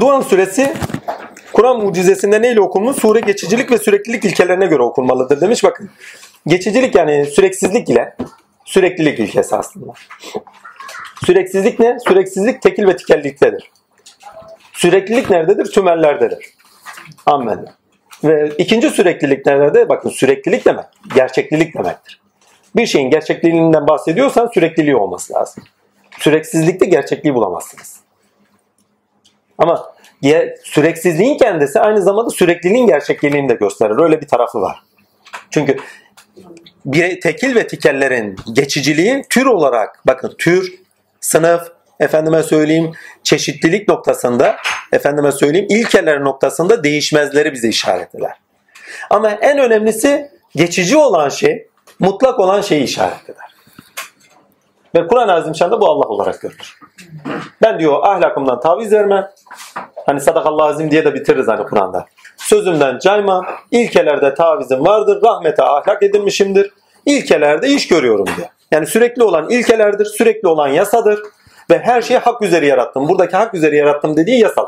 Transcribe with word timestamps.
Duhan 0.00 0.20
suresi 0.20 0.74
Kur'an 1.52 1.84
mucizesinde 1.84 2.42
neyle 2.42 2.60
okunmuş? 2.60 2.96
Sure 2.96 3.20
geçicilik 3.20 3.70
ve 3.70 3.78
süreklilik 3.78 4.24
ilkelerine 4.24 4.66
göre 4.66 4.82
okunmalıdır 4.82 5.40
demiş. 5.40 5.64
Bakın 5.64 5.90
geçicilik 6.46 6.94
yani 6.94 7.26
süreksizlik 7.26 7.88
ile 7.88 8.16
süreklilik 8.64 9.18
ilkesi 9.18 9.56
aslında. 9.56 9.92
Süreksizlik 11.26 11.80
ne? 11.80 11.98
Süreksizlik 12.08 12.62
tekil 12.62 12.86
ve 12.86 12.96
tikelliktedir. 12.96 13.70
Süreklilik 14.72 15.30
nerededir? 15.30 15.72
Tümellerdedir. 15.72 16.54
Amen. 17.26 17.66
Ve 18.24 18.52
ikinci 18.58 18.90
süreklilik 18.90 19.46
nerede? 19.46 19.88
Bakın 19.88 20.10
süreklilik 20.10 20.64
demek, 20.66 20.84
gerçeklilik 21.14 21.74
demektir. 21.74 22.20
Bir 22.76 22.86
şeyin 22.86 23.10
gerçekliğinden 23.10 23.88
bahsediyorsan 23.88 24.50
sürekliliği 24.54 24.96
olması 24.96 25.32
lazım. 25.34 25.64
Süreksizlikte 26.18 26.86
gerçekliği 26.86 27.34
bulamazsınız. 27.34 28.00
Ama 29.58 29.92
süreksizliğin 30.64 31.38
kendisi 31.38 31.80
aynı 31.80 32.02
zamanda 32.02 32.30
sürekliliğin 32.30 32.86
gerçekliğini 32.86 33.48
de 33.48 33.54
gösterir. 33.54 34.02
Öyle 34.02 34.20
bir 34.20 34.28
tarafı 34.28 34.60
var. 34.60 34.82
Çünkü 35.50 35.76
bir 36.84 37.20
tekil 37.20 37.54
ve 37.54 37.66
tikellerin 37.66 38.36
geçiciliği 38.52 39.24
tür 39.30 39.46
olarak 39.46 40.00
bakın 40.06 40.34
tür, 40.38 40.74
sınıf, 41.20 41.62
efendime 42.00 42.42
söyleyeyim 42.42 42.92
çeşitlilik 43.22 43.88
noktasında, 43.88 44.56
efendime 44.92 45.32
söyleyeyim 45.32 45.66
ilkeler 45.70 46.24
noktasında 46.24 46.84
değişmezleri 46.84 47.52
bize 47.52 47.68
işaret 47.68 48.14
eder. 48.14 48.36
Ama 49.10 49.30
en 49.30 49.58
önemlisi 49.58 50.30
geçici 50.56 50.96
olan 50.96 51.28
şey, 51.28 51.68
mutlak 51.98 52.40
olan 52.40 52.60
şeyi 52.60 52.82
işaret 52.82 53.30
eder. 53.30 53.50
Ve 54.96 55.06
Kur'an-ı 55.06 55.32
Azimşan'da 55.32 55.80
bu 55.80 55.90
Allah 55.90 56.06
olarak 56.06 56.40
görülür. 56.40 56.78
Ben 57.62 57.78
diyor 57.78 58.02
ahlakımdan 58.02 58.60
taviz 58.60 58.92
verme. 58.92 59.30
Hani 60.06 60.20
sadakallahu 60.20 60.66
azim 60.66 60.90
diye 60.90 61.04
de 61.04 61.14
bitiririz 61.14 61.48
hani 61.48 61.64
Kur'an'da. 61.64 62.06
Sözümden 62.36 62.98
cayma. 62.98 63.46
İlkelerde 63.70 64.34
tavizim 64.34 64.86
vardır. 64.86 65.22
Rahmete 65.22 65.62
ahlak 65.62 66.02
edinmişimdir. 66.02 66.72
İlkelerde 67.06 67.68
iş 67.68 67.88
görüyorum 67.88 68.26
diyor. 68.26 68.48
Yani 68.72 68.86
sürekli 68.86 69.22
olan 69.22 69.50
ilkelerdir. 69.50 70.04
Sürekli 70.04 70.48
olan 70.48 70.68
yasadır. 70.68 71.20
Ve 71.70 71.78
her 71.78 72.02
şeyi 72.02 72.18
hak 72.18 72.42
üzeri 72.42 72.66
yarattım. 72.66 73.08
Buradaki 73.08 73.36
hak 73.36 73.54
üzeri 73.54 73.76
yarattım 73.76 74.16
dediği 74.16 74.40
yasal. 74.40 74.66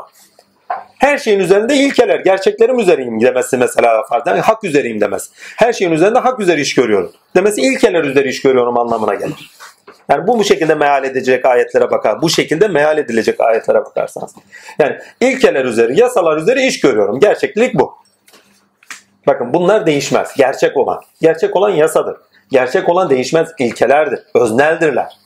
Her 0.99 1.17
şeyin 1.17 1.39
üzerinde 1.39 1.75
ilkeler, 1.75 2.19
gerçeklerim 2.19 2.79
üzeriyim 2.79 3.21
demesi 3.21 3.57
mesela 3.57 4.03
farklı. 4.09 4.31
hak 4.31 4.63
üzeriyim 4.63 5.01
demez. 5.01 5.29
Her 5.35 5.73
şeyin 5.73 5.91
üzerinde 5.91 6.19
hak 6.19 6.39
üzeri 6.39 6.61
iş 6.61 6.75
görüyorum. 6.75 7.11
Demesi 7.35 7.61
ilkeler 7.61 8.03
üzeri 8.03 8.29
iş 8.29 8.41
görüyorum 8.41 8.79
anlamına 8.79 9.13
gelir. 9.13 9.51
Yani 10.09 10.27
bu 10.27 10.39
bu 10.39 10.43
şekilde 10.43 10.75
meal 10.75 11.03
edecek 11.03 11.45
ayetlere 11.45 11.91
bakar. 11.91 12.21
Bu 12.21 12.29
şekilde 12.29 12.67
meal 12.67 12.97
edilecek 12.97 13.41
ayetlere 13.41 13.77
bakarsanız. 13.77 14.31
Yani 14.79 14.97
ilkeler 15.21 15.65
üzeri, 15.65 15.99
yasalar 15.99 16.37
üzeri 16.37 16.65
iş 16.65 16.79
görüyorum. 16.79 17.19
Gerçeklik 17.19 17.79
bu. 17.79 17.95
Bakın 19.27 19.53
bunlar 19.53 19.85
değişmez. 19.85 20.33
Gerçek 20.37 20.77
olan. 20.77 21.01
Gerçek 21.21 21.55
olan 21.55 21.69
yasadır. 21.69 22.17
Gerçek 22.51 22.89
olan 22.89 23.09
değişmez 23.09 23.49
ilkelerdir. 23.59 24.19
Özneldirler. 24.35 25.17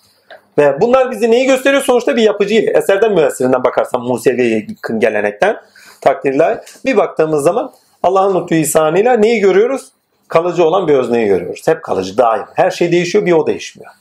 Ve 0.58 0.82
bunlar 0.82 1.12
bizi 1.12 1.32
neyi 1.32 1.46
gösteriyor? 1.46 1.84
Sonuçta 1.84 2.16
bir 2.16 2.22
yapıcıyı. 2.22 2.72
Eserden 2.76 3.14
müessirinden 3.14 3.64
bakarsan 3.64 4.02
Musevi 4.02 4.68
gelenekten 4.98 5.58
takdirler. 6.02 6.60
Bir 6.86 6.98
baktığımız 6.98 7.44
zaman 7.44 7.74
Allah'ın 8.04 8.42
lütfu 8.42 8.56
ihsanıyla 8.56 9.14
neyi 9.14 9.40
görüyoruz? 9.40 9.92
Kalıcı 10.28 10.64
olan 10.64 10.88
bir 10.88 10.94
özneyi 10.94 11.28
görüyoruz. 11.28 11.68
Hep 11.68 11.84
kalıcı, 11.84 12.18
daim. 12.18 12.46
Her 12.54 12.72
şey 12.72 12.92
değişiyor, 12.92 13.26
bir 13.26 13.32
o 13.32 13.48
değişmiyor. 13.48 13.92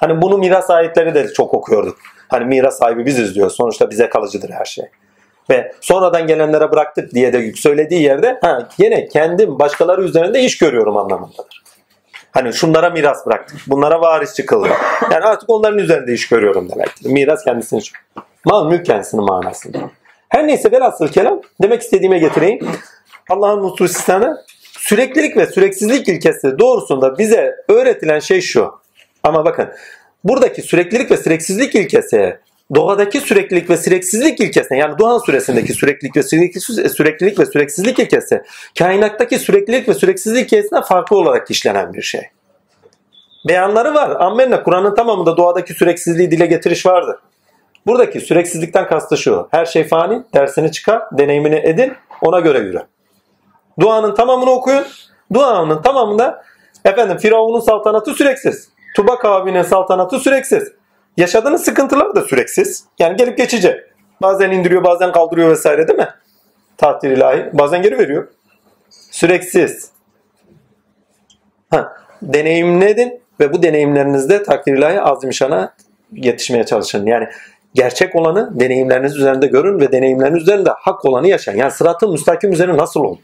Hani 0.00 0.22
bunu 0.22 0.38
miras 0.38 0.70
ayetleri 0.70 1.14
de 1.14 1.32
çok 1.32 1.54
okuyorduk. 1.54 1.98
Hani 2.28 2.44
miras 2.44 2.78
sahibi 2.78 3.06
biziz 3.06 3.34
diyor. 3.34 3.50
Sonuçta 3.50 3.90
bize 3.90 4.08
kalıcıdır 4.08 4.50
her 4.50 4.64
şey. 4.64 4.84
Ve 5.50 5.72
sonradan 5.80 6.26
gelenlere 6.26 6.72
bıraktık 6.72 7.14
diye 7.14 7.32
de 7.32 7.52
söylediği 7.52 8.02
yerde 8.02 8.38
ha, 8.42 8.68
yine 8.78 9.08
kendim 9.08 9.58
başkaları 9.58 10.02
üzerinde 10.02 10.40
iş 10.40 10.58
görüyorum 10.58 10.96
anlamındadır. 10.96 11.62
Hani 12.30 12.52
şunlara 12.52 12.90
miras 12.90 13.26
bıraktık. 13.26 13.60
Bunlara 13.66 14.00
varis 14.00 14.34
çıkıldı. 14.34 14.68
Yani 15.12 15.24
artık 15.24 15.50
onların 15.50 15.78
üzerinde 15.78 16.12
iş 16.12 16.28
görüyorum 16.28 16.70
demektir. 16.70 17.10
Miras 17.10 17.44
kendisini 17.44 17.80
mal 18.44 18.70
mülk 18.70 18.86
kendisinin 18.86 19.24
manasında. 19.24 19.78
Her 20.28 20.46
neyse 20.46 20.72
velhasıl 20.72 21.08
kelam 21.08 21.40
demek 21.62 21.82
istediğime 21.82 22.18
getireyim. 22.18 22.68
Allah'ın 23.30 23.60
hususisine 23.60 24.28
süreklilik 24.78 25.36
ve 25.36 25.46
süreksizlik 25.46 26.08
ilkesi 26.08 26.58
doğrusunda 26.58 27.18
bize 27.18 27.54
öğretilen 27.68 28.18
şey 28.18 28.40
şu. 28.40 28.74
Ama 29.26 29.44
bakın 29.44 29.68
buradaki 30.24 30.62
süreklilik 30.62 31.10
ve 31.10 31.16
süreksizlik 31.16 31.74
ilkesi 31.74 32.38
doğadaki 32.74 33.20
süreklilik 33.20 33.70
ve 33.70 33.76
süreksizlik 33.76 34.40
ilkesine 34.40 34.78
yani 34.78 34.98
Doğan 34.98 35.18
suresindeki 35.18 35.72
süreklilik 35.72 36.16
ve 36.16 36.22
süreklilik 36.88 37.38
ve 37.38 37.46
süreksizlik 37.46 37.98
ilkesi 37.98 38.42
kainattaki 38.78 39.38
süreklilik 39.38 39.88
ve 39.88 39.94
süreksizlik 39.94 40.52
ilkesine 40.52 40.82
farklı 40.82 41.16
olarak 41.16 41.50
işlenen 41.50 41.92
bir 41.94 42.02
şey. 42.02 42.20
Beyanları 43.48 43.94
var. 43.94 44.10
Ammenna 44.20 44.62
Kur'an'ın 44.62 44.94
tamamında 44.94 45.36
doğadaki 45.36 45.74
süreksizliği 45.74 46.30
dile 46.30 46.46
getiriş 46.46 46.86
vardır. 46.86 47.16
Buradaki 47.86 48.20
süreksizlikten 48.20 48.86
kastı 48.86 49.16
şu. 49.16 49.48
Her 49.50 49.66
şey 49.66 49.84
fani, 49.84 50.22
dersini 50.34 50.72
çıkar, 50.72 51.02
deneyimini 51.12 51.60
edin, 51.64 51.92
ona 52.22 52.40
göre 52.40 52.58
yürü. 52.58 52.82
Duanın 53.80 54.14
tamamını 54.14 54.50
okuyun. 54.50 54.84
Duanın 55.34 55.82
tamamında 55.82 56.44
efendim 56.84 57.16
Firavun'un 57.16 57.60
saltanatı 57.60 58.14
süreksiz. 58.14 58.75
Tuba 58.96 59.18
kavminin 59.18 59.62
saltanatı 59.62 60.18
süreksiz. 60.18 60.72
Yaşadığınız 61.16 61.64
sıkıntılar 61.64 62.14
da 62.14 62.22
süreksiz. 62.22 62.84
Yani 62.98 63.16
gelip 63.16 63.38
geçici. 63.38 63.84
Bazen 64.22 64.50
indiriyor 64.50 64.84
bazen 64.84 65.12
kaldırıyor 65.12 65.50
vesaire 65.50 65.88
değil 65.88 65.98
mi? 65.98 66.08
Takdir 66.76 67.10
ilahi. 67.10 67.50
Bazen 67.52 67.82
geri 67.82 67.98
veriyor. 67.98 68.28
Süreksiz. 69.10 69.90
Ha, 71.70 71.92
deneyimledin 72.22 73.20
ve 73.40 73.52
bu 73.52 73.62
deneyimlerinizde 73.62 74.42
takdir 74.42 74.78
ilahi 74.78 75.00
azimşana 75.00 75.74
yetişmeye 76.12 76.66
çalışın. 76.66 77.06
Yani 77.06 77.28
gerçek 77.74 78.16
olanı 78.16 78.60
deneyimleriniz 78.60 79.16
üzerinde 79.16 79.46
görün 79.46 79.80
ve 79.80 79.92
deneyimleriniz 79.92 80.42
üzerinde 80.42 80.70
hak 80.70 81.04
olanı 81.04 81.28
yaşayın. 81.28 81.58
Yani 81.58 81.70
sıratı 81.70 82.08
müstakim 82.08 82.52
üzerine 82.52 82.76
nasıl 82.76 83.00
oldu? 83.00 83.20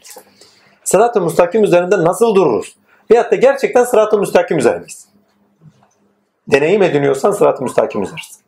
Sıratı 0.83 1.21
müstakim 1.21 1.63
üzerinde 1.63 2.03
nasıl 2.03 2.35
dururuz? 2.35 2.75
Veyahut 3.11 3.31
da 3.31 3.35
gerçekten 3.35 3.83
sıratı 3.83 4.17
müstakim 4.19 4.57
üzerindeyiz 4.57 5.12
deneyim 6.47 6.83
ediniyorsan 6.83 7.31
sırat-ı 7.31 7.63
müstakim 7.63 8.03
üzeriz. 8.03 8.39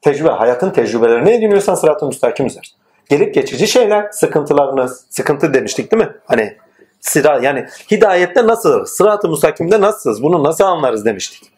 Tecrübe, 0.00 0.28
hayatın 0.28 0.70
tecrübelerini 0.70 1.30
ediniyorsan 1.30 1.74
sırat-ı 1.74 2.06
müstakim 2.06 2.46
üzeriz. 2.46 2.74
Gelip 3.08 3.34
geçici 3.34 3.68
şeyler, 3.68 4.10
sıkıntılarınız, 4.10 5.06
sıkıntı 5.10 5.54
demiştik 5.54 5.92
değil 5.92 6.02
mi? 6.02 6.12
Hani 6.26 6.56
sıra 7.00 7.38
yani 7.42 7.66
hidayette 7.90 8.46
nasıl, 8.46 8.84
sırat-ı 8.84 9.28
müstakimde 9.28 9.80
nasılız, 9.80 10.22
bunu 10.22 10.44
nasıl 10.44 10.64
anlarız 10.64 11.04
demiştik. 11.04 11.52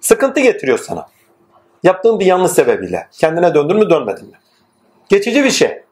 Sıkıntı 0.00 0.40
getiriyor 0.40 0.78
sana. 0.78 1.06
Yaptığın 1.82 2.20
bir 2.20 2.26
yanlış 2.26 2.52
sebebiyle. 2.52 3.08
Kendine 3.12 3.54
döndün 3.54 3.76
mü 3.76 3.90
dönmedin 3.90 4.26
mi? 4.26 4.38
Geçici 5.08 5.44
bir 5.44 5.50
şey. 5.50 5.82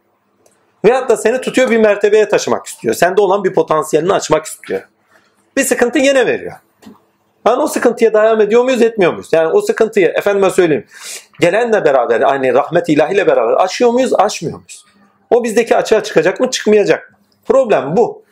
Veyahut 0.85 1.09
da 1.11 1.17
seni 1.17 1.41
tutuyor 1.41 1.71
bir 1.71 1.79
mertebeye 1.79 2.29
taşımak 2.29 2.67
istiyor. 2.67 2.95
Sende 2.95 3.21
olan 3.21 3.45
bir 3.45 3.55
potansiyelini 3.55 4.13
açmak 4.13 4.45
istiyor. 4.45 4.89
Bir 5.57 5.65
sıkıntı 5.65 5.99
yine 5.99 6.27
veriyor. 6.27 6.53
Yani 7.47 7.63
o 7.63 7.67
sıkıntıya 7.67 8.15
devam 8.15 8.41
ediyor 8.41 8.65
muyuz 8.65 8.83
etmiyor 8.83 9.13
muyuz? 9.13 9.29
Yani 9.33 9.49
o 9.49 9.61
sıkıntıyı 9.61 10.07
efendime 10.07 10.51
söyleyeyim 10.51 10.87
gelenle 11.41 11.85
beraber 11.85 12.21
aynı 12.21 12.55
rahmet 12.55 12.89
ilahiyle 12.89 13.27
beraber 13.27 13.65
aşıyor 13.65 13.91
muyuz 13.91 14.15
aşmıyor 14.15 14.57
muyuz? 14.57 14.85
O 15.31 15.45
bizdeki 15.45 15.77
açığa 15.77 16.03
çıkacak 16.03 16.41
mı 16.41 16.51
çıkmayacak 16.51 17.11
mı? 17.11 17.17
Problem 17.47 17.97
bu. 17.97 18.23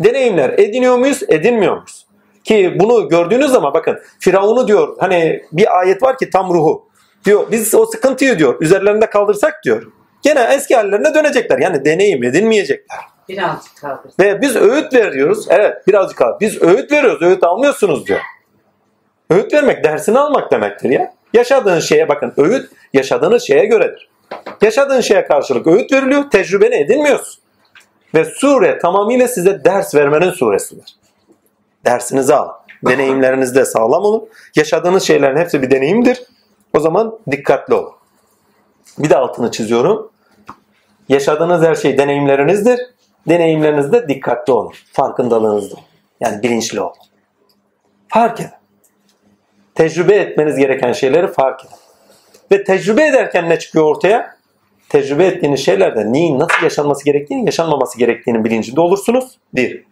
Deneyimler 0.00 0.50
ediniyor 0.50 0.98
muyuz 0.98 1.22
edinmiyor 1.28 1.72
muyuz? 1.76 2.06
Ki 2.44 2.76
bunu 2.80 3.08
gördüğünüz 3.08 3.50
zaman 3.50 3.74
bakın 3.74 3.98
Firavun'u 4.18 4.68
diyor 4.68 4.96
hani 5.00 5.42
bir 5.52 5.78
ayet 5.78 6.02
var 6.02 6.18
ki 6.18 6.30
tam 6.30 6.54
ruhu. 6.54 6.88
Diyor 7.24 7.46
biz 7.50 7.74
o 7.74 7.86
sıkıntıyı 7.86 8.38
diyor 8.38 8.60
üzerlerinde 8.60 9.06
kaldırsak 9.06 9.60
diyor. 9.64 9.82
Gene 10.22 10.48
eski 10.54 10.76
hallerine 10.76 11.14
dönecekler. 11.14 11.58
Yani 11.58 11.84
deneyim 11.84 12.24
edinmeyecekler. 12.24 12.98
Birazcık 13.28 13.76
kaldır. 13.80 14.12
Ve 14.20 14.40
biz 14.40 14.56
öğüt 14.56 14.94
veriyoruz. 14.94 15.46
Evet 15.50 15.86
birazcık 15.88 16.18
kaldır. 16.18 16.40
Biz 16.40 16.62
öğüt 16.62 16.92
veriyoruz. 16.92 17.22
Öğüt 17.22 17.44
almıyorsunuz 17.44 18.06
diyor. 18.06 18.20
Öğüt 19.32 19.54
vermek 19.54 19.84
dersini 19.84 20.18
almak 20.18 20.52
demektir 20.52 20.90
ya. 20.90 21.14
Yaşadığın 21.34 21.80
şeye 21.80 22.08
bakın 22.08 22.32
öğüt 22.36 22.70
yaşadığınız 22.92 23.42
şeye 23.42 23.64
göredir. 23.64 24.10
Yaşadığın 24.62 25.00
şeye 25.00 25.26
karşılık 25.26 25.66
öğüt 25.66 25.92
veriliyor, 25.92 26.30
tecrübeni 26.30 26.74
edinmiyorsun. 26.74 27.42
Ve 28.14 28.24
sure 28.24 28.78
tamamıyla 28.78 29.28
size 29.28 29.64
ders 29.64 29.94
vermenin 29.94 30.30
suresidir. 30.30 30.96
Dersinizi 31.84 32.34
al. 32.34 32.48
Deneyimlerinizde 32.86 33.64
sağlam 33.64 34.04
olun. 34.04 34.28
Yaşadığınız 34.56 35.02
şeylerin 35.02 35.36
hepsi 35.36 35.62
bir 35.62 35.70
deneyimdir. 35.70 36.22
O 36.76 36.80
zaman 36.80 37.18
dikkatli 37.30 37.74
olun. 37.74 37.92
Bir 38.98 39.10
de 39.10 39.16
altını 39.16 39.50
çiziyorum. 39.50 40.10
Yaşadığınız 41.08 41.62
her 41.62 41.74
şey 41.74 41.98
deneyimlerinizdir. 41.98 42.80
Deneyimlerinizde 43.28 44.08
dikkatli 44.08 44.52
olun. 44.52 44.72
Farkındalığınızda. 44.92 45.76
Yani 46.20 46.42
bilinçli 46.42 46.80
olun. 46.80 46.96
Fark 48.08 48.40
edin 48.40 48.61
tecrübe 49.74 50.14
etmeniz 50.14 50.56
gereken 50.56 50.92
şeyleri 50.92 51.26
fark 51.26 51.64
edin. 51.64 51.76
Ve 52.52 52.64
tecrübe 52.64 53.06
ederken 53.06 53.50
ne 53.50 53.58
çıkıyor 53.58 53.84
ortaya? 53.84 54.36
Tecrübe 54.88 55.26
ettiğiniz 55.26 55.64
şeylerde 55.64 56.12
neyin 56.12 56.38
nasıl 56.38 56.62
yaşanması 56.62 57.04
gerektiğini, 57.04 57.44
yaşanmaması 57.44 57.98
gerektiğinin 57.98 58.44
bilincinde 58.44 58.80
olursunuz. 58.80 59.38
Bir. 59.54 59.84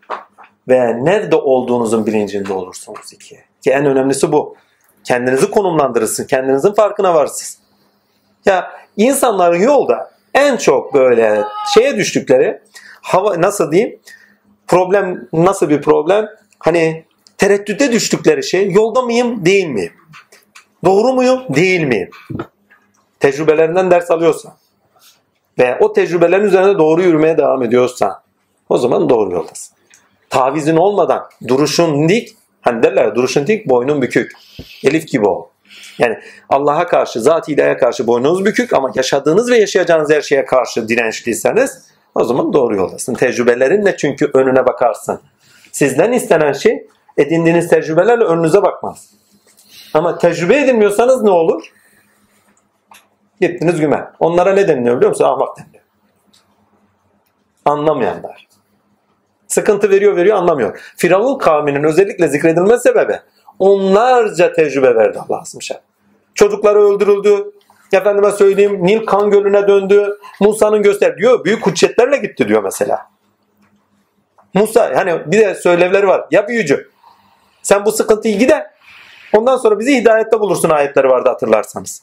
Ve 0.68 1.04
nerede 1.04 1.36
olduğunuzun 1.36 2.06
bilincinde 2.06 2.52
olursunuz. 2.52 3.12
iki. 3.12 3.38
Ki 3.64 3.70
en 3.70 3.86
önemlisi 3.86 4.32
bu. 4.32 4.56
Kendinizi 5.04 5.50
konumlandırırsın. 5.50 6.26
Kendinizin 6.26 6.72
farkına 6.72 7.14
varsınız. 7.14 7.58
Ya 8.46 8.70
insanların 8.96 9.60
yolda 9.60 10.10
en 10.34 10.56
çok 10.56 10.94
böyle 10.94 11.42
şeye 11.74 11.96
düştükleri 11.96 12.60
hava 13.02 13.40
nasıl 13.40 13.72
diyeyim? 13.72 14.00
Problem 14.68 15.28
nasıl 15.32 15.68
bir 15.68 15.82
problem? 15.82 16.28
Hani 16.58 17.04
tereddüte 17.40 17.92
düştükleri 17.92 18.44
şey 18.44 18.70
yolda 18.70 19.02
mıyım 19.02 19.44
değil 19.44 19.66
miyim? 19.66 19.92
Doğru 20.84 21.12
muyum 21.12 21.40
değil 21.48 21.80
miyim? 21.80 22.10
Tecrübelerinden 23.20 23.90
ders 23.90 24.10
alıyorsan 24.10 24.52
ve 25.58 25.78
o 25.80 25.92
tecrübelerin 25.92 26.44
üzerine 26.44 26.78
doğru 26.78 27.02
yürümeye 27.02 27.38
devam 27.38 27.62
ediyorsan 27.62 28.12
o 28.68 28.78
zaman 28.78 29.08
doğru 29.08 29.32
yoldasın. 29.32 29.76
Tavizin 30.30 30.76
olmadan 30.76 31.28
duruşun 31.48 32.08
dik 32.08 32.36
hani 32.60 32.82
derler 32.82 33.04
ya, 33.04 33.14
duruşun 33.14 33.46
dik 33.46 33.68
boynun 33.68 34.02
bükük. 34.02 34.32
Elif 34.84 35.08
gibi 35.08 35.26
ol. 35.28 35.44
Yani 35.98 36.18
Allah'a 36.48 36.86
karşı, 36.86 37.20
zat-ı 37.20 37.52
ilahiyye 37.52 37.76
karşı 37.76 38.06
boynunuz 38.06 38.44
bükük 38.44 38.72
ama 38.72 38.92
yaşadığınız 38.94 39.50
ve 39.50 39.58
yaşayacağınız 39.58 40.10
her 40.10 40.22
şeye 40.22 40.44
karşı 40.44 40.88
dirençliyseniz 40.88 41.86
o 42.14 42.24
zaman 42.24 42.52
doğru 42.52 42.76
yoldasın. 42.76 43.14
Tecrübelerinle 43.14 43.96
çünkü 43.96 44.30
önüne 44.34 44.66
bakarsın. 44.66 45.20
Sizden 45.72 46.12
istenen 46.12 46.52
şey 46.52 46.86
edindiğiniz 47.16 47.68
tecrübelerle 47.68 48.24
önünüze 48.24 48.62
bakmaz. 48.62 49.10
Ama 49.94 50.18
tecrübe 50.18 50.56
edinmiyorsanız 50.56 51.22
ne 51.22 51.30
olur? 51.30 51.72
Gittiniz 53.40 53.80
güme. 53.80 54.10
Onlara 54.20 54.52
ne 54.52 54.68
deniliyor 54.68 54.96
biliyor 54.96 55.10
musun? 55.10 55.24
Ahmak 55.24 55.58
deniliyor. 55.58 55.84
Anlamayanlar. 57.64 58.48
Sıkıntı 59.48 59.90
veriyor 59.90 60.16
veriyor 60.16 60.36
anlamıyor. 60.36 60.92
Firavun 60.96 61.38
kavminin 61.38 61.84
özellikle 61.84 62.28
zikredilme 62.28 62.78
sebebi 62.78 63.20
onlarca 63.58 64.52
tecrübe 64.52 64.94
verdi 64.94 65.18
Allah 65.18 65.40
Azimşan. 65.40 65.78
Çocukları 66.34 66.78
öldürüldü. 66.78 67.50
Efendime 67.92 68.30
söyleyeyim 68.30 68.86
Nil 68.86 69.06
kan 69.06 69.30
gölüne 69.30 69.68
döndü. 69.68 70.18
Musa'nın 70.40 70.82
göster 70.82 71.18
diyor. 71.18 71.44
Büyük 71.44 71.66
hüccetlerle 71.66 72.16
gitti 72.16 72.48
diyor 72.48 72.62
mesela. 72.62 73.10
Musa 74.54 74.90
hani 74.94 75.32
bir 75.32 75.38
de 75.38 75.54
söylevleri 75.54 76.06
var. 76.06 76.26
Ya 76.30 76.48
büyücü. 76.48 76.89
Sen 77.62 77.84
bu 77.84 77.92
sıkıntıyı 77.92 78.38
gide. 78.38 78.70
Ondan 79.36 79.56
sonra 79.56 79.78
bizi 79.78 79.96
hidayette 79.96 80.40
bulursun 80.40 80.70
ayetleri 80.70 81.08
vardı 81.08 81.28
hatırlarsanız. 81.28 82.02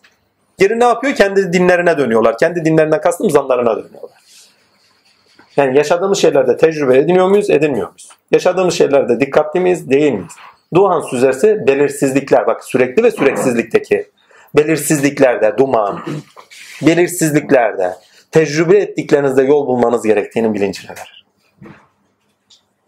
Geri 0.58 0.80
ne 0.80 0.84
yapıyor? 0.84 1.16
Kendi 1.16 1.54
dinlerine 1.54 1.98
dönüyorlar. 1.98 2.38
Kendi 2.38 2.66
dinlerinden 2.66 3.02
kastım 3.02 3.30
zanlarına 3.30 3.76
dönüyorlar. 3.76 4.18
Yani 5.58 5.78
yaşadığımız 5.78 6.18
şeylerde 6.18 6.58
tecrübe 6.58 6.98
ediniyor 6.98 7.28
muyuz? 7.28 7.50
Edinmiyor 7.50 7.88
muyuz? 7.88 8.10
Yaşadığımız 8.32 8.74
şeylerde 8.74 9.20
dikkatli 9.20 9.60
miyiz? 9.60 9.90
Değil 9.90 10.14
miyiz? 10.14 10.34
Duhan 10.74 11.02
süzersi 11.02 11.68
belirsizlikler. 11.68 12.48
Bak 12.48 12.64
sürekli 12.64 13.04
ve 13.04 13.12
süreksizlikteki 13.12 14.10
belirsizliklerde, 14.56 15.58
duman, 15.58 16.00
belirsizliklerde 16.82 17.96
tecrübe 18.32 18.78
ettiklerinizde 18.78 19.44
yol 19.44 19.68
bulmanız 19.68 20.04
gerektiğini 20.04 20.54
bilincine 20.54 20.90
verir. 20.90 21.17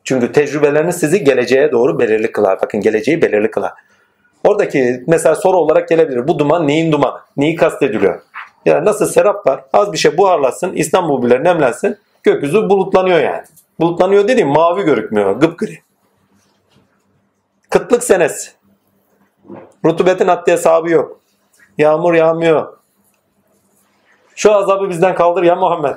Çünkü 0.10 0.32
tecrübeleriniz 0.32 1.00
sizi 1.00 1.24
geleceğe 1.24 1.72
doğru 1.72 2.00
belirli 2.00 2.32
kılar. 2.32 2.62
Bakın 2.62 2.82
geleceği 2.82 3.22
belirli 3.22 3.52
kılar. 3.52 3.74
Oradaki 4.44 5.04
mesela 5.08 5.36
soru 5.36 5.58
olarak 5.58 5.90
gelebilir. 5.90 6.28
Bu 6.28 6.40
duman 6.40 6.68
neyin 6.68 6.92
dumanı? 6.92 7.20
Neyi 7.38 7.56
kastediliyor? 7.56 8.22
Yani 8.66 8.86
nasıl 8.86 9.06
serap 9.06 9.48
var? 9.48 9.64
Az 9.74 9.94
bir 9.94 9.98
şey 9.98 10.18
buharlasın, 10.18 10.74
İstanbul 10.74 11.24
bile 11.24 11.44
nemlensin. 11.44 11.98
Gökyüzü 12.24 12.70
bulutlanıyor 12.70 13.20
yani. 13.20 13.44
Bulutlanıyor 13.80 14.28
dediğim 14.28 14.48
mavi 14.48 14.84
görükmüyor. 14.84 15.32
Gıpgri. 15.32 15.80
Kıtlık 17.70 18.04
senesi. 18.04 18.52
Rutubetin 19.86 20.28
haddi 20.28 20.52
hesabı 20.52 20.90
yok. 20.90 21.20
Yağmur 21.78 22.14
yağmıyor. 22.14 22.78
Şu 24.36 24.56
azabı 24.56 24.90
bizden 24.90 25.16
kaldır 25.16 25.44
ya 25.44 25.56
Muhammed. 25.56 25.96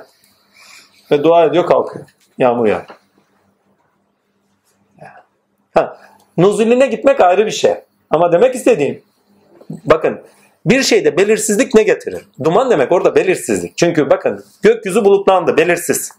Ve 1.11 1.23
dua 1.23 1.45
ediyor 1.45 1.65
kalkıyor. 1.65 2.05
Yağmur 2.37 2.67
yağıyor. 2.67 3.02
Ha, 5.73 5.97
nuzulüne 6.37 6.87
gitmek 6.87 7.21
ayrı 7.21 7.45
bir 7.45 7.51
şey. 7.51 7.73
Ama 8.09 8.31
demek 8.31 8.55
istediğim 8.55 9.01
bakın 9.85 10.21
bir 10.65 10.83
şeyde 10.83 11.17
belirsizlik 11.17 11.73
ne 11.73 11.83
getirir? 11.83 12.27
Duman 12.43 12.71
demek 12.71 12.91
orada 12.91 13.15
belirsizlik. 13.15 13.77
Çünkü 13.77 14.09
bakın 14.09 14.45
gökyüzü 14.61 15.05
bulutlandı 15.05 15.57
belirsiz. 15.57 16.11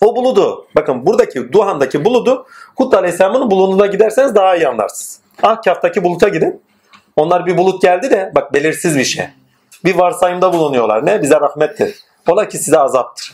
O 0.00 0.16
buludu 0.16 0.66
bakın 0.76 1.06
buradaki 1.06 1.52
Duhan'daki 1.52 2.04
buludu 2.04 2.46
Hud 2.76 2.92
Aleyhisselam'ın 2.92 3.50
bulununa 3.50 3.86
giderseniz 3.86 4.34
daha 4.34 4.56
iyi 4.56 4.68
anlarsınız. 4.68 5.20
Ahkaf'taki 5.42 6.04
buluta 6.04 6.28
gidin. 6.28 6.62
Onlar 7.16 7.46
bir 7.46 7.56
bulut 7.56 7.82
geldi 7.82 8.10
de 8.10 8.32
bak 8.34 8.54
belirsiz 8.54 8.98
bir 8.98 9.04
şey. 9.04 9.26
Bir 9.84 9.94
varsayımda 9.94 10.52
bulunuyorlar. 10.52 11.06
Ne? 11.06 11.22
Bize 11.22 11.40
rahmettir. 11.40 11.94
Ola 12.28 12.48
ki 12.48 12.58
size 12.58 12.78
azaptır. 12.78 13.32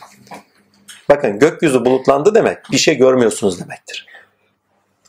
Bakın 1.09 1.39
gökyüzü 1.39 1.85
bulutlandı 1.85 2.35
demek 2.35 2.57
bir 2.71 2.77
şey 2.77 2.97
görmüyorsunuz 2.97 3.59
demektir. 3.59 4.14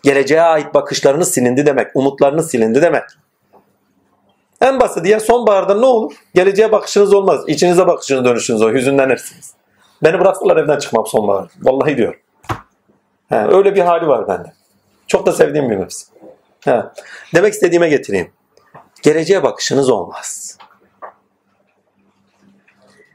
Geleceğe 0.06 0.42
ait 0.42 0.74
bakışlarınız 0.74 1.32
silindi 1.32 1.66
demek. 1.66 1.90
Umutlarınız 1.94 2.50
silindi 2.50 2.82
demek. 2.82 3.02
En 4.60 4.80
basit 4.80 5.06
ya 5.06 5.20
sonbaharda 5.20 5.74
ne 5.74 5.86
olur? 5.86 6.12
Geleceğe 6.34 6.72
bakışınız 6.72 7.14
olmaz. 7.14 7.40
İçinize 7.46 7.86
bakışınız 7.86 8.24
dönüşünüz 8.24 8.62
o. 8.62 8.72
Hüzünlenirsiniz. 8.72 9.54
Beni 10.02 10.20
bıraksalar 10.20 10.56
evden 10.56 10.78
çıkmam 10.78 11.06
sonbahar. 11.06 11.50
Vallahi 11.62 11.96
diyor. 11.96 12.20
He, 13.28 13.36
öyle 13.36 13.74
bir 13.74 13.80
hali 13.80 14.06
var 14.06 14.28
bende. 14.28 14.52
Çok 15.06 15.26
da 15.26 15.32
sevdiğim 15.32 15.70
bir 15.70 15.76
mevsim. 15.76 16.08
He. 16.64 16.82
Demek 17.34 17.54
istediğime 17.54 17.88
getireyim. 17.88 18.32
Geleceğe 19.02 19.42
bakışınız 19.42 19.90
olmaz. 19.90 20.58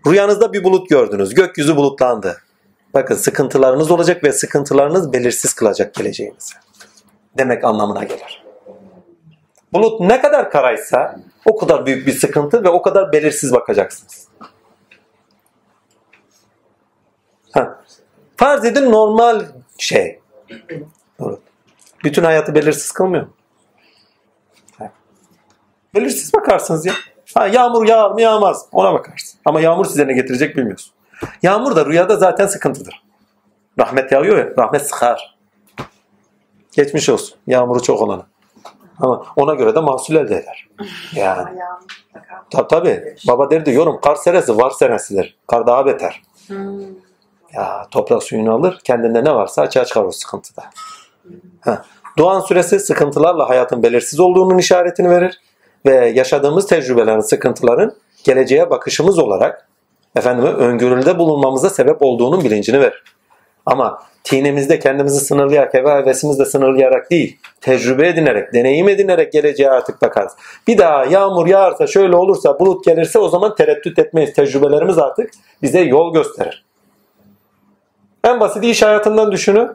Rüyanızda 0.08 0.54
bir 0.54 0.64
bulut 0.64 0.90
gördünüz. 0.90 1.34
Gökyüzü 1.34 1.76
bulutlandı. 1.76 2.38
Bakın 2.94 3.16
sıkıntılarınız 3.16 3.92
olacak 3.92 4.24
ve 4.24 4.32
sıkıntılarınız 4.32 5.14
belirsiz 5.14 5.54
kılacak 5.54 5.94
geleceğinizi. 5.94 6.54
Demek 7.38 7.64
anlamına 7.64 8.04
gelir. 8.04 8.44
Bulut 9.74 10.00
ne 10.00 10.22
kadar 10.22 10.52
karaysa 10.52 11.20
o 11.46 11.58
kadar 11.58 11.86
büyük 11.86 12.08
bir 12.08 12.12
sıkıntı 12.12 12.64
ve 12.64 12.70
o 12.70 12.82
kadar 12.82 13.12
belirsiz 13.12 13.54
bakacaksınız. 13.54 14.28
Ha. 17.52 17.82
Farz 18.38 18.66
edin 18.66 18.92
normal 18.92 19.46
şey. 19.78 20.20
Bütün 22.04 22.24
hayatı 22.24 22.56
belirsiz 22.56 22.92
kılmıyor. 22.92 23.28
Ha. 24.80 24.92
Belirsiz 25.96 26.34
bakarsınız 26.34 26.86
ya. 26.86 26.94
Ha, 27.34 27.48
yağmur 27.48 27.88
yağar 27.88 28.12
mı 28.12 28.22
yağmaz 28.22 28.66
ona 28.72 28.94
bakarsın. 28.94 29.40
Ama 29.46 29.62
yağmur 29.62 29.86
size 29.86 30.08
ne 30.08 30.14
getirecek 30.14 30.58
bilmiyorsun. 30.58 30.94
Yağmur 31.44 31.76
da 31.76 31.86
rüyada 31.86 32.18
zaten 32.18 32.48
sıkıntıdır. 32.48 33.04
Rahmet 33.80 34.12
yağıyor 34.12 34.38
ya, 34.38 34.54
rahmet 34.58 34.88
sıkar. 34.88 35.41
Geçmiş 36.76 37.10
olsun. 37.10 37.38
Yağmuru 37.48 37.82
çok 37.82 38.02
olanı. 38.02 38.24
Ama 39.00 39.26
ona 39.36 39.54
göre 39.54 39.76
de 39.76 39.80
mahsul 39.80 40.16
elde 40.16 40.36
eder. 40.36 40.68
Yani. 41.16 41.60
Tabi 42.52 42.68
tabi. 42.68 43.16
Baba 43.28 43.50
derdi 43.50 43.72
yorum 43.72 44.00
kar 44.02 44.16
seresi 44.16 44.58
var 44.58 44.70
senesidir. 44.70 45.38
Kar 45.48 45.68
daha 45.68 45.86
beter. 45.86 46.22
Hmm. 46.48 46.82
Ya 47.54 47.88
toprak 47.92 48.24
suyunu 48.24 48.54
alır. 48.54 48.80
Kendinde 48.84 49.24
ne 49.24 49.36
varsa 49.36 49.62
açığa 49.62 49.86
çıkar 49.86 50.04
o 50.04 50.12
sıkıntıda. 50.12 50.64
Ha. 51.62 51.86
Doğan 52.18 52.40
süresi 52.40 52.80
sıkıntılarla 52.80 53.50
hayatın 53.50 53.84
belirsiz 53.84 54.20
olduğunun 54.20 54.58
işaretini 54.58 55.10
verir. 55.10 55.42
Ve 55.86 56.10
yaşadığımız 56.10 56.68
tecrübelerin, 56.68 57.20
sıkıntıların 57.20 57.94
geleceğe 58.24 58.70
bakışımız 58.70 59.20
olarak 59.20 59.68
efendime 60.16 60.50
öngörülde 60.50 61.20
bulunmamıza 61.20 61.70
sebep 61.70 62.02
olduğunun 62.02 62.44
bilincini 62.44 62.80
verir. 62.80 63.04
Ama 63.66 64.04
tinemizde 64.24 64.80
kendimizi 64.80 65.20
sınırlayarak, 65.20 65.74
heva 65.74 65.98
hevesimizle 65.98 66.46
sınırlayarak 66.46 67.12
değil, 67.12 67.40
tecrübe 67.62 68.08
edinerek, 68.08 68.54
deneyim 68.54 68.90
edinerek 68.90 69.34
geleceğe 69.34 69.70
artık 69.70 70.02
bakarız. 70.02 70.32
Bir 70.68 70.78
daha 70.78 71.06
yağmur 71.06 71.48
yağarsa, 71.48 71.88
şöyle 71.88 72.16
olursa, 72.16 72.60
bulut 72.60 72.86
gelirse 72.86 73.20
o 73.20 73.30
zaman 73.30 73.56
tereddüt 73.56 74.00
etmeyiz. 74.00 74.34
Tecrübelerimiz 74.34 74.98
artık 74.98 75.32
bize 75.62 75.80
yol 75.82 76.14
gösterir. 76.14 76.66
En 78.24 78.40
basit 78.40 78.64
iş 78.64 78.82
hayatından 78.82 79.32
düşünün. 79.32 79.70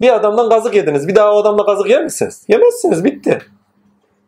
Bir 0.00 0.14
adamdan 0.14 0.48
kazık 0.48 0.74
yediniz. 0.74 1.08
Bir 1.08 1.14
daha 1.14 1.34
o 1.34 1.40
adamla 1.40 1.66
kazık 1.66 1.90
yer 1.90 2.04
misiniz? 2.04 2.44
Yemezsiniz. 2.48 3.04
Bitti. 3.04 3.38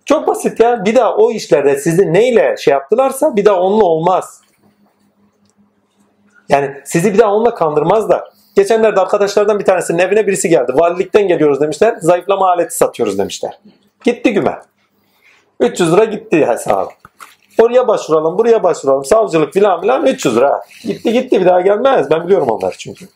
Çok 0.05 0.29
basit 0.29 0.61
ya. 0.61 0.85
Bir 0.85 0.97
daha 0.97 1.17
o 1.17 1.31
işlerde 1.31 1.77
sizi 1.77 2.13
neyle 2.13 2.57
şey 2.57 2.73
yaptılarsa 2.73 3.37
bir 3.37 3.45
daha 3.45 3.61
onunla 3.61 3.85
olmaz. 3.85 4.41
Yani 6.49 6.81
sizi 6.85 7.15
bir 7.15 7.19
daha 7.19 7.35
onunla 7.35 7.55
kandırmazlar. 7.55 8.32
Geçenlerde 8.57 9.01
arkadaşlardan 9.01 9.59
bir 9.59 9.65
tanesinin 9.65 9.99
evine 9.99 10.27
birisi 10.27 10.49
geldi. 10.49 10.73
Valilikten 10.75 11.29
geliyoruz 11.29 11.61
demişler. 11.61 11.97
Zayıflama 12.01 12.49
aleti 12.49 12.77
satıyoruz 12.77 13.19
demişler. 13.19 13.59
Gitti 14.05 14.33
güme. 14.33 14.59
300 15.61 15.93
lira 15.93 16.05
gitti 16.05 16.47
hesabı. 16.47 16.91
Oraya 17.59 17.89
başvuralım, 17.89 18.39
buraya 18.39 18.63
başvuralım. 18.63 19.05
Savcılık 19.05 19.53
filan 19.53 19.81
filan 19.81 20.07
300 20.07 20.37
lira. 20.37 20.61
Gitti 20.83 21.13
gitti 21.13 21.41
bir 21.41 21.47
daha 21.47 21.61
gelmez. 21.61 22.11
Ben 22.11 22.25
biliyorum 22.25 22.49
onları 22.49 22.75
çünkü. 22.79 23.09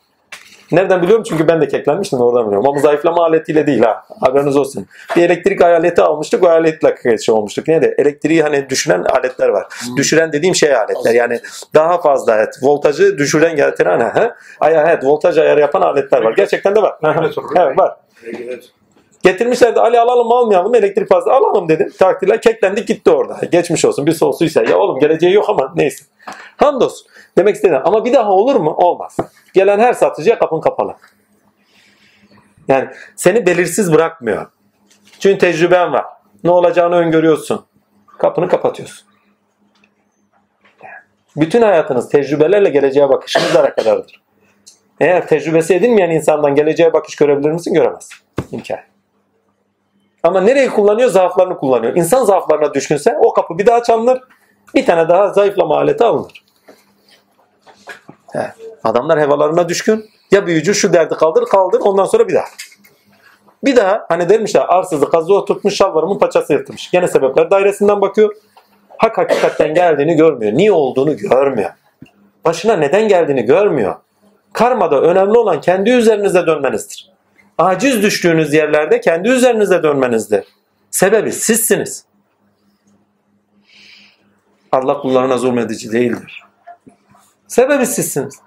Nereden 0.73 1.03
biliyorum? 1.03 1.25
Çünkü 1.29 1.49
ben 1.49 1.61
de 1.61 1.69
keklenmiştim 1.69 2.21
oradan 2.21 2.47
biliyorum. 2.47 2.69
Ama 2.69 2.81
zayıflama 2.81 3.25
aletiyle 3.25 3.67
değil 3.67 3.83
ha. 3.83 4.05
Haberiniz 4.21 4.57
olsun. 4.57 4.87
Bir 5.17 5.23
elektrik 5.23 5.63
aleti 5.63 6.03
almıştık. 6.03 6.45
O 6.45 6.49
aletle 6.49 7.19
şey 7.19 7.35
olmuştuk. 7.35 7.69
Neydi? 7.69 7.95
Elektriği 7.99 8.43
hani 8.43 8.71
düşüren 8.71 9.05
aletler 9.05 9.49
var. 9.49 9.67
Düşüren 9.97 10.33
dediğim 10.33 10.55
şey 10.55 10.77
aletler. 10.77 11.15
Yani 11.15 11.41
daha 11.75 12.01
fazla 12.01 12.37
evet. 12.37 12.55
Voltajı 12.63 13.19
düşüren 13.19 13.57
getiren 13.57 14.01
ha. 14.01 14.37
Ay, 14.61 14.75
evet, 14.75 15.05
voltaj 15.05 15.39
ayarı 15.39 15.61
yapan 15.61 15.83
aletler 15.83 16.23
var. 16.23 16.33
Gerçekten 16.37 16.77
de 16.77 16.83
var. 16.83 16.95
evet 17.57 17.79
var. 17.79 17.97
Getirmişler 19.23 19.75
de 19.75 19.81
Ali 19.81 20.01
alalım 20.01 20.33
almayalım 20.33 20.75
elektrik 20.75 21.09
fazla 21.09 21.33
alalım 21.33 21.69
dedim. 21.69 21.93
Takdirler 21.99 22.41
keklendik 22.41 22.89
gitti 22.89 23.11
orada. 23.11 23.41
Geçmiş 23.53 23.85
olsun 23.85 24.07
bir 24.07 24.13
sonsuysa. 24.13 24.63
Ya 24.63 24.79
oğlum 24.79 24.99
geleceği 24.99 25.33
yok 25.33 25.49
ama 25.49 25.73
neyse. 25.77 26.05
Hamdolsun. 26.57 27.07
Demek 27.39 27.55
istedim. 27.55 27.81
Ama 27.85 28.05
bir 28.05 28.13
daha 28.13 28.33
olur 28.33 28.57
mu? 28.57 28.71
Olmaz. 28.71 29.17
Gelen 29.55 29.79
her 29.79 29.93
satıcıya 29.93 30.39
kapın 30.39 30.61
kapalı. 30.61 30.97
Yani 32.69 32.89
seni 33.17 33.47
belirsiz 33.47 33.93
bırakmıyor. 33.93 34.47
Çünkü 35.21 35.39
tecrüben 35.39 35.93
var. 35.93 36.05
Ne 36.45 36.51
olacağını 36.51 36.95
öngörüyorsun. 36.95 37.67
Kapını 38.19 38.49
kapatıyorsun. 38.49 39.09
Bütün 41.37 41.63
hayatınız 41.63 42.09
tecrübelerle 42.09 42.69
geleceğe 42.71 43.09
bakışınızla 43.09 43.61
alakalıdır. 43.61 44.23
Eğer 45.01 45.29
tecrübesi 45.29 45.75
edinmeyen 45.75 46.11
insandan 46.11 46.55
geleceğe 46.55 46.93
bakış 46.93 47.17
görebilir 47.17 47.51
misin? 47.51 47.75
Göremez. 47.75 48.09
İmkan. 48.53 48.79
Ama 50.23 50.41
nereyi 50.41 50.69
kullanıyor? 50.69 51.11
Zaaflarını 51.11 51.59
kullanıyor. 51.59 51.97
İnsan 51.97 52.25
zaaflarına 52.25 52.75
düşkünse 52.75 53.19
o 53.21 53.33
kapı 53.33 53.59
bir 53.59 53.67
daha 53.67 53.83
çalınır. 53.83 54.21
Bir 54.75 54.87
tane 54.87 55.09
daha 55.09 55.29
zayıflama 55.29 55.77
aleti 55.77 56.05
alınır. 56.05 56.46
He. 58.33 58.53
Adamlar 58.85 59.21
hevalarına 59.21 59.69
düşkün. 59.69 60.11
Ya 60.31 60.47
büyücü 60.47 60.75
şu 60.75 60.93
derdi 60.93 61.15
kaldır 61.15 61.45
kaldır 61.47 61.81
ondan 61.81 62.05
sonra 62.05 62.29
bir 62.29 62.35
daha. 62.35 62.45
Bir 63.65 63.77
daha 63.77 64.07
hani 64.09 64.29
dermişler 64.29 64.65
arsızı 64.69 65.11
kazı 65.11 65.35
oturtmuş 65.35 65.75
şalvarımın 65.75 66.19
paçası 66.19 66.53
yırtmış. 66.53 66.91
Gene 66.91 67.09
sebepler 67.09 67.51
dairesinden 67.51 68.01
bakıyor. 68.01 68.37
Hak 68.99 69.19
hakikatten 69.19 69.75
geldiğini 69.75 70.17
görmüyor. 70.17 70.53
Niye 70.53 70.73
olduğunu 70.73 71.17
görmüyor. 71.17 71.71
Başına 72.45 72.77
neden 72.77 73.09
geldiğini 73.09 73.43
görmüyor. 73.43 73.95
Karmada 74.53 75.01
önemli 75.01 75.39
olan 75.39 75.61
kendi 75.61 75.91
üzerinize 75.91 76.47
dönmenizdir. 76.47 77.13
Aciz 77.59 78.03
düştüğünüz 78.03 78.55
yerlerde 78.55 79.01
kendi 79.01 79.29
üzerinize 79.29 79.83
dönmenizdir. 79.83 80.45
Sebebi 80.91 81.33
sizsiniz. 81.33 82.05
Allah 84.73 85.01
kullarına 85.01 85.39
zulmedici 85.39 85.93
değildir. 85.93 86.46
Sebebi 87.49 87.87
sizsiniz. 87.87 88.41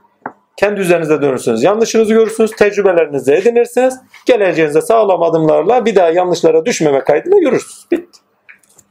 Kendi 0.57 0.79
üzerinize 0.79 1.21
dönürsünüz. 1.21 1.63
Yanlışınızı 1.63 2.13
görürsünüz. 2.13 2.51
Tecrübelerinizi 2.51 3.33
edinirsiniz. 3.33 3.99
Geleceğinize 4.25 4.81
sağlam 4.81 5.23
adımlarla 5.23 5.85
bir 5.85 5.95
daha 5.95 6.09
yanlışlara 6.09 6.65
düşmeme 6.65 7.03
kaydıyla 7.03 7.37
yürürsünüz. 7.37 7.85
Bitti. 7.91 8.19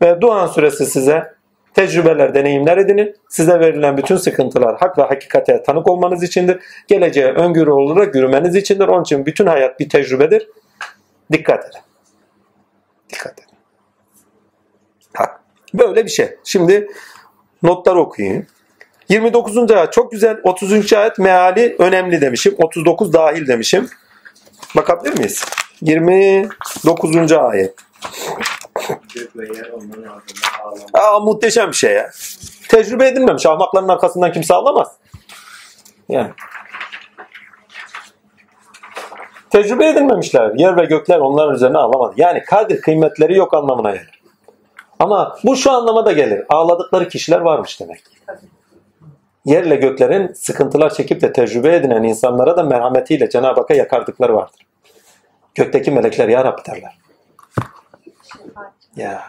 Ve 0.02 0.20
Duhan 0.20 0.46
suresi 0.46 0.86
size 0.86 1.34
tecrübeler, 1.74 2.34
deneyimler 2.34 2.78
edinin. 2.78 3.16
Size 3.28 3.60
verilen 3.60 3.96
bütün 3.96 4.16
sıkıntılar 4.16 4.76
hak 4.80 4.98
ve 4.98 5.02
hakikate 5.02 5.62
tanık 5.62 5.88
olmanız 5.88 6.22
içindir. 6.22 6.62
Geleceğe 6.88 7.32
öngörü 7.32 7.70
olarak 7.70 8.14
yürümeniz 8.14 8.56
içindir. 8.56 8.88
Onun 8.88 9.02
için 9.02 9.26
bütün 9.26 9.46
hayat 9.46 9.80
bir 9.80 9.88
tecrübedir. 9.88 10.48
Dikkat 11.32 11.64
edin. 11.64 11.80
Dikkat 13.12 13.32
edin. 13.32 13.58
Hak. 15.14 15.40
Böyle 15.74 16.04
bir 16.04 16.10
şey. 16.10 16.36
Şimdi 16.44 16.88
notlar 17.62 17.96
okuyayım. 17.96 18.46
29. 19.08 19.70
ayet 19.70 19.92
çok 19.92 20.12
güzel. 20.12 20.40
30. 20.44 20.92
ayet 20.92 21.18
meali 21.18 21.76
önemli 21.78 22.20
demişim. 22.20 22.54
39 22.58 23.12
dahil 23.12 23.46
demişim. 23.46 23.90
Bakabilir 24.76 25.18
miyiz? 25.18 25.44
29. 25.80 27.32
ayet. 27.32 27.74
Aa, 30.92 31.20
muhteşem 31.20 31.68
bir 31.68 31.76
şey 31.76 31.92
ya. 31.92 32.10
Tecrübe 32.68 33.08
edilmemiş. 33.08 33.46
Ahmakların 33.46 33.88
arkasından 33.88 34.32
kimse 34.32 34.54
ağlamaz. 34.54 34.88
Yani. 36.08 36.30
Tecrübe 39.50 39.88
edilmemişler. 39.88 40.52
Yer 40.56 40.76
ve 40.76 40.84
gökler 40.84 41.18
onların 41.18 41.54
üzerine 41.54 41.78
ağlamadı. 41.78 42.14
Yani 42.16 42.44
kadir 42.44 42.80
kıymetleri 42.80 43.36
yok 43.36 43.54
anlamına 43.54 43.90
gelir. 43.90 44.22
Ama 44.98 45.38
bu 45.44 45.56
şu 45.56 45.70
anlama 45.70 46.06
da 46.06 46.12
gelir. 46.12 46.44
Ağladıkları 46.48 47.08
kişiler 47.08 47.40
varmış 47.40 47.80
demek. 47.80 48.00
Yerle 49.48 49.76
göklerin 49.76 50.32
sıkıntılar 50.32 50.94
çekip 50.94 51.20
de 51.20 51.32
tecrübe 51.32 51.76
edinen 51.76 52.02
insanlara 52.02 52.56
da 52.56 52.62
merhametiyle 52.62 53.30
Cenab-ı 53.30 53.60
Hakk'a 53.60 53.74
yakardıkları 53.74 54.34
vardır. 54.34 54.66
Gökteki 55.54 55.90
melekler 55.90 56.28
ya 56.28 56.44
Rabbi 56.44 56.62
derler. 56.64 56.98
Ya. 58.96 59.22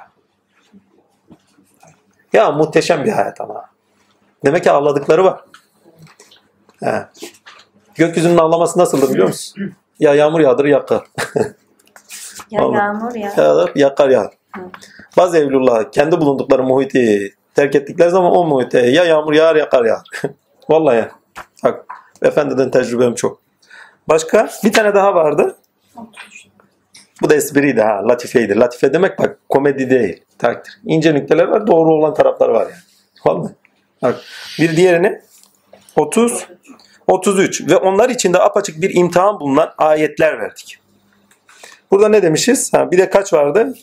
Ya 2.34 2.52
muhteşem 2.52 3.04
bir 3.04 3.12
hayat 3.12 3.42
ama. 3.42 3.66
Demek 4.46 4.64
ki 4.64 4.72
ağladıkları 4.72 5.24
var. 5.24 5.42
He. 6.80 7.06
Gökyüzünün 7.96 8.38
ağlaması 8.38 8.80
nasıldır 8.80 9.10
biliyor 9.10 9.28
musun? 9.28 9.74
Ya 10.00 10.16
yağmur 10.16 10.40
yağdır 10.40 10.66
yakar. 10.66 11.04
Ya 12.52 12.62
yağmur 12.74 13.16
ya. 13.16 13.34
Yağar, 13.38 13.72
yakar 13.76 14.10
yağar. 14.10 14.34
Bazı 15.18 15.38
evlullah 15.38 15.92
kendi 15.92 16.22
bulundukları 16.22 16.64
muhiti 16.64 17.36
terk 17.60 17.76
ettikleri 17.76 18.10
zaman 18.10 18.32
o 18.36 18.46
muhite 18.46 18.80
ya 18.80 19.04
yağmur 19.04 19.34
yağar 19.34 19.56
yakar 19.56 19.86
yağar. 19.86 20.08
Vallahi 20.70 20.98
ya. 20.98 21.12
Bak 21.64 21.86
efendiden 22.22 22.72
tecrübem 22.72 23.16
çok. 23.16 23.42
Başka? 24.08 24.50
Bir 24.64 24.74
tane 24.74 24.96
daha 24.96 25.16
vardı. 25.16 25.56
Bu 27.22 27.30
da 27.30 27.36
espriydi 27.36 27.82
ha. 27.82 28.02
Latifeydi. 28.10 28.60
Latife 28.60 28.94
demek 28.94 29.20
bak 29.20 29.40
komedi 29.50 29.90
değil. 29.90 30.24
Takdir. 30.38 30.80
İnce 30.86 31.14
nükteler 31.14 31.48
var. 31.48 31.68
Doğru 31.68 31.94
olan 31.94 32.14
taraflar 32.14 32.50
var 32.50 32.62
yani. 32.62 32.82
Vallahi. 33.26 33.54
Bak. 34.02 34.20
Bir 34.60 34.78
diğerini 34.78 35.22
30 35.96 36.48
33 37.08 37.70
ve 37.70 37.76
onlar 37.76 38.10
içinde 38.10 38.40
apaçık 38.40 38.82
bir 38.82 38.96
imtihan 38.96 39.40
bulunan 39.40 39.74
ayetler 39.78 40.40
verdik. 40.40 40.80
Burada 41.92 42.10
ne 42.10 42.24
demişiz? 42.24 42.74
Ha, 42.74 42.92
bir 42.92 42.98
de 42.98 43.10
kaç 43.10 43.34
vardı? 43.34 43.74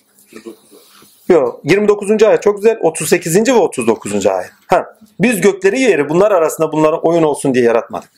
Yok. 1.29 1.61
29. 1.65 2.23
ayet 2.23 2.43
çok 2.43 2.57
güzel. 2.57 2.79
38. 2.83 3.49
ve 3.49 3.53
39. 3.53 4.27
ayet. 4.27 4.51
Ha, 4.67 4.87
biz 5.21 5.41
gökleri 5.41 5.81
yeri 5.81 6.09
bunlar 6.09 6.33
arasında 6.33 6.73
bunlara 6.73 7.01
oyun 7.01 7.23
olsun 7.23 7.55
diye 7.55 7.65
yaratmadık. 7.65 8.11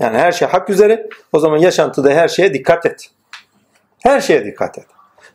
Yani 0.00 0.18
her 0.18 0.32
şey 0.32 0.48
hak 0.48 0.70
üzere. 0.70 1.08
O 1.32 1.38
zaman 1.38 1.58
yaşantıda 1.58 2.10
her 2.10 2.28
şeye 2.28 2.54
dikkat 2.54 2.86
et. 2.86 3.10
Her 4.02 4.20
şeye 4.20 4.44
dikkat 4.44 4.78
et. 4.78 4.86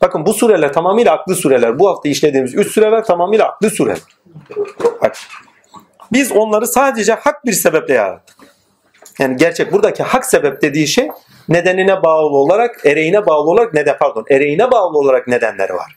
Bakın 0.02 0.26
bu 0.26 0.34
sureler 0.34 0.74
tamamıyla 0.74 1.14
aklı 1.14 1.36
sureler. 1.36 1.80
Bu 1.80 1.90
hafta 1.90 2.10
işlediğimiz 2.10 2.56
3 2.56 2.72
süreler 2.72 3.04
tamamıyla 3.04 3.46
aklı 3.46 3.70
sureler. 3.70 4.00
Bak. 5.02 5.16
Biz 6.12 6.32
onları 6.32 6.68
sadece 6.68 7.14
hak 7.14 7.46
bir 7.46 7.52
sebeple 7.52 7.94
yarattık. 7.94 8.38
Yani 9.20 9.38
gerçek 9.38 9.74
buradaki 9.74 10.04
hak 10.04 10.26
sebep 10.26 10.62
dediği 10.62 10.88
şey 10.88 11.10
nedenine 11.50 12.04
bağlı 12.04 12.36
olarak, 12.38 12.86
ereğine 12.86 13.26
bağlı 13.26 13.50
olarak 13.50 13.74
neden 13.74 13.98
pardon, 13.98 14.26
ereğine 14.30 14.72
bağlı 14.72 14.98
olarak 14.98 15.28
nedenleri 15.28 15.74
var. 15.74 15.97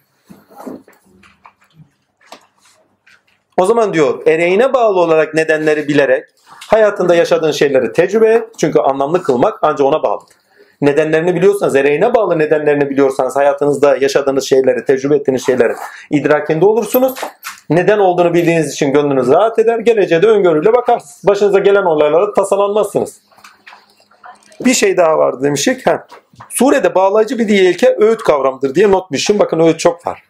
O 3.61 3.67
zaman 3.67 3.93
diyor 3.93 4.27
ereğine 4.27 4.73
bağlı 4.73 5.01
olarak 5.01 5.35
nedenleri 5.35 5.89
bilerek 5.89 6.25
hayatında 6.69 7.15
yaşadığın 7.15 7.51
şeyleri 7.51 7.93
tecrübe 7.93 8.35
et. 8.35 8.45
Çünkü 8.59 8.79
anlamlı 8.79 9.23
kılmak 9.23 9.59
ancak 9.63 9.87
ona 9.87 10.03
bağlı. 10.03 10.21
Nedenlerini 10.81 11.35
biliyorsanız, 11.35 11.77
ereğine 11.77 12.15
bağlı 12.15 12.39
nedenlerini 12.39 12.91
biliyorsanız 12.91 13.37
hayatınızda 13.37 13.97
yaşadığınız 13.97 14.45
şeyleri, 14.45 14.85
tecrübe 14.85 15.17
ettiğiniz 15.17 15.47
şeylerin 15.47 15.77
idrakinde 16.11 16.65
olursunuz. 16.65 17.15
Neden 17.71 17.99
olduğunu 17.99 18.35
bildiğiniz 18.35 18.73
için 18.73 18.93
gönlünüz 18.93 19.29
rahat 19.29 19.59
eder. 19.59 19.79
Geleceğe 19.79 20.23
de 20.23 20.27
öngörüyle 20.27 20.73
bakarsınız. 20.73 21.21
Başınıza 21.25 21.59
gelen 21.59 21.85
olaylara 21.85 22.33
tasalanmazsınız. 22.33 23.21
Bir 24.65 24.75
şey 24.75 24.97
daha 24.97 25.19
vardı 25.19 25.43
demiştik. 25.43 25.87
Ha. 25.87 26.07
Surede 26.51 26.95
bağlayıcı 26.95 27.39
bir 27.39 27.49
ilke 27.49 27.97
öğüt 28.01 28.23
kavramıdır 28.23 28.75
diye 28.75 28.91
not 28.91 29.13
düşün. 29.13 29.39
Bakın 29.39 29.61
öğüt 29.61 29.79
çok 29.79 30.07
var. 30.07 30.30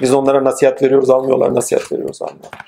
Biz 0.00 0.14
onlara 0.14 0.44
nasihat 0.44 0.82
veriyoruz 0.82 1.10
almıyorlar, 1.10 1.54
nasihat 1.54 1.92
veriyoruz 1.92 2.22
almıyorlar. 2.22 2.66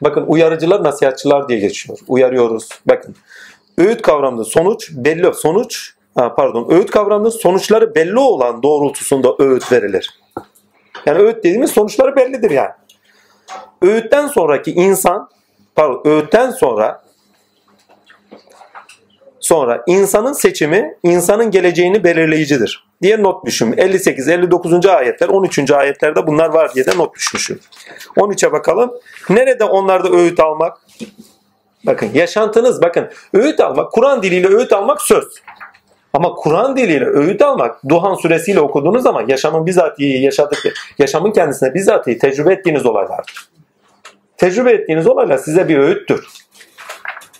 Bakın 0.00 0.24
uyarıcılar 0.26 0.84
nasihatçılar 0.84 1.48
diye 1.48 1.58
geçiyor. 1.58 1.98
Uyarıyoruz. 2.08 2.68
Bakın 2.86 3.14
öğüt 3.78 4.02
kavramında 4.02 4.44
sonuç 4.44 4.90
belli 4.92 5.34
sonuç 5.34 5.94
pardon 6.14 6.70
öğüt 6.70 6.90
kavramında 6.90 7.30
sonuçları 7.30 7.94
belli 7.94 8.18
olan 8.18 8.62
doğrultusunda 8.62 9.34
öğüt 9.38 9.72
verilir. 9.72 10.20
Yani 11.06 11.18
öğüt 11.18 11.36
dediğimiz 11.36 11.70
sonuçları 11.70 12.16
bellidir 12.16 12.50
yani. 12.50 12.72
Öğütten 13.82 14.26
sonraki 14.26 14.72
insan 14.72 15.28
pardon 15.74 16.02
öğütten 16.04 16.50
sonra 16.50 17.02
Sonra 19.42 19.82
insanın 19.86 20.32
seçimi 20.32 20.94
insanın 21.02 21.50
geleceğini 21.50 22.04
belirleyicidir 22.04 22.84
diye 23.02 23.22
not 23.22 23.46
düşün. 23.46 23.74
58 23.76 24.28
59. 24.28 24.86
ayetler 24.86 25.28
13. 25.28 25.70
ayetlerde 25.70 26.26
bunlar 26.26 26.48
var 26.48 26.74
diye 26.74 26.86
de 26.86 26.90
not 26.96 27.14
düşmüşüm. 27.14 27.60
13'e 28.16 28.52
bakalım. 28.52 28.92
Nerede 29.30 29.64
onlarda 29.64 30.10
öğüt 30.10 30.40
almak? 30.40 30.78
Bakın 31.86 32.10
yaşantınız 32.14 32.82
bakın 32.82 33.08
öğüt 33.34 33.60
almak 33.60 33.92
Kur'an 33.92 34.22
diliyle 34.22 34.48
öğüt 34.48 34.72
almak 34.72 35.02
söz. 35.02 35.24
Ama 36.12 36.34
Kur'an 36.34 36.76
diliyle 36.76 37.06
öğüt 37.06 37.42
almak 37.42 37.88
Duhan 37.88 38.14
suresiyle 38.14 38.60
okuduğunuz 38.60 39.02
zaman 39.02 39.28
yaşamın 39.28 39.66
bizatihi 39.66 40.22
yaşadık 40.22 40.58
yaşamın 40.98 41.32
kendisine 41.32 41.74
bizatihi 41.74 42.18
tecrübe 42.18 42.52
ettiğiniz 42.52 42.86
olaylardır. 42.86 43.48
Tecrübe 44.36 44.72
ettiğiniz 44.72 45.06
olaylar 45.06 45.38
size 45.38 45.68
bir 45.68 45.78
öğüttür. 45.78 46.26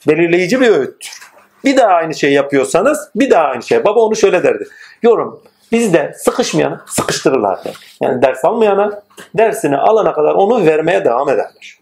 Belirleyici 0.08 0.60
bir 0.60 0.68
öğüttür. 0.68 1.22
Bir 1.64 1.76
daha 1.76 1.88
aynı 1.88 2.14
şey 2.14 2.32
yapıyorsanız 2.32 3.10
bir 3.14 3.30
daha 3.30 3.44
aynı 3.44 3.62
şey. 3.62 3.84
Baba 3.84 4.00
onu 4.00 4.16
şöyle 4.16 4.42
derdi. 4.42 4.68
Yorum 5.02 5.42
bizde 5.72 6.14
sıkışmayana 6.16 6.84
sıkıştırırlar 6.86 7.64
der. 7.64 7.76
Yani 8.00 8.22
ders 8.22 8.44
almayana 8.44 9.02
dersini 9.34 9.76
alana 9.76 10.12
kadar 10.12 10.34
onu 10.34 10.66
vermeye 10.66 11.04
devam 11.04 11.28
ederler. 11.28 11.78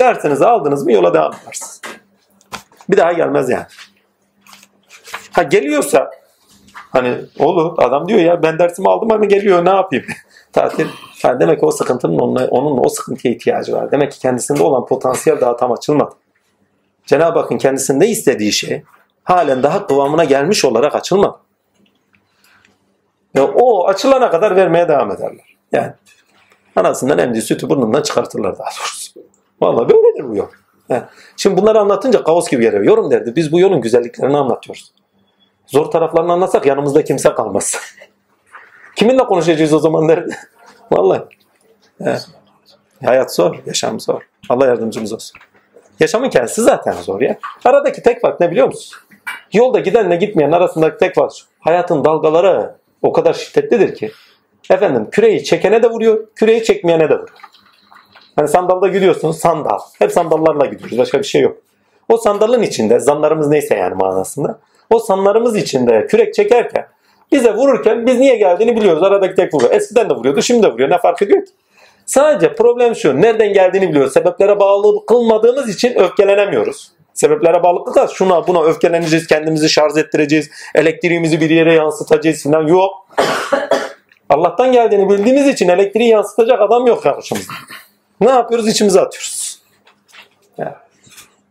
Dersinizi 0.00 0.46
aldınız 0.46 0.84
mı 0.84 0.92
yola 0.92 1.14
devam 1.14 1.32
edersiniz. 1.32 1.80
Bir 2.90 2.96
daha 2.96 3.12
gelmez 3.12 3.50
yani. 3.50 3.66
Ha 5.32 5.42
geliyorsa 5.42 6.10
hani 6.90 7.16
olur 7.38 7.74
adam 7.78 8.08
diyor 8.08 8.20
ya 8.20 8.42
ben 8.42 8.58
dersimi 8.58 8.88
aldım 8.88 9.12
ama 9.12 9.24
geliyor 9.24 9.64
ne 9.64 9.70
yapayım? 9.70 10.04
Tatil. 10.52 10.86
Ha, 11.22 11.40
demek 11.40 11.60
ki 11.60 11.66
o 11.66 11.70
sıkıntının 11.70 12.18
onunla, 12.18 12.46
onun 12.46 12.84
o 12.84 12.88
sıkıntıya 12.88 13.34
ihtiyacı 13.34 13.72
var. 13.72 13.90
Demek 13.90 14.12
ki 14.12 14.18
kendisinde 14.18 14.62
olan 14.62 14.86
potansiyel 14.86 15.40
daha 15.40 15.56
tam 15.56 15.72
açılmadı. 15.72 16.14
Cenab-ı 17.10 17.38
Hakk'ın 17.38 17.58
kendisinde 17.58 18.08
istediği 18.08 18.52
şey 18.52 18.82
halen 19.24 19.62
daha 19.62 19.86
kıvamına 19.86 20.24
gelmiş 20.24 20.64
olarak 20.64 20.94
açılmadı. 20.94 21.36
Ve 23.36 23.40
o 23.40 23.86
açılana 23.86 24.30
kadar 24.30 24.56
vermeye 24.56 24.88
devam 24.88 25.10
ederler. 25.10 25.56
Yani 25.72 25.92
anasından 26.76 27.18
emdiği 27.18 27.42
sütü 27.42 27.70
burnundan 27.70 28.02
çıkartırlar 28.02 28.58
daha 28.58 28.68
doğrusu. 28.68 29.20
Vallahi 29.60 29.88
böyledir 29.88 30.28
bu 30.28 30.36
yol. 30.36 30.46
Yani 30.88 31.02
şimdi 31.36 31.62
bunları 31.62 31.80
anlatınca 31.80 32.24
kaos 32.24 32.48
gibi 32.48 32.62
geliyor. 32.62 32.82
Yorum 32.82 33.10
derdi. 33.10 33.36
Biz 33.36 33.52
bu 33.52 33.60
yolun 33.60 33.80
güzelliklerini 33.80 34.36
anlatıyoruz. 34.36 34.92
Zor 35.66 35.86
taraflarını 35.86 36.32
anlatsak 36.32 36.66
yanımızda 36.66 37.04
kimse 37.04 37.34
kalmaz. 37.34 37.76
Kiminle 38.96 39.24
konuşacağız 39.24 39.72
o 39.72 39.78
zaman 39.78 40.08
derdi. 40.08 40.36
Vallahi. 40.92 41.22
Evet. 42.00 42.28
Hayat 43.04 43.34
zor, 43.34 43.56
yaşam 43.66 44.00
zor. 44.00 44.22
Allah 44.48 44.66
yardımcımız 44.66 45.12
olsun. 45.12 45.40
Yaşamın 46.00 46.30
kendisi 46.30 46.62
zaten 46.62 46.92
zor 46.92 47.20
ya. 47.20 47.38
Aradaki 47.64 48.02
tek 48.02 48.20
fark 48.20 48.40
ne 48.40 48.50
biliyor 48.50 48.66
musun? 48.66 48.98
Yolda 49.52 49.80
gidenle 49.80 50.16
gitmeyen 50.16 50.52
arasındaki 50.52 50.98
tek 50.98 51.14
fark 51.14 51.32
şu. 51.32 51.46
Hayatın 51.58 52.04
dalgaları 52.04 52.74
o 53.02 53.12
kadar 53.12 53.34
şiddetlidir 53.34 53.94
ki. 53.94 54.10
Efendim 54.70 55.08
küreği 55.10 55.44
çekene 55.44 55.82
de 55.82 55.90
vuruyor, 55.90 56.26
küreği 56.34 56.64
çekmeyene 56.64 57.08
de 57.10 57.14
vuruyor. 57.14 57.38
Hani 58.36 58.48
sandalda 58.48 58.88
gidiyorsun, 58.88 59.32
sandal. 59.32 59.78
Hep 59.98 60.12
sandallarla 60.12 60.66
gidiyoruz. 60.66 60.98
Başka 60.98 61.18
bir 61.18 61.24
şey 61.24 61.42
yok. 61.42 61.56
O 62.08 62.16
sandalın 62.16 62.62
içinde, 62.62 63.00
zanlarımız 63.00 63.48
neyse 63.48 63.74
yani 63.74 63.94
manasında. 63.94 64.58
O 64.90 64.98
sanlarımız 64.98 65.56
içinde 65.56 66.06
kürek 66.06 66.34
çekerken 66.34 66.86
bize 67.32 67.54
vururken 67.54 68.06
biz 68.06 68.18
niye 68.18 68.36
geldiğini 68.36 68.76
biliyoruz. 68.76 69.02
Aradaki 69.02 69.34
tek 69.34 69.54
vuruyor. 69.54 69.72
Eskiden 69.72 70.10
de 70.10 70.14
vuruyordu, 70.14 70.42
şimdi 70.42 70.62
de 70.62 70.72
vuruyor. 70.72 70.90
Ne 70.90 70.98
fark 70.98 71.22
ediyor 71.22 71.44
ki? 71.46 71.52
Sadece 72.10 72.54
problem 72.54 72.94
şu. 72.96 73.22
Nereden 73.22 73.52
geldiğini 73.52 73.88
biliyoruz. 73.88 74.12
Sebeplere 74.12 74.60
bağlı 74.60 75.06
kılmadığımız 75.06 75.74
için 75.74 75.98
öfkelenemiyoruz. 75.98 76.92
Sebeplere 77.14 77.62
bağlı 77.62 77.84
kılacağız. 77.84 78.10
Şuna 78.10 78.46
buna 78.46 78.62
öfkeleneceğiz. 78.64 79.26
Kendimizi 79.26 79.68
şarj 79.68 79.96
ettireceğiz. 79.96 80.50
Elektriğimizi 80.74 81.40
bir 81.40 81.50
yere 81.50 81.74
yansıtacağız 81.74 82.42
falan. 82.42 82.66
Yok. 82.66 82.92
Allah'tan 84.28 84.72
geldiğini 84.72 85.10
bildiğimiz 85.10 85.48
için 85.48 85.68
elektriği 85.68 86.08
yansıtacak 86.08 86.60
adam 86.60 86.86
yok 86.86 87.02
karşımızda. 87.02 87.52
Ne 88.20 88.30
yapıyoruz? 88.30 88.68
İçimize 88.68 89.00
atıyoruz. 89.00 89.62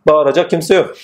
Bağıracak 0.08 0.50
kimse 0.50 0.76
yok. 0.76 0.96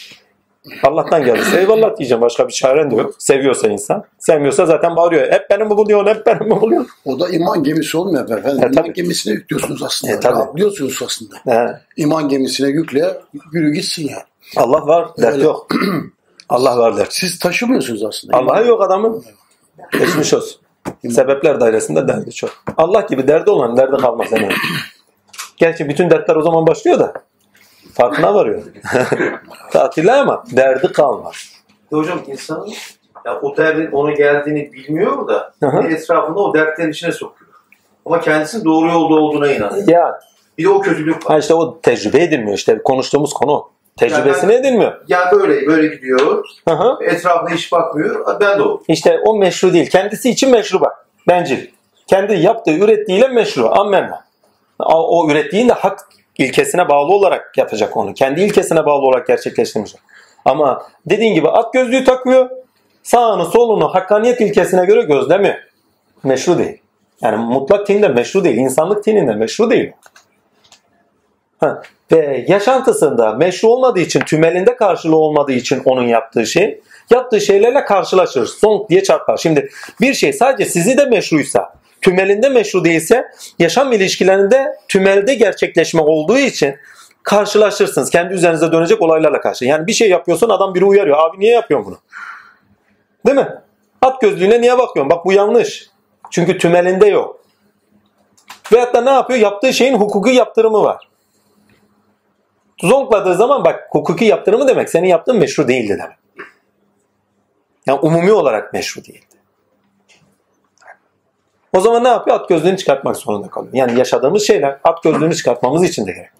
Allah'tan 0.83 1.25
geldiyse 1.25 1.59
eyvallah 1.59 1.97
diyeceğim. 1.97 2.21
Başka 2.21 2.47
bir 2.47 2.53
çaren 2.53 2.91
de 2.91 2.95
yok. 2.95 3.15
Seviyorsa 3.17 3.67
insan. 3.67 4.03
Sevmiyorsa 4.19 4.65
zaten 4.65 4.95
bağırıyor. 4.95 5.31
Hep 5.31 5.49
beni 5.49 5.63
mi 5.63 5.69
buluyorsun? 5.69 6.07
Hep 6.07 6.25
beni 6.25 6.39
mi 6.39 6.61
buluyorsun? 6.61 6.91
O 7.05 7.19
da 7.19 7.29
iman 7.29 7.63
gemisi 7.63 7.97
olmuyor 7.97 8.23
efendim. 8.23 8.63
E, 8.63 8.65
iman 8.65 8.71
tabii. 8.71 8.93
gemisine 8.93 9.33
yüklüyorsunuz 9.33 9.83
aslında. 9.83 10.13
E, 10.13 10.19
tabii. 10.19 10.35
Rahatlıyorsunuz 10.35 11.01
aslında. 11.05 11.35
He. 11.45 11.79
İman 11.97 12.29
gemisine 12.29 12.69
yükle, 12.69 13.17
yürü 13.53 13.73
gitsin 13.73 14.07
ya. 14.07 14.25
Allah 14.57 14.87
var. 14.87 15.07
Dert 15.17 15.33
Öyle. 15.33 15.43
yok. 15.43 15.67
Allah 16.49 16.77
var 16.77 16.97
dert. 16.97 17.13
Siz 17.13 17.39
taşımıyorsunuz 17.39 18.03
aslında. 18.03 18.37
Allah'a 18.37 18.61
yok 18.61 18.81
adamın. 18.81 19.23
Geçmiş 19.91 20.33
olsun. 20.33 20.61
Sebepler 21.09 21.59
dairesinde 21.59 22.07
derdi 22.07 22.31
çok. 22.31 22.49
Allah 22.77 23.01
gibi 23.01 23.27
derdi 23.27 23.49
olan 23.49 23.77
derdi 23.77 23.97
kalmaz. 23.97 24.27
Yani. 24.31 24.49
Gerçi 25.57 25.89
bütün 25.89 26.09
dertler 26.09 26.35
o 26.35 26.41
zaman 26.41 26.67
başlıyor 26.67 26.99
da. 26.99 27.13
Farkına 27.95 28.33
varıyor. 28.33 28.63
Tatile 29.71 30.11
ama 30.11 30.43
derdi 30.51 30.91
kalmaz. 30.91 31.35
Hocam 31.89 32.19
insanın 32.27 32.67
ya 33.25 33.39
o 33.41 33.57
derdin 33.57 33.91
ona 33.91 34.11
geldiğini 34.11 34.73
bilmiyor 34.73 35.27
da 35.27 35.53
bir 35.61 35.91
etrafında 35.91 36.39
o 36.39 36.53
dertlerin 36.53 36.91
içine 36.91 37.11
sokuyor. 37.11 37.51
Ama 38.05 38.19
kendisinin 38.21 38.65
doğru 38.65 38.87
yolda 38.87 39.13
olduğuna 39.13 39.51
inanıyor. 39.51 39.87
Ya 39.87 40.19
Bir 40.57 40.63
de 40.63 40.69
o 40.69 40.81
kötülük 40.81 41.15
var. 41.15 41.31
ha 41.33 41.37
işte 41.37 41.53
o 41.53 41.79
tecrübe 41.81 42.23
edilmiyor. 42.23 42.57
İşte 42.57 42.81
konuştuğumuz 42.83 43.33
konu. 43.33 43.69
Tecrübesine 43.97 44.53
edilmiyor. 44.55 45.01
Ya 45.07 45.31
böyle 45.31 45.67
böyle 45.67 45.95
gidiyor. 45.95 46.45
Hı. 46.69 46.97
Etrafına 47.03 47.49
hiç 47.49 47.71
bakmıyor. 47.71 48.39
Ben 48.41 48.59
de 48.59 48.63
o. 48.63 48.81
İşte 48.87 49.19
o 49.25 49.37
meşru 49.37 49.73
değil. 49.73 49.89
Kendisi 49.89 50.29
için 50.29 50.51
meşru 50.51 50.81
bak. 50.81 51.05
Bencil. 51.27 51.67
Kendi 52.07 52.33
yaptığı, 52.33 52.71
ürettiğiyle 52.71 53.27
meşru. 53.27 53.79
Ammenna. 53.79 54.25
O 54.79 55.27
ürettiğin 55.31 55.69
de 55.69 55.73
hak 55.73 55.99
ilkesine 56.37 56.89
bağlı 56.89 57.13
olarak 57.13 57.57
yapacak 57.57 57.97
onu. 57.97 58.13
Kendi 58.13 58.41
ilkesine 58.41 58.85
bağlı 58.85 59.01
olarak 59.05 59.27
gerçekleştirmeyecek. 59.27 59.99
Ama 60.45 60.87
dediğin 61.05 61.33
gibi 61.33 61.49
at 61.49 61.73
gözlüğü 61.73 62.03
takıyor. 62.03 62.49
Sağını 63.03 63.45
solunu 63.45 63.95
hakkaniyet 63.95 64.41
ilkesine 64.41 64.85
göre 64.85 65.01
gözlemiyor. 65.01 65.55
Meşru 66.23 66.57
değil. 66.57 66.81
Yani 67.21 67.37
mutlak 67.37 67.87
tinde 67.87 68.07
meşru 68.07 68.43
değil. 68.43 68.57
İnsanlık 68.57 69.03
tininde 69.03 69.33
meşru 69.33 69.69
değil. 69.69 69.91
Ha. 71.59 71.81
Ve 72.11 72.45
yaşantısında 72.47 73.33
meşru 73.33 73.67
olmadığı 73.67 73.99
için, 73.99 74.19
tümelinde 74.19 74.75
karşılığı 74.75 75.17
olmadığı 75.17 75.51
için 75.51 75.81
onun 75.85 76.07
yaptığı 76.07 76.45
şey, 76.45 76.81
yaptığı 77.09 77.41
şeylerle 77.41 77.85
karşılaşır. 77.85 78.45
Zonk 78.45 78.89
diye 78.89 79.03
çarpar. 79.03 79.37
Şimdi 79.37 79.69
bir 80.01 80.13
şey 80.13 80.33
sadece 80.33 80.69
sizi 80.69 80.97
de 80.97 81.05
meşruysa, 81.05 81.73
tümelinde 82.05 82.49
meşru 82.49 82.85
değilse, 82.85 83.31
yaşam 83.59 83.93
ilişkilerinde 83.93 84.75
tümelde 84.87 85.35
gerçekleşme 85.35 86.01
olduğu 86.01 86.37
için 86.37 86.75
karşılaşırsınız. 87.23 88.09
Kendi 88.09 88.33
üzerinize 88.33 88.71
dönecek 88.71 89.01
olaylarla 89.01 89.41
karşı. 89.41 89.65
Yani 89.65 89.87
bir 89.87 89.93
şey 89.93 90.09
yapıyorsun 90.09 90.49
adam 90.49 90.75
biri 90.75 90.85
uyarıyor. 90.85 91.17
Abi 91.17 91.39
niye 91.39 91.53
yapıyorsun 91.53 91.91
bunu? 91.91 91.97
Değil 93.25 93.47
mi? 93.47 93.55
At 94.01 94.21
gözlüğüne 94.21 94.61
niye 94.61 94.77
bakıyorsun? 94.77 95.09
Bak 95.09 95.25
bu 95.25 95.33
yanlış. 95.33 95.89
Çünkü 96.31 96.57
tümelinde 96.57 97.07
yok. 97.07 97.41
Veyahut 98.73 98.93
da 98.93 99.01
ne 99.01 99.09
yapıyor? 99.09 99.39
Yaptığı 99.39 99.73
şeyin 99.73 99.93
hukuki 99.93 100.35
yaptırımı 100.35 100.83
var. 100.83 101.09
Zonkladığı 102.81 103.35
zaman 103.35 103.65
bak 103.65 103.87
hukuki 103.91 104.25
yaptırımı 104.25 104.67
demek 104.67 104.89
senin 104.89 105.07
yaptığın 105.07 105.37
meşru 105.37 105.67
değildi 105.67 105.97
demek. 106.03 106.17
Yani 107.87 107.99
umumi 107.99 108.31
olarak 108.31 108.73
meşru 108.73 109.05
değildi. 109.05 109.34
O 111.75 111.79
zaman 111.79 112.03
ne 112.03 112.07
yapıyor? 112.07 112.39
At 112.39 112.49
gözlüğünü 112.49 112.77
çıkartmak 112.77 113.17
zorunda 113.17 113.47
kalıyor. 113.47 113.73
Yani 113.73 113.99
yaşadığımız 113.99 114.47
şeyler 114.47 114.77
at 114.83 115.03
gözlüğünü 115.03 115.35
çıkartmamız 115.35 115.83
için 115.83 116.07
de 116.07 116.11
gerekli. 116.11 116.35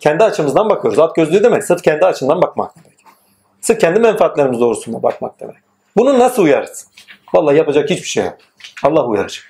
Kendi 0.00 0.24
açımızdan 0.24 0.70
bakıyoruz. 0.70 0.98
At 0.98 1.16
gözlüğü 1.16 1.44
demek 1.44 1.64
sırf 1.64 1.82
kendi 1.82 2.06
açından 2.06 2.42
bakmak 2.42 2.76
demek. 2.76 2.98
Sırf 3.60 3.80
kendi 3.80 4.00
menfaatlerimiz 4.00 4.60
doğrusunda 4.60 5.02
bakmak 5.02 5.40
demek. 5.40 5.56
Bunu 5.96 6.18
nasıl 6.18 6.42
uyarız? 6.42 6.88
Vallahi 7.34 7.56
yapacak 7.56 7.90
hiçbir 7.90 8.08
şey 8.08 8.24
yok. 8.24 8.36
Allah 8.82 9.06
uyaracak. 9.06 9.44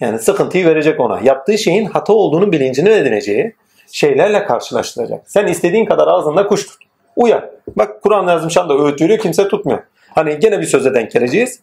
Yani 0.00 0.18
sıkıntıyı 0.18 0.66
verecek 0.66 1.00
ona. 1.00 1.20
Yaptığı 1.20 1.58
şeyin 1.58 1.84
hata 1.84 2.12
olduğunu 2.12 2.52
bilincini 2.52 2.88
edineceği 2.88 3.54
şeylerle 3.92 4.44
karşılaştıracak. 4.44 5.30
Sen 5.30 5.46
istediğin 5.46 5.86
kadar 5.86 6.08
ağzında 6.08 6.46
kuş 6.46 6.66
tut. 6.66 6.82
Uyar. 7.16 7.50
Bak 7.76 8.02
Kur'an 8.02 8.28
yazmış 8.28 8.56
anda 8.56 8.78
öğüt 8.78 9.00
veriyor 9.00 9.18
kimse 9.18 9.48
tutmuyor. 9.48 9.82
Hani 10.14 10.38
gene 10.38 10.60
bir 10.60 10.66
söze 10.66 10.94
denk 10.94 11.10
geleceğiz. 11.10 11.60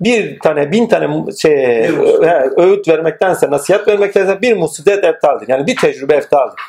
Bir 0.00 0.38
tane 0.38 0.72
bin 0.72 0.86
tane 0.86 1.32
şey, 1.32 1.88
Bir 1.88 2.62
öğüt 2.62 2.88
vermektense 2.88 3.50
nasihat 3.50 3.88
vermektense 3.88 4.42
bir 4.42 4.56
musibet 4.56 5.04
eftaldir. 5.04 5.48
Yani 5.48 5.66
bir 5.66 5.76
tecrübe 5.76 6.14
eftaldir. 6.14 6.60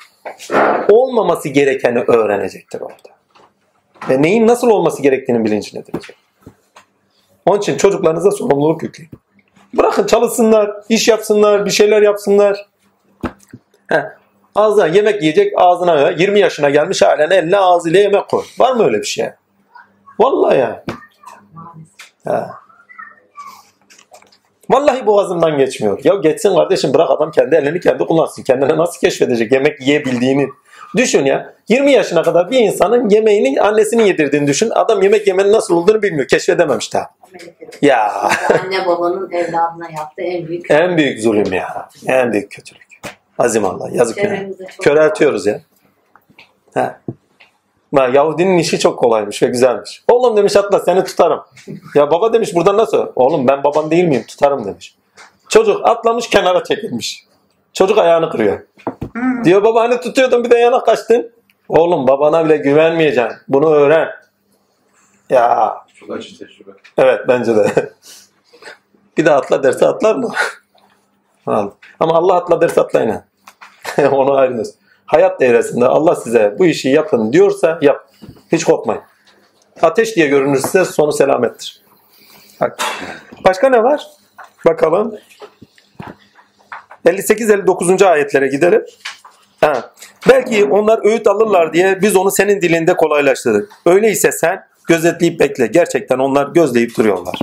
Olmaması 0.89 1.49
gerekeni 1.49 1.99
öğrenecektir 1.99 2.81
orada. 2.81 3.11
Ve 4.09 4.21
neyin 4.21 4.47
nasıl 4.47 4.69
olması 4.69 5.01
gerektiğini 5.01 5.45
bilincine 5.45 5.81
edinecek. 5.81 6.15
Onun 7.45 7.59
için 7.59 7.77
çocuklarınıza 7.77 8.31
sorumluluk 8.31 8.83
yükleyin. 8.83 9.11
Bırakın 9.73 10.05
çalışsınlar, 10.05 10.71
iş 10.89 11.07
yapsınlar, 11.07 11.65
bir 11.65 11.71
şeyler 11.71 12.01
yapsınlar. 12.01 12.67
Heh. 13.87 14.01
Ağzına 14.55 14.87
yemek 14.87 15.21
yiyecek 15.21 15.53
ağzına 15.57 16.09
20 16.09 16.39
yaşına 16.39 16.69
gelmiş 16.69 17.01
halen 17.01 17.29
eline 17.29 17.57
ağzıyla 17.57 17.99
yemek 17.99 18.29
koy. 18.29 18.43
Var 18.59 18.75
mı 18.75 18.83
öyle 18.85 18.97
bir 18.97 19.03
şey? 19.03 19.29
Vallahi 20.19 20.59
ya. 20.59 20.83
Ha. 22.25 22.61
Vallahi 24.71 25.05
boğazımdan 25.05 25.57
geçmiyor. 25.57 25.99
Ya 26.03 26.15
geçsin 26.15 26.55
kardeşim 26.55 26.93
bırak 26.93 27.10
adam 27.10 27.31
kendi 27.31 27.55
elini 27.55 27.79
kendi 27.79 28.05
kullansın. 28.05 28.43
Kendine 28.43 28.77
nasıl 28.77 28.99
keşfedecek 28.99 29.51
yemek 29.51 29.81
yiyebildiğini. 29.81 30.49
Düşün 30.97 31.25
ya 31.25 31.53
20 31.69 31.91
yaşına 31.91 32.23
kadar 32.23 32.51
bir 32.51 32.60
insanın 32.60 33.10
yemeğini 33.10 33.62
annesinin 33.62 34.03
yedirdiğini 34.03 34.47
düşün. 34.47 34.69
Adam 34.75 35.01
yemek 35.01 35.27
yemenin 35.27 35.51
nasıl 35.51 35.75
olduğunu 35.75 36.01
bilmiyor. 36.01 36.27
Keşfedememiş 36.27 36.93
daha. 36.93 37.10
Ya 37.81 38.12
Anne 38.63 38.86
babanın 38.86 39.31
evladına 39.31 39.89
yaptığı 39.97 40.21
en 40.21 40.47
büyük 40.47 40.71
en 40.71 40.97
büyük 40.97 41.21
zulüm 41.21 41.53
ya. 41.53 41.89
En 42.07 42.34
büyük 42.34 42.51
kötülük. 42.51 42.88
Azim 43.39 43.65
Allah 43.65 43.89
yazık 43.91 44.17
Köreltiyoruz 44.81 45.45
ya. 45.45 45.62
Ha. 46.73 47.01
Ha, 47.95 48.08
Yahudinin 48.08 48.58
işi 48.58 48.80
çok 48.80 48.99
kolaymış 48.99 49.43
ve 49.43 49.47
güzelmiş. 49.47 50.04
Oğlum 50.12 50.38
demiş 50.38 50.56
atla 50.56 50.80
seni 50.80 51.04
tutarım. 51.04 51.41
Ya 51.95 52.12
baba 52.12 52.34
demiş 52.34 52.56
burada 52.56 52.77
nasıl? 52.77 53.08
Oğlum 53.15 53.47
ben 53.47 53.63
baban 53.63 53.91
değil 53.91 54.04
miyim 54.06 54.23
tutarım 54.27 54.65
demiş. 54.65 54.95
Çocuk 55.49 55.88
atlamış 55.89 56.30
kenara 56.30 56.63
çekilmiş. 56.63 57.25
Çocuk 57.73 57.97
ayağını 57.97 58.30
kırıyor. 58.30 58.60
Diyor 59.43 59.63
baba 59.63 59.82
hani 59.82 59.99
tutuyordun 59.99 60.43
bir 60.43 60.49
de 60.49 60.58
yana 60.58 60.84
kaçtın. 60.84 61.32
Oğlum 61.69 62.08
babana 62.08 62.45
bile 62.45 62.58
güvenmeyeceksin. 62.58 63.38
Bunu 63.47 63.69
öğren. 63.69 64.10
Ya 65.30 65.75
Çok 65.95 66.12
acı 66.12 66.39
tecrübe. 66.39 66.71
evet 66.97 67.19
bence 67.27 67.56
de. 67.56 67.67
bir 69.17 69.25
de 69.25 69.32
atla 69.32 69.63
derse 69.63 69.88
atlar 69.88 70.15
mı? 70.15 70.34
Ama 71.99 72.13
Allah 72.13 72.36
atla 72.36 72.62
derse 72.62 72.82
atlayın. 72.82 73.21
Onu 74.12 74.34
ayrılır. 74.34 74.67
Hayat 75.12 75.39
devresinde 75.39 75.86
Allah 75.86 76.15
size 76.15 76.56
bu 76.60 76.65
işi 76.65 76.89
yapın 76.89 77.34
diyorsa 77.34 77.80
yap. 77.82 78.10
Hiç 78.52 78.63
korkmayın. 78.63 79.02
Ateş 79.82 80.15
diye 80.15 80.28
görünürse 80.28 80.86
sonu 80.86 81.12
selamettir. 81.12 81.82
Bak. 82.62 82.80
Başka 83.45 83.69
ne 83.69 83.84
var? 83.84 84.08
Bakalım. 84.65 85.15
58-59. 87.06 88.06
ayetlere 88.06 88.47
gidelim. 88.47 88.86
Ha. 89.62 89.91
Belki 90.30 90.65
onlar 90.65 91.06
öğüt 91.06 91.28
alırlar 91.28 91.74
diye 91.74 92.02
biz 92.02 92.15
onu 92.15 92.32
senin 92.32 92.62
dilinde 92.62 92.93
kolaylaştırdık. 92.93 93.71
Öyleyse 93.86 94.32
sen 94.32 94.65
gözetleyip 94.88 95.39
bekle. 95.39 95.67
Gerçekten 95.67 96.17
onlar 96.17 96.47
gözleyip 96.47 96.97
duruyorlar. 96.97 97.39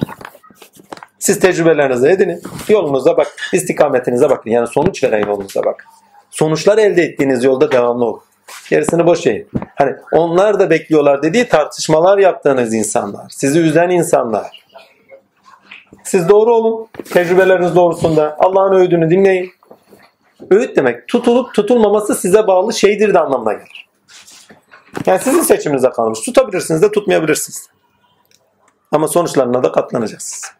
Siz 1.19 1.41
tecrübelerinizi 1.41 2.09
edinin. 2.09 2.43
Yolunuza 2.69 3.17
bak. 3.17 3.37
istikametinize 3.53 4.31
bakın. 4.31 4.51
Yani 4.51 4.67
sonuç 4.67 5.05
veren 5.05 5.27
yolunuza 5.27 5.65
bak. 5.65 5.85
Sonuçlar 6.31 6.79
elde 6.79 7.03
ettiğiniz 7.03 7.45
yolda 7.45 7.73
devamlı 7.73 8.05
olun. 8.05 8.21
Gerisini 8.71 9.07
boş 9.07 9.27
verin. 9.27 9.49
Hani 9.75 9.95
onlar 10.12 10.61
da 10.61 10.71
bekliyorlar 10.71 11.23
dediği 11.23 11.49
tartışmalar 11.49 12.19
yaptığınız 12.19 12.75
insanlar. 12.75 13.27
Sizi 13.31 13.61
üzen 13.61 13.88
insanlar. 13.88 14.64
Siz 16.05 16.29
doğru 16.29 16.55
olun. 16.55 16.88
Tecrübeleriniz 17.12 17.75
doğrusunda. 17.75 18.37
Allah'ın 18.38 18.73
öğüdünü 18.73 19.11
dinleyin. 19.11 19.53
Öğüt 20.51 20.77
demek 20.77 21.09
tutulup 21.09 21.55
tutulmaması 21.55 22.14
size 22.14 22.47
bağlı 22.47 22.73
şeydir 22.73 23.14
de 23.14 23.19
anlamına 23.19 23.53
gelir. 23.53 23.88
Yani 25.07 25.19
sizin 25.19 25.43
seçiminize 25.43 25.91
kalmış. 25.91 26.21
Tutabilirsiniz 26.21 26.83
de 26.83 26.93
tutmayabilirsiniz. 26.93 27.69
Ama 28.93 29.09
sonuçlarına 29.09 29.62
da 29.62 29.73
katlanacaksınız. 29.73 30.53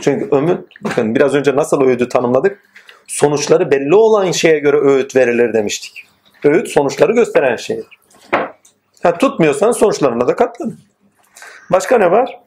Çünkü 0.00 0.28
ömür, 0.30 0.58
bakın 0.80 1.14
biraz 1.14 1.34
önce 1.34 1.56
nasıl 1.56 1.80
öğüdü 1.80 2.08
tanımladık? 2.08 2.60
Sonuçları 3.06 3.70
belli 3.70 3.94
olan 3.94 4.30
şeye 4.30 4.58
göre 4.58 4.76
öğüt 4.76 5.16
verilir 5.16 5.52
demiştik. 5.52 6.04
Öğüt 6.44 6.68
sonuçları 6.68 7.12
gösteren 7.12 7.56
şeydir. 7.56 7.98
Ha, 9.02 9.18
tutmuyorsan 9.18 9.72
sonuçlarına 9.72 10.28
da 10.28 10.36
katlanın. 10.36 10.78
Başka 11.72 11.98
ne 11.98 12.10
var? 12.10 12.40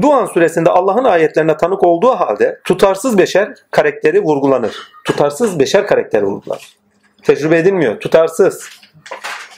Duan 0.00 0.26
suresinde 0.26 0.70
Allah'ın 0.70 1.04
ayetlerine 1.04 1.56
tanık 1.56 1.82
olduğu 1.82 2.10
halde 2.10 2.60
tutarsız 2.64 3.18
beşer 3.18 3.54
karakteri 3.70 4.20
vurgulanır. 4.22 4.76
Tutarsız 5.04 5.58
beşer 5.58 5.86
karakteri 5.86 6.24
vurgulanır. 6.24 6.78
Tecrübe 7.22 7.58
edilmiyor. 7.58 8.00
Tutarsız. 8.00 8.77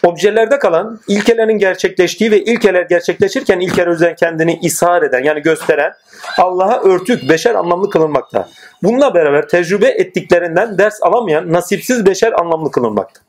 Objelerde 0.03 0.59
kalan 0.59 1.01
ilkelerin 1.09 1.59
gerçekleştiği 1.59 2.31
ve 2.31 2.45
ilkeler 2.45 2.83
gerçekleşirken 2.83 3.61
ilkeler 3.61 3.87
üzerine 3.87 4.15
kendini 4.15 4.59
ishar 4.63 5.03
eden 5.03 5.25
yani 5.25 5.43
gösteren 5.43 5.93
Allah'a 6.39 6.83
örtük 6.83 7.29
beşer 7.29 7.55
anlamlı 7.55 7.91
kılınmakta. 7.91 8.49
Bununla 8.83 9.15
beraber 9.15 9.49
tecrübe 9.49 9.87
ettiklerinden 9.87 10.79
ders 10.79 11.03
alamayan 11.03 11.53
nasipsiz 11.53 12.07
beşer 12.07 12.33
anlamlı 12.41 12.71
kılınmakta. 12.71 13.21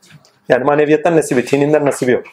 Yani 0.49 0.63
maneviyattan 0.63 1.17
nasibi, 1.17 1.45
tininden 1.45 1.85
nasibi 1.85 2.11
yok. 2.11 2.23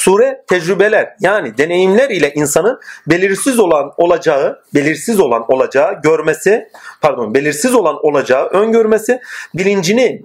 Sure 0.00 0.44
tecrübeler 0.46 1.16
yani 1.20 1.58
deneyimler 1.58 2.10
ile 2.10 2.32
insanın 2.34 2.80
belirsiz 3.06 3.58
olan 3.58 3.92
olacağı, 3.96 4.62
belirsiz 4.74 5.20
olan 5.20 5.44
olacağı 5.48 6.02
görmesi, 6.02 6.68
pardon 7.00 7.34
belirsiz 7.34 7.74
olan 7.74 8.06
olacağı 8.06 8.46
öngörmesi, 8.46 9.20
bilincini 9.54 10.22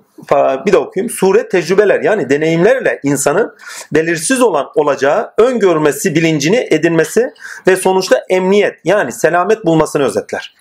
bir 0.65 0.71
de 0.71 0.77
okuyayım. 0.77 1.09
Sure 1.09 1.49
tecrübeler 1.49 2.01
yani 2.01 2.29
deneyimlerle 2.29 2.99
insanın 3.03 3.55
belirsiz 3.93 4.41
olan 4.41 4.71
olacağı 4.75 5.33
öngörmesi, 5.37 6.15
bilincini 6.15 6.67
edinmesi 6.71 7.33
ve 7.67 7.75
sonuçta 7.75 8.23
emniyet 8.29 8.79
yani 8.83 9.11
selamet 9.11 9.65
bulmasını 9.65 10.03
özetler. 10.03 10.55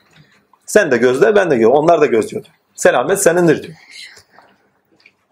Sen 0.66 0.90
de 0.90 0.96
gözle 0.96 1.36
ben 1.36 1.50
de 1.50 1.56
gör. 1.56 1.68
Onlar 1.68 2.00
da 2.00 2.06
gözlüyordu. 2.06 2.48
Selamet 2.74 3.22
senindir 3.22 3.62
diyor 3.62 3.74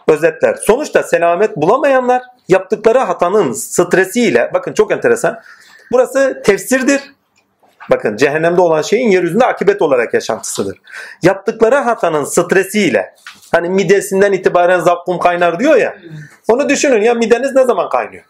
özetler. 0.08 0.54
Sonuçta 0.54 1.02
selamet 1.02 1.56
bulamayanlar 1.56 2.22
yaptıkları 2.48 2.98
hatanın 2.98 3.52
stresiyle 3.52 4.50
bakın 4.54 4.72
çok 4.72 4.92
enteresan. 4.92 5.40
Burası 5.92 6.42
tefsirdir. 6.44 7.00
Bakın 7.90 8.16
cehennemde 8.16 8.60
olan 8.60 8.82
şeyin 8.82 9.10
yeryüzünde 9.10 9.46
akibet 9.46 9.82
olarak 9.82 10.14
yaşantısıdır. 10.14 10.78
Yaptıkları 11.22 11.76
hatanın 11.76 12.24
stresiyle 12.24 13.14
hani 13.52 13.68
midesinden 13.68 14.32
itibaren 14.32 14.80
zakkum 14.80 15.18
kaynar 15.18 15.58
diyor 15.58 15.76
ya. 15.76 15.96
Onu 16.48 16.68
düşünün 16.68 17.02
ya 17.02 17.14
mideniz 17.14 17.54
ne 17.54 17.64
zaman 17.64 17.88
kaynıyor? 17.88 18.24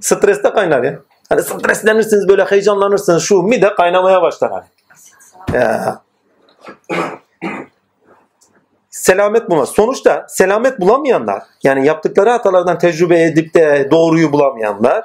Streste 0.00 0.50
kaynar 0.50 0.82
ya. 0.82 0.98
Hani 1.28 1.42
streslenirsiniz 1.42 2.28
böyle 2.28 2.44
heyecanlanırsınız 2.44 3.22
şu 3.22 3.42
mide 3.42 3.74
kaynamaya 3.74 4.22
başlar 4.22 4.52
hani. 4.52 4.64
Ya 5.54 6.00
selamet 9.00 9.50
bulmaz. 9.50 9.68
Sonuçta 9.68 10.26
selamet 10.28 10.80
bulamayanlar 10.80 11.42
yani 11.62 11.86
yaptıkları 11.86 12.30
hatalardan 12.30 12.78
tecrübe 12.78 13.22
edip 13.22 13.54
de 13.54 13.88
doğruyu 13.90 14.32
bulamayanlar 14.32 15.04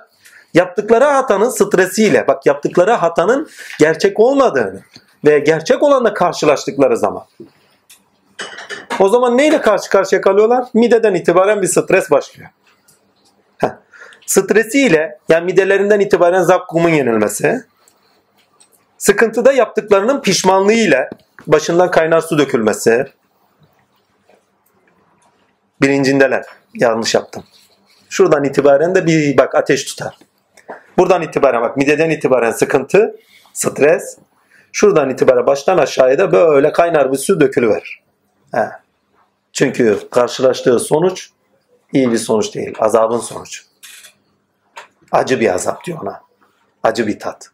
yaptıkları 0.53 1.05
hatanın 1.05 1.49
stresiyle 1.49 2.27
bak 2.27 2.45
yaptıkları 2.45 2.91
hatanın 2.91 3.49
gerçek 3.79 4.19
olmadığını 4.19 4.81
ve 5.25 5.39
gerçek 5.39 5.83
olanla 5.83 6.13
karşılaştıkları 6.13 6.97
zaman 6.97 7.23
o 8.99 9.09
zaman 9.09 9.37
neyle 9.37 9.61
karşı 9.61 9.89
karşıya 9.89 10.21
kalıyorlar? 10.21 10.65
Mideden 10.73 11.13
itibaren 11.13 11.61
bir 11.61 11.67
stres 11.67 12.11
başlıyor. 12.11 12.49
Stresiyle 14.25 15.19
yani 15.29 15.45
midelerinden 15.45 15.99
itibaren 15.99 16.41
zakkumun 16.41 16.89
yenilmesi 16.89 17.63
sıkıntıda 18.97 19.53
yaptıklarının 19.53 20.21
pişmanlığıyla 20.21 21.09
başından 21.47 21.91
kaynar 21.91 22.21
su 22.21 22.37
dökülmesi 22.37 23.05
bilincindeler. 25.81 26.45
Yanlış 26.73 27.15
yaptım. 27.15 27.43
Şuradan 28.09 28.43
itibaren 28.43 28.95
de 28.95 29.05
bir 29.05 29.37
bak 29.37 29.55
ateş 29.55 29.85
tutar. 29.85 30.17
Buradan 30.97 31.21
itibaren 31.21 31.61
bak 31.61 31.77
mideden 31.77 32.09
itibaren 32.09 32.51
sıkıntı, 32.51 33.15
stres. 33.53 34.17
Şuradan 34.71 35.09
itibaren 35.09 35.45
baştan 35.45 35.77
aşağıya 35.77 36.17
da 36.17 36.31
böyle 36.31 36.71
kaynar 36.71 37.11
bir 37.11 37.17
su 37.17 37.39
dökülüverir. 37.39 38.03
He. 38.53 38.69
Çünkü 39.53 39.99
karşılaştığı 40.11 40.79
sonuç 40.79 41.29
iyi 41.93 42.11
bir 42.11 42.17
sonuç 42.17 42.55
değil. 42.55 42.75
Azabın 42.79 43.19
sonucu. 43.19 43.61
Acı 45.11 45.39
bir 45.39 45.53
azap 45.53 45.85
diyor 45.85 46.01
ona. 46.01 46.21
Acı 46.83 47.07
bir 47.07 47.19
tat. 47.19 47.49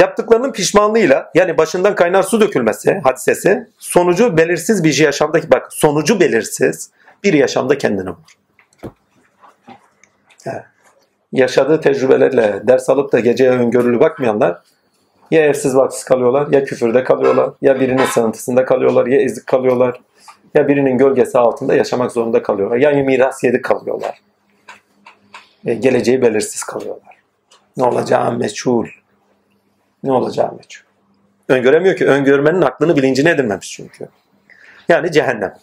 Yaptıklarının 0.00 0.52
pişmanlığıyla 0.52 1.30
yani 1.34 1.58
başından 1.58 1.94
kaynar 1.94 2.22
su 2.22 2.40
dökülmesi 2.40 3.00
hadisesi 3.04 3.68
sonucu 3.78 4.36
belirsiz 4.36 4.84
bir 4.84 4.98
yaşamdaki 4.98 5.50
bak 5.50 5.72
sonucu 5.72 6.20
belirsiz 6.20 6.90
bir 7.24 7.32
yaşamda 7.32 7.78
kendini 7.78 8.06
bulur. 8.06 8.36
Yaşadığı 11.32 11.80
tecrübelerle 11.80 12.62
ders 12.68 12.90
alıp 12.90 13.12
da 13.12 13.20
geceye 13.20 13.50
öngörülü 13.50 14.00
bakmayanlar 14.00 14.62
ya 15.30 15.44
evsiz 15.44 15.76
baksız 15.76 16.04
kalıyorlar 16.04 16.52
ya 16.52 16.64
küfürde 16.64 17.04
kalıyorlar 17.04 17.50
ya 17.62 17.80
birinin 17.80 18.04
sığıntısında 18.04 18.64
kalıyorlar 18.64 19.06
ya 19.06 19.20
ezik 19.20 19.46
kalıyorlar 19.46 20.00
ya 20.54 20.68
birinin 20.68 20.98
gölgesi 20.98 21.38
altında 21.38 21.74
yaşamak 21.74 22.12
zorunda 22.12 22.42
kalıyorlar 22.42 22.76
ya 22.76 22.90
miras 22.90 23.44
yedik 23.44 23.64
kalıyorlar. 23.64 24.20
E, 25.66 25.74
geleceği 25.74 26.22
belirsiz 26.22 26.62
kalıyorlar. 26.62 27.16
Ne 27.76 27.84
olacağı 27.84 28.32
meçhul 28.32 28.86
ne 30.02 30.12
olacağı 30.12 30.52
meçhul. 30.52 30.84
Öngöremiyor 31.48 31.96
ki. 31.96 32.06
Öngörmenin 32.06 32.62
aklını 32.62 32.96
bilincine 32.96 33.30
edinmemiş 33.30 33.70
çünkü. 33.70 34.08
Yani 34.88 35.12
cehennem. 35.12 35.54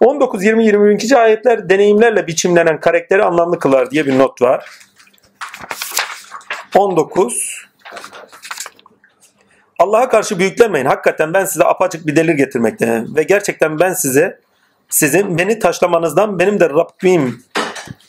19, 0.00 0.44
20, 0.44 0.66
22. 0.66 1.16
ayetler 1.16 1.68
deneyimlerle 1.68 2.26
biçimlenen 2.26 2.80
karakteri 2.80 3.24
anlamlı 3.24 3.58
kılar 3.58 3.90
diye 3.90 4.06
bir 4.06 4.18
not 4.18 4.42
var. 4.42 4.70
19 6.76 7.66
Allah'a 9.78 10.08
karşı 10.08 10.38
büyüklenmeyin. 10.38 10.86
Hakikaten 10.86 11.34
ben 11.34 11.44
size 11.44 11.64
apaçık 11.64 12.06
bir 12.06 12.16
delil 12.16 12.36
getirmekteyim. 12.36 13.16
Ve 13.16 13.22
gerçekten 13.22 13.80
ben 13.80 13.92
size 13.92 14.40
sizin 14.88 15.38
beni 15.38 15.58
taşlamanızdan 15.58 16.38
benim 16.38 16.60
de 16.60 16.70
Rabbim 16.70 17.42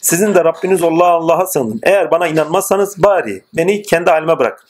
sizin 0.01 0.35
de 0.35 0.43
Rabbiniz 0.43 0.83
Allah 0.83 1.07
Allah'a 1.07 1.45
sığının. 1.45 1.79
Eğer 1.83 2.11
bana 2.11 2.27
inanmazsanız 2.27 3.03
bari 3.03 3.43
beni 3.57 3.81
kendi 3.81 4.09
halime 4.09 4.39
bırak. 4.39 4.65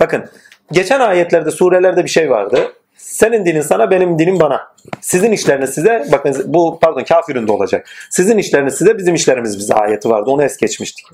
Bakın 0.00 0.24
geçen 0.72 1.00
ayetlerde 1.00 1.50
surelerde 1.50 2.04
bir 2.04 2.08
şey 2.08 2.30
vardı. 2.30 2.72
Senin 2.96 3.46
dinin 3.46 3.60
sana 3.60 3.90
benim 3.90 4.18
dinim 4.18 4.40
bana. 4.40 4.68
Sizin 5.00 5.32
işleriniz 5.32 5.70
size 5.70 6.06
bakın 6.12 6.44
bu 6.46 6.78
pardon 6.82 7.04
kafirinde 7.04 7.52
olacak. 7.52 7.88
Sizin 8.10 8.38
işleriniz 8.38 8.74
size 8.74 8.98
bizim 8.98 9.14
işlerimiz 9.14 9.58
bize 9.58 9.74
ayeti 9.74 10.10
vardı. 10.10 10.30
Onu 10.30 10.42
es 10.44 10.56
geçmiştik. 10.56 11.06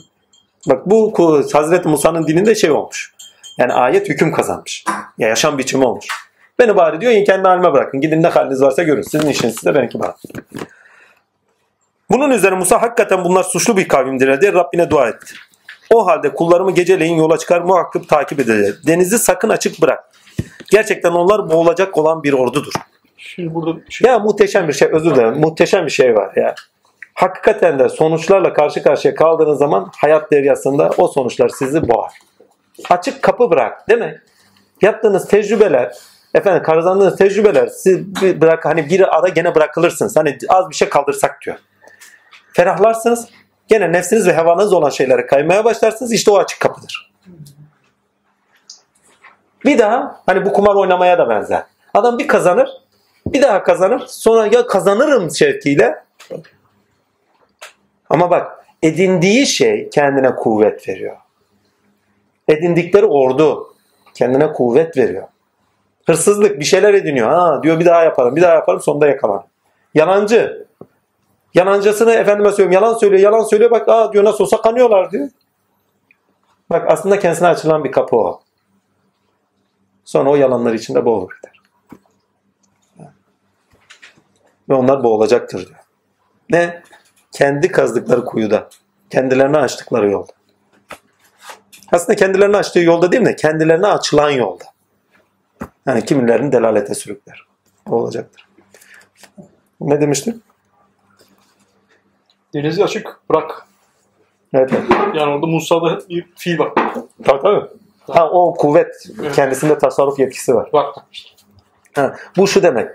Bak 0.69 0.87
bu 0.87 1.15
Hazreti 1.53 1.89
Musa'nın 1.89 2.27
dilinde 2.27 2.55
şey 2.55 2.71
olmuş. 2.71 3.15
Yani 3.59 3.73
ayet 3.73 4.09
hüküm 4.09 4.33
kazanmış. 4.33 4.85
Ya 5.19 5.29
yaşam 5.29 5.59
biçimi 5.59 5.85
olmuş. 5.85 6.07
Beni 6.59 6.77
bari 6.77 7.01
diyor 7.01 7.25
kendi 7.25 7.49
halime 7.49 7.73
bırakın. 7.73 8.01
Gidin 8.01 8.23
ne 8.23 8.27
haliniz 8.27 8.63
varsa 8.63 8.83
görün. 8.83 9.03
Sizin 9.03 9.29
işiniz 9.29 9.55
size 9.55 9.75
benimki 9.75 10.01
bana. 10.01 10.15
Bunun 12.11 12.31
üzerine 12.31 12.59
Musa 12.59 12.83
hakikaten 12.83 13.25
bunlar 13.25 13.43
suçlu 13.43 13.77
bir 13.77 13.89
kavimdir 13.89 14.41
diye 14.41 14.53
Rabbine 14.53 14.91
dua 14.91 15.09
etti. 15.09 15.35
O 15.93 16.07
halde 16.07 16.35
kullarımı 16.35 16.71
geceleyin 16.71 17.17
yola 17.17 17.39
çıkar 17.39 17.61
muhakkak 17.61 18.09
takip 18.09 18.41
edeceğiz. 18.41 18.87
Denizi 18.87 19.19
sakın 19.19 19.49
açık 19.49 19.83
bırak. 19.83 20.05
Gerçekten 20.71 21.13
onlar 21.13 21.51
boğulacak 21.51 21.99
olan 21.99 22.23
bir 22.23 22.33
ordudur. 22.33 22.73
Şimdi 23.17 23.55
burada 23.55 23.81
şey 23.91 24.11
Ya 24.11 24.19
muhteşem 24.19 24.69
bir 24.69 24.73
şey 24.73 24.89
özür 24.93 25.15
dilerim. 25.15 25.41
Muhteşem 25.41 25.87
bir 25.87 25.91
şey 25.91 26.15
var 26.15 26.33
ya. 26.37 26.55
Hakikaten 27.15 27.79
de 27.79 27.89
sonuçlarla 27.89 28.53
karşı 28.53 28.83
karşıya 28.83 29.15
kaldığınız 29.15 29.59
zaman 29.59 29.91
hayat 29.97 30.33
deryasında 30.33 30.91
o 30.99 31.09
sonuçlar 31.09 31.49
sizi 31.49 31.89
boğar. 31.89 32.13
Açık 32.91 33.23
kapı 33.23 33.51
bırak 33.51 33.89
değil 33.89 34.01
mi? 34.01 34.23
Yaptığınız 34.83 35.29
tecrübeler, 35.29 35.95
efendim 36.35 36.63
kazandığınız 36.63 37.17
tecrübeler 37.17 37.67
siz 37.67 38.15
bırak 38.41 38.65
hani 38.65 38.89
bir 38.89 39.17
ara 39.19 39.29
gene 39.29 39.55
bırakılırsınız. 39.55 40.17
Hani 40.17 40.39
az 40.49 40.71
bir 40.71 40.75
şey 40.75 40.89
kaldırsak 40.89 41.39
diyor. 41.47 41.57
Ferahlarsınız. 42.53 43.29
Gene 43.69 43.93
nefsiniz 43.93 44.27
ve 44.27 44.35
hevanız 44.35 44.73
olan 44.73 44.91
şeylere 44.91 45.27
kaymaya 45.27 45.65
başlarsınız. 45.65 46.13
İşte 46.13 46.31
o 46.31 46.39
açık 46.39 46.61
kapıdır. 46.61 47.13
Bir 49.65 49.79
daha 49.79 50.23
hani 50.27 50.45
bu 50.45 50.53
kumar 50.53 50.75
oynamaya 50.75 51.19
da 51.19 51.29
benzer. 51.29 51.63
Adam 51.95 52.19
bir 52.19 52.29
kazanır, 52.29 52.69
bir 53.27 53.43
daha 53.43 53.63
kazanır. 53.63 54.03
Sonra 54.07 54.47
ya 54.47 54.67
kazanırım 54.67 55.31
şevkiyle. 55.31 56.05
Ama 58.11 58.31
bak 58.31 58.67
edindiği 58.83 59.47
şey 59.47 59.91
kendine 59.91 60.35
kuvvet 60.35 60.89
veriyor. 60.89 61.17
Edindikleri 62.49 63.07
ordu 63.07 63.75
kendine 64.15 64.53
kuvvet 64.53 64.97
veriyor. 64.97 65.29
Hırsızlık 66.07 66.61
bir 66.61 66.65
şeyler 66.65 66.95
ediniyor. 66.95 67.29
Ha 67.29 67.63
diyor 67.63 67.81
bir 67.81 67.85
daha 67.85 68.05
yaparım, 68.05 68.37
bir 68.37 68.43
daha 68.43 68.55
yaparım 68.55 68.81
sonunda 68.81 69.07
yakalanır. 69.07 69.45
Yalancı. 69.95 70.62
Yalancısını 71.55 72.13
efendime 72.13 72.51
söylüyorum 72.51 72.73
yalan 72.73 72.99
söylüyor, 72.99 73.23
yalan 73.23 73.45
söylüyor 73.45 73.71
bak 73.71 73.89
aa 73.89 74.13
diyor 74.13 74.25
nasıl 74.25 74.45
olsa 74.45 74.63
kanıyorlar 74.63 75.11
diyor. 75.11 75.29
Bak 76.71 76.91
aslında 76.91 77.19
kendisine 77.19 77.49
açılan 77.49 77.85
bir 77.85 77.93
kapı 77.93 78.17
o. 78.17 78.43
Sonra 80.05 80.31
o 80.31 80.37
yalanlar 80.37 80.73
içinde 80.75 81.05
boğulur 81.05 81.31
gider. 81.37 81.63
Ve 84.69 84.75
onlar 84.75 85.05
boğulacaktır 85.05 85.67
diyor. 85.69 85.79
Ne? 86.51 86.83
Kendi 87.33 87.69
kazdıkları 87.69 88.25
kuyuda. 88.25 88.69
Kendilerine 89.11 89.59
açtıkları 89.59 90.11
yolda. 90.11 90.33
Aslında 91.93 92.17
kendilerine 92.17 92.57
açtığı 92.57 92.81
yolda 92.81 93.13
değil 93.13 93.23
mi? 93.23 93.37
Kendilerine 93.37 93.87
açılan 93.87 94.31
yolda. 94.31 94.65
Yani 95.87 96.05
kimilerini 96.05 96.53
delalete 96.53 96.95
sürükler. 96.95 97.47
O 97.91 97.97
olacaktır. 97.97 98.49
Ne 99.81 100.01
demiştim? 100.01 100.43
Denizi 102.55 102.85
açık 102.85 103.21
bırak. 103.31 103.67
Evet. 104.55 104.71
Yani 105.15 105.33
orada 105.35 105.47
Musa'da 105.47 105.99
bir 106.09 106.27
fiil 106.37 106.59
var. 106.59 106.73
Tabii 107.25 107.43
tabii. 107.43 107.67
Ha, 108.11 108.31
o 108.31 108.55
kuvvet. 108.55 109.09
Kendisinde 109.35 109.79
tasarruf 109.79 110.19
yetkisi 110.19 110.55
var. 110.55 110.71
İşte. 111.13 111.31
Ha, 111.95 112.15
bu 112.37 112.49
şu 112.49 112.63
demek. 112.63 112.89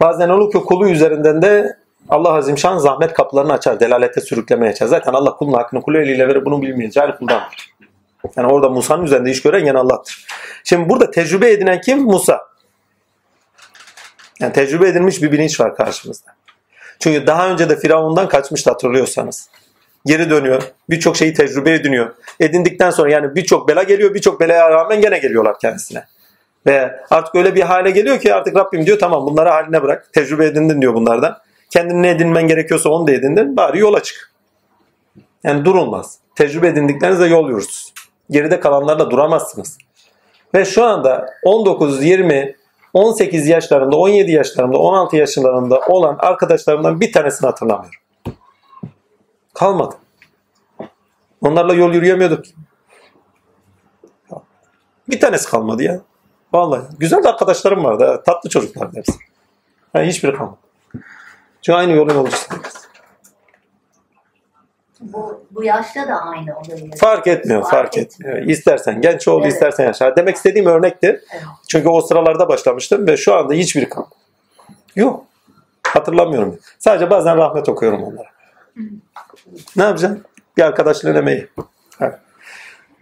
Bazen 0.00 0.28
olur 0.28 0.52
ki 0.52 0.58
kulu 0.58 0.88
üzerinden 0.88 1.42
de 1.42 1.76
Allah 2.08 2.34
Azimşan 2.34 2.78
zahmet 2.78 3.12
kapılarını 3.12 3.52
açar. 3.52 3.80
Delalete 3.80 4.20
sürüklemeye 4.20 4.72
açar. 4.72 4.86
Zaten 4.86 5.12
Allah 5.12 5.36
kulun 5.36 5.52
hakkını 5.52 5.82
kulu 5.82 5.98
eliyle 5.98 6.28
verir. 6.28 6.44
Bunu 6.44 6.62
bilmeyen 6.62 6.90
cahil 6.90 7.12
kuldandır. 7.12 7.70
Yani 8.36 8.52
orada 8.52 8.68
Musa'nın 8.68 9.04
üzerinde 9.04 9.30
iş 9.30 9.42
gören 9.42 9.66
yine 9.66 9.78
Allah'tır. 9.78 10.26
Şimdi 10.64 10.88
burada 10.88 11.10
tecrübe 11.10 11.50
edinen 11.50 11.80
kim? 11.80 11.98
Musa. 11.98 12.40
Yani 14.40 14.52
tecrübe 14.52 14.88
edilmiş 14.88 15.22
bir 15.22 15.32
bilinç 15.32 15.60
var 15.60 15.76
karşımızda. 15.76 16.30
Çünkü 17.00 17.26
daha 17.26 17.50
önce 17.50 17.68
de 17.68 17.76
Firavun'dan 17.76 18.28
kaçmıştı 18.28 18.70
hatırlıyorsanız. 18.70 19.48
Geri 20.06 20.30
dönüyor. 20.30 20.62
Birçok 20.90 21.16
şeyi 21.16 21.34
tecrübe 21.34 21.74
ediniyor. 21.74 22.14
Edindikten 22.40 22.90
sonra 22.90 23.10
yani 23.10 23.34
birçok 23.34 23.68
bela 23.68 23.82
geliyor. 23.82 24.14
Birçok 24.14 24.40
belaya 24.40 24.70
rağmen 24.70 25.00
gene 25.00 25.18
geliyorlar 25.18 25.58
kendisine. 25.58 26.04
Ve 26.66 27.00
artık 27.10 27.34
öyle 27.34 27.54
bir 27.54 27.62
hale 27.62 27.90
geliyor 27.90 28.20
ki 28.20 28.34
artık 28.34 28.56
Rabbim 28.56 28.86
diyor 28.86 28.98
tamam 28.98 29.26
bunları 29.26 29.48
haline 29.48 29.82
bırak. 29.82 30.12
Tecrübe 30.12 30.46
edindin 30.46 30.82
diyor 30.82 30.94
bunlardan. 30.94 31.38
Kendini 31.70 32.02
ne 32.02 32.10
edinmen 32.10 32.48
gerekiyorsa 32.48 32.88
onu 32.88 33.06
da 33.06 33.12
edindin. 33.12 33.56
Bari 33.56 33.78
yola 33.78 34.02
çık. 34.02 34.32
Yani 35.44 35.64
durulmaz. 35.64 36.18
Tecrübe 36.34 36.68
edindiklerinizle 36.68 37.26
yol 37.26 37.48
yürürsünüz. 37.48 37.92
Geride 38.30 38.60
kalanlarla 38.60 39.10
duramazsınız. 39.10 39.78
Ve 40.54 40.64
şu 40.64 40.84
anda 40.84 41.26
19, 41.44 42.04
20, 42.04 42.56
18 42.94 43.48
yaşlarında, 43.48 43.96
17 43.96 44.32
yaşlarında, 44.32 44.78
16 44.78 45.16
yaşlarında 45.16 45.80
olan 45.80 46.16
arkadaşlarımdan 46.18 47.00
bir 47.00 47.12
tanesini 47.12 47.46
hatırlamıyorum. 47.46 48.00
Kalmadı. 49.54 49.94
Onlarla 51.40 51.74
yol 51.74 51.92
yürüyemiyorduk. 51.92 52.44
Bir 55.08 55.20
tanesi 55.20 55.50
kalmadı 55.50 55.82
ya. 55.82 56.00
Vallahi. 56.52 56.82
Güzel 56.98 57.22
de 57.22 57.28
arkadaşlarım 57.28 57.84
vardı. 57.84 58.22
Tatlı 58.26 58.50
çocuklar 58.50 58.88
hepsi. 58.94 59.12
Yani 59.94 60.06
hiçbiri 60.06 60.36
kalmadı. 60.36 60.58
Çünkü 61.62 61.76
aynı 61.76 61.92
yolun 61.92 62.14
yolcusuyuz. 62.14 62.79
Bu, 65.00 65.44
bu 65.50 65.64
yaşta 65.64 66.08
da 66.08 66.14
aynı 66.14 66.58
olayı. 66.58 66.90
Fark 66.96 67.26
etmiyor, 67.26 67.70
fark, 67.70 67.98
etmiyor. 67.98 68.38
İstersen 68.38 69.00
genç 69.00 69.28
ol, 69.28 69.40
Evet. 69.42 69.52
istersen 69.52 69.84
yaşa. 69.84 70.16
Demek 70.16 70.36
istediğim 70.36 70.66
örnektir. 70.66 71.08
Evet. 71.08 71.42
Çünkü 71.68 71.88
o 71.88 72.00
sıralarda 72.00 72.48
başlamıştım 72.48 73.06
ve 73.06 73.16
şu 73.16 73.34
anda 73.34 73.54
hiçbiri 73.54 73.88
kalmadı. 73.88 74.14
Yok. 74.96 75.24
Hatırlamıyorum. 75.86 76.58
Sadece 76.78 77.10
bazen 77.10 77.36
rahmet 77.36 77.68
okuyorum 77.68 78.02
onlara. 78.02 78.28
Ne 79.76 79.82
yapacaksın? 79.82 80.24
Bir 80.56 80.62
arkadaşlığın 80.62 81.14
emeği. 81.14 81.48
Evet. 82.00 82.14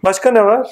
Başka 0.03 0.31
ne 0.31 0.45
var? 0.45 0.69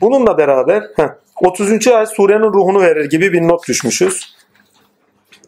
Bununla 0.00 0.38
beraber 0.38 0.84
heh, 0.96 1.08
33. 1.36 1.88
ayet 1.88 2.08
surenin 2.08 2.52
ruhunu 2.52 2.80
verir 2.80 3.10
gibi 3.10 3.32
bir 3.32 3.48
not 3.48 3.68
düşmüşüz. 3.68 4.34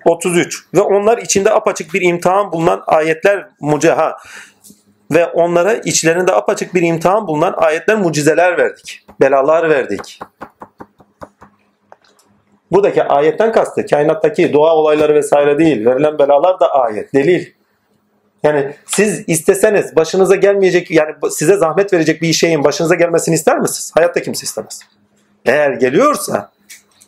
33. 0.05 0.67
Ve 0.75 0.81
onlar 0.81 1.19
içinde 1.19 1.51
apaçık 1.53 1.95
bir 1.95 2.03
imtihan 2.03 2.53
bulunan 2.53 2.83
ayetler 2.87 3.49
muceha 3.61 4.17
ve 5.15 5.27
onlara 5.27 5.75
içlerinde 5.75 6.33
apaçık 6.33 6.75
bir 6.75 6.83
imtihan 6.83 7.27
bulunan 7.27 7.55
ayetler 7.57 7.99
mucizeler 7.99 8.59
verdik. 8.59 9.07
Belalar 9.21 9.71
verdik. 9.71 10.21
Buradaki 12.73 13.03
ayetten 13.03 13.53
kastı 13.53 13.87
kainattaki 13.87 14.53
doğa 14.53 14.77
olayları 14.77 15.15
vesaire 15.15 15.59
değil. 15.59 15.87
Verilen 15.87 16.19
belalar 16.19 16.61
da 16.61 16.73
ayet, 16.75 17.15
delil. 17.15 17.47
Yani 18.43 18.75
siz 18.87 19.25
isteseniz 19.27 19.97
başınıza 19.97 20.37
gelmeyecek 20.37 20.91
yani 20.91 21.15
size 21.31 21.57
zahmet 21.57 21.93
verecek 21.93 22.23
bir 22.23 22.33
şeyin 22.33 22.65
başınıza 22.65 22.95
gelmesini 22.95 23.35
ister 23.35 23.59
misiniz? 23.59 23.93
Hayatta 23.95 24.23
kimse 24.23 24.45
istemez. 24.45 24.81
Eğer 25.47 25.71
geliyorsa 25.71 26.51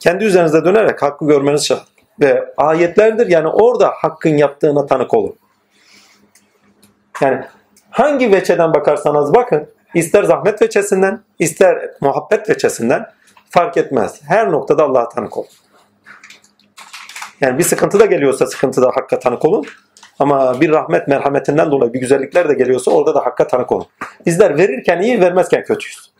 kendi 0.01 0.25
üzerinize 0.25 0.64
dönerek 0.64 1.03
hakkı 1.03 1.27
görmeniz 1.27 1.67
şart. 1.67 1.83
Ve 2.21 2.53
ayetlerdir 2.57 3.27
yani 3.27 3.49
orada 3.49 3.88
hakkın 3.88 4.37
yaptığına 4.37 4.87
tanık 4.87 5.14
olun. 5.14 5.37
Yani 7.21 7.45
hangi 7.95 8.33
veçeden 8.33 8.75
bakarsanız 8.75 9.35
bakın 9.35 9.67
ister 9.95 10.23
zahmet 10.25 10.63
veçesinden 10.63 11.21
ister 11.39 11.91
muhabbet 12.01 12.51
veçesinden 12.51 13.07
fark 13.51 13.77
etmez. 13.77 14.21
Her 14.27 14.53
noktada 14.53 14.83
Allah'a 14.83 15.09
tanık 15.09 15.39
olun. 15.39 15.49
Yani 17.41 17.59
bir 17.59 17.65
sıkıntı 17.65 18.01
da 18.01 18.07
geliyorsa 18.07 18.47
sıkıntıda 18.47 18.87
hakka 18.95 19.19
tanık 19.19 19.45
olun. 19.45 19.65
Ama 20.19 20.61
bir 20.61 20.71
rahmet 20.71 21.09
merhametinden 21.09 21.71
dolayı 21.71 21.93
bir 21.93 22.01
güzellikler 22.01 22.49
de 22.49 22.55
geliyorsa 22.55 22.91
orada 22.91 23.15
da 23.15 23.21
hakka 23.27 23.47
tanık 23.47 23.73
olun. 23.73 23.87
Bizler 24.27 24.59
verirken 24.59 25.03
iyi 25.03 25.21
vermezken 25.21 25.65
kötüyüz. 25.65 26.13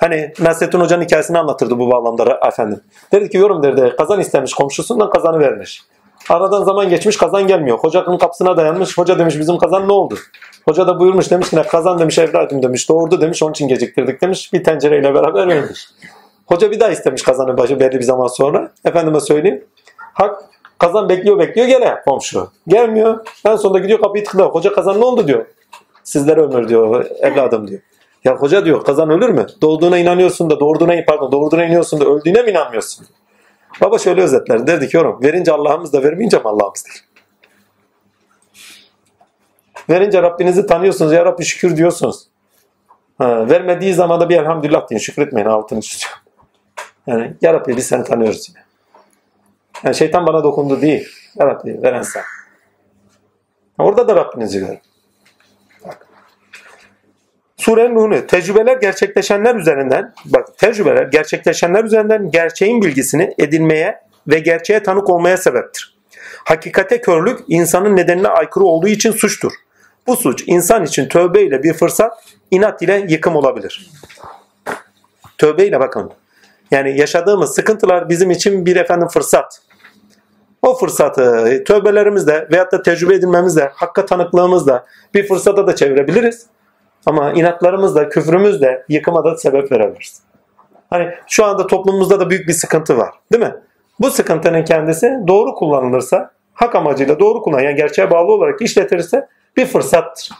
Hani 0.00 0.32
Nasrettin 0.40 0.80
Hoca'nın 0.80 1.04
hikayesini 1.04 1.38
anlatırdı 1.38 1.78
bu 1.78 1.90
bağlamda 1.90 2.40
efendim. 2.48 2.80
Dedi 3.12 3.30
ki 3.30 3.36
yorum 3.36 3.62
derdi 3.62 3.96
kazan 3.96 4.20
istemiş 4.20 4.54
komşusundan 4.54 5.10
kazanı 5.10 5.38
vermiş. 5.38 5.82
Aradan 6.28 6.64
zaman 6.64 6.88
geçmiş 6.88 7.16
kazan 7.16 7.46
gelmiyor. 7.46 7.78
Hocanın 7.78 8.18
kapısına 8.18 8.56
dayanmış. 8.56 8.98
Hoca 8.98 9.18
demiş 9.18 9.38
bizim 9.38 9.58
kazan 9.58 9.88
ne 9.88 9.92
oldu? 9.92 10.14
Hoca 10.64 10.86
da 10.86 11.00
buyurmuş 11.00 11.30
demiş 11.30 11.50
ki 11.50 11.56
"Ne 11.56 11.62
kazan 11.62 11.98
demiş 11.98 12.18
evladım 12.18 12.62
demiş. 12.62 12.88
Doğurdu 12.88 13.20
demiş 13.20 13.42
onun 13.42 13.52
için 13.52 13.68
geciktirdik 13.68 14.22
demiş. 14.22 14.52
Bir 14.52 14.64
tencereyle 14.64 15.14
beraber 15.14 15.48
vermiş. 15.48 15.88
Hoca 16.46 16.70
bir 16.70 16.80
daha 16.80 16.90
istemiş 16.90 17.22
kazanı 17.22 17.58
başı 17.58 17.80
belli 17.80 17.98
bir 17.98 18.02
zaman 18.02 18.26
sonra. 18.26 18.72
Efendime 18.84 19.20
söyleyeyim. 19.20 19.64
Hak 19.96 20.42
kazan 20.78 21.08
bekliyor 21.08 21.38
bekliyor 21.38 21.66
gene 21.66 21.94
komşu. 22.04 22.50
Gelmiyor. 22.68 23.26
En 23.46 23.56
sonunda 23.56 23.78
gidiyor 23.78 24.00
kapıyı 24.00 24.24
tıklıyor. 24.24 24.50
Hoca 24.50 24.72
kazan 24.72 25.00
ne 25.00 25.04
oldu 25.04 25.26
diyor. 25.28 25.46
Sizlere 26.04 26.40
ömür 26.40 26.68
diyor 26.68 27.06
evladım 27.20 27.68
diyor. 27.68 27.80
Ya 28.24 28.36
hoca 28.36 28.64
diyor 28.64 28.84
kazan 28.84 29.10
ölür 29.10 29.28
mü? 29.28 29.46
Doğduğuna 29.62 29.98
inanıyorsun 29.98 30.50
da 30.50 30.60
doğurduğuna 30.60 30.94
pardon 31.06 31.32
doğurduğuna 31.32 31.64
inanıyorsun 31.64 32.00
da 32.00 32.04
öldüğüne 32.04 32.42
mi 32.42 32.50
inanmıyorsun? 32.50 33.06
Baba 33.80 33.98
şöyle 33.98 34.22
özetler. 34.22 34.66
Derdi 34.66 34.88
ki 34.88 34.96
yorum. 34.96 35.22
Verince 35.22 35.52
Allah'ımız 35.52 35.92
da 35.92 36.02
vermeyince 36.02 36.36
mi 36.36 36.42
Allah'ımızdır? 36.44 36.92
Verince 39.90 40.22
Rabbinizi 40.22 40.66
tanıyorsunuz. 40.66 41.12
Ya 41.12 41.24
Rabbi 41.24 41.44
şükür 41.44 41.76
diyorsunuz. 41.76 42.28
Ha, 43.18 43.48
vermediği 43.48 43.94
zaman 43.94 44.20
da 44.20 44.28
bir 44.28 44.36
elhamdülillah 44.36 44.90
deyin. 44.90 44.98
Şükretmeyin 44.98 45.46
altını 45.46 45.80
çiziyorum. 45.80 46.18
Yani 47.06 47.36
Ya 47.42 47.54
Rabbi 47.54 47.76
biz 47.76 47.86
seni 47.86 48.04
tanıyoruz. 48.04 48.52
Yani 49.84 49.94
şeytan 49.94 50.26
bana 50.26 50.44
dokundu 50.44 50.80
değil. 50.80 51.08
Ya 51.36 51.46
Rabbi 51.46 51.82
veren 51.82 52.02
sen. 52.02 52.22
Orada 53.78 54.08
da 54.08 54.16
Rabbinizi 54.16 54.58
görün. 54.58 54.80
Surenin 57.68 57.94
ruhunu 57.94 58.26
tecrübeler 58.26 58.76
gerçekleşenler 58.76 59.54
üzerinden 59.54 60.14
bak 60.24 60.58
tecrübeler 60.58 61.02
gerçekleşenler 61.02 61.84
üzerinden 61.84 62.30
gerçeğin 62.30 62.82
bilgisini 62.82 63.34
edinmeye 63.38 64.00
ve 64.28 64.38
gerçeğe 64.38 64.82
tanık 64.82 65.10
olmaya 65.10 65.36
sebeptir. 65.36 65.98
Hakikate 66.44 67.00
körlük 67.00 67.40
insanın 67.48 67.96
nedenine 67.96 68.28
aykırı 68.28 68.64
olduğu 68.64 68.88
için 68.88 69.12
suçtur. 69.12 69.52
Bu 70.06 70.16
suç 70.16 70.44
insan 70.46 70.84
için 70.84 71.08
tövbe 71.08 71.42
ile 71.42 71.62
bir 71.62 71.72
fırsat, 71.72 72.12
inat 72.50 72.82
ile 72.82 73.06
yıkım 73.08 73.36
olabilir. 73.36 73.90
Tövbe 75.38 75.66
ile 75.66 75.80
bakın. 75.80 76.12
Yani 76.70 77.00
yaşadığımız 77.00 77.54
sıkıntılar 77.54 78.08
bizim 78.08 78.30
için 78.30 78.66
bir 78.66 78.76
efendim 78.76 79.08
fırsat. 79.08 79.60
O 80.62 80.78
fırsatı 80.78 81.64
tövbelerimizle 81.64 82.48
veyahut 82.52 82.72
da 82.72 82.82
tecrübe 82.82 83.14
edinmemizle, 83.14 83.70
hakka 83.74 84.06
tanıklığımızla 84.06 84.86
bir 85.14 85.28
fırsata 85.28 85.66
da 85.66 85.76
çevirebiliriz. 85.76 86.46
Ama 87.06 87.32
inatlarımızla, 87.32 88.08
küfrümüzle 88.08 88.84
yıkıma 88.88 89.24
da 89.24 89.36
sebep 89.36 89.72
verebiliriz. 89.72 90.22
Hani 90.90 91.08
şu 91.26 91.44
anda 91.44 91.66
toplumumuzda 91.66 92.20
da 92.20 92.30
büyük 92.30 92.48
bir 92.48 92.52
sıkıntı 92.52 92.98
var. 92.98 93.14
Değil 93.32 93.44
mi? 93.44 93.54
Bu 94.00 94.10
sıkıntının 94.10 94.64
kendisi 94.64 95.14
doğru 95.28 95.54
kullanılırsa, 95.54 96.30
hak 96.54 96.74
amacıyla 96.74 97.20
doğru 97.20 97.42
kullan, 97.42 97.60
yani 97.60 97.76
gerçeğe 97.76 98.10
bağlı 98.10 98.32
olarak 98.32 98.62
işletilirse 98.62 99.28
bir 99.56 99.66
fırsattır. 99.66 100.30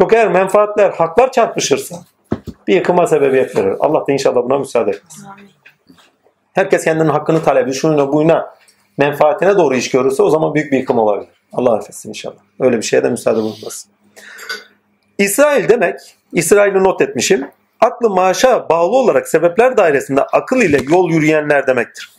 Yok 0.00 0.12
eğer 0.12 0.28
menfaatler, 0.28 0.90
haklar 0.90 1.32
çarpışırsa 1.32 1.96
bir 2.68 2.74
yıkıma 2.74 3.06
sebebiyet 3.06 3.56
verir. 3.56 3.76
Allah 3.80 4.06
da 4.06 4.12
inşallah 4.12 4.42
buna 4.44 4.58
müsaade 4.58 4.90
etmez. 4.90 5.24
Herkes 6.52 6.84
kendinin 6.84 7.08
hakkını 7.08 7.42
talebi, 7.42 7.72
şununla 7.72 8.12
buyuna, 8.12 8.54
menfaatine 8.98 9.56
doğru 9.56 9.74
iş 9.74 9.90
görürse 9.90 10.22
o 10.22 10.30
zaman 10.30 10.54
büyük 10.54 10.72
bir 10.72 10.78
yıkım 10.78 10.98
olabilir. 10.98 11.32
Allah 11.52 11.74
affetsin 11.74 12.08
inşallah. 12.08 12.36
Öyle 12.60 12.76
bir 12.76 12.82
şeye 12.82 13.04
de 13.04 13.10
müsaade 13.10 13.36
bulunmasın. 13.36 13.91
İsrail 15.18 15.68
demek, 15.68 16.00
İsrail'i 16.32 16.84
not 16.84 17.00
etmişim, 17.00 17.50
aklı 17.80 18.10
maaşa 18.10 18.68
bağlı 18.68 18.96
olarak 18.96 19.28
sebepler 19.28 19.76
dairesinde 19.76 20.22
akıl 20.22 20.62
ile 20.62 20.80
yol 20.90 21.10
yürüyenler 21.10 21.66
demektir. 21.66 22.12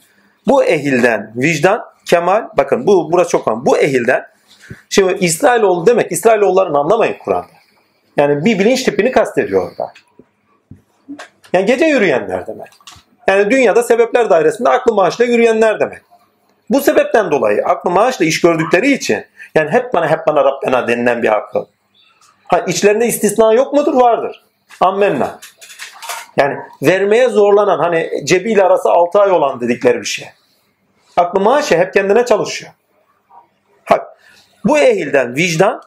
Bu 0.48 0.64
ehilden 0.64 1.32
vicdan, 1.36 1.82
kemal, 2.06 2.48
bakın 2.58 2.88
bu 2.88 3.12
burası 3.12 3.30
çok 3.30 3.48
önemli. 3.48 3.66
Bu 3.66 3.78
ehilden, 3.78 4.28
şimdi 4.90 5.14
İsrailoğlu 5.14 5.86
demek, 5.86 6.12
İsrailoğullarını 6.12 6.78
anlamayın 6.78 7.16
Kur'an'da. 7.20 7.48
Yani 8.18 8.46
bir 8.46 8.60
bilinç 8.60 8.84
tipini 8.84 9.12
kastediyor 9.12 9.72
orada. 9.72 9.94
Yani 11.54 11.66
gece 11.66 11.86
yürüyenler 11.86 12.48
demek. 12.48 12.70
Yani 13.28 13.52
dünyada 13.52 13.84
sebepler 13.84 14.30
dairesinde 14.30 14.70
aklı 14.70 14.94
maaşla 14.94 15.26
yürüyenler 15.26 15.80
demek. 15.80 16.02
Bu 16.70 16.82
sebepten 16.82 17.32
dolayı 17.32 17.66
aklı 17.66 17.90
maaşla 17.90 18.26
iş 18.26 18.42
gördükleri 18.42 18.92
için 18.92 19.26
yani 19.56 19.70
hep 19.70 19.94
bana 19.94 20.10
hep 20.10 20.28
bana 20.28 20.44
Rabbena 20.44 20.88
denilen 20.88 21.24
bir 21.24 21.38
akıl. 21.38 21.66
Ha, 22.48 22.60
içlerinde 22.60 23.08
istisna 23.08 23.54
yok 23.54 23.74
mudur? 23.74 23.94
Vardır. 23.94 24.44
Ammenna. 24.82 25.40
Yani 26.38 26.58
vermeye 26.82 27.30
zorlanan 27.30 27.80
hani 27.80 28.12
cebiyle 28.24 28.64
arası 28.64 28.90
6 28.90 29.20
ay 29.20 29.32
olan 29.32 29.62
dedikleri 29.62 30.02
bir 30.02 30.06
şey. 30.06 30.28
Aklı 31.18 31.40
maaşı 31.40 31.78
hep 31.78 31.94
kendine 31.94 32.26
çalışıyor. 32.26 32.72
Bak 33.92 34.08
bu 34.66 34.78
ehilden 34.78 35.36
vicdan 35.36 35.82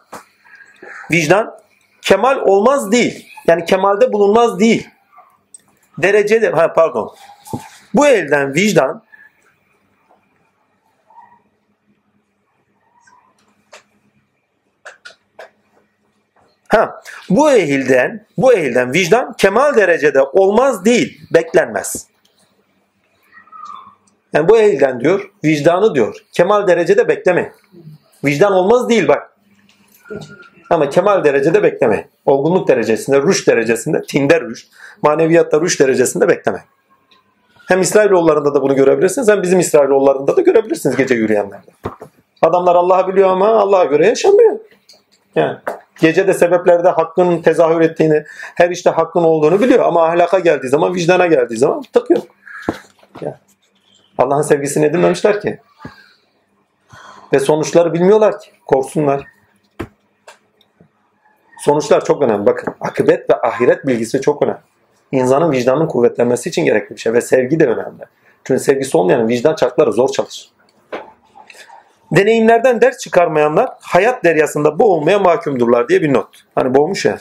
vicdan 1.11 1.59
kemal 2.03 2.37
olmaz 2.37 2.93
değil. 2.93 3.29
Yani 3.47 3.65
kemalde 3.65 4.13
bulunmaz 4.13 4.61
değil. 4.61 4.89
Derecede 5.99 6.51
ha 6.51 6.73
pardon. 6.73 7.15
Bu 7.95 8.07
elden 8.07 8.55
vicdan 8.55 9.03
Ha, 16.77 17.01
bu 17.31 17.51
ehilden, 17.51 18.27
bu 18.39 18.53
ehilden 18.55 18.93
vicdan 18.93 19.33
kemal 19.33 19.75
derecede 19.75 20.23
olmaz 20.23 20.85
değil, 20.85 21.21
beklenmez. 21.35 22.07
Yani 24.33 24.49
bu 24.49 24.59
ehilden 24.59 25.01
diyor, 25.01 25.31
vicdanı 25.45 25.95
diyor, 25.95 26.17
kemal 26.33 26.67
derecede 26.67 27.09
beklemeyin. 27.09 27.51
Vicdan 28.25 28.53
olmaz 28.53 28.89
değil 28.89 29.09
bak. 29.09 29.37
Ama 30.71 30.91
kemal 30.91 31.25
derecede 31.25 31.63
beklemeyin. 31.63 32.05
Olgunluk 32.27 32.69
derecesinde, 32.69 33.23
ruş 33.23 33.49
derecesinde, 33.49 34.03
tinde 34.03 34.41
ruş, 34.41 34.67
maneviyatta 35.03 35.61
ruş 35.61 35.81
derecesinde 35.81 36.29
beklemeyin. 36.29 36.67
Hem 37.69 37.81
İsrailoğullarında 37.81 38.55
da 38.55 38.63
bunu 38.63 38.77
görebilirsiniz, 38.77 39.29
hem 39.29 39.43
bizim 39.43 39.61
İsrailoğullarında 39.61 40.37
da 40.37 40.41
görebilirsiniz 40.41 40.97
gece 40.97 41.15
yürüyenlerde. 41.15 41.71
Adamlar 42.43 42.77
Allah'ı 42.77 43.09
biliyor 43.09 43.29
ama 43.29 43.49
Allah'a 43.49 43.85
göre 43.85 44.07
yaşamıyor. 44.07 44.59
Yani 45.35 45.57
gece 46.01 46.27
de 46.27 46.35
sebeplerde 46.35 46.89
hakkın 46.89 47.43
tezahür 47.43 47.81
ettiğini, 47.81 48.25
her 48.55 48.71
işte 48.71 48.91
hakkın 48.91 49.25
olduğunu 49.25 49.61
biliyor 49.61 49.85
ama 49.85 50.05
ahlaka 50.05 50.39
geldiği 50.39 50.69
zaman, 50.69 50.95
vicdana 50.95 51.27
geldiği 51.27 51.57
zaman 51.57 51.83
tık 51.93 52.11
yok. 52.11 52.27
Yani 53.21 53.35
Allah'ın 54.19 54.43
sevgisini 54.43 54.85
edinmemişler 54.85 55.41
ki. 55.41 55.61
Ve 57.33 57.39
sonuçları 57.39 57.95
bilmiyorlar 57.95 58.41
ki. 58.41 58.51
Korksunlar. 58.67 59.27
Sonuçlar 61.65 62.05
çok 62.05 62.23
önemli. 62.23 62.47
Bakın 62.47 62.75
akıbet 62.81 63.31
ve 63.31 63.35
ahiret 63.43 63.87
bilgisi 63.87 64.21
çok 64.21 64.43
önemli. 64.43 64.59
İnsanın 65.13 65.53
vicdanının 65.53 65.87
kuvvetlenmesi 65.87 66.49
için 66.49 66.65
gerekli 66.65 66.95
bir 66.95 67.01
şey 67.01 67.13
ve 67.13 67.21
sevgi 67.21 67.61
de 67.61 67.67
önemli. 67.67 68.05
Çünkü 68.45 68.61
sevgisi 68.61 68.97
olmayan 68.97 69.29
vicdan 69.29 69.55
çarkları 69.55 69.93
zor 69.93 70.09
çalışır. 70.09 70.51
Deneyimlerden 72.13 72.81
ders 72.81 72.99
çıkarmayanlar 72.99 73.69
hayat 73.81 74.25
deryasında 74.25 74.79
boğulmaya 74.79 75.19
mahkumdurlar 75.19 75.89
diye 75.89 76.03
bir 76.03 76.13
not. 76.13 76.29
Hani 76.55 76.75
boğmuş 76.75 77.05
ya. 77.05 77.19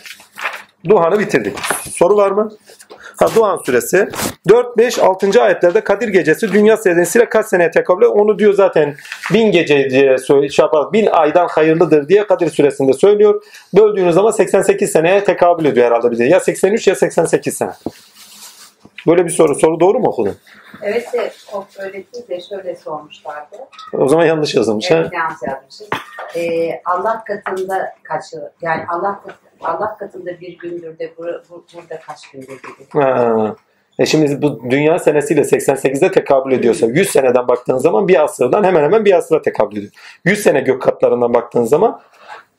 Duhan'ı 0.90 1.20
bitirdik. 1.20 1.58
Soru 1.92 2.18
var 2.18 2.32
mı? 2.32 2.52
Ha, 3.18 3.28
Duhan 3.36 3.58
suresi 3.66 4.10
4, 4.50 4.78
5, 4.78 5.00
6. 5.00 5.44
ayetlerde 5.44 5.82
Kadir 5.82 6.08
gecesi 6.08 6.54
dünya 6.54 6.78
senesiyle 6.78 7.30
kaç 7.30 7.46
seneye 7.46 7.72
tekabül? 7.72 8.06
Onu 8.06 8.40
diyor 8.40 8.54
zaten 8.54 8.96
bin 9.34 9.52
gece 9.52 9.90
diye 9.90 10.18
söyle, 10.18 10.50
şey 10.50 10.64
yapar, 10.64 10.94
bin 10.94 11.06
aydan 11.06 11.48
hayırlıdır 11.48 12.10
diye 12.10 12.28
Kadir 12.28 12.50
suresinde 12.50 12.94
söylüyor. 12.94 13.44
Böldüğünüz 13.76 14.16
zaman 14.16 14.32
88 14.32 14.92
seneye 14.92 15.24
tekabül 15.24 15.66
ediyor 15.66 15.88
herhalde 15.88 16.12
bize. 16.12 16.26
Ya 16.26 16.40
83 16.40 16.88
ya 16.88 16.96
88 16.96 17.58
sene. 17.58 17.72
Böyle 19.08 19.26
bir 19.26 19.30
soru. 19.30 19.56
Soru 19.56 19.80
doğru 19.80 20.00
mu 20.00 20.08
okudun? 20.08 20.36
Evet 20.82 21.14
de 21.14 21.32
o 21.54 21.66
de 22.30 22.42
şöyle 22.42 22.76
sormuşlardı. 22.76 23.56
O 23.94 24.08
zaman 24.08 24.26
yanlış 24.26 24.56
yazılmış. 24.56 24.92
ha? 24.92 24.96
Evet, 24.96 25.14
yanlış 25.14 25.40
yazmışız. 25.48 25.88
Ee, 26.36 26.82
Allah 26.86 27.24
katında 27.24 27.94
kaç 28.04 28.34
yıl? 28.34 28.42
Yani 28.62 28.84
Allah 28.90 29.20
katı, 29.24 29.36
Allah 29.62 29.98
katında 29.98 30.40
bir 30.40 30.58
gündür 30.58 31.00
de 31.00 31.14
bur, 31.18 31.26
bur- 31.28 31.64
burada 31.76 32.00
kaç 32.08 32.32
gündür 32.32 32.48
gibi. 32.48 33.02
Ha. 33.02 33.56
E 34.00 34.06
şimdi 34.06 34.42
bu 34.42 34.62
dünya 34.72 35.00
senesiyle 35.00 35.42
88'de 35.42 36.12
tekabül 36.12 36.52
ediyorsa 36.52 36.86
100 36.86 37.10
seneden 37.10 37.48
baktığın 37.48 37.78
zaman 37.78 38.08
bir 38.08 38.24
asırdan 38.24 38.64
hemen 38.64 38.84
hemen 38.84 39.06
bir 39.06 39.14
asıra 39.18 39.42
tekabül 39.42 39.78
ediyor. 39.78 39.92
100 40.26 40.44
sene 40.44 40.60
gök 40.60 40.82
katlarından 40.82 41.34
baktığın 41.34 41.64
zaman 41.64 42.02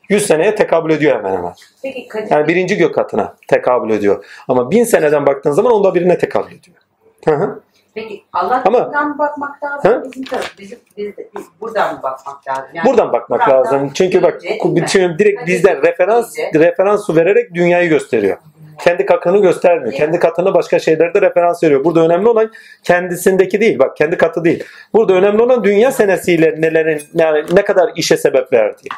100 0.09 0.27
seneye 0.27 0.55
tekabül 0.55 0.91
ediyor 0.91 1.17
hemen 1.19 1.37
hemen. 1.37 1.53
Peki 1.83 2.09
Kadir, 2.09 2.31
Yani 2.31 2.49
birinci 2.49 2.77
gök 2.77 2.95
katına 2.95 3.35
tekabül 3.49 3.91
ediyor. 3.91 4.25
Ama 4.49 4.71
1000 4.71 4.85
seneden 4.85 5.27
baktığın 5.27 5.53
zaman 5.53 5.73
onda 5.73 5.95
birine 5.95 6.19
tekabül 6.19 6.53
ediyor. 6.53 6.77
Hı 7.25 7.35
hı. 7.35 7.61
peki 7.95 8.23
Allah 8.33 8.63
Ama- 8.65 8.79
mı 8.79 9.19
bakmak 9.19 9.65
lazım? 9.65 9.91
Hı? 9.93 10.03
Bizim 10.05 10.25
bizim, 10.59 10.79
biz, 10.97 11.13
biz 11.37 11.45
buradan 11.61 11.95
mı 11.95 12.03
bakmak 12.03 12.49
lazım? 12.49 12.65
Yani 12.75 12.87
Buradan 12.87 13.13
bakmak 13.13 13.49
lazım. 13.49 13.91
Çünkü 13.95 14.23
bak 14.23 14.41
bütün 14.65 15.19
direkt 15.19 15.41
Hadi 15.41 15.51
bizden 15.51 15.83
referans 15.83 16.37
deyince. 16.37 16.59
referans 16.59 17.11
vererek 17.11 17.55
dünyayı 17.55 17.89
gösteriyor. 17.89 18.37
Kendi 18.85 19.07
katını 19.07 19.39
göstermiyor. 19.43 19.93
Kendi 19.93 20.19
katını 20.19 20.55
başka 20.55 20.79
şeylerde 20.79 21.21
referans 21.21 21.63
veriyor. 21.63 21.85
Burada 21.85 22.01
önemli 22.01 22.29
olan 22.29 22.53
kendisindeki 22.83 23.61
değil. 23.61 23.79
Bak 23.79 23.97
kendi 23.97 24.17
katı 24.17 24.45
değil. 24.45 24.65
Burada 24.95 25.13
önemli 25.13 25.43
olan 25.43 25.65
dünya 25.65 25.93
senesiyle 25.93 26.55
nelerin 26.59 27.03
yani 27.15 27.45
ne 27.53 27.65
kadar 27.65 27.91
işe 27.97 28.17
sebep 28.17 28.53
verdiği. 28.53 28.89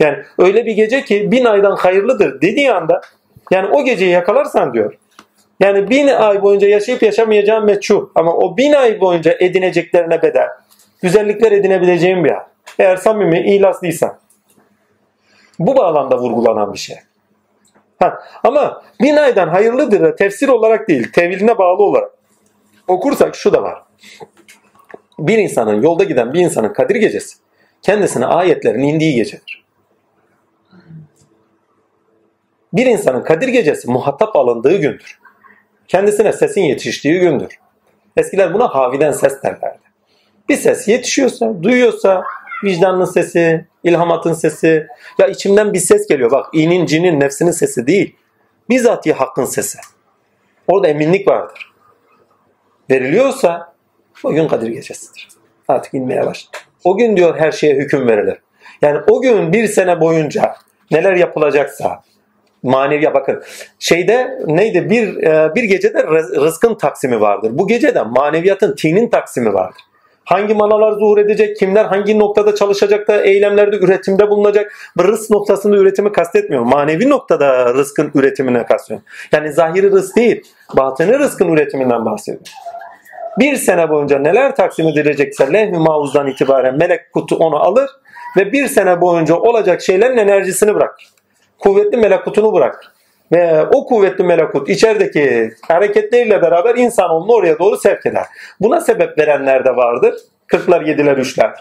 Yani 0.00 0.18
öyle 0.38 0.66
bir 0.66 0.72
gece 0.72 1.04
ki 1.04 1.32
bin 1.32 1.44
aydan 1.44 1.76
hayırlıdır 1.76 2.40
dediği 2.40 2.72
anda 2.72 3.00
yani 3.50 3.68
o 3.68 3.84
geceyi 3.84 4.10
yakalarsan 4.10 4.74
diyor. 4.74 4.98
Yani 5.60 5.90
bin 5.90 6.08
ay 6.08 6.42
boyunca 6.42 6.68
yaşayıp 6.68 7.02
yaşamayacağın 7.02 7.64
meçhul. 7.64 8.08
Ama 8.14 8.34
o 8.34 8.56
bin 8.56 8.72
ay 8.72 9.00
boyunca 9.00 9.36
edineceklerine 9.40 10.22
bedel. 10.22 10.48
Güzellikler 11.02 11.52
edinebileceğin 11.52 12.24
bir 12.24 12.30
an. 12.30 12.42
Eğer 12.78 12.96
samimi, 12.96 13.40
ihlaslıysan. 13.54 14.18
Bu 15.58 15.76
bağlamda 15.76 16.18
vurgulanan 16.18 16.72
bir 16.72 16.78
şey. 16.78 16.96
Ha, 17.98 18.22
ama 18.44 18.82
bin 19.00 19.16
aydan 19.16 19.48
hayırlıdır 19.48 20.00
da 20.00 20.16
tefsir 20.16 20.48
olarak 20.48 20.88
değil, 20.88 21.12
teviline 21.12 21.58
bağlı 21.58 21.82
olarak 21.82 22.10
okursak 22.88 23.36
şu 23.36 23.52
da 23.52 23.62
var. 23.62 23.82
Bir 25.18 25.38
insanın, 25.38 25.82
yolda 25.82 26.04
giden 26.04 26.32
bir 26.34 26.40
insanın 26.40 26.72
Kadir 26.72 26.94
Gecesi 26.94 27.36
kendisine 27.82 28.26
ayetlerin 28.26 28.82
indiği 28.82 29.14
gecedir. 29.14 29.59
Bir 32.72 32.86
insanın 32.86 33.22
Kadir 33.22 33.48
Gecesi 33.48 33.90
muhatap 33.90 34.36
alındığı 34.36 34.76
gündür. 34.76 35.18
Kendisine 35.88 36.32
sesin 36.32 36.60
yetiştiği 36.60 37.20
gündür. 37.20 37.58
Eskiler 38.16 38.54
buna 38.54 38.74
haviden 38.74 39.12
ses 39.12 39.42
derlerdi. 39.42 39.78
Bir 40.48 40.56
ses 40.56 40.88
yetişiyorsa, 40.88 41.62
duyuyorsa 41.62 42.22
vicdanın 42.64 43.04
sesi, 43.04 43.66
ilhamatın 43.84 44.32
sesi, 44.32 44.86
ya 45.18 45.26
içimden 45.26 45.72
bir 45.72 45.78
ses 45.78 46.06
geliyor. 46.08 46.30
Bak 46.30 46.46
inin, 46.52 46.86
cinin, 46.86 47.20
nefsinin 47.20 47.50
sesi 47.50 47.86
değil. 47.86 48.16
Bizatihi 48.68 49.14
hakkın 49.14 49.44
sesi. 49.44 49.78
Orada 50.68 50.88
eminlik 50.88 51.28
vardır. 51.28 51.72
Veriliyorsa 52.90 53.74
o 54.24 54.32
gün 54.32 54.48
Kadir 54.48 54.68
Gecesidir. 54.68 55.28
Artık 55.68 55.94
inmeye 55.94 56.26
başladı. 56.26 56.56
O 56.84 56.96
gün 56.96 57.16
diyor 57.16 57.38
her 57.38 57.52
şeye 57.52 57.74
hüküm 57.74 58.08
verilir. 58.08 58.38
Yani 58.82 59.00
o 59.08 59.22
gün 59.22 59.52
bir 59.52 59.66
sene 59.66 60.00
boyunca 60.00 60.54
neler 60.90 61.16
yapılacaksa 61.16 62.02
manevi 62.62 63.14
bakın 63.14 63.42
şeyde 63.78 64.38
neydi 64.46 64.90
bir 64.90 65.22
e, 65.22 65.54
bir 65.54 65.64
gecede 65.64 65.98
rız- 65.98 66.40
rızkın 66.40 66.74
taksimi 66.74 67.20
vardır. 67.20 67.50
Bu 67.52 67.68
gecede 67.68 68.02
maneviyatın 68.02 68.74
tinin 68.74 69.08
taksimi 69.08 69.54
vardır. 69.54 69.82
Hangi 70.24 70.54
manalar 70.54 70.92
zuhur 70.92 71.18
edecek, 71.18 71.56
kimler 71.56 71.84
hangi 71.84 72.18
noktada 72.18 72.54
çalışacak 72.54 73.08
da 73.08 73.22
eylemlerde 73.22 73.76
üretimde 73.76 74.30
bulunacak. 74.30 74.72
Bu 74.96 75.04
rızk 75.04 75.30
noktasında 75.30 75.76
üretimi 75.76 76.12
kastetmiyor. 76.12 76.62
Manevi 76.62 77.08
noktada 77.08 77.74
rızkın 77.74 78.10
üretimine 78.14 78.66
kastediyor. 78.66 79.00
Yani 79.32 79.52
zahiri 79.52 79.90
rızk 79.90 80.16
değil, 80.16 80.42
batını 80.76 81.18
rızkın 81.18 81.52
üretiminden 81.52 82.04
bahsediyor. 82.04 82.44
Bir 83.38 83.56
sene 83.56 83.88
boyunca 83.88 84.18
neler 84.18 84.56
taksim 84.56 84.88
edilecekse 84.88 85.70
mahuzdan 85.72 86.26
itibaren 86.26 86.76
melek 86.78 87.12
kutu 87.12 87.36
onu 87.36 87.56
alır 87.56 87.90
ve 88.36 88.52
bir 88.52 88.66
sene 88.66 89.00
boyunca 89.00 89.34
olacak 89.34 89.82
şeylerin 89.82 90.16
enerjisini 90.16 90.74
bırakır. 90.74 91.08
Kuvvetli 91.60 91.96
melekutunu 91.96 92.52
bırakır. 92.52 92.90
Ve 93.32 93.64
o 93.74 93.86
kuvvetli 93.86 94.24
melekut 94.24 94.68
içerideki 94.68 95.54
hareketleriyle 95.68 96.42
beraber 96.42 96.74
insanoğlunu 96.74 97.32
oraya 97.32 97.58
doğru 97.58 97.76
sevk 97.76 98.06
eder. 98.06 98.26
Buna 98.60 98.80
sebep 98.80 99.18
verenler 99.18 99.64
de 99.64 99.76
vardır. 99.76 100.14
Kırklar, 100.46 100.80
yediler, 100.80 101.16
üçler. 101.16 101.54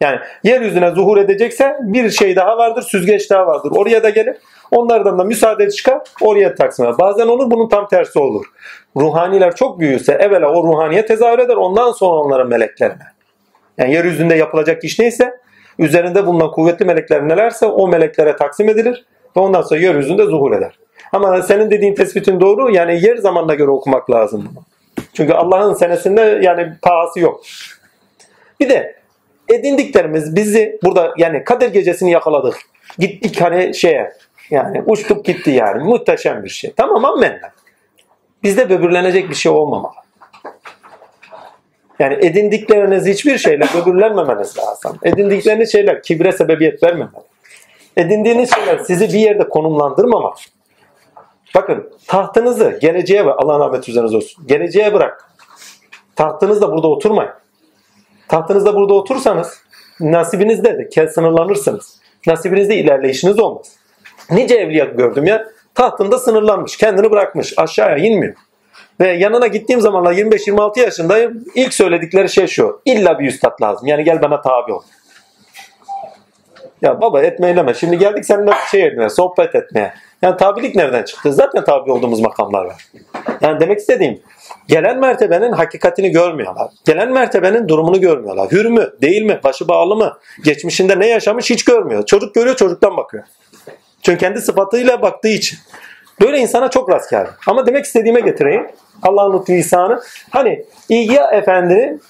Yani 0.00 0.18
yeryüzüne 0.44 0.90
zuhur 0.90 1.16
edecekse 1.16 1.76
bir 1.80 2.10
şey 2.10 2.36
daha 2.36 2.58
vardır, 2.58 2.82
süzgeç 2.82 3.30
daha 3.30 3.46
vardır. 3.46 3.72
Oraya 3.76 4.02
da 4.02 4.10
gelir. 4.10 4.36
Onlardan 4.70 5.18
da 5.18 5.24
müsaade 5.24 5.70
çıkar, 5.70 6.00
oraya 6.20 6.54
taksim. 6.54 6.86
Bazen 6.98 7.26
olur, 7.26 7.50
bunun 7.50 7.68
tam 7.68 7.88
tersi 7.88 8.18
olur. 8.18 8.46
Ruhaniler 8.96 9.54
çok 9.54 9.80
büyüse 9.80 10.12
evvela 10.12 10.52
o 10.52 10.64
ruhaniye 10.64 11.06
tezahür 11.06 11.38
eder, 11.38 11.56
ondan 11.56 11.92
sonra 11.92 12.20
onların 12.20 12.48
meleklerine. 12.48 13.04
Yani 13.78 13.94
yeryüzünde 13.94 14.34
yapılacak 14.34 14.84
iş 14.84 14.98
neyse, 14.98 15.40
üzerinde 15.78 16.26
bulunan 16.26 16.50
kuvvetli 16.50 16.84
melekler 16.84 17.28
nelerse 17.28 17.66
o 17.66 17.88
meleklere 17.88 18.36
taksim 18.36 18.68
edilir 18.68 19.06
ve 19.36 19.40
ondan 19.40 19.62
sonra 19.62 19.80
yeryüzünde 19.80 20.24
zuhur 20.24 20.52
eder. 20.52 20.78
Ama 21.12 21.42
senin 21.42 21.70
dediğin 21.70 21.94
tespitin 21.94 22.40
doğru. 22.40 22.70
Yani 22.70 23.04
yer 23.04 23.16
zamanına 23.16 23.54
göre 23.54 23.70
okumak 23.70 24.10
lazım 24.10 24.48
bunu. 24.50 24.64
Çünkü 25.12 25.32
Allah'ın 25.32 25.74
senesinde 25.74 26.40
yani 26.42 26.72
pahası 26.82 27.20
yok. 27.20 27.40
Bir 28.60 28.68
de 28.68 28.96
edindiklerimiz 29.48 30.36
bizi 30.36 30.78
burada 30.84 31.14
yani 31.18 31.44
Kadir 31.44 31.72
gecesini 31.72 32.10
yakaladık. 32.10 32.56
Gittik 32.98 33.40
hani 33.40 33.74
şeye 33.74 34.12
yani 34.50 34.82
uçtuk 34.86 35.24
gitti 35.24 35.50
yani. 35.50 35.82
Muhteşem 35.84 36.44
bir 36.44 36.48
şey. 36.48 36.72
Tamam 36.76 37.04
ammenna. 37.04 37.52
Bizde 38.42 38.70
böbürlenecek 38.70 39.30
bir 39.30 39.34
şey 39.34 39.52
olmamalı. 39.52 39.94
Yani 41.98 42.14
edindikleriniz 42.14 43.06
hiçbir 43.06 43.38
şeyle 43.38 43.64
böbürlenmemeniz 43.74 44.58
lazım. 44.58 44.98
Edindikleriniz 45.02 45.72
şeyler 45.72 46.02
kibre 46.02 46.32
sebebiyet 46.32 46.82
vermemeli. 46.82 47.10
Edindiğiniz 47.96 48.54
şeyler 48.54 48.78
sizi 48.78 49.08
bir 49.08 49.18
yerde 49.18 49.48
konumlandırmamalı. 49.48 50.34
Bakın 51.54 51.90
tahtınızı 52.06 52.78
geleceğe 52.80 53.26
ve 53.26 53.32
Allah'ın 53.32 53.60
rahmeti 53.60 53.90
üzerinize 53.90 54.16
olsun. 54.16 54.46
Geleceğe 54.46 54.94
bırak. 54.94 55.30
Tahtınızda 56.16 56.72
burada 56.72 56.88
oturmayın. 56.88 57.32
Tahtınızda 58.28 58.74
burada 58.74 58.94
otursanız 58.94 59.62
nasibinizde 60.00 60.78
de 60.78 60.88
kel 60.88 61.08
sınırlanırsınız. 61.08 61.98
Nasibinizde 62.26 62.76
ilerleyişiniz 62.76 63.38
olmaz. 63.38 63.76
Nice 64.30 64.54
evliya 64.54 64.84
gördüm 64.84 65.26
ya 65.26 65.46
tahtında 65.74 66.18
sınırlanmış. 66.18 66.76
Kendini 66.76 67.10
bırakmış. 67.10 67.54
Aşağıya 67.56 67.96
inmiyor. 67.96 68.34
Ve 69.00 69.08
yanına 69.08 69.46
gittiğim 69.46 69.80
zamanlar 69.80 70.12
25-26 70.12 70.80
yaşındayım. 70.80 71.44
İlk 71.54 71.74
söyledikleri 71.74 72.28
şey 72.28 72.46
şu. 72.46 72.80
İlla 72.84 73.18
bir 73.18 73.26
üstad 73.26 73.62
lazım. 73.62 73.86
Yani 73.86 74.04
gel 74.04 74.22
bana 74.22 74.40
tabi 74.40 74.72
ol. 74.72 74.82
Ya 76.82 77.00
baba 77.00 77.22
etme 77.22 77.48
eyleme. 77.48 77.74
Şimdi 77.74 77.98
geldik 77.98 78.24
seninle 78.24 78.52
şey 78.70 78.82
etmeye, 78.86 79.10
sohbet 79.10 79.54
etmeye. 79.54 79.94
Yani 80.22 80.36
tabilik 80.36 80.74
nereden 80.76 81.02
çıktı? 81.02 81.32
Zaten 81.32 81.64
tabi 81.64 81.92
olduğumuz 81.92 82.20
makamlar 82.20 82.64
var. 82.64 82.88
Yani 83.40 83.60
demek 83.60 83.78
istediğim 83.78 84.20
gelen 84.68 84.98
mertebenin 84.98 85.52
hakikatini 85.52 86.10
görmüyorlar. 86.10 86.70
Gelen 86.86 87.12
mertebenin 87.12 87.68
durumunu 87.68 88.00
görmüyorlar. 88.00 88.50
Hür 88.52 88.64
mü? 88.66 88.90
Değil 89.02 89.22
mi? 89.22 89.40
Başı 89.44 89.68
bağlı 89.68 89.96
mı? 89.96 90.18
Geçmişinde 90.44 90.98
ne 90.98 91.06
yaşamış 91.06 91.50
hiç 91.50 91.64
görmüyor. 91.64 92.06
Çocuk 92.06 92.34
görüyor 92.34 92.56
çocuktan 92.56 92.96
bakıyor. 92.96 93.24
Çünkü 94.02 94.18
kendi 94.18 94.40
sıfatıyla 94.40 95.02
baktığı 95.02 95.28
için. 95.28 95.58
Böyle 96.20 96.38
insana 96.38 96.70
çok 96.70 96.90
rast 96.90 97.10
geldi. 97.10 97.30
Ama 97.46 97.66
demek 97.66 97.84
istediğime 97.84 98.20
getireyim. 98.20 98.66
Allah'ın 99.02 99.38
lütfu 99.38 99.52
ihsanı. 99.52 100.00
Hani 100.30 100.64
İhya 100.88 101.30
Efendi'nin 101.30 102.02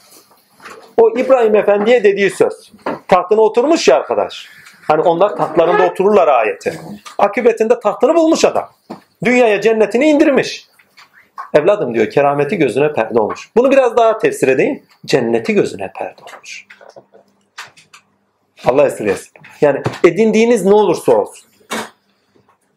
o 0.96 1.10
İbrahim 1.18 1.54
Efendi'ye 1.54 2.04
dediği 2.04 2.30
söz. 2.30 2.72
Tahtına 3.08 3.40
oturmuş 3.40 3.88
ya 3.88 3.96
arkadaş. 3.96 4.48
Hani 4.88 5.02
onlar 5.02 5.36
tahtlarında 5.36 5.86
otururlar 5.86 6.28
ayeti. 6.28 6.80
Akıbetinde 7.18 7.80
tahtını 7.80 8.14
bulmuş 8.14 8.44
adam. 8.44 8.68
Dünyaya 9.24 9.60
cennetini 9.60 10.06
indirmiş. 10.06 10.68
Evladım 11.54 11.94
diyor 11.94 12.10
kerameti 12.10 12.56
gözüne 12.56 12.92
perde 12.92 13.20
olmuş. 13.20 13.50
Bunu 13.56 13.70
biraz 13.70 13.96
daha 13.96 14.18
tefsir 14.18 14.48
edeyim. 14.48 14.82
Cenneti 15.06 15.54
gözüne 15.54 15.92
perde 15.98 16.22
olmuş. 16.34 16.66
Allah 18.66 18.86
esirgesin. 18.86 19.32
Yani 19.60 19.82
edindiğiniz 20.04 20.64
ne 20.64 20.74
olursa 20.74 21.12
olsun. 21.12 21.47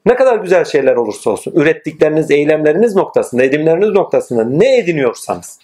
Ne 0.06 0.16
kadar 0.16 0.38
güzel 0.38 0.66
şeyler 0.66 0.96
olursa 0.96 1.30
olsun. 1.30 1.54
Ürettikleriniz, 1.56 2.32
eylemleriniz 2.32 2.96
noktasında, 2.96 3.44
edimleriniz 3.44 3.90
noktasında 3.90 4.44
ne 4.44 4.78
ediniyorsanız. 4.78 5.60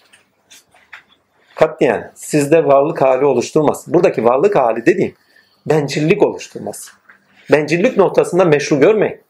Katiyen 1.56 2.12
sizde 2.16 2.66
varlık 2.66 3.02
hali 3.02 3.26
oluşturmasın. 3.26 3.94
Buradaki 3.94 4.26
varlık 4.26 4.56
hali 4.56 4.86
dediğim 4.86 5.16
bencillik 5.66 6.24
oluşturması. 6.24 6.92
Bencillik 7.52 7.98
noktasında 7.98 8.46
meşru 8.46 8.80
görmeyin. 8.80 9.22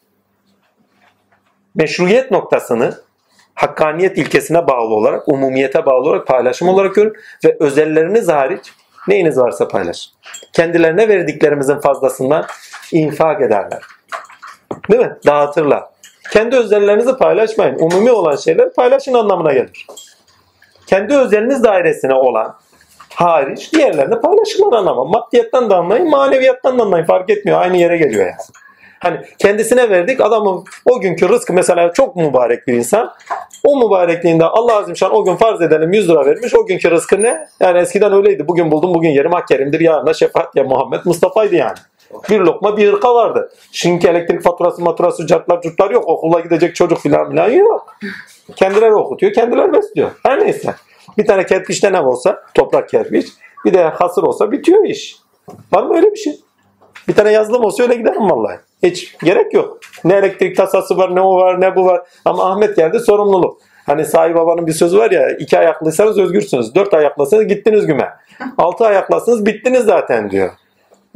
Meşruiyet 1.76 2.32
noktasını 2.32 2.98
hakkaniyet 3.54 4.18
ilkesine 4.18 4.68
bağlı 4.68 4.94
olarak, 4.94 5.28
umumiyete 5.28 5.86
bağlı 5.86 6.10
olarak 6.10 6.28
paylaşım 6.28 6.68
olarak 6.68 6.96
görün 6.96 7.14
ve 7.46 7.58
özelleriniz 7.60 8.28
hariç 8.28 8.74
neyiniz 9.08 9.38
varsa 9.38 9.68
paylaşın. 9.68 10.14
Kendilerine 10.54 11.10
verdiklerimizin 11.10 11.80
fazlasından 11.80 12.46
infak 12.92 13.42
ederler. 13.42 13.82
Değil 14.92 15.02
mi? 15.02 15.14
Dağıtırlar. 15.26 15.84
Kendi 16.34 16.56
özellerinizi 16.56 17.18
paylaşmayın. 17.18 17.80
Umumi 17.80 18.12
olan 18.12 18.36
şeyler 18.36 18.74
paylaşın 18.74 19.14
anlamına 19.14 19.54
gelir. 19.54 19.88
Kendi 20.88 21.16
özeliniz 21.16 21.64
dairesine 21.64 22.14
olan 22.14 22.56
hariç 23.14 23.74
diğerlerini 23.74 24.22
paylaşırlar 24.22 24.74
anlamı. 24.74 25.06
Maddiyattan 25.06 25.70
da 25.70 25.78
anlayın, 25.78 26.10
maneviyattan 26.10 26.80
da 26.80 26.84
anlayın. 26.84 27.06
Fark 27.06 27.30
etmiyor. 27.30 27.62
Aynı 27.62 27.78
yere 27.78 27.98
geliyor 27.98 28.26
yani. 28.26 28.36
Hani 29.00 29.22
kendisine 29.40 29.90
verdik 29.90 30.22
adamın 30.22 30.64
o 30.86 31.00
günkü 31.00 31.30
rızkı 31.30 31.54
mesela 31.54 31.94
çok 31.94 32.16
mübarek 32.16 32.68
bir 32.68 32.74
insan. 32.74 33.14
O 33.64 33.86
mübarekliğinde 33.86 34.46
Allah 34.46 34.76
Azimşan 34.78 35.16
o 35.16 35.26
gün 35.26 35.36
farz 35.36 35.62
edelim 35.62 35.94
100 35.94 36.10
lira 36.10 36.26
vermiş. 36.26 36.56
O 36.56 36.66
günkü 36.66 36.92
rızkı 36.92 37.22
ne? 37.22 37.48
Yani 37.60 37.80
eskiden 37.80 38.14
öyleydi. 38.14 38.48
Bugün 38.48 38.72
buldum 38.72 38.94
bugün 38.94 39.10
yerim 39.10 39.32
hak 39.32 39.52
yerimdir. 39.52 39.80
Yarın 39.80 40.06
da 40.06 40.14
şefaat 40.14 40.56
ya 40.56 40.64
Muhammed 40.64 41.00
Mustafa'ydı 41.06 41.56
yani. 41.56 41.78
Bir 42.30 42.40
lokma 42.40 42.78
bir 42.78 42.94
hırka 42.94 43.16
vardı. 43.16 43.52
Şimdiki 43.72 44.08
elektrik 44.08 44.44
faturası 44.44 44.82
maturası 44.82 45.28
cartlar 45.28 45.62
curtlar 45.62 45.92
yok. 45.92 46.08
Okula 46.08 46.40
gidecek 46.40 46.76
çocuk 46.76 47.00
filan 47.00 47.30
filan 47.30 47.50
yok. 47.50 47.96
Kendileri 48.56 48.94
okutuyor, 48.94 49.34
kendileri 49.34 49.74
besliyor. 49.74 50.12
Her 50.24 50.40
neyse. 50.40 50.76
Bir 51.18 51.26
tane 51.26 51.46
kerpiçten 51.46 51.94
ev 51.94 52.06
olsa, 52.06 52.44
toprak 52.54 52.90
kerpiç. 52.90 53.28
Bir 53.66 53.74
de 53.74 53.84
hasır 53.84 54.24
olsa 54.24 54.52
bitiyor 54.52 54.86
iş. 54.86 55.16
Var 55.72 55.84
mı 55.84 55.96
öyle 55.96 56.12
bir 56.12 56.18
şey? 56.18 56.40
Bir 57.08 57.16
tane 57.16 57.32
yazılım 57.32 57.64
olsa 57.64 57.84
öyle 57.84 57.96
giderim 57.96 58.30
vallahi. 58.30 58.58
Hiç 58.84 59.18
gerek 59.18 59.54
yok. 59.54 59.80
Ne 60.04 60.14
elektrik 60.14 60.58
tasası 60.58 60.98
var, 60.98 61.16
ne 61.16 61.22
o 61.22 61.36
var, 61.36 61.62
ne 61.62 61.76
bu 61.76 61.86
var. 61.86 62.02
Ama 62.26 62.52
Ahmet 62.52 62.76
geldi 62.76 63.00
sorumluluk. 63.00 63.62
Hani 63.86 64.06
sahi 64.06 64.36
babanın 64.36 64.68
bir 64.68 64.72
sözü 64.72 64.98
var 64.98 65.12
ya, 65.12 65.30
iki 65.30 65.60
ayaklıysanız 65.60 66.18
özgürsünüz. 66.20 66.76
Dört 66.76 66.94
ayaklıysanız 66.94 67.48
gittiniz 67.48 67.86
güme. 67.86 68.14
Altı 68.58 68.86
ayaklısınız 68.86 69.46
bittiniz 69.46 69.86
zaten 69.86 70.32
diyor. 70.32 70.50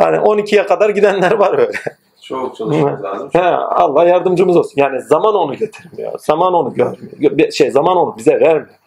Yani 0.02 0.18
12'ye 0.18 0.66
kadar 0.66 0.90
gidenler 0.90 1.32
var 1.32 1.58
öyle. 1.58 1.78
Çok 2.22 2.56
çalışmak 2.56 3.04
lazım. 3.04 3.30
He, 3.34 3.42
Allah 3.56 4.06
yardımcımız 4.06 4.58
olsun. 4.58 4.74
Yani 4.76 5.02
zaman 5.02 5.36
onu 5.36 5.56
getirmiyor. 5.56 6.20
Zaman 6.20 6.54
onu 6.54 6.74
görmüyor. 6.74 7.52
Şey, 7.52 7.72
zaman 7.72 7.98
onu 7.98 8.18
bize 8.18 8.40
vermiyor. 8.40 8.78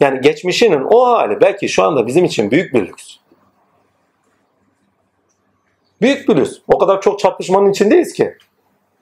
Yani 0.00 0.20
geçmişinin 0.20 0.84
o 0.90 1.06
hali 1.06 1.40
belki 1.40 1.68
şu 1.68 1.82
anda 1.82 2.06
bizim 2.06 2.24
için 2.24 2.50
büyük 2.50 2.74
bir 2.74 2.86
lüks. 2.86 3.16
Büyük 6.00 6.28
bir 6.28 6.36
lüks. 6.36 6.58
O 6.68 6.78
kadar 6.78 7.00
çok 7.00 7.18
çarpışmanın 7.18 7.70
içindeyiz 7.70 8.12
ki. 8.12 8.36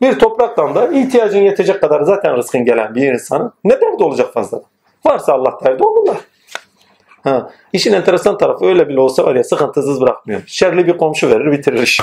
Bir 0.01 0.19
topraktan 0.19 0.75
da 0.75 0.89
ihtiyacın 0.89 1.41
yetecek 1.41 1.81
kadar 1.81 2.03
zaten 2.03 2.37
rızkın 2.37 2.65
gelen 2.65 2.95
bir 2.95 3.13
insanın 3.13 3.53
ne 3.65 3.81
derdi 3.81 4.05
olacak 4.05 4.33
fazla? 4.33 4.63
Varsa 5.07 5.33
Allah 5.33 5.59
derdi 5.65 5.85
onunla. 5.85 6.17
Ha, 7.25 7.51
işin 7.73 7.93
enteresan 7.93 8.39
tarafı 8.39 8.65
öyle 8.65 8.89
bile 8.89 9.01
olsa 9.01 9.25
var 9.25 9.35
ya 9.35 9.45
sıkıntısız 9.45 10.01
bırakmıyor. 10.01 10.43
Şerli 10.47 10.87
bir 10.87 10.99
komşu 10.99 11.31
verir 11.31 11.53
bitirir 11.53 11.83
işi. 11.83 12.03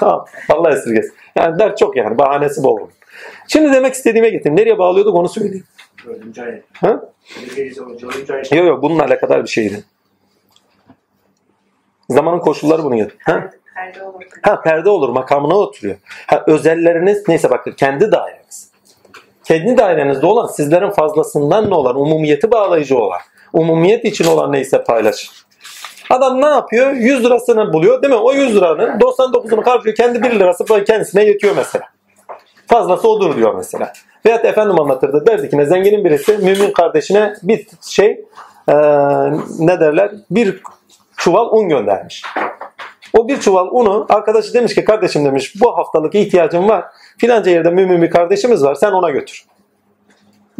Tamam. 0.00 0.26
Allah 0.48 0.70
esirgesin. 0.70 1.14
Yani 1.36 1.58
dert 1.58 1.78
çok 1.78 1.96
yani. 1.96 2.18
Bahanesi 2.18 2.62
bol. 2.62 2.78
Şimdi 3.48 3.72
demek 3.72 3.94
istediğime 3.94 4.30
getireyim. 4.30 4.56
Nereye 4.56 4.78
bağlıyorduk 4.78 5.14
onu 5.14 5.28
söyleyeyim. 5.28 5.64
Dördüncü 6.06 6.42
ayet. 6.42 6.64
Ha? 6.80 7.02
Yok 8.52 8.66
yok 8.66 8.82
bununla 8.82 9.04
alakadar 9.04 9.42
bir 9.42 9.48
şeydi. 9.48 9.84
Zamanın 12.08 12.38
koşulları 12.38 12.84
bunu 12.84 12.96
getir. 12.96 13.16
Ha? 13.24 13.50
Perde 13.74 14.02
olur. 14.02 14.22
ha 14.42 14.60
perde 14.60 14.88
olur 14.88 15.08
makamına 15.08 15.54
oturuyor. 15.54 15.96
Ha 16.26 16.44
özelleriniz 16.46 17.28
neyse 17.28 17.50
bakın 17.50 17.72
kendi 17.72 18.12
daireniz. 18.12 18.72
Kendi 19.44 19.76
dairenizde 19.76 20.26
olan 20.26 20.46
sizlerin 20.46 20.90
fazlasından 20.90 21.70
ne 21.70 21.74
olan 21.74 21.96
umumiyeti 21.96 22.50
bağlayıcı 22.50 22.98
olan 22.98 23.20
umumiyet 23.52 24.04
için 24.04 24.24
olan 24.24 24.52
neyse 24.52 24.84
paylaşın. 24.84 25.30
Adam 26.10 26.42
ne 26.42 26.46
yapıyor? 26.46 26.92
100 26.92 27.24
lirasını 27.24 27.72
buluyor 27.72 28.02
değil 28.02 28.14
mi? 28.14 28.20
O 28.20 28.32
100 28.32 28.56
liranın 28.56 28.98
99'unu 28.98 29.66
harcıyor. 29.66 29.96
Kendi 29.96 30.22
1 30.22 30.30
lirası 30.30 30.84
kendisine 30.84 31.24
yetiyor 31.24 31.56
mesela. 31.56 31.84
Fazlası 32.66 33.08
odur 33.08 33.36
diyor 33.36 33.54
mesela. 33.54 33.92
Veyahut 34.26 34.44
efendim 34.44 34.80
anlatırdı. 34.80 35.26
Derdi 35.26 35.50
ki 35.50 35.58
ne 35.58 35.66
zenginin 35.66 36.04
birisi 36.04 36.38
mümin 36.38 36.72
kardeşine 36.72 37.34
bir 37.42 37.66
şey 37.88 38.24
eee, 38.68 38.74
ne 39.58 39.80
derler? 39.80 40.10
Bir 40.30 40.62
çuval 41.16 41.48
un 41.50 41.68
göndermiş. 41.68 42.22
O 43.18 43.28
bir 43.28 43.40
çuval 43.40 43.68
unu 43.70 44.06
arkadaşı 44.08 44.54
demiş 44.54 44.74
ki 44.74 44.84
kardeşim 44.84 45.24
demiş 45.24 45.60
bu 45.60 45.78
haftalık 45.78 46.14
ihtiyacım 46.14 46.68
var. 46.68 46.84
Filanca 47.18 47.50
yerde 47.50 47.70
mümin 47.70 48.02
bir 48.02 48.10
kardeşimiz 48.10 48.64
var 48.64 48.74
sen 48.74 48.92
ona 48.92 49.10
götür. 49.10 49.44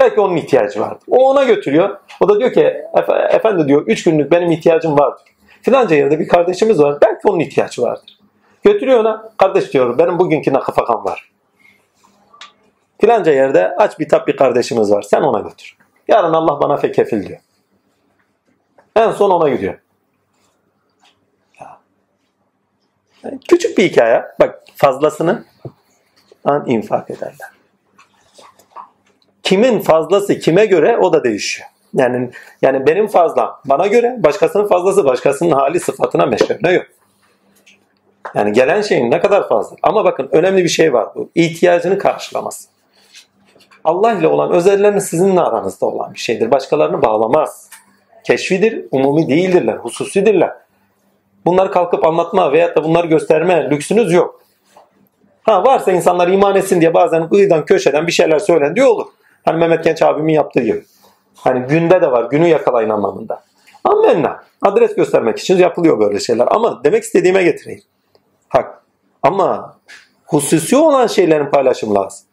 Belki 0.01 0.21
onun 0.21 0.37
ihtiyacı 0.37 0.81
vardır. 0.81 1.03
O 1.09 1.31
ona 1.31 1.45
götürüyor. 1.45 1.99
O 2.21 2.29
da 2.29 2.39
diyor 2.41 2.53
ki 2.53 2.61
"Efe- 2.95 3.29
efendi 3.37 3.69
diyor 3.69 3.87
3 3.87 4.05
günlük 4.05 4.33
benim 4.33 4.51
ihtiyacım 4.51 4.99
vardır. 4.99 5.23
Filanca 5.63 5.97
yerde 5.97 6.19
bir 6.21 6.29
kardeşimiz 6.29 6.83
var. 6.83 6.99
Belki 7.03 7.29
onun 7.29 7.39
ihtiyacı 7.41 7.83
vardır. 7.83 8.19
Götürüyor 8.63 9.01
ona. 9.01 9.33
Kardeş 9.37 9.73
diyor 9.73 9.99
benim 9.99 10.19
bugünkü 10.19 10.53
nakafakam 10.53 11.05
var. 11.05 11.33
Filanca 13.01 13.33
yerde 13.33 13.75
aç 13.79 13.99
bir 13.99 14.09
tap 14.09 14.29
bir 14.29 14.37
kardeşimiz 14.37 14.91
var. 14.93 15.03
Sen 15.03 15.23
ona 15.23 15.41
götür. 15.41 15.77
Yarın 16.09 16.33
Allah 16.33 16.61
bana 16.61 16.77
fekefil 16.77 17.27
diyor. 17.29 17.41
En 18.97 19.11
son 19.11 19.31
ona 19.31 19.49
gidiyor. 19.49 19.79
Küçük 23.49 23.79
bir 23.79 23.85
hikaye. 23.91 24.25
Bak 24.41 24.63
fazlasını 24.77 25.45
an 26.45 26.67
infak 26.67 27.11
ederler. 27.11 27.52
Kimin 29.43 29.81
fazlası 29.81 30.39
kime 30.39 30.67
göre 30.67 30.99
o 30.99 31.13
da 31.13 31.25
değişiyor. 31.25 31.69
Yani 31.95 32.31
yani 32.63 32.87
benim 32.87 33.07
fazlam 33.07 33.61
bana 33.65 33.87
göre 33.87 34.17
başkasının 34.19 34.67
fazlası 34.67 35.05
başkasının 35.05 35.51
hali 35.51 35.81
sıfatına 35.81 36.27
meşrebine 36.27 36.73
yok. 36.73 36.87
Yani 38.35 38.53
gelen 38.53 38.83
şeyin 38.83 39.11
ne 39.11 39.21
kadar 39.21 39.49
fazla. 39.49 39.77
Ama 39.83 40.05
bakın 40.05 40.29
önemli 40.33 40.65
bir 40.65 40.69
şey 40.69 40.93
var 40.93 41.09
bu. 41.15 41.31
İhtiyacını 41.35 41.99
karşılaması. 41.99 42.69
Allah 43.85 44.13
ile 44.13 44.29
olan 44.29 44.53
özelleriniz 44.53 45.05
sizinle 45.05 45.41
aranızda 45.41 45.87
olan 45.87 46.15
bir 46.15 46.19
şeydir. 46.19 46.51
Başkalarını 46.51 47.03
bağlamaz. 47.03 47.71
Keşfidir, 48.25 48.85
umumi 48.91 49.29
değildirler, 49.29 49.77
hususidirler. 49.77 50.53
Bunları 51.45 51.71
kalkıp 51.71 52.07
anlatma 52.07 52.53
veyahut 52.53 52.77
da 52.77 52.85
bunları 52.85 53.07
gösterme 53.07 53.71
lüksünüz 53.71 54.13
yok. 54.13 54.43
Ha 55.43 55.65
varsa 55.65 55.93
insanlar 55.93 56.29
iman 56.29 56.57
etsin 56.57 56.81
diye 56.81 56.95
bazen 56.95 57.29
kıyıdan 57.29 57.65
köşeden 57.65 58.07
bir 58.07 58.13
şeyler 58.13 58.39
söylen 58.39 58.77
diyor 58.77 58.87
olur. 58.87 59.07
Hani 59.45 59.59
Mehmet 59.59 59.85
Genç 59.85 60.03
abimin 60.03 60.33
yaptığı 60.33 60.61
gibi. 60.61 60.85
Hani 61.35 61.67
günde 61.67 62.03
de 62.03 62.13
var. 62.13 62.25
Günü 62.25 62.47
yakalayın 62.47 62.91
anlamında. 62.91 63.43
Amenna. 63.85 64.45
Adres 64.63 64.95
göstermek 64.95 65.39
için 65.39 65.59
yapılıyor 65.59 66.01
böyle 66.01 66.21
şeyler. 66.21 66.49
Ama 66.51 66.85
demek 66.85 67.03
istediğime 67.03 67.43
getireyim. 67.43 67.83
Hak. 68.49 68.83
Ama 69.23 69.77
hususi 70.27 70.77
olan 70.77 71.07
şeylerin 71.07 71.51
paylaşımı 71.51 71.95
lazım. 71.95 72.27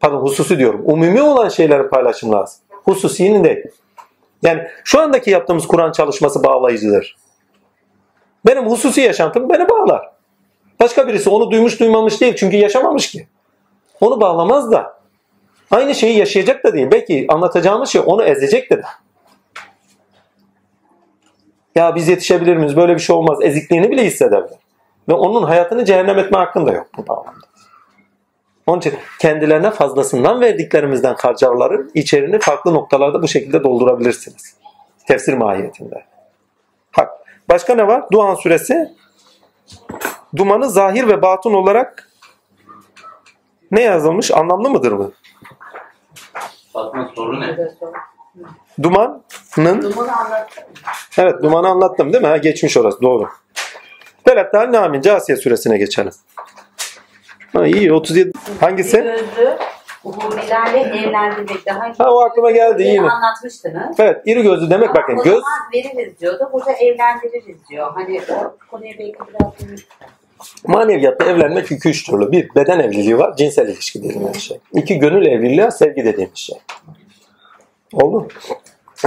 Pardon 0.00 0.20
hususi 0.20 0.58
diyorum. 0.58 0.82
Umumi 0.84 1.22
olan 1.22 1.48
şeylerin 1.48 1.88
paylaşımı 1.88 2.32
lazım. 2.32 2.62
Hususinin 2.84 3.44
değil. 3.44 3.64
Yani 4.42 4.62
şu 4.84 5.00
andaki 5.00 5.30
yaptığımız 5.30 5.66
Kur'an 5.66 5.92
çalışması 5.92 6.44
bağlayıcıdır. 6.44 7.16
Benim 8.46 8.66
hususi 8.66 9.00
yaşantım 9.00 9.48
beni 9.48 9.68
bağlar. 9.68 10.10
Başka 10.80 11.08
birisi 11.08 11.30
onu 11.30 11.50
duymuş 11.50 11.80
duymamış 11.80 12.20
değil. 12.20 12.36
Çünkü 12.36 12.56
yaşamamış 12.56 13.10
ki. 13.10 13.28
Onu 14.00 14.20
bağlamaz 14.20 14.72
da. 14.72 14.99
Aynı 15.70 15.94
şeyi 15.94 16.18
yaşayacak 16.18 16.64
da 16.64 16.72
değil. 16.72 16.88
Belki 16.90 17.26
anlatacağımız 17.28 17.88
şey 17.88 18.02
onu 18.06 18.24
ezecek 18.24 18.70
de. 18.70 18.82
Ya 21.74 21.94
biz 21.94 22.08
yetişebilir 22.08 22.56
miyiz? 22.56 22.76
Böyle 22.76 22.94
bir 22.94 23.00
şey 23.00 23.16
olmaz. 23.16 23.38
Ezikliğini 23.42 23.90
bile 23.90 24.04
hissederler. 24.04 24.58
Ve 25.08 25.12
onun 25.12 25.42
hayatını 25.42 25.84
cehennem 25.84 26.18
etme 26.18 26.38
hakkın 26.38 26.66
da 26.66 26.72
yok 26.72 26.86
bu 26.96 27.06
bağlamda. 27.06 27.46
Onun 28.66 28.78
için 28.78 28.94
kendilerine 29.18 29.70
fazlasından 29.70 30.40
verdiklerimizden 30.40 31.14
harcarların 31.18 31.90
içerini 31.94 32.38
farklı 32.38 32.74
noktalarda 32.74 33.22
bu 33.22 33.28
şekilde 33.28 33.64
doldurabilirsiniz. 33.64 34.56
Tefsir 35.06 35.34
mahiyetinde. 35.34 36.04
Hak. 36.90 37.10
Başka 37.48 37.74
ne 37.74 37.86
var? 37.86 38.04
Duhan 38.12 38.34
suresi 38.34 38.90
dumanı 40.36 40.70
zahir 40.70 41.08
ve 41.08 41.22
batın 41.22 41.54
olarak 41.54 42.10
ne 43.70 43.82
yazılmış? 43.82 44.30
Anlamlı 44.30 44.70
mıdır 44.70 44.98
bu? 44.98 45.12
Fatma 46.84 47.10
soru 47.16 47.40
ne? 47.40 47.56
Dumanın 48.82 49.22
Dumanı 49.56 50.16
anlattım. 50.16 50.64
Evet 51.18 51.42
dumanı 51.42 51.68
anlattım 51.68 52.12
değil 52.12 52.22
mi? 52.22 52.28
Ha, 52.28 52.36
geçmiş 52.36 52.76
orası 52.76 53.02
doğru. 53.02 53.28
Veletler 54.28 54.72
Namin 54.72 55.00
Casiye 55.00 55.38
suresine 55.38 55.78
geçelim. 55.78 56.12
Ha, 57.52 57.66
iyi 57.66 57.92
37. 57.92 58.32
Hangisi? 58.60 58.96
Gözlü 59.02 59.58
hurilerle 60.02 60.80
evlendirmek 60.80 61.66
daha 61.66 61.86
önce 61.88 62.02
Ha, 62.04 62.10
o 62.10 62.20
aklıma 62.20 62.50
geldi, 62.50 62.82
yine. 62.82 63.10
anlatmıştınız. 63.10 64.00
Evet 64.00 64.22
iri 64.26 64.42
gözlü 64.42 64.70
demek 64.70 64.90
Ama 64.90 64.98
bakın 64.98 65.18
o 65.18 65.22
göz 65.22 65.32
zaman 65.42 65.60
veririz 65.74 66.20
diyordu. 66.20 66.50
Burada 66.52 66.72
evlendiririz 66.72 67.68
diyor. 67.68 67.90
Hani 67.94 68.22
o 68.30 68.56
konuya 68.70 68.92
belki 68.98 69.18
biraz. 69.28 69.52
Maneviyatta 70.66 71.24
evlenmek 71.24 71.70
iki 71.70 71.88
üç 71.88 72.06
türlü. 72.06 72.32
Bir 72.32 72.54
beden 72.54 72.78
evliliği 72.78 73.18
var 73.18 73.36
cinsel 73.36 73.68
ilişki 73.68 74.02
dediğimiz 74.02 74.36
şey. 74.36 74.58
İki 74.72 74.98
gönül 74.98 75.26
evliliği 75.26 75.72
sevgi 75.72 76.04
dediğimiz 76.04 76.38
şey. 76.38 76.58
Oldu? 77.92 78.28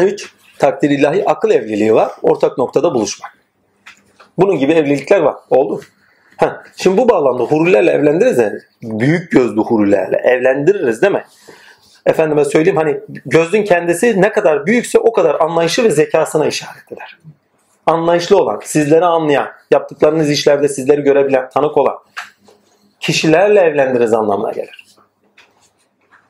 Üç 0.01 0.33
takdir 0.59 0.89
ilahi 0.89 1.29
akıl 1.29 1.51
evliliği 1.51 1.93
var. 1.93 2.11
Ortak 2.21 2.57
noktada 2.57 2.93
buluşmak. 2.93 3.31
Bunun 4.37 4.59
gibi 4.59 4.73
evlilikler 4.73 5.19
var. 5.19 5.35
Oldu. 5.49 5.81
Heh, 6.37 6.49
şimdi 6.75 6.97
bu 6.97 7.09
bağlamda 7.09 7.43
hurilerle 7.43 7.91
evlendiririz 7.91 8.37
ya, 8.37 8.53
büyük 8.81 9.31
gözlü 9.31 9.61
hurilerle 9.61 10.17
evlendiririz 10.17 11.01
değil 11.01 11.13
mi? 11.13 11.23
Efendime 12.05 12.45
söyleyeyim 12.45 12.77
hani 12.77 12.99
gözün 13.25 13.63
kendisi 13.63 14.21
ne 14.21 14.31
kadar 14.31 14.65
büyükse 14.65 14.99
o 14.99 15.13
kadar 15.13 15.39
anlayışı 15.39 15.83
ve 15.83 15.91
zekasına 15.91 16.47
işaret 16.47 16.91
eder. 16.91 17.19
Anlayışlı 17.85 18.37
olan, 18.37 18.59
sizleri 18.63 19.05
anlayan, 19.05 19.47
yaptıklarınız 19.71 20.29
işlerde 20.29 20.67
sizleri 20.67 21.01
görebilen, 21.01 21.49
tanık 21.49 21.77
olan 21.77 21.95
kişilerle 22.99 23.59
evlendiririz 23.59 24.13
anlamına 24.13 24.51
gelir. 24.51 24.85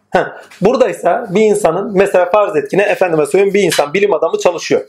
Heh, 0.09 0.25
buradaysa 0.61 1.27
bir 1.29 1.41
insanın 1.41 1.97
mesela 1.97 2.29
farz 2.29 2.55
etkine 2.55 2.81
efendime 2.81 3.25
söyleyeyim 3.25 3.53
bir 3.53 3.63
insan 3.63 3.93
bilim 3.93 4.13
adamı 4.13 4.39
çalışıyor. 4.39 4.81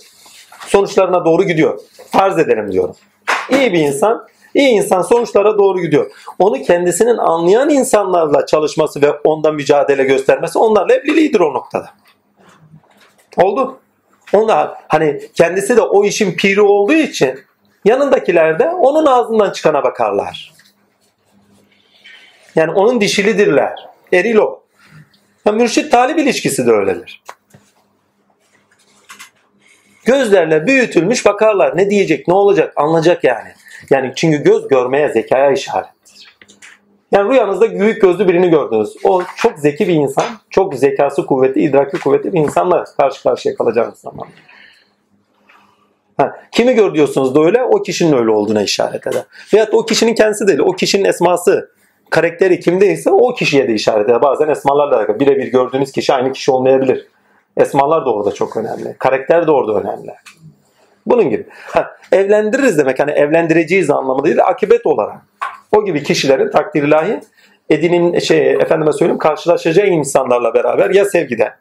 Sonuçlarına 0.67 1.25
doğru 1.25 1.43
gidiyor. 1.43 1.81
Farz 2.11 2.39
edelim 2.39 2.73
diyorum. 2.73 2.97
İyi 3.51 3.73
bir 3.73 3.79
insan 3.79 4.27
İyi 4.55 4.69
insan 4.69 5.03
sonuçlara 5.03 5.59
doğru 5.59 5.81
gidiyor. 5.81 6.11
Onu 6.39 6.63
kendisinin 6.63 7.17
anlayan 7.17 7.71
insanlarla 7.71 8.47
çalışması 8.47 9.03
ve 9.03 9.11
ondan 9.25 9.55
mücadele 9.55 10.05
göstermesi 10.05 10.59
onlarla 10.59 10.95
evliliğidir 10.95 11.41
o 11.41 11.55
noktada. 11.55 11.91
Oldu. 13.37 13.79
Onlar 14.35 14.75
hani 14.89 15.21
kendisi 15.35 15.77
de 15.77 15.83
o 15.83 16.05
işin 16.05 16.37
piri 16.37 16.61
olduğu 16.61 16.93
için 16.93 17.41
yanındakiler 17.85 18.59
de 18.59 18.69
onun 18.69 19.07
ağzından 19.07 19.51
çıkana 19.51 19.85
bakarlar. 19.85 20.53
Yani 22.57 22.73
onun 22.73 23.01
dişilidirler. 23.01 23.89
Eril 24.13 24.37
o. 24.37 24.63
Ha, 25.45 25.53
mürşit 25.53 25.93
talip 25.93 26.19
ilişkisi 26.19 26.67
de 26.67 26.71
öyledir. 26.71 27.23
Gözlerle 30.05 30.67
büyütülmüş 30.67 31.27
bakarlar. 31.27 31.77
Ne 31.77 31.91
diyecek, 31.91 32.29
ne 32.29 32.35
olacak, 32.35 32.73
anlayacak 32.77 33.25
yani. 33.25 33.49
Yani 33.91 34.13
çünkü 34.17 34.43
göz 34.43 34.69
görmeye, 34.69 35.09
zekaya 35.09 35.53
işarettir. 35.53 35.94
Yani 37.15 37.33
rüyanızda 37.33 37.81
büyük 37.81 38.03
gözlü 38.03 38.29
birini 38.29 38.51
gördünüz. 38.51 38.97
O 39.05 39.23
çok 39.37 39.59
zeki 39.59 39.89
bir 39.89 39.95
insan, 39.95 40.25
çok 40.51 40.75
zekası 40.75 41.27
kuvvetli, 41.27 41.61
idraki 41.61 41.99
kuvvetli 41.99 42.33
bir 42.33 42.41
insanla 42.41 42.85
karşı 42.85 43.23
karşıya 43.23 43.55
kalacağınız 43.55 43.99
zaman. 43.99 44.27
Ha, 46.17 46.37
kimi 46.53 46.75
gör 46.75 46.95
diyorsunuz 46.95 47.35
da 47.35 47.41
öyle, 47.41 47.63
o 47.63 47.83
kişinin 47.83 48.17
öyle 48.17 48.31
olduğuna 48.31 48.63
işaret 48.63 49.07
eder. 49.07 49.23
Veyahut 49.55 49.75
o 49.75 49.85
kişinin 49.85 50.15
kendisi 50.15 50.47
değil, 50.47 50.59
o 50.59 50.73
kişinin 50.73 51.05
esması, 51.05 51.71
karakteri 52.11 52.61
kimdeyse 52.61 53.11
o 53.11 53.35
kişiye 53.35 53.69
de 53.69 53.75
işaret 53.75 54.09
eder. 54.09 54.23
Bazen 54.23 54.49
esmalarla 54.49 54.97
alakalı. 54.97 55.21
Birebir 55.21 55.47
gördüğünüz 55.47 55.93
kişi 55.93 56.13
aynı 56.13 56.33
kişi 56.33 56.51
olmayabilir. 56.51 57.09
Esmalar 57.57 58.07
da 58.07 58.15
orada 58.15 58.33
çok 58.33 58.57
önemli. 58.57 58.97
Karakter 58.99 59.47
de 59.47 59.51
orada 59.51 59.81
önemli. 59.81 60.15
Bunun 61.07 61.31
gibi. 61.31 61.47
Ha, 61.51 61.97
evlendiririz 62.13 62.79
demek 62.79 62.99
hani 62.99 63.11
evlendireceğiz 63.11 63.91
anlamı 63.91 64.25
değil 64.25 64.37
de 64.37 64.43
akibet 64.43 64.87
olarak. 64.87 65.17
O 65.77 65.85
gibi 65.85 66.03
kişilerin 66.03 66.51
takdir 66.51 66.83
ilahi 66.83 67.21
edinin 67.71 68.19
şey 68.19 68.51
efendime 68.51 68.93
söyleyeyim 68.93 69.19
karşılaşacağı 69.19 69.87
insanlarla 69.87 70.55
beraber 70.55 70.91
ya 70.91 71.05
sevgide 71.05 71.53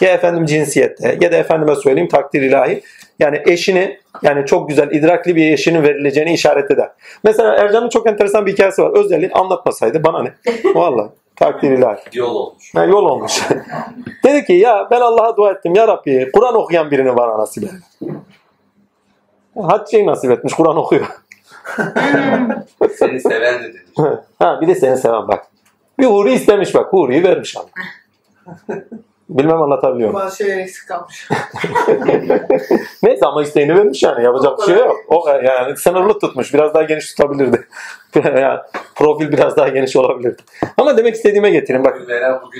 ya 0.00 0.12
efendim 0.12 0.44
cinsiyette 0.44 1.18
ya 1.20 1.32
da 1.32 1.36
efendime 1.36 1.74
söyleyeyim 1.74 2.08
takdir 2.08 2.42
ilahi 2.42 2.82
yani 3.18 3.42
eşini 3.46 3.98
yani 4.22 4.46
çok 4.46 4.68
güzel 4.68 4.90
idrakli 4.90 5.36
bir 5.36 5.52
eşinin 5.52 5.82
verileceğini 5.82 6.32
işaret 6.32 6.70
eder. 6.70 6.90
Mesela 7.24 7.54
Ercan'ın 7.54 7.88
çok 7.88 8.06
enteresan 8.06 8.46
bir 8.46 8.52
hikayesi 8.52 8.82
var. 8.82 9.04
Özelliğin 9.04 9.32
anlatmasaydı 9.34 10.04
bana 10.04 10.22
ne? 10.22 10.34
Vallahi 10.74 11.10
takdir 11.36 11.70
ilahi. 11.70 12.00
Yol 12.12 12.34
olmuş. 12.34 12.74
Ha, 12.74 12.84
yol 12.84 13.04
olmuş. 13.04 13.40
Dedi 14.24 14.44
ki 14.44 14.52
ya 14.52 14.88
ben 14.90 15.00
Allah'a 15.00 15.36
dua 15.36 15.52
ettim 15.52 15.74
ya 15.74 15.88
Rabbi 15.88 16.30
Kur'an 16.32 16.56
okuyan 16.56 16.90
birini 16.90 17.16
bana 17.16 17.38
nasip 17.38 17.64
et. 17.64 17.70
Hatice'yi 19.62 20.06
nasip 20.06 20.30
etmiş 20.30 20.54
Kur'an 20.54 20.76
okuyor. 20.76 21.06
Seni 22.98 23.20
seven 23.20 23.62
de 23.62 23.68
dedi. 23.68 23.82
ha 24.38 24.60
bir 24.60 24.68
de 24.68 24.74
seni 24.74 24.96
seven 24.96 25.28
bak. 25.28 25.46
Bir 25.98 26.06
huri 26.06 26.32
istemiş 26.32 26.74
bak. 26.74 26.92
Huri'yi 26.92 27.24
vermiş 27.24 27.56
Allah. 27.56 27.68
Bilmem 29.28 29.62
anlatabiliyor 29.62 30.10
muyum? 30.10 30.24
Bazı 30.26 30.36
şeyler 30.36 30.58
eksik 30.58 30.88
kalmış. 30.88 31.28
Neyse 33.02 33.26
ama 33.26 33.42
isteğini 33.42 33.76
vermiş 33.76 34.02
yani. 34.02 34.24
Yapacak 34.24 34.58
bir 34.58 34.64
şey 34.64 34.76
yok. 34.76 34.96
O 35.08 35.28
yani 35.28 35.76
sınırlı 35.76 36.18
tutmuş. 36.18 36.54
Biraz 36.54 36.74
daha 36.74 36.82
geniş 36.82 37.14
tutabilirdi. 37.14 37.66
profil 38.94 39.32
biraz 39.32 39.56
daha 39.56 39.68
geniş 39.68 39.96
olabilirdi. 39.96 40.42
Ama 40.76 40.96
demek 40.96 41.14
istediğime 41.14 41.50
getireyim. 41.50 41.84
Bak 41.84 41.98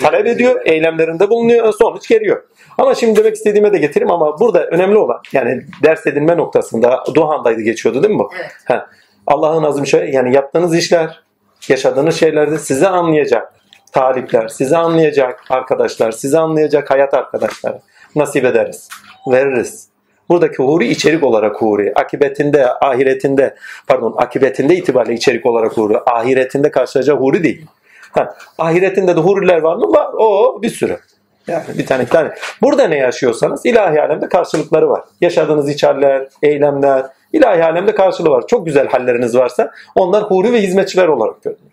talep 0.03 0.27
ediyor, 0.27 0.61
eylemlerinde 0.65 1.31
bulunuyor, 1.31 1.73
sonuç 1.73 2.09
geliyor. 2.09 2.43
Ama 2.79 2.95
şimdi 2.95 3.21
demek 3.21 3.37
istediğime 3.37 3.73
de 3.73 3.79
getireyim 3.79 4.11
ama 4.11 4.41
burada 4.41 4.67
önemli 4.67 4.99
olan 4.99 5.21
yani 5.33 5.63
ders 5.83 6.07
edinme 6.07 6.37
noktasında 6.37 7.05
Duhan'daydı 7.15 7.61
geçiyordu 7.61 8.03
değil 8.03 8.15
mi 8.15 8.19
bu? 8.19 8.31
Evet. 8.41 8.51
Ha. 8.65 8.87
Allah'ın 9.27 9.63
azim 9.63 9.87
şey 9.87 10.11
yani 10.11 10.35
yaptığınız 10.35 10.77
işler, 10.77 11.23
yaşadığınız 11.69 12.17
şeylerde 12.17 12.59
sizi 12.59 12.89
anlayacak 12.89 13.55
talipler, 13.93 14.49
sizi 14.49 14.77
anlayacak 14.77 15.45
arkadaşlar, 15.51 16.13
sizi 16.13 16.39
anlayacak 16.39 16.91
hayat 16.91 17.15
arkadaşları 17.15 17.81
nasip 18.17 18.45
ederiz, 18.45 18.89
veririz. 19.27 19.90
Buradaki 20.31 20.57
huri 20.57 20.89
içerik 20.89 21.25
olarak 21.25 21.63
huri. 21.63 21.93
Akibetinde, 21.95 22.67
ahiretinde, 22.75 23.55
pardon 23.87 24.15
akibetinde 24.17 24.77
itibariyle 24.77 25.15
içerik 25.15 25.47
olarak 25.47 25.77
huri. 25.77 25.99
Ahiretinde 26.07 26.71
karşılayacağı 26.71 27.17
huri 27.17 27.43
değil. 27.43 27.67
Ha, 28.13 28.35
ahiretinde 28.59 29.17
de 29.17 29.21
huriler 29.21 29.61
var 29.61 29.77
mı? 29.77 29.93
Var. 29.93 30.11
O 30.19 30.59
bir 30.63 30.71
sürü. 30.71 30.99
Yani 31.47 31.65
bir 31.79 31.87
tane 31.87 32.03
iki 32.03 32.13
tane. 32.13 32.31
Burada 32.63 32.89
ne 32.89 32.97
yaşıyorsanız 32.97 33.67
ilahi 33.67 34.01
alemde 34.03 34.29
karşılıkları 34.29 34.91
var. 34.91 35.05
Yaşadığınız 35.21 35.71
iç 35.71 35.85
haller, 35.85 36.29
eylemler, 36.43 37.07
ilahi 37.33 37.65
alemde 37.65 37.95
karşılığı 37.95 38.31
var. 38.31 38.47
Çok 38.47 38.67
güzel 38.67 38.89
halleriniz 38.89 39.37
varsa 39.37 39.71
onlar 39.95 40.23
huri 40.23 40.53
ve 40.53 40.63
hizmetçiler 40.63 41.09
olarak 41.09 41.43
görünüyor. 41.43 41.71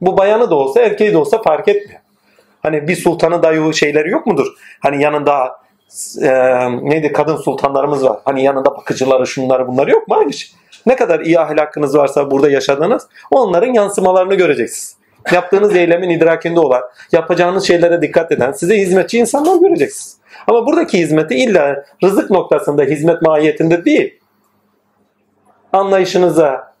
Bu 0.00 0.18
bayanı 0.18 0.50
da 0.50 0.54
olsa 0.54 0.80
erkeği 0.80 1.12
de 1.12 1.16
olsa 1.18 1.42
fark 1.42 1.68
etmiyor. 1.68 2.00
Hani 2.62 2.88
bir 2.88 2.96
sultanı 2.96 3.42
dayı 3.42 3.74
şeyleri 3.74 4.10
yok 4.10 4.26
mudur? 4.26 4.46
Hani 4.80 5.02
yanında 5.02 5.63
e, 6.22 6.28
neydi 6.82 7.12
kadın 7.12 7.36
sultanlarımız 7.36 8.04
var. 8.04 8.18
Hani 8.24 8.42
yanında 8.44 8.76
bakıcıları 8.76 9.26
şunları 9.26 9.68
bunları 9.68 9.90
yok 9.90 10.08
mu? 10.08 10.14
Aynı 10.14 10.32
şey. 10.32 10.50
Ne 10.86 10.96
kadar 10.96 11.20
iyi 11.20 11.40
ahlakınız 11.40 11.96
varsa 11.96 12.30
burada 12.30 12.50
yaşadığınız 12.50 13.08
onların 13.30 13.72
yansımalarını 13.72 14.34
göreceksiniz. 14.34 14.96
Yaptığınız 15.32 15.76
eylemin 15.76 16.10
idrakinde 16.10 16.60
olan, 16.60 16.82
yapacağınız 17.12 17.66
şeylere 17.66 18.02
dikkat 18.02 18.32
eden, 18.32 18.52
size 18.52 18.78
hizmetçi 18.78 19.18
insanlar 19.18 19.56
göreceksiniz. 19.56 20.16
Ama 20.46 20.66
buradaki 20.66 20.98
hizmeti 20.98 21.34
illa 21.34 21.84
rızık 22.04 22.30
noktasında 22.30 22.82
hizmet 22.82 23.22
mahiyetinde 23.22 23.84
değil. 23.84 24.20
Anlayışınıza, 25.72 26.73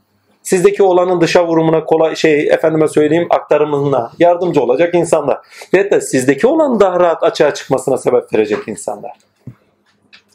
sizdeki 0.44 0.82
olanın 0.82 1.20
dışa 1.20 1.46
vurumuna 1.46 1.84
kolay 1.84 2.16
şey 2.16 2.48
efendime 2.48 2.88
söyleyeyim 2.88 3.26
aktarımına 3.30 4.12
yardımcı 4.18 4.62
olacak 4.62 4.94
insanlar. 4.94 5.38
Ve 5.74 5.90
de 5.90 6.00
sizdeki 6.00 6.46
olan 6.46 6.80
daha 6.80 7.00
rahat 7.00 7.22
açığa 7.22 7.54
çıkmasına 7.54 7.98
sebep 7.98 8.34
verecek 8.34 8.58
insanlar. 8.66 9.12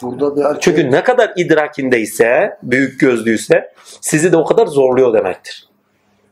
Burada 0.02 0.36
bir 0.36 0.42
erkek, 0.42 0.62
Çünkü 0.62 0.92
ne 0.92 1.04
kadar 1.04 1.32
idrakindeyse, 1.36 2.58
büyük 2.64 3.00
gözlüyse 3.00 3.74
sizi 4.02 4.32
de 4.32 4.38
o 4.38 4.46
kadar 4.46 4.68
zorluyor 4.68 5.14
demektir. 5.14 5.70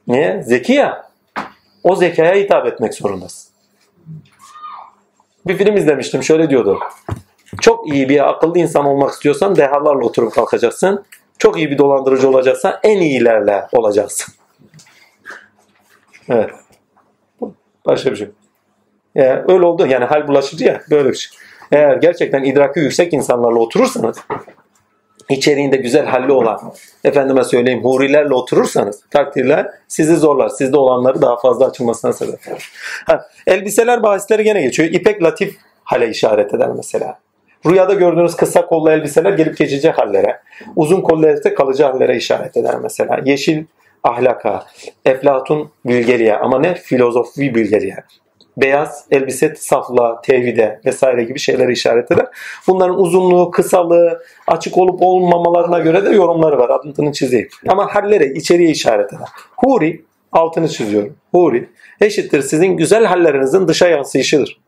Niye? 0.08 0.44
Zeki 0.44 0.74
ya. 0.74 1.08
O 1.84 1.96
zekaya 1.96 2.36
hitap 2.36 2.66
etmek 2.66 2.94
zorundasın. 2.94 3.52
Bir 5.48 5.58
film 5.58 5.78
izlemiştim 5.78 6.24
şöyle 6.24 6.50
diyordu. 6.50 6.80
Çok 7.62 7.94
iyi 7.94 8.10
bir 8.10 8.30
akıllı 8.30 8.60
insan 8.60 8.86
olmak 8.86 9.12
istiyorsan 9.12 9.56
dehalarla 9.56 10.06
oturup 10.06 10.34
kalkacaksın. 10.34 11.06
Çok 11.38 11.58
iyi 11.58 11.72
bir 11.72 11.78
dolandırıcı 11.78 12.30
olacaksan 12.30 12.80
en 12.84 13.02
iyilerle 13.02 13.68
olacaksın. 13.74 14.34
Evet. 16.30 16.50
Başka 17.86 18.12
bir 18.12 18.16
şey. 18.16 18.30
Yani 19.16 19.42
öyle 19.48 19.66
oldu. 19.66 19.88
Yani 19.88 20.06
hal 20.06 20.28
bulaşıcı 20.28 20.66
ya. 20.66 20.82
Böyle 20.90 21.10
bir 21.10 21.16
şey. 21.16 21.38
Eğer 21.72 21.98
gerçekten 21.98 22.44
idraki 22.44 22.80
yüksek 22.80 23.14
insanlarla 23.14 23.60
oturursanız 23.60 24.18
içeriğinde 25.30 25.78
güzel 25.78 26.06
halli 26.06 26.32
olan 26.32 26.74
efendime 27.04 27.44
söyleyeyim 27.44 27.84
hurilerle 27.84 28.34
oturursanız 28.34 29.04
takdirler 29.12 29.72
sizi 29.88 30.16
zorlar. 30.16 30.50
Sizde 30.50 30.78
olanları 30.78 31.22
daha 31.22 31.40
fazla 31.40 31.66
açılmasına 31.66 32.14
sebep. 32.14 32.40
Ha, 33.06 33.26
elbiseler 33.48 34.04
bahisleri 34.04 34.44
gene 34.44 34.62
geçiyor. 34.62 34.90
İpek 34.90 35.24
latif 35.24 35.58
hale 35.84 36.10
işaret 36.10 36.54
eder 36.54 36.70
mesela. 36.78 37.20
Rüyada 37.70 37.94
gördüğünüz 37.94 38.36
kısa 38.36 38.66
kollu 38.66 38.92
elbiseler 38.92 39.34
gelip 39.34 39.58
geçici 39.58 39.90
hallere, 39.90 40.40
uzun 40.76 41.02
kollu 41.02 41.28
elbise 41.28 41.54
kalıcı 41.54 41.84
hallere 41.84 42.18
işaret 42.18 42.58
eder 42.58 42.76
mesela. 42.84 43.20
Yeşil 43.26 43.64
ahlaka, 44.04 44.66
eflatun 45.06 45.72
bilgeliğe 45.86 46.38
ama 46.38 46.60
ne? 46.60 46.76
Filozofi 46.76 47.56
bilgeliğe. 47.56 47.96
Beyaz 48.58 49.06
elbise 49.12 49.54
saflığa, 49.58 50.22
tevhide 50.22 50.82
vesaire 50.86 51.24
gibi 51.24 51.40
şeyleri 51.40 51.72
işaret 51.72 52.12
eder. 52.12 52.26
Bunların 52.68 53.00
uzunluğu, 53.00 53.52
kısalığı, 53.52 54.24
açık 54.48 54.78
olup 54.78 55.02
olmamalarına 55.02 55.80
göre 55.80 56.06
de 56.06 56.10
yorumları 56.10 56.60
var. 56.60 56.70
Adını 56.70 57.12
çizeyim. 57.12 57.48
Ama 57.68 57.96
hallere, 57.96 58.26
içeriye 58.26 58.70
işaret 58.70 59.14
eder. 59.14 59.28
Huri, 59.58 60.02
altını 60.32 60.70
çiziyorum. 60.70 61.16
Huri 61.32 61.70
eşittir 62.02 62.42
sizin 62.42 62.68
güzel 62.68 63.06
hallerinizin 63.06 63.68
dışa 63.68 63.88
yansıyışıdır. 63.88 64.60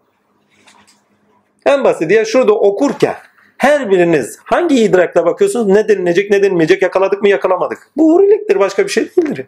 En 1.69 1.83
basit 1.83 2.11
ya 2.11 2.25
şurada 2.25 2.53
okurken 2.53 3.15
her 3.57 3.91
biriniz 3.91 4.39
hangi 4.43 4.83
idrakla 4.83 5.25
bakıyorsunuz 5.25 5.67
ne 5.67 5.87
denilecek 5.87 6.31
ne 6.31 6.43
denilmeyecek 6.43 6.81
yakaladık 6.81 7.21
mı 7.21 7.29
yakalamadık. 7.29 7.91
Bu 7.97 8.13
huriliktir 8.13 8.59
başka 8.59 8.83
bir 8.83 8.89
şey 8.89 9.09
değildir. 9.17 9.47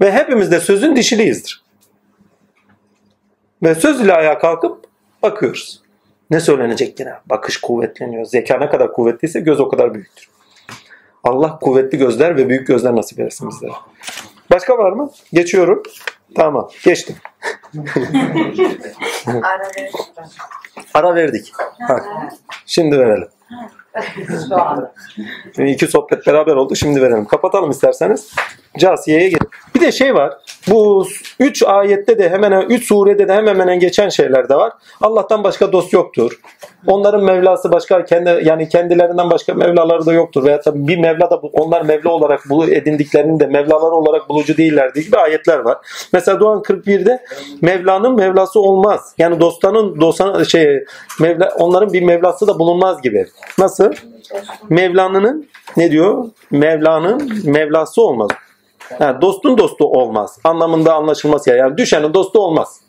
Ve 0.00 0.12
hepimiz 0.12 0.50
de 0.50 0.60
sözün 0.60 0.96
dişiliyizdir. 0.96 1.64
Ve 3.62 3.74
söz 3.74 4.00
ile 4.00 4.14
ayağa 4.14 4.38
kalkıp 4.38 4.84
bakıyoruz. 5.22 5.82
Ne 6.30 6.40
söylenecek 6.40 7.00
yine? 7.00 7.12
Bakış 7.26 7.56
kuvvetleniyor. 7.60 8.24
Zeka 8.24 8.58
ne 8.58 8.70
kadar 8.70 8.92
kuvvetliyse 8.92 9.40
göz 9.40 9.60
o 9.60 9.68
kadar 9.68 9.94
büyüktür. 9.94 10.28
Allah 11.24 11.58
kuvvetli 11.58 11.98
gözler 11.98 12.36
ve 12.36 12.48
büyük 12.48 12.66
gözler 12.66 12.96
nasip 12.96 13.20
etsin 13.20 13.48
bizlere. 13.50 13.72
Başka 14.50 14.78
var 14.78 14.92
mı? 14.92 15.10
Geçiyorum. 15.32 15.82
Tamam. 16.36 16.68
Geçtim. 16.84 17.16
Ara 20.94 21.14
verdik. 21.14 21.52
Ha. 21.88 22.00
Şimdi 22.66 22.98
verelim. 22.98 23.28
İki 25.58 25.86
sohbet 25.86 26.26
beraber 26.26 26.56
oldu. 26.56 26.76
Şimdi 26.76 27.02
verelim. 27.02 27.24
Kapatalım 27.24 27.70
isterseniz. 27.70 28.32
Casiye'ye 28.78 29.28
gel. 29.28 29.40
Bir 29.74 29.80
de 29.80 29.92
şey 29.92 30.14
var. 30.14 30.32
Bu 30.68 31.06
üç 31.40 31.62
ayette 31.62 32.18
de 32.18 32.28
hemen 32.28 32.52
hemen, 32.52 32.68
üç 32.68 32.88
surede 32.88 33.28
de 33.28 33.34
hemen 33.34 33.60
hemen 33.60 33.80
geçen 33.80 34.08
şeyler 34.08 34.48
de 34.48 34.54
var. 34.54 34.72
Allah'tan 35.00 35.44
başka 35.44 35.72
dost 35.72 35.92
yoktur. 35.92 36.40
Onların 36.86 37.24
Mevlası 37.24 37.72
başka 37.72 38.04
kendi 38.04 38.40
yani 38.44 38.68
kendilerinden 38.68 39.30
başka 39.30 39.54
Mevlaları 39.54 40.06
da 40.06 40.12
yoktur. 40.12 40.44
Veya 40.44 40.60
tabii 40.60 40.88
bir 40.88 40.98
Mevla 40.98 41.30
da 41.30 41.36
onlar 41.36 41.82
Mevla 41.82 42.10
olarak 42.10 42.40
bulu 42.48 42.70
edindiklerinin 42.70 43.40
de 43.40 43.46
Mevlaları 43.46 43.94
olarak 43.94 44.28
bulucu 44.28 44.56
değiller 44.56 44.94
diye 44.94 45.04
gibi 45.04 45.16
ayetler 45.16 45.58
var. 45.58 45.78
Mesela 46.12 46.40
Doğan 46.40 46.62
41'de 46.62 47.24
Mevla'nın 47.62 48.16
Mevlası 48.16 48.60
olmaz. 48.60 49.14
Yani 49.18 49.40
dostanın 49.40 50.00
dostan 50.00 50.42
şey 50.42 50.84
Mevla 51.20 51.50
onların 51.58 51.92
bir 51.92 52.02
Mevlası 52.02 52.46
da 52.46 52.58
bulunmaz 52.58 53.02
gibi. 53.02 53.26
Nasıl? 53.58 53.92
Mevlana'nın 54.68 55.48
ne 55.76 55.90
diyor? 55.90 56.24
Mevla'nın 56.50 57.32
Mevlası 57.44 58.02
olmaz. 58.02 58.28
Ha, 58.98 59.18
dostun 59.20 59.58
dostu 59.58 59.84
olmaz. 59.86 60.38
Anlamında 60.44 60.94
anlaşılması 60.94 61.50
ya. 61.50 61.56
Yani 61.56 61.78
düşenin 61.78 62.14
dostu 62.14 62.40
olmaz. 62.40 62.80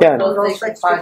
Yani. 0.00 0.22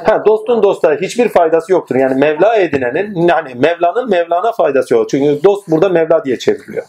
Ha, 0.04 0.24
dostun 0.26 0.62
dosta 0.62 0.94
hiçbir 0.94 1.28
faydası 1.28 1.72
yoktur. 1.72 1.96
Yani 1.96 2.14
Mevla 2.14 2.56
edinenin 2.56 3.28
yani 3.28 3.54
Mevla'nın 3.54 4.10
Mevlana 4.10 4.52
faydası 4.52 4.94
yok. 4.94 5.08
Çünkü 5.08 5.44
dost 5.44 5.68
burada 5.68 5.88
Mevla 5.88 6.24
diye 6.24 6.38
çevriliyor. 6.38 6.84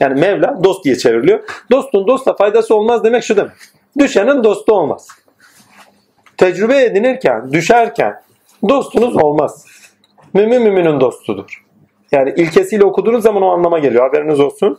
Yani 0.00 0.20
Mevla 0.20 0.64
dost 0.64 0.84
diye 0.84 0.96
çevriliyor. 0.96 1.40
Dostun 1.70 2.06
dosta 2.06 2.36
faydası 2.36 2.74
olmaz 2.74 3.04
demek 3.04 3.24
şu 3.24 3.36
demek. 3.36 3.52
Düşenin 3.98 4.44
dostu 4.44 4.72
olmaz. 4.72 5.08
Tecrübe 6.36 6.84
edinirken, 6.84 7.52
düşerken 7.52 8.22
dostunuz 8.68 9.16
olmaz. 9.16 9.64
Mümin 10.34 10.62
müminin 10.62 11.00
dostudur. 11.00 11.64
Yani 12.12 12.34
ilkesiyle 12.36 12.84
okuduğunuz 12.84 13.22
zaman 13.22 13.42
o 13.42 13.50
anlama 13.50 13.78
geliyor. 13.78 14.06
Haberiniz 14.06 14.40
olsun. 14.40 14.78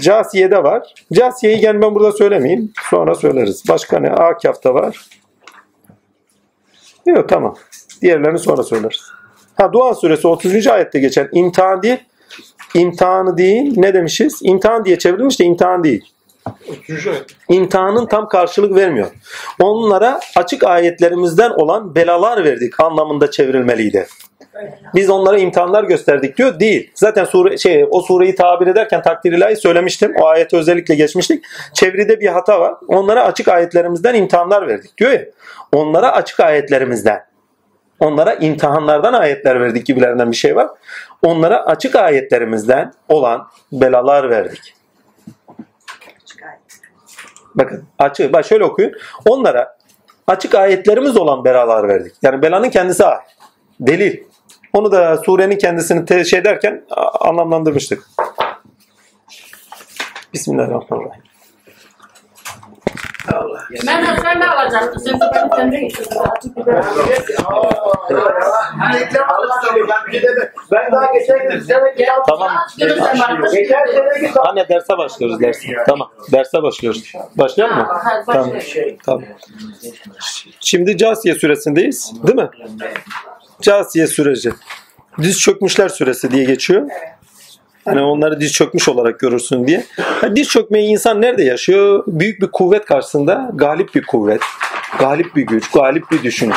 Casiye'de 0.00 0.62
var. 0.62 0.94
Casiye'yi 1.12 1.60
gel 1.60 1.82
ben 1.82 1.94
burada 1.94 2.12
söylemeyeyim. 2.12 2.72
Sonra 2.90 3.14
söyleriz. 3.14 3.62
Başka 3.68 3.98
ne? 3.98 4.10
Akaf'ta 4.10 4.74
var. 4.74 5.06
Yok 7.06 7.28
tamam. 7.28 7.54
Diğerlerini 8.02 8.38
sonra 8.38 8.62
söyleriz. 8.62 9.00
Ha 9.56 9.72
Dua 9.72 9.94
suresi 9.94 10.28
30. 10.28 10.66
ayette 10.66 11.00
geçen 11.00 11.28
imtihan 11.32 11.82
değil. 11.82 11.98
İmtihanı 12.74 13.36
değil. 13.36 13.74
Ne 13.76 13.94
demişiz? 13.94 14.38
İmtihan 14.42 14.84
diye 14.84 14.98
çevrilmiş 14.98 15.40
de 15.40 15.44
imtihan 15.44 15.84
değil. 15.84 16.04
İmtihanın 17.48 18.06
tam 18.06 18.28
karşılık 18.28 18.74
vermiyor. 18.76 19.10
Onlara 19.60 20.20
açık 20.36 20.64
ayetlerimizden 20.64 21.50
olan 21.50 21.94
belalar 21.94 22.44
verdik 22.44 22.80
anlamında 22.80 23.30
çevrilmeliydi. 23.30 24.06
Biz 24.94 25.10
onlara 25.10 25.38
imtihanlar 25.38 25.84
gösterdik 25.84 26.38
diyor. 26.38 26.60
Değil. 26.60 26.90
Zaten 26.94 27.24
sure, 27.24 27.58
şey, 27.58 27.86
o 27.90 28.00
sureyi 28.00 28.34
tabir 28.34 28.66
ederken 28.66 29.02
takdir 29.02 29.32
ilahi 29.32 29.56
söylemiştim. 29.56 30.14
O 30.16 30.26
ayeti 30.26 30.56
özellikle 30.56 30.94
geçmiştik. 30.94 31.44
Çeviride 31.74 32.20
bir 32.20 32.26
hata 32.26 32.60
var. 32.60 32.74
Onlara 32.88 33.24
açık 33.24 33.48
ayetlerimizden 33.48 34.14
imtihanlar 34.14 34.68
verdik 34.68 34.98
diyor 34.98 35.10
ya. 35.10 35.24
Onlara 35.72 36.12
açık 36.12 36.40
ayetlerimizden. 36.40 37.24
Onlara 38.00 38.34
imtihanlardan 38.34 39.12
ayetler 39.12 39.60
verdik 39.60 39.86
gibilerinden 39.86 40.30
bir 40.30 40.36
şey 40.36 40.56
var. 40.56 40.68
Onlara 41.22 41.66
açık 41.66 41.96
ayetlerimizden 41.96 42.92
olan 43.08 43.48
belalar 43.72 44.30
verdik. 44.30 44.74
Bakın 47.54 47.84
açık, 47.98 48.32
bak 48.32 48.46
şöyle 48.46 48.64
okuyun. 48.64 48.92
Onlara 49.28 49.76
açık 50.26 50.54
ayetlerimiz 50.54 51.16
olan 51.16 51.44
belalar 51.44 51.88
verdik. 51.88 52.14
Yani 52.22 52.42
belanın 52.42 52.70
kendisi 52.70 53.04
ayet. 53.04 53.22
Delil. 53.80 54.29
Onu 54.72 54.92
da 54.92 55.16
surenin 55.16 55.58
kendisini 55.58 56.04
te- 56.04 56.24
şey 56.24 56.44
derken 56.44 56.84
anlamlandırmıştık. 57.20 58.02
Bismillahirrahmanirrahim. 60.34 61.22
Ben 63.86 64.02
de 64.02 64.20
sen 64.22 64.40
de 64.40 64.46
alacaktın. 64.46 65.00
Sen 65.00 65.20
de 65.20 65.30
beni 65.32 65.50
sen 65.56 65.72
de 65.72 65.76
getirdin. 70.12 70.48
Ben 70.72 70.92
daha 70.92 71.12
geçen 71.12 71.38
gün 71.48 71.66
Tamam. 72.26 72.50
Görürsen 72.78 73.18
bana. 73.18 73.50
Geçen 73.54 73.84
sene 73.86 74.26
git 74.26 74.36
Anne 74.36 74.68
derse 74.68 74.98
başlıyoruz 74.98 75.40
derse. 75.40 75.68
Tamam. 75.86 76.10
Derse 76.32 76.62
başlıyoruz. 76.62 77.12
Başlayalım 77.38 77.76
mı? 77.76 77.88
Tamam. 78.26 78.50
Tamam. 79.06 79.22
Şimdi 80.60 80.96
Casiye 80.96 81.34
suresindeyiz. 81.34 82.12
Değil 82.26 82.38
mi? 82.38 82.50
Casiye 83.62 84.06
süreci. 84.06 84.50
Diz 85.22 85.40
çökmüşler 85.40 85.88
süresi 85.88 86.30
diye 86.30 86.44
geçiyor. 86.44 86.88
Hani 87.84 88.00
onları 88.00 88.40
diz 88.40 88.52
çökmüş 88.52 88.88
olarak 88.88 89.20
görürsün 89.20 89.66
diye. 89.66 89.84
Ha, 89.96 90.36
diz 90.36 90.48
çökmeyi 90.48 90.88
insan 90.88 91.22
nerede 91.22 91.42
yaşıyor? 91.42 92.04
Büyük 92.06 92.42
bir 92.42 92.46
kuvvet 92.46 92.84
karşısında 92.84 93.50
galip 93.54 93.94
bir 93.94 94.02
kuvvet, 94.02 94.40
galip 94.98 95.36
bir 95.36 95.42
güç, 95.42 95.70
galip 95.70 96.10
bir 96.10 96.22
düşünce. 96.22 96.56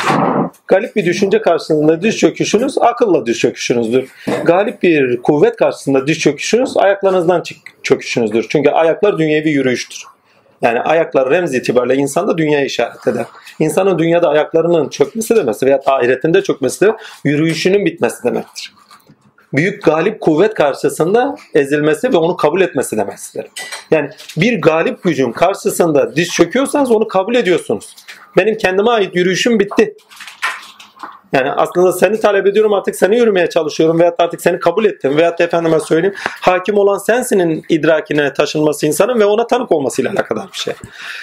Galip 0.66 0.96
bir 0.96 1.04
düşünce 1.04 1.42
karşısında 1.42 2.02
diz 2.02 2.18
çöküşünüz 2.18 2.78
akılla 2.78 3.26
diz 3.26 3.38
çöküşünüzdür. 3.38 4.10
Galip 4.44 4.82
bir 4.82 5.22
kuvvet 5.22 5.56
karşısında 5.56 6.06
diz 6.06 6.18
çöküşünüz 6.18 6.76
ayaklarınızdan 6.76 7.42
çöküşünüzdür. 7.82 8.46
Çünkü 8.48 8.70
ayaklar 8.70 9.18
dünyevi 9.18 9.50
yürüyüştür. 9.50 10.13
Yani 10.64 10.80
ayaklar 10.80 11.30
remz 11.30 11.54
itibariyle 11.54 11.94
insanda 11.94 12.38
dünyayı 12.38 12.66
işaret 12.66 13.06
eder. 13.06 13.26
İnsanın 13.58 13.98
dünyada 13.98 14.28
ayaklarının 14.28 14.88
çökmesi 14.88 15.36
demesi 15.36 15.66
veya 15.66 15.80
ahiretinde 15.86 16.42
çökmesi 16.42 16.92
yürüyüşünün 17.24 17.86
bitmesi 17.86 18.24
demektir. 18.24 18.72
Büyük 19.52 19.84
galip 19.84 20.20
kuvvet 20.20 20.54
karşısında 20.54 21.36
ezilmesi 21.54 22.12
ve 22.12 22.16
onu 22.16 22.36
kabul 22.36 22.60
etmesi 22.60 22.96
demektir. 22.96 23.46
Yani 23.90 24.10
bir 24.36 24.60
galip 24.60 25.02
gücün 25.02 25.32
karşısında 25.32 26.16
diz 26.16 26.28
çöküyorsanız 26.28 26.90
onu 26.90 27.08
kabul 27.08 27.34
ediyorsunuz. 27.34 27.96
Benim 28.36 28.56
kendime 28.56 28.90
ait 28.90 29.16
yürüyüşüm 29.16 29.60
bitti. 29.60 29.94
Yani 31.34 31.50
aslında 31.50 31.92
seni 31.92 32.20
talep 32.20 32.46
ediyorum 32.46 32.72
artık 32.72 32.96
seni 32.96 33.16
yürümeye 33.16 33.48
çalışıyorum 33.48 33.98
veyahut 33.98 34.20
artık 34.20 34.40
seni 34.40 34.58
kabul 34.58 34.84
ettim 34.84 35.16
veyahut 35.16 35.38
da 35.38 35.44
efendime 35.44 35.80
söyleyeyim 35.80 36.14
hakim 36.40 36.78
olan 36.78 36.98
sensinin 36.98 37.64
idrakine 37.68 38.32
taşınması 38.32 38.86
insanın 38.86 39.20
ve 39.20 39.24
ona 39.24 39.46
tanık 39.46 39.72
olmasıyla 39.72 40.10
alakadar 40.10 40.46
bir 40.52 40.58
şey. 40.58 40.74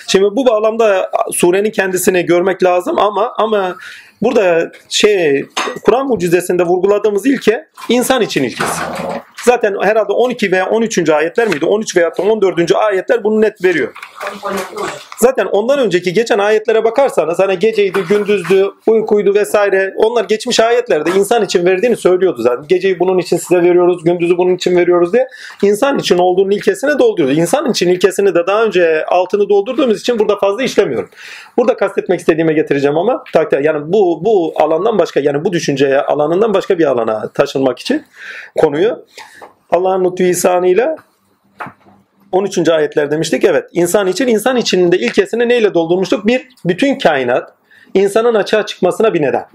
Şimdi 0.08 0.26
bu 0.26 0.46
bağlamda 0.46 1.12
surenin 1.32 1.72
kendisini 1.72 2.26
görmek 2.26 2.64
lazım 2.64 3.00
ama 3.00 3.34
ama 3.38 3.76
burada 4.22 4.72
şey 4.90 5.46
Kur'an 5.84 6.08
mucizesinde 6.08 6.64
vurguladığımız 6.64 7.26
ilke 7.26 7.68
insan 7.90 8.22
için 8.22 8.44
ilkesi. 8.44 8.82
Zaten 9.44 9.76
herhalde 9.82 10.14
12 10.14 10.52
veya 10.52 10.70
13. 10.70 11.10
ayetler 11.10 11.48
miydi? 11.48 11.66
13 11.66 11.98
veya 11.98 12.12
14. 12.20 12.76
ayetler 12.76 13.24
bunu 13.24 13.42
net 13.42 13.64
veriyor. 13.64 13.94
Zaten 15.18 15.46
ondan 15.46 15.80
önceki 15.80 16.14
geçen 16.14 16.40
ayetlere 16.40 16.84
bakarsanız 16.84 17.40
hani 17.40 17.60
geceydi, 17.60 18.04
gündüzdü, 18.10 18.72
uykuydu 18.88 19.34
vesaire 19.36 19.94
onlar 19.98 20.24
geçmiş 20.24 20.60
ayetlerde 20.60 21.10
insan 21.18 21.46
için 21.46 21.66
verdiğini 21.66 21.96
söylüyordu 21.96 22.42
zaten. 22.42 22.68
Geceyi 22.68 23.00
bunun 23.00 23.18
için 23.18 23.38
size 23.38 23.62
veriyoruz, 23.62 24.04
gündüzü 24.04 24.38
bunun 24.38 24.56
için 24.56 24.78
veriyoruz 24.78 25.14
diye 25.14 25.28
insan 25.64 26.00
için 26.00 26.18
olduğunun 26.18 26.52
ilkesini 26.52 27.00
dolduruyordu. 27.00 27.40
İnsan 27.40 27.70
için 27.70 27.90
ilkesini 27.90 28.36
de 28.36 28.48
daha 28.48 28.64
önce 28.64 29.06
altını 29.06 29.50
doldurduğumuz 29.50 30.02
için 30.02 30.20
burada 30.20 30.36
fazla 30.36 30.64
işlemiyorum. 30.64 31.10
Burada 31.58 31.78
kastetmek 31.78 32.20
istediğime 32.20 32.54
getireceğim 32.54 32.98
ama 32.98 33.24
yani 33.62 33.94
bu 33.94 34.26
bu 34.26 34.54
alandan 34.56 35.00
başka 35.00 35.20
yani 35.20 35.46
bu 35.46 35.54
düşünceye 35.54 36.02
alanından 36.02 36.54
başka 36.54 36.80
bir 36.80 36.86
alana 36.86 37.30
taşınmak 37.34 37.80
için 37.80 38.06
konuyu 38.58 39.06
Allah'ın 39.72 40.06
lütfu 40.06 40.24
ihsanıyla 40.24 40.96
13. 42.32 42.70
ayetler 42.70 43.12
demiştik. 43.12 43.44
Evet 43.44 43.70
insan 43.74 44.08
için 44.08 44.28
insan 44.28 44.58
içinde 44.58 45.00
ilkesini 45.00 45.50
neyle 45.50 45.74
doldurmuştuk? 45.74 46.28
Bir, 46.28 46.48
bütün 46.66 47.00
kainat 47.00 47.54
insanın 47.94 48.36
açığa 48.36 48.66
çıkmasına 48.66 49.14
bir 49.14 49.22
neden. 49.22 49.46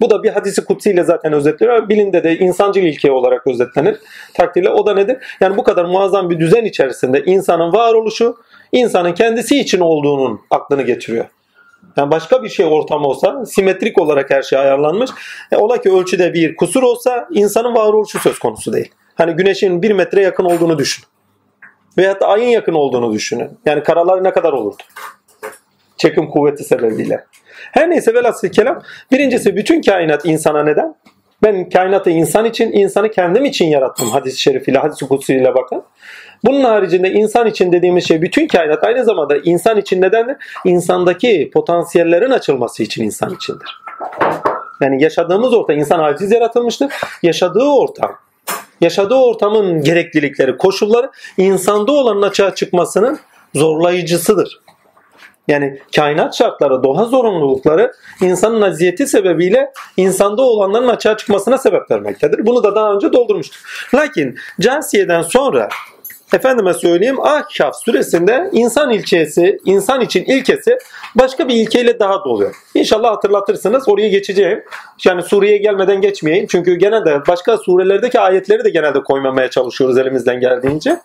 Bu 0.00 0.10
da 0.10 0.22
bir 0.22 0.30
hadisi 0.30 0.64
kutsiyle 0.64 1.04
zaten 1.04 1.32
özetliyor. 1.32 1.88
Bilinde 1.88 2.24
de 2.24 2.38
insancıl 2.38 2.80
ilke 2.80 3.12
olarak 3.12 3.46
özetlenir. 3.46 3.96
Takdirle 4.34 4.70
o 4.70 4.86
da 4.86 4.94
nedir? 4.94 5.16
Yani 5.40 5.56
bu 5.56 5.62
kadar 5.62 5.84
muazzam 5.84 6.30
bir 6.30 6.38
düzen 6.38 6.64
içerisinde 6.64 7.24
insanın 7.24 7.72
varoluşu 7.72 8.36
insanın 8.72 9.12
kendisi 9.12 9.58
için 9.58 9.80
olduğunun 9.80 10.40
aklını 10.50 10.82
getiriyor. 10.82 11.24
Yani 11.96 12.10
başka 12.10 12.42
bir 12.42 12.48
şey 12.48 12.66
ortam 12.66 13.04
olsa 13.04 13.46
simetrik 13.46 13.98
olarak 13.98 14.30
her 14.30 14.42
şey 14.42 14.58
ayarlanmış. 14.58 15.10
E, 15.52 15.56
ola 15.56 15.80
ki 15.80 15.92
ölçüde 15.92 16.34
bir 16.34 16.56
kusur 16.56 16.82
olsa 16.82 17.28
insanın 17.30 17.74
varoluşu 17.74 18.18
söz 18.18 18.38
konusu 18.38 18.72
değil. 18.72 18.90
Hani 19.14 19.32
güneşin 19.32 19.82
bir 19.82 19.90
metre 19.90 20.22
yakın 20.22 20.44
olduğunu 20.44 20.78
düşün. 20.78 21.04
Veyahut 21.98 22.20
da 22.20 22.26
ayın 22.28 22.48
yakın 22.48 22.74
olduğunu 22.74 23.12
düşünün. 23.12 23.50
Yani 23.66 23.82
karalar 23.82 24.24
ne 24.24 24.32
kadar 24.32 24.52
olurdu? 24.52 24.82
Çekim 25.96 26.30
kuvveti 26.30 26.64
sebebiyle. 26.64 27.24
Her 27.72 27.90
neyse 27.90 28.14
velhasıl 28.14 28.48
kelam. 28.48 28.82
Birincisi 29.12 29.56
bütün 29.56 29.82
kainat 29.82 30.24
insana 30.24 30.62
neden? 30.62 30.94
Ben 31.42 31.68
kainatı 31.68 32.10
insan 32.10 32.44
için, 32.44 32.72
insanı 32.72 33.10
kendim 33.10 33.44
için 33.44 33.66
yarattım 33.66 34.08
hadis-i 34.08 34.40
şerifiyle, 34.40 34.78
hadis-i 34.78 35.08
kutsiyle 35.08 35.54
bakın. 35.54 35.82
Bunun 36.46 36.64
haricinde 36.64 37.10
insan 37.10 37.46
için 37.46 37.72
dediğimiz 37.72 38.08
şey 38.08 38.22
bütün 38.22 38.46
kainat 38.48 38.84
aynı 38.84 39.04
zamanda 39.04 39.36
insan 39.36 39.76
için 39.76 40.02
nedendir? 40.02 40.36
İnsandaki 40.64 41.50
potansiyellerin 41.54 42.30
açılması 42.30 42.82
için 42.82 43.04
insan 43.04 43.34
içindir. 43.34 43.82
Yani 44.80 45.02
yaşadığımız 45.02 45.54
ortam 45.54 45.78
insan 45.78 45.98
aciz 45.98 46.32
yaratılmıştır. 46.32 46.92
Yaşadığı 47.22 47.64
ortam 47.64 48.16
yaşadığı 48.80 49.14
ortamın 49.14 49.82
gereklilikleri, 49.82 50.56
koşulları 50.56 51.10
insanda 51.38 51.92
olanın 51.92 52.22
açığa 52.22 52.54
çıkmasının 52.54 53.18
zorlayıcısıdır. 53.54 54.60
Yani 55.48 55.78
kainat 55.96 56.34
şartları, 56.34 56.82
doğa 56.82 57.04
zorunlulukları 57.04 57.92
insanın 58.20 58.62
aziyeti 58.62 59.06
sebebiyle 59.06 59.72
insanda 59.96 60.42
olanların 60.42 60.88
açığa 60.88 61.16
çıkmasına 61.16 61.58
sebep 61.58 61.90
vermektedir. 61.90 62.46
Bunu 62.46 62.64
da 62.64 62.74
daha 62.74 62.94
önce 62.94 63.12
doldurmuştuk. 63.12 63.62
Lakin 63.94 64.38
Casiye'den 64.60 65.22
sonra 65.22 65.68
efendime 66.32 66.74
söyleyeyim 66.74 67.20
Ahkaf 67.20 67.76
süresinde 67.84 68.50
insan 68.52 68.90
ilkesi, 68.90 69.58
insan 69.64 70.00
için 70.00 70.24
ilkesi 70.24 70.78
başka 71.14 71.48
bir 71.48 71.54
ilkeyle 71.54 71.98
daha 71.98 72.24
doluyor. 72.24 72.54
İnşallah 72.74 73.10
hatırlatırsınız. 73.10 73.88
Oraya 73.88 74.08
geçeceğim. 74.08 74.64
Yani 75.04 75.22
Suriye'ye 75.22 75.58
gelmeden 75.58 76.00
geçmeyeyim. 76.00 76.46
Çünkü 76.46 76.74
genelde 76.74 77.26
başka 77.28 77.56
surelerdeki 77.56 78.20
ayetleri 78.20 78.64
de 78.64 78.70
genelde 78.70 79.02
koymamaya 79.02 79.50
çalışıyoruz 79.50 79.98
elimizden 79.98 80.40
geldiğince. 80.40 81.00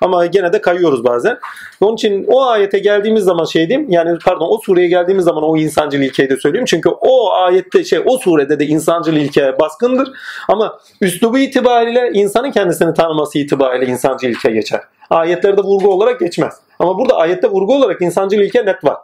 Ama 0.00 0.26
gene 0.26 0.52
de 0.52 0.60
kayıyoruz 0.60 1.04
bazen. 1.04 1.38
Onun 1.80 1.94
için 1.94 2.24
o 2.28 2.42
ayete 2.46 2.78
geldiğimiz 2.78 3.24
zaman 3.24 3.44
şey 3.44 3.68
diyeyim. 3.68 3.90
Yani 3.90 4.18
pardon 4.24 4.48
o 4.50 4.58
sureye 4.58 4.88
geldiğimiz 4.88 5.24
zaman 5.24 5.44
o 5.44 5.56
insancıl 5.56 5.98
ilkeyi 5.98 6.30
de 6.30 6.36
söyleyeyim. 6.36 6.66
Çünkü 6.66 6.88
o 6.88 7.32
ayette 7.32 7.84
şey 7.84 8.00
o 8.04 8.18
surede 8.18 8.58
de 8.58 8.66
insancıl 8.66 9.12
ilke 9.12 9.58
baskındır. 9.60 10.08
Ama 10.48 10.78
üslubu 11.00 11.38
itibariyle 11.38 12.10
insanın 12.12 12.50
kendisini 12.50 12.94
tanıması 12.94 13.38
itibariyle 13.38 13.86
insancıl 13.86 14.28
ilke 14.28 14.50
geçer. 14.50 14.80
Ayetlerde 15.10 15.62
vurgu 15.62 15.92
olarak 15.92 16.20
geçmez. 16.20 16.54
Ama 16.78 16.98
burada 16.98 17.16
ayette 17.16 17.48
vurgu 17.48 17.74
olarak 17.74 18.02
insancıl 18.02 18.38
ilke 18.38 18.66
net 18.66 18.84
var. 18.84 18.96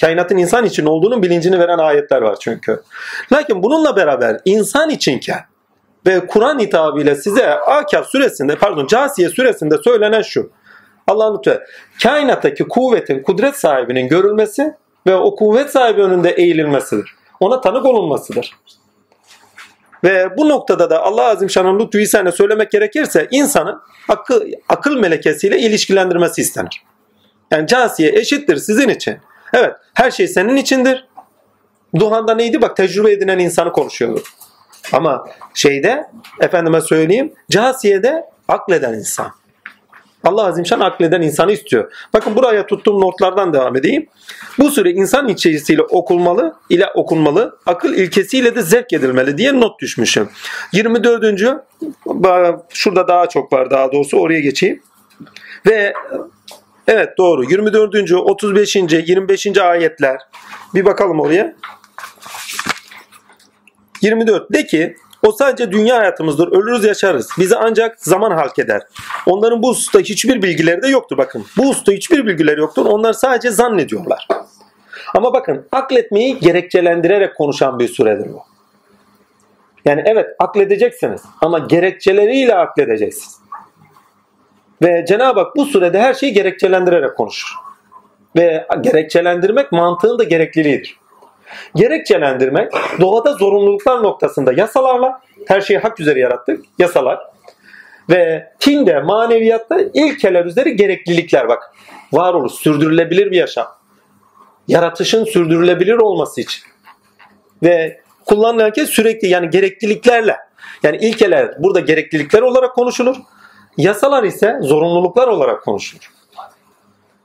Kainatın 0.00 0.36
insan 0.36 0.64
için 0.64 0.86
olduğunun 0.86 1.22
bilincini 1.22 1.58
veren 1.58 1.78
ayetler 1.78 2.22
var 2.22 2.36
çünkü. 2.40 2.82
Lakin 3.32 3.62
bununla 3.62 3.96
beraber 3.96 4.40
insan 4.44 4.90
içinken 4.90 5.49
ve 6.06 6.26
Kur'an 6.26 6.58
hitabıyla 6.58 7.14
size 7.14 7.50
Akaf 7.50 8.06
suresinde 8.06 8.56
pardon 8.56 8.86
Casiye 8.86 9.28
suresinde 9.28 9.78
söylenen 9.84 10.22
şu. 10.22 10.50
Allah'ın 11.06 11.38
lütfen 11.38 11.60
kainattaki 12.02 12.64
kuvvetin, 12.64 13.22
kudret 13.22 13.56
sahibinin 13.56 14.08
görülmesi 14.08 14.74
ve 15.06 15.14
o 15.14 15.36
kuvvet 15.36 15.70
sahibi 15.70 16.02
önünde 16.02 16.30
eğililmesidir. 16.30 17.14
Ona 17.40 17.60
tanık 17.60 17.86
olunmasıdır. 17.86 18.56
Ve 20.04 20.36
bu 20.36 20.48
noktada 20.48 20.90
da 20.90 21.02
Allah 21.02 21.24
Azim 21.24 21.50
Şan'ın 21.50 21.78
lütfu 21.78 21.98
ihsanı 21.98 22.32
söylemek 22.32 22.70
gerekirse 22.70 23.28
insanın 23.30 23.80
akıl, 24.08 24.42
akıl 24.68 24.98
melekesiyle 24.98 25.58
ilişkilendirmesi 25.58 26.40
istenir. 26.40 26.82
Yani 27.50 27.66
casiye 27.66 28.10
eşittir 28.10 28.56
sizin 28.56 28.88
için. 28.88 29.18
Evet 29.54 29.74
her 29.94 30.10
şey 30.10 30.28
senin 30.28 30.56
içindir. 30.56 31.08
Duhan'da 31.98 32.34
neydi? 32.34 32.62
Bak 32.62 32.76
tecrübe 32.76 33.12
edinen 33.12 33.38
insanı 33.38 33.72
konuşuyordu. 33.72 34.22
Ama 34.92 35.24
şeyde 35.54 36.06
efendime 36.40 36.80
söyleyeyim 36.80 37.32
Casiye'de 37.50 38.24
akleden 38.48 38.94
insan. 38.94 39.32
Allah 40.24 40.46
Azimşan 40.46 40.80
akleden 40.80 41.22
insanı 41.22 41.52
istiyor. 41.52 41.92
Bakın 42.12 42.36
buraya 42.36 42.66
tuttuğum 42.66 43.00
notlardan 43.00 43.52
devam 43.52 43.76
edeyim. 43.76 44.06
Bu 44.58 44.70
süre 44.70 44.90
insan 44.90 45.28
içerisiyle 45.28 45.82
okunmalı 45.82 46.54
ile 46.70 46.86
okunmalı, 46.94 47.58
akıl 47.66 47.94
ilkesiyle 47.94 48.54
de 48.54 48.62
zevk 48.62 48.92
edilmeli 48.92 49.38
diye 49.38 49.60
not 49.60 49.80
düşmüşüm. 49.80 50.28
24. 50.72 51.24
şurada 52.68 53.08
daha 53.08 53.28
çok 53.28 53.52
var 53.52 53.70
daha 53.70 53.92
doğrusu 53.92 54.18
oraya 54.18 54.40
geçeyim. 54.40 54.82
Ve 55.66 55.92
evet 56.88 57.18
doğru 57.18 57.44
24. 57.44 58.12
35. 58.12 58.76
25. 58.76 59.46
ayetler. 59.56 60.16
Bir 60.74 60.84
bakalım 60.84 61.20
oraya. 61.20 61.54
24 64.02 64.52
de 64.52 64.66
ki 64.66 64.96
o 65.22 65.32
sadece 65.32 65.72
dünya 65.72 65.98
hayatımızdır. 65.98 66.48
Ölürüz 66.48 66.84
yaşarız. 66.84 67.28
Bizi 67.38 67.56
ancak 67.56 68.00
zaman 68.00 68.30
halk 68.30 68.58
eder. 68.58 68.82
Onların 69.26 69.62
bu 69.62 69.68
hususta 69.68 69.98
hiçbir 69.98 70.42
bilgileri 70.42 70.82
de 70.82 70.88
yoktur. 70.88 71.18
Bakın 71.18 71.44
bu 71.56 71.68
hususta 71.68 71.92
hiçbir 71.92 72.26
bilgileri 72.26 72.60
yoktur. 72.60 72.86
Onlar 72.86 73.12
sadece 73.12 73.50
zannediyorlar. 73.50 74.28
Ama 75.14 75.34
bakın 75.34 75.66
akletmeyi 75.72 76.38
gerekçelendirerek 76.38 77.36
konuşan 77.36 77.78
bir 77.78 77.88
süredir 77.88 78.32
bu. 78.32 78.42
Yani 79.84 80.02
evet 80.06 80.26
akledeceksiniz 80.38 81.22
ama 81.40 81.58
gerekçeleriyle 81.58 82.54
akledeceksiniz. 82.54 83.40
Ve 84.82 85.04
Cenab-ı 85.08 85.40
Hak 85.40 85.56
bu 85.56 85.64
sürede 85.64 86.00
her 86.00 86.14
şeyi 86.14 86.32
gerekçelendirerek 86.32 87.16
konuşur. 87.16 87.54
Ve 88.36 88.66
gerekçelendirmek 88.80 89.72
mantığın 89.72 90.18
da 90.18 90.24
gerekliliğidir. 90.24 90.99
Gerekçelendirmek 91.74 92.72
doğada 93.00 93.32
zorunluluklar 93.32 94.02
noktasında 94.02 94.52
yasalarla 94.52 95.20
her 95.48 95.60
şeyi 95.60 95.78
hak 95.78 96.00
üzere 96.00 96.20
yarattık. 96.20 96.64
Yasalar. 96.78 97.20
Ve 98.10 98.52
tinde, 98.58 99.00
maneviyatta 99.00 99.80
ilkeler 99.94 100.44
üzeri 100.44 100.76
gereklilikler 100.76 101.48
bak. 101.48 101.74
Varoluş, 102.12 102.52
sürdürülebilir 102.52 103.30
bir 103.30 103.36
yaşam. 103.36 103.66
Yaratışın 104.68 105.24
sürdürülebilir 105.24 105.94
olması 105.94 106.40
için. 106.40 106.62
Ve 107.62 108.00
kullanılan 108.26 108.72
kez 108.72 108.88
sürekli 108.88 109.28
yani 109.28 109.50
gerekliliklerle. 109.50 110.36
Yani 110.82 110.96
ilkeler 110.96 111.62
burada 111.62 111.80
gereklilikler 111.80 112.42
olarak 112.42 112.74
konuşulur. 112.74 113.16
Yasalar 113.76 114.24
ise 114.24 114.58
zorunluluklar 114.62 115.28
olarak 115.28 115.62
konuşulur. 115.62 116.10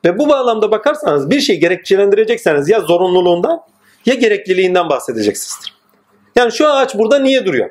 Ve 0.05 0.19
bu 0.19 0.29
bağlamda 0.29 0.71
bakarsanız 0.71 1.29
bir 1.29 1.39
şey 1.39 1.59
gerekçelendirecekseniz 1.59 2.69
ya 2.69 2.81
zorunluluğundan 2.81 3.61
ya 4.05 4.15
gerekliliğinden 4.15 4.89
bahsedeceksinizdir. 4.89 5.73
Yani 6.35 6.51
şu 6.51 6.69
ağaç 6.69 6.95
burada 6.95 7.19
niye 7.19 7.45
duruyor? 7.45 7.69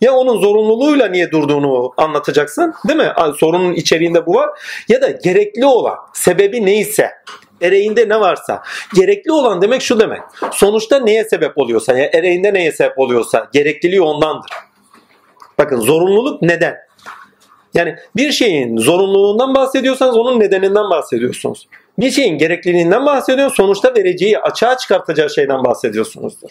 Ya 0.00 0.12
onun 0.12 0.40
zorunluluğuyla 0.40 1.06
niye 1.06 1.30
durduğunu 1.30 1.92
anlatacaksın 1.96 2.74
değil 2.88 2.98
mi? 2.98 3.12
Sorunun 3.36 3.72
içeriğinde 3.72 4.26
bu 4.26 4.34
var. 4.34 4.50
Ya 4.88 5.02
da 5.02 5.10
gerekli 5.10 5.66
olan 5.66 5.96
sebebi 6.14 6.66
neyse 6.66 7.10
ereğinde 7.60 8.08
ne 8.08 8.20
varsa. 8.20 8.62
Gerekli 8.94 9.32
olan 9.32 9.62
demek 9.62 9.82
şu 9.82 10.00
demek. 10.00 10.20
Sonuçta 10.52 11.00
neye 11.00 11.24
sebep 11.24 11.58
oluyorsa 11.58 11.98
ya 11.98 12.10
ereğinde 12.12 12.54
neye 12.54 12.72
sebep 12.72 12.98
oluyorsa 12.98 13.48
gerekliliği 13.52 14.02
ondandır. 14.02 14.50
Bakın 15.58 15.80
zorunluluk 15.80 16.42
neden? 16.42 16.76
Yani 17.74 17.96
bir 18.16 18.32
şeyin 18.32 18.76
zorunluluğundan 18.76 19.54
bahsediyorsanız 19.54 20.16
onun 20.16 20.40
nedeninden 20.40 20.90
bahsediyorsunuz. 20.90 21.68
Bir 21.98 22.10
şeyin 22.10 22.38
gerekliliğinden 22.38 23.06
bahsediyor, 23.06 23.50
sonuçta 23.50 23.94
vereceği, 23.94 24.38
açığa 24.38 24.76
çıkartacağı 24.76 25.30
şeyden 25.30 25.64
bahsediyorsunuzdur. 25.64 26.50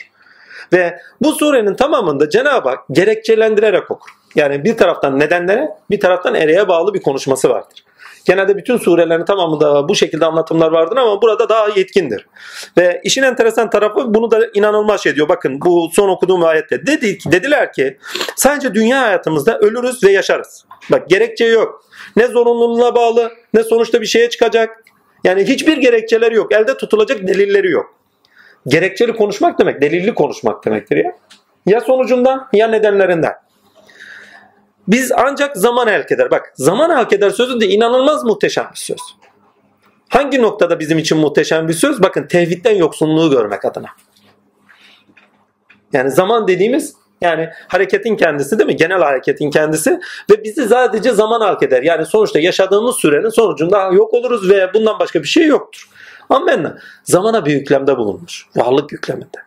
Ve 0.73 0.99
bu 1.21 1.31
surenin 1.31 1.75
tamamında 1.75 2.29
Cenab-ı 2.29 2.69
Hak 2.69 2.79
gerekçelendirerek 2.91 3.91
okur. 3.91 4.09
Yani 4.35 4.63
bir 4.63 4.77
taraftan 4.77 5.19
nedenlere, 5.19 5.69
bir 5.89 5.99
taraftan 5.99 6.35
ereğe 6.35 6.67
bağlı 6.67 6.93
bir 6.93 7.01
konuşması 7.01 7.49
vardır. 7.49 7.83
Genelde 8.25 8.57
bütün 8.57 8.77
surelerin 8.77 9.25
tamamında 9.25 9.89
bu 9.89 9.95
şekilde 9.95 10.25
anlatımlar 10.25 10.71
vardır 10.71 10.97
ama 10.97 11.21
burada 11.21 11.49
daha 11.49 11.67
yetkindir. 11.75 12.27
Ve 12.77 13.01
işin 13.03 13.23
enteresan 13.23 13.69
tarafı 13.69 14.13
bunu 14.13 14.31
da 14.31 14.39
inanılmaz 14.53 15.03
şey 15.03 15.15
diyor. 15.15 15.29
Bakın 15.29 15.61
bu 15.61 15.89
son 15.93 16.09
okuduğum 16.09 16.43
ayette 16.43 16.87
dedi, 16.87 17.17
dediler 17.31 17.73
ki 17.73 17.97
sadece 18.35 18.73
dünya 18.73 19.01
hayatımızda 19.01 19.59
ölürüz 19.59 20.03
ve 20.03 20.11
yaşarız. 20.11 20.65
Bak 20.91 21.09
gerekçe 21.09 21.45
yok. 21.45 21.85
Ne 22.15 22.27
zorunluluğuna 22.27 22.95
bağlı 22.95 23.31
ne 23.53 23.63
sonuçta 23.63 24.01
bir 24.01 24.05
şeye 24.05 24.29
çıkacak. 24.29 24.82
Yani 25.23 25.43
hiçbir 25.43 25.77
gerekçeleri 25.77 26.35
yok. 26.35 26.53
Elde 26.53 26.77
tutulacak 26.77 27.27
delilleri 27.27 27.71
yok. 27.71 27.95
Gerekçeli 28.67 29.15
konuşmak 29.15 29.59
demek 29.59 29.81
delilli 29.81 30.13
konuşmak 30.13 30.65
demektir 30.65 30.97
ya. 30.97 31.17
Ya 31.65 31.81
sonucundan 31.81 32.47
ya 32.53 32.67
nedenlerinden. 32.67 33.33
Biz 34.87 35.11
ancak 35.11 35.57
zaman 35.57 35.87
elk 35.87 36.11
eder. 36.11 36.31
Bak 36.31 36.53
zaman 36.55 36.99
elk 36.99 37.13
eder 37.13 37.29
sözü 37.29 37.59
de 37.59 37.67
inanılmaz 37.67 38.23
muhteşem 38.23 38.69
bir 38.73 38.79
söz. 38.79 38.99
Hangi 40.09 40.41
noktada 40.41 40.79
bizim 40.79 40.97
için 40.97 41.17
muhteşem 41.17 41.67
bir 41.67 41.73
söz? 41.73 42.03
Bakın 42.03 42.27
tevhidden 42.27 42.75
yoksunluğu 42.75 43.29
görmek 43.29 43.65
adına. 43.65 43.87
Yani 45.93 46.11
zaman 46.11 46.47
dediğimiz 46.47 46.95
yani 47.23 47.49
hareketin 47.67 48.15
kendisi 48.15 48.59
değil 48.59 48.67
mi? 48.67 48.75
Genel 48.75 48.99
hareketin 48.99 49.51
kendisi 49.51 49.99
ve 50.31 50.43
bizi 50.43 50.67
sadece 50.67 51.11
zaman 51.11 51.41
halk 51.41 51.63
eder. 51.63 51.81
Yani 51.81 52.05
sonuçta 52.05 52.39
yaşadığımız 52.39 52.95
sürenin 52.95 53.29
sonucunda 53.29 53.89
yok 53.91 54.13
oluruz 54.13 54.49
ve 54.49 54.73
bundan 54.73 54.99
başka 54.99 55.23
bir 55.23 55.27
şey 55.27 55.45
yoktur. 55.45 55.89
Amenna. 56.29 56.77
Zamana 57.03 57.45
bir 57.45 57.51
yüklemde 57.51 57.97
bulunmuş. 57.97 58.45
Varlık 58.55 58.91
yükleminde. 58.91 59.37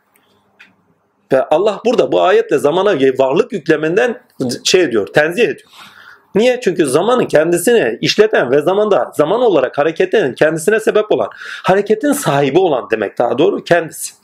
Ve 1.33 1.45
Allah 1.45 1.81
burada 1.85 2.13
bu 2.13 2.23
ayetle 2.23 2.59
zamana 2.59 2.95
varlık 3.19 3.53
yükleminden 3.53 4.23
şey 4.65 4.91
diyor, 4.91 5.07
tenzih 5.07 5.43
ediyor. 5.43 5.71
Niye? 6.35 6.61
Çünkü 6.61 6.87
zamanı 6.87 7.29
kendisine 7.29 7.99
işleten 8.01 8.51
ve 8.51 8.63
zamanda 8.63 9.13
zaman 9.15 9.41
olarak 9.41 9.79
hareketin 9.79 10.35
kendisine 10.35 10.81
sebep 10.81 11.13
olan, 11.13 11.29
hareketin 11.63 12.13
sahibi 12.13 12.59
olan 12.59 12.89
demek 12.91 13.19
daha 13.19 13.39
doğru 13.39 13.65
kendisi. 13.65 14.15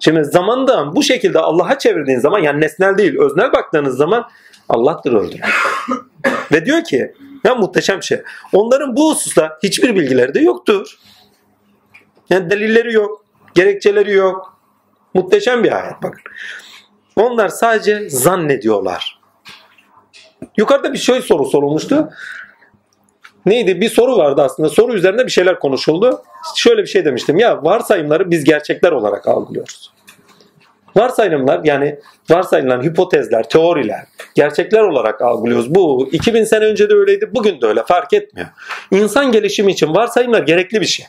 Şimdi 0.00 0.24
zamandan 0.24 0.96
bu 0.96 1.02
şekilde 1.02 1.38
Allah'a 1.38 1.78
çevirdiğin 1.78 2.18
zaman 2.18 2.38
yani 2.38 2.60
nesnel 2.60 2.98
değil 2.98 3.18
öznel 3.18 3.52
baktığınız 3.52 3.96
zaman 3.96 4.28
Allah'tır 4.68 5.12
öldüren. 5.12 5.48
Ve 6.52 6.66
diyor 6.66 6.84
ki 6.84 7.14
ya 7.44 7.54
muhteşem 7.54 8.02
şey. 8.02 8.22
Onların 8.52 8.96
bu 8.96 9.10
hususta 9.10 9.58
hiçbir 9.62 9.94
bilgileri 9.96 10.34
de 10.34 10.40
yoktur. 10.40 10.98
Yani 12.30 12.50
delilleri 12.50 12.92
yok, 12.92 13.24
gerekçeleri 13.54 14.12
yok. 14.12 14.58
Muhteşem 15.14 15.64
bir 15.64 15.72
ayet 15.72 16.02
bakın. 16.02 16.22
Onlar 17.16 17.48
sadece 17.48 18.10
zannediyorlar. 18.10 19.20
Yukarıda 20.56 20.92
bir 20.92 20.98
şey 20.98 21.22
soru 21.22 21.44
sorulmuştu. 21.44 22.08
Neydi? 23.46 23.80
Bir 23.80 23.88
soru 23.88 24.16
vardı 24.16 24.42
aslında. 24.42 24.68
Soru 24.68 24.94
üzerinde 24.94 25.26
bir 25.26 25.30
şeyler 25.30 25.58
konuşuldu. 25.58 26.22
Şöyle 26.56 26.82
bir 26.82 26.86
şey 26.86 27.04
demiştim. 27.04 27.38
Ya 27.38 27.64
varsayımları 27.64 28.30
biz 28.30 28.44
gerçekler 28.44 28.92
olarak 28.92 29.28
algılıyoruz. 29.28 29.92
Varsayımlar 30.96 31.60
yani 31.64 31.98
varsayılan 32.30 32.82
hipotezler, 32.82 33.48
teoriler, 33.48 34.04
gerçekler 34.34 34.80
olarak 34.80 35.22
algılıyoruz. 35.22 35.74
Bu 35.74 36.08
2000 36.12 36.44
sene 36.44 36.64
önce 36.64 36.90
de 36.90 36.94
öyleydi, 36.94 37.30
bugün 37.34 37.60
de 37.60 37.66
öyle 37.66 37.82
fark 37.84 38.12
etmiyor. 38.12 38.48
İnsan 38.90 39.32
gelişimi 39.32 39.72
için 39.72 39.94
varsayımlar 39.94 40.42
gerekli 40.42 40.80
bir 40.80 40.86
şey. 40.86 41.06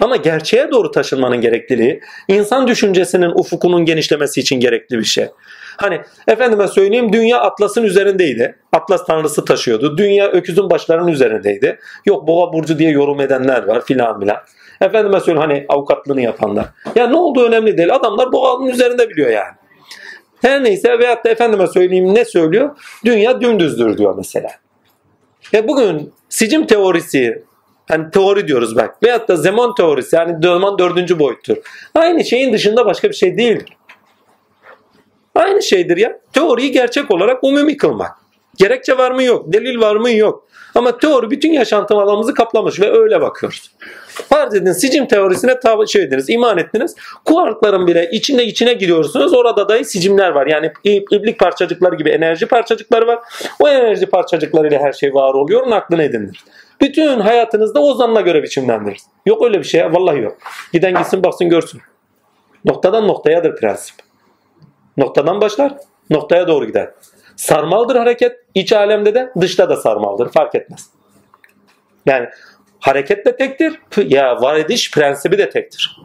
Ama 0.00 0.16
gerçeğe 0.16 0.70
doğru 0.70 0.90
taşınmanın 0.90 1.40
gerekliliği, 1.40 2.00
insan 2.28 2.66
düşüncesinin 2.66 3.30
ufukunun 3.30 3.84
genişlemesi 3.84 4.40
için 4.40 4.60
gerekli 4.60 4.98
bir 4.98 5.04
şey. 5.04 5.28
Hani 5.80 6.00
efendime 6.28 6.68
söyleyeyim 6.68 7.12
dünya 7.12 7.40
Atlas'ın 7.40 7.84
üzerindeydi. 7.84 8.56
Atlas 8.72 9.06
tanrısı 9.06 9.44
taşıyordu. 9.44 9.98
Dünya 9.98 10.28
öküzün 10.28 10.70
başlarının 10.70 11.08
üzerindeydi. 11.08 11.78
Yok 12.06 12.26
boğa 12.26 12.52
burcu 12.52 12.78
diye 12.78 12.90
yorum 12.90 13.20
edenler 13.20 13.66
var 13.66 13.84
filan 13.84 14.20
filan. 14.20 14.36
Efendime 14.80 15.20
söyleyeyim 15.20 15.48
hani 15.48 15.66
avukatlığını 15.68 16.20
yapanlar. 16.20 16.66
Ya 16.94 17.06
ne 17.06 17.16
olduğu 17.16 17.46
önemli 17.46 17.78
değil. 17.78 17.94
Adamlar 17.94 18.32
boğanın 18.32 18.66
üzerinde 18.66 19.08
biliyor 19.10 19.30
yani. 19.30 19.54
Her 20.42 20.64
neyse 20.64 20.98
veyahut 20.98 21.24
da 21.24 21.28
efendime 21.28 21.66
söyleyeyim 21.66 22.14
ne 22.14 22.24
söylüyor? 22.24 22.76
Dünya 23.04 23.40
dümdüzdür 23.40 23.98
diyor 23.98 24.14
mesela. 24.16 24.50
Ya 25.52 25.68
bugün 25.68 26.12
sicim 26.28 26.66
teorisi 26.66 27.42
hani 27.88 28.10
teori 28.10 28.48
diyoruz 28.48 28.76
bak. 28.76 29.02
Veyahut 29.02 29.28
da 29.28 29.36
zaman 29.36 29.74
teorisi 29.74 30.16
yani 30.16 30.36
zaman 30.42 30.78
dördüncü 30.78 31.18
boyuttur. 31.18 31.56
Aynı 31.94 32.24
şeyin 32.24 32.52
dışında 32.52 32.86
başka 32.86 33.08
bir 33.08 33.14
şey 33.14 33.38
değildir. 33.38 33.76
Aynı 35.34 35.62
şeydir 35.62 35.96
ya. 35.96 36.18
Teoriyi 36.32 36.72
gerçek 36.72 37.10
olarak 37.10 37.44
umumi 37.44 37.76
kılmak. 37.76 38.10
Gerekçe 38.56 38.98
var 38.98 39.10
mı 39.10 39.22
yok. 39.22 39.52
Delil 39.52 39.80
var 39.80 39.96
mı 39.96 40.10
yok. 40.10 40.46
Ama 40.74 40.98
teori 40.98 41.30
bütün 41.30 41.52
yaşantı 41.52 41.94
alanımızı 41.94 42.34
kaplamış 42.34 42.80
ve 42.80 42.90
öyle 42.98 43.20
bakıyoruz. 43.20 43.70
Farz 44.08 44.54
edin 44.54 44.72
sicim 44.72 45.06
teorisine 45.06 45.60
tabi 45.60 45.88
şey 45.88 46.02
ediniz, 46.02 46.30
iman 46.30 46.58
ettiniz. 46.58 46.96
Kuarkların 47.24 47.86
bile 47.86 48.10
içine 48.12 48.44
içine 48.44 48.72
giriyorsunuz. 48.72 49.34
Orada 49.34 49.68
da 49.68 49.84
sicimler 49.84 50.30
var. 50.30 50.46
Yani 50.46 50.66
ib- 50.84 51.16
iblik 51.16 51.38
parçacıkları 51.38 51.96
gibi 51.96 52.10
enerji 52.10 52.46
parçacıkları 52.46 53.06
var. 53.06 53.18
O 53.60 53.68
enerji 53.68 54.06
parçacıklarıyla 54.06 54.78
her 54.78 54.92
şey 54.92 55.14
var 55.14 55.34
oluyor. 55.34 55.72
Aklına 55.72 56.02
edinilir. 56.02 56.44
Bütün 56.80 57.20
hayatınızda 57.20 57.80
o 57.82 57.94
zanna 57.94 58.20
göre 58.20 58.42
biçimlendirir. 58.42 58.98
Yok 59.26 59.44
öyle 59.44 59.58
bir 59.58 59.64
şey. 59.64 59.84
Vallahi 59.92 60.20
yok. 60.20 60.38
Giden 60.72 60.94
gitsin 60.94 61.24
baksın 61.24 61.48
görsün. 61.48 61.80
Noktadan 62.64 63.08
noktayadır 63.08 63.56
prensip. 63.56 63.94
Noktadan 64.96 65.40
başlar, 65.40 65.72
noktaya 66.10 66.48
doğru 66.48 66.66
gider. 66.66 66.90
Sarmaldır 67.36 67.96
hareket, 67.96 68.36
iç 68.54 68.72
alemde 68.72 69.14
de 69.14 69.32
dışta 69.40 69.68
da 69.68 69.76
sarmaldır. 69.76 70.32
Fark 70.32 70.54
etmez. 70.54 70.90
Yani 72.06 72.28
hareket 72.80 73.26
de 73.26 73.36
tektir, 73.36 73.80
ya 73.96 74.42
var 74.42 74.56
ediş 74.56 74.90
prensibi 74.90 75.38
de 75.38 75.50
tektir. 75.50 75.96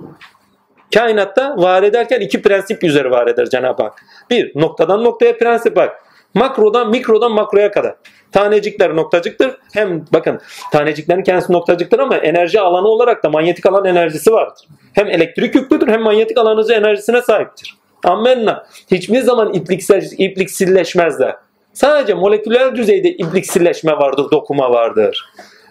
Kainatta 0.94 1.58
var 1.58 1.84
ederken 1.84 2.20
iki 2.20 2.42
prensip 2.42 2.84
üzeri 2.84 3.12
var 3.12 3.28
eder 3.28 3.46
Cenab-ı 3.46 3.84
Hak. 3.84 4.04
Bir, 4.30 4.52
noktadan 4.56 5.04
noktaya 5.04 5.38
prensip 5.38 5.76
bak. 5.76 6.06
Makrodan 6.34 6.90
mikrodan 6.90 7.32
makroya 7.32 7.72
kadar. 7.72 7.96
Tanecikler 8.32 8.96
noktacıktır. 8.96 9.58
Hem 9.74 10.06
bakın 10.14 10.40
taneciklerin 10.72 11.24
kendisi 11.24 11.54
noktacıktır 11.54 12.00
ama 12.00 12.18
enerji 12.18 12.60
alanı 12.60 12.88
olarak 12.88 13.24
da 13.24 13.30
manyetik 13.30 13.66
alan 13.66 13.86
enerjisi 13.86 14.32
vardır. 14.32 14.68
Hem 14.94 15.08
elektrik 15.08 15.56
yüklüdür 15.56 15.88
hem 15.88 16.02
manyetik 16.02 16.38
alan 16.38 16.70
enerjisine 16.70 17.22
sahiptir. 17.22 17.78
Ammenna. 18.06 18.66
Hiçbir 18.92 19.22
zaman 19.22 19.54
ipliksel, 19.54 20.10
ipliksilleşmezler. 20.18 21.36
Sadece 21.74 22.14
moleküler 22.14 22.76
düzeyde 22.76 23.10
ipliksilleşme 23.10 23.92
vardır, 23.92 24.26
dokuma 24.32 24.72
vardır. 24.72 25.26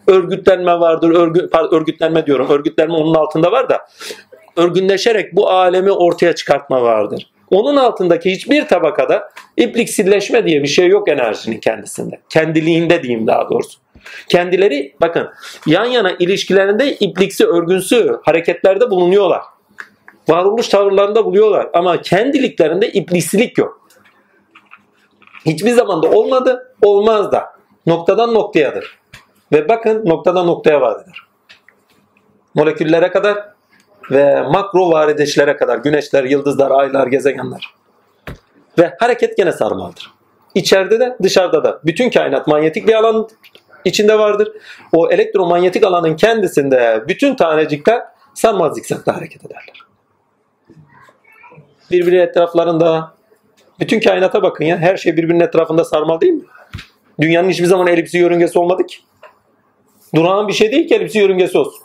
Örgütlenme 0.06 0.80
vardır, 0.80 1.10
örgü, 1.10 1.50
pardon, 1.50 1.76
örgütlenme 1.76 2.26
diyorum. 2.26 2.50
Örgütlenme 2.50 2.94
onun 2.94 3.14
altında 3.14 3.52
var 3.52 3.68
da 3.68 3.86
örgünleşerek 4.56 5.36
bu 5.36 5.50
alemi 5.50 5.92
ortaya 5.92 6.34
çıkartma 6.34 6.82
vardır. 6.82 7.30
Onun 7.50 7.76
altındaki 7.76 8.30
hiçbir 8.30 8.68
tabakada 8.68 9.30
ipliksilleşme 9.56 10.46
diye 10.46 10.62
bir 10.62 10.68
şey 10.68 10.88
yok 10.88 11.08
enerjinin 11.08 11.58
kendisinde. 11.60 12.20
Kendiliğinde 12.28 13.02
diyeyim 13.02 13.26
daha 13.26 13.50
doğrusu. 13.50 13.78
Kendileri 14.28 14.94
bakın 15.00 15.28
yan 15.66 15.84
yana 15.84 16.10
ilişkilerinde 16.18 16.96
ipliksi 16.96 17.46
örgünsü 17.46 18.18
hareketlerde 18.22 18.90
bulunuyorlar. 18.90 19.42
Varoluş 20.28 20.68
tavırlarında 20.68 21.24
buluyorlar 21.24 21.68
ama 21.74 22.02
kendiliklerinde 22.02 22.88
ipliksilik 22.88 23.58
yok. 23.58 23.80
Hiçbir 25.46 25.70
zaman 25.70 26.02
da 26.02 26.10
olmadı, 26.10 26.74
olmaz 26.82 27.32
da. 27.32 27.52
Noktadan 27.86 28.34
noktayadır. 28.34 28.98
Ve 29.52 29.68
bakın 29.68 30.06
noktadan 30.06 30.46
noktaya 30.46 30.80
var 30.80 31.02
eder. 31.02 31.18
Moleküllere 32.54 33.10
kadar 33.10 33.48
ve 34.10 34.42
makro 34.42 34.90
var 34.90 35.08
edişlere 35.08 35.56
kadar 35.56 35.78
güneşler, 35.78 36.24
yıldızlar, 36.24 36.70
aylar, 36.70 37.06
gezegenler. 37.06 37.74
Ve 38.78 38.96
hareket 39.00 39.36
gene 39.36 39.52
sarmaldır. 39.52 40.10
İçeride 40.54 41.00
de 41.00 41.16
dışarıda 41.22 41.64
da. 41.64 41.80
Bütün 41.84 42.10
kainat 42.10 42.46
manyetik 42.46 42.88
bir 42.88 42.94
alan 42.94 43.28
içinde 43.84 44.18
vardır. 44.18 44.52
O 44.92 45.10
elektromanyetik 45.10 45.84
alanın 45.84 46.16
kendisinde 46.16 47.04
bütün 47.08 47.34
tanecikler 47.34 48.02
sarmal 48.34 48.74
zikzakta 48.74 49.16
hareket 49.16 49.44
ederler. 49.44 49.83
Birbiri 51.90 52.16
etraflarında 52.16 53.14
bütün 53.80 54.00
kainata 54.00 54.42
bakın 54.42 54.64
ya. 54.64 54.78
Her 54.78 54.96
şey 54.96 55.16
birbirinin 55.16 55.40
etrafında 55.40 55.84
sarmal 55.84 56.20
değil 56.20 56.32
mi? 56.32 56.44
Dünyanın 57.20 57.48
hiçbir 57.48 57.66
zaman 57.66 57.86
elipsi 57.86 58.18
yörüngesi 58.18 58.58
olmadı 58.58 58.86
ki. 58.86 58.96
Durağan 60.14 60.48
bir 60.48 60.52
şey 60.52 60.72
değil 60.72 60.88
ki 60.88 60.94
elipsi 60.94 61.18
yörüngesi 61.18 61.58
olsun. 61.58 61.82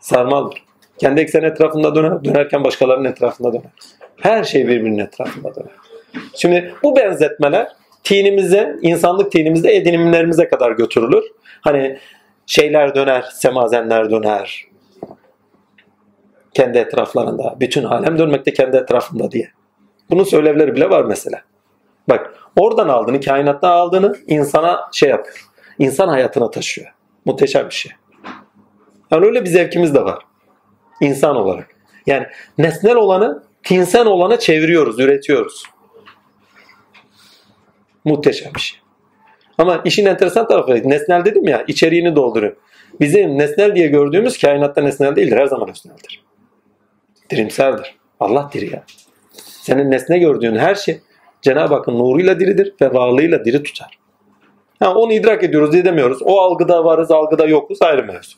Sarmaldır. 0.00 0.64
Kendi 0.98 1.20
ekseni 1.20 1.46
etrafında 1.46 1.94
döner, 1.94 2.24
dönerken 2.24 2.64
başkalarının 2.64 3.08
etrafında 3.08 3.52
döner. 3.52 3.70
Her 4.16 4.44
şey 4.44 4.68
birbirinin 4.68 4.98
etrafında 4.98 5.54
döner. 5.54 5.72
Şimdi 6.34 6.74
bu 6.82 6.96
benzetmeler 6.96 7.68
tinimize, 8.04 8.76
insanlık 8.82 9.32
tinimizde 9.32 9.76
edinimlerimize 9.76 10.48
kadar 10.48 10.72
götürülür. 10.72 11.24
Hani 11.60 11.98
şeyler 12.46 12.94
döner, 12.94 13.22
semazenler 13.22 14.10
döner. 14.10 14.64
Kendi 16.54 16.78
etraflarında. 16.78 17.56
Bütün 17.60 17.84
alem 17.84 18.18
dönmekte 18.18 18.52
kendi 18.52 18.76
etrafında 18.76 19.30
diye. 19.30 19.50
Bunun 20.10 20.24
söylevleri 20.24 20.74
bile 20.76 20.90
var 20.90 21.04
mesela. 21.04 21.40
Bak 22.08 22.34
oradan 22.56 22.88
aldığını, 22.88 23.20
kainattan 23.20 23.70
aldığını 23.70 24.16
insana 24.26 24.88
şey 24.92 25.10
yapıyor. 25.10 25.48
İnsan 25.78 26.08
hayatına 26.08 26.50
taşıyor. 26.50 26.94
Muhteşem 27.24 27.68
bir 27.68 27.74
şey. 27.74 27.92
Yani 29.10 29.26
öyle 29.26 29.44
bir 29.44 29.46
zevkimiz 29.46 29.94
de 29.94 30.04
var. 30.04 30.18
İnsan 31.00 31.36
olarak. 31.36 31.68
Yani 32.06 32.26
nesnel 32.58 32.96
olanı 32.96 33.42
tinsel 33.62 34.06
olana 34.06 34.38
çeviriyoruz, 34.38 35.00
üretiyoruz. 35.00 35.62
Muhteşem 38.04 38.54
bir 38.54 38.60
şey. 38.60 38.80
Ama 39.58 39.80
işin 39.84 40.06
enteresan 40.06 40.48
tarafı 40.48 40.72
nesnel 40.84 41.24
dedim 41.24 41.48
ya 41.48 41.64
içeriğini 41.68 42.16
dolduruyor. 42.16 42.56
Bizim 43.00 43.38
nesnel 43.38 43.74
diye 43.74 43.86
gördüğümüz 43.86 44.38
kainatta 44.38 44.82
nesnel 44.82 45.16
değildir. 45.16 45.36
Her 45.36 45.46
zaman 45.46 45.68
nesneldir. 45.68 46.24
Dirimseldir. 47.30 47.96
Allah 48.20 48.50
diri 48.52 48.72
ya. 48.72 48.84
Senin 49.62 49.90
nesne 49.90 50.18
gördüğün 50.18 50.56
her 50.56 50.74
şey 50.74 51.00
Cenab-ı 51.42 51.74
Hakk'ın 51.74 51.98
nuruyla 51.98 52.40
diridir 52.40 52.74
ve 52.80 52.94
varlığıyla 52.94 53.44
diri 53.44 53.62
tutar. 53.62 53.98
Ha, 54.78 54.94
onu 54.94 55.12
idrak 55.12 55.44
ediyoruz, 55.44 55.74
edemiyoruz. 55.74 56.18
O 56.22 56.40
algıda 56.40 56.84
varız, 56.84 57.10
algıda 57.10 57.46
yokuz 57.46 57.82
ayrı 57.82 58.04
mevzu. 58.04 58.36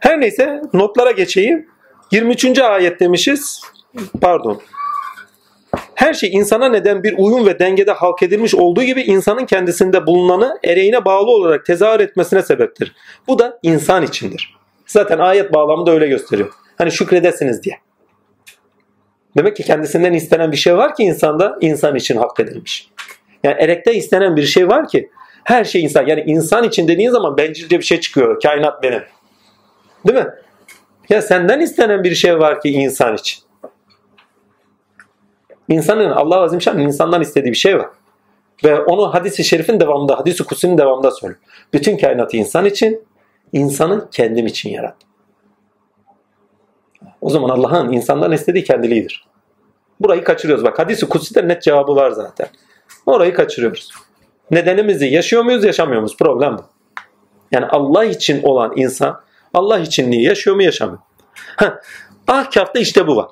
Her 0.00 0.20
neyse 0.20 0.62
notlara 0.72 1.10
geçeyim. 1.10 1.68
23. 2.12 2.58
ayet 2.58 3.00
demişiz. 3.00 3.60
Pardon. 4.20 4.60
Her 5.94 6.14
şey 6.14 6.30
insana 6.32 6.68
neden 6.68 7.02
bir 7.02 7.14
uyum 7.18 7.46
ve 7.46 7.58
dengede 7.58 7.92
halk 7.92 8.22
edilmiş 8.22 8.54
olduğu 8.54 8.82
gibi 8.82 9.02
insanın 9.02 9.46
kendisinde 9.46 10.06
bulunanı 10.06 10.58
ereğine 10.64 11.04
bağlı 11.04 11.30
olarak 11.30 11.66
tezahür 11.66 12.00
etmesine 12.00 12.42
sebeptir. 12.42 12.94
Bu 13.28 13.38
da 13.38 13.58
insan 13.62 14.02
içindir. 14.02 14.56
Zaten 14.86 15.18
ayet 15.18 15.54
bağlamı 15.54 15.86
da 15.86 15.90
öyle 15.90 16.06
gösteriyor. 16.06 16.50
Hani 16.78 16.92
şükredesiniz 16.92 17.62
diye. 17.62 17.78
Demek 19.38 19.56
ki 19.56 19.62
kendisinden 19.62 20.12
istenen 20.12 20.52
bir 20.52 20.56
şey 20.56 20.76
var 20.76 20.94
ki 20.94 21.02
insanda 21.02 21.58
insan 21.60 21.96
için 21.96 22.16
hak 22.16 22.40
edilmiş. 22.40 22.90
Yani 23.44 23.56
erekte 23.58 23.94
istenen 23.94 24.36
bir 24.36 24.42
şey 24.42 24.68
var 24.68 24.88
ki 24.88 25.10
her 25.44 25.64
şey 25.64 25.82
insan. 25.84 26.06
Yani 26.06 26.24
insan 26.26 26.64
için 26.64 26.88
dediğin 26.88 27.10
zaman 27.10 27.36
bencilce 27.36 27.78
bir 27.78 27.84
şey 27.84 28.00
çıkıyor. 28.00 28.40
Kainat 28.42 28.82
benim. 28.82 29.02
Değil 30.06 30.18
mi? 30.18 30.26
Ya 31.08 31.22
senden 31.22 31.60
istenen 31.60 32.04
bir 32.04 32.14
şey 32.14 32.38
var 32.38 32.60
ki 32.60 32.70
insan 32.70 33.14
için. 33.14 33.42
İnsanın 35.68 36.10
Allah 36.10 36.40
Azimşan'ın 36.40 36.80
insandan 36.80 37.22
istediği 37.22 37.50
bir 37.50 37.58
şey 37.58 37.78
var. 37.78 37.88
Ve 38.64 38.80
onu 38.80 39.14
hadisi 39.14 39.44
şerifin 39.44 39.80
devamında, 39.80 40.18
hadisi 40.18 40.44
kutsinin 40.44 40.78
devamında 40.78 41.10
söylüyor. 41.10 41.40
Bütün 41.72 41.96
kainatı 41.96 42.36
insan 42.36 42.64
için, 42.64 43.04
insanı 43.52 44.10
kendim 44.10 44.46
için 44.46 44.70
yarattım. 44.70 45.08
O 47.20 47.30
zaman 47.30 47.48
Allah'ın 47.48 47.92
insandan 47.92 48.32
istediği 48.32 48.64
kendiliğidir. 48.64 49.27
Burayı 50.00 50.24
kaçırıyoruz. 50.24 50.64
Bak 50.64 50.78
hadisi 50.78 51.08
kutsi'de 51.08 51.48
net 51.48 51.62
cevabı 51.62 51.96
var 51.96 52.10
zaten. 52.10 52.48
Orayı 53.06 53.34
kaçırıyoruz. 53.34 53.90
Nedenimizi 54.50 55.06
yaşıyor 55.06 55.42
muyuz 55.42 55.64
yaşamıyor 55.64 56.00
muyuz? 56.00 56.16
Problem 56.16 56.58
bu. 56.58 56.62
Yani 57.52 57.66
Allah 57.66 58.04
için 58.04 58.42
olan 58.42 58.72
insan 58.76 59.20
Allah 59.54 59.78
içinliği 59.78 60.24
yaşıyor 60.24 60.56
mu 60.56 60.62
yaşamıyor. 60.62 60.98
Heh, 61.56 61.70
Ahkaf'ta 62.28 62.80
işte 62.80 63.06
bu 63.06 63.16
var. 63.16 63.28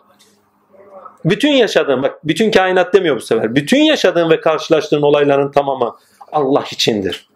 Bütün 1.25 1.53
yaşadığın 1.53 2.03
bak 2.03 2.19
bütün 2.25 2.51
kainat 2.51 2.95
demiyor 2.95 3.17
bu 3.17 3.21
sefer. 3.21 3.55
Bütün 3.55 3.83
yaşadığın 3.83 4.31
ve 4.31 4.41
karşılaştığın 4.41 5.03
olayların 5.03 5.53
tamamı 5.53 5.97
Allah 6.33 6.65
içindir. 6.71 7.29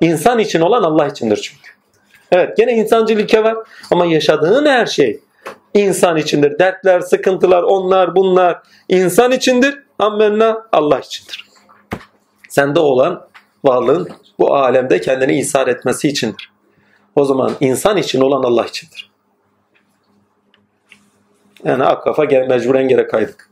İnsan 0.00 0.38
için 0.38 0.60
olan 0.60 0.82
Allah 0.82 1.06
içindir 1.06 1.36
çünkü. 1.36 1.70
Evet 2.32 2.56
gene 2.56 2.72
insancıl 2.72 3.18
ilke 3.18 3.44
var 3.44 3.56
ama 3.90 4.06
yaşadığın 4.06 4.66
her 4.66 4.86
şey 4.86 5.20
insan 5.74 6.16
içindir. 6.16 6.58
Dertler, 6.58 7.00
sıkıntılar, 7.00 7.62
onlar, 7.62 8.16
bunlar 8.16 8.62
insan 8.88 9.32
içindir. 9.32 9.78
Ammenna 9.98 10.66
Allah 10.72 10.98
içindir. 10.98 11.44
Sende 12.48 12.80
olan 12.80 13.26
varlığın 13.64 14.08
bu 14.38 14.54
alemde 14.54 15.00
kendini 15.00 15.40
ishar 15.40 15.66
etmesi 15.66 16.08
içindir. 16.08 16.50
O 17.16 17.24
zaman 17.24 17.52
insan 17.60 17.96
için 17.96 18.20
olan 18.20 18.42
Allah 18.42 18.66
içindir. 18.66 19.10
Yani 21.64 21.84
akkafa 21.84 22.24
gel, 22.24 22.46
mecburen 22.48 22.88
gere 22.88 23.06
kaydık. 23.06 23.50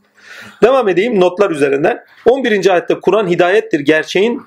Devam 0.62 0.88
edeyim 0.88 1.20
notlar 1.20 1.50
üzerinden. 1.50 2.04
11. 2.26 2.70
ayette 2.70 3.00
Kur'an 3.00 3.26
hidayettir, 3.28 3.80
gerçeğin 3.80 4.42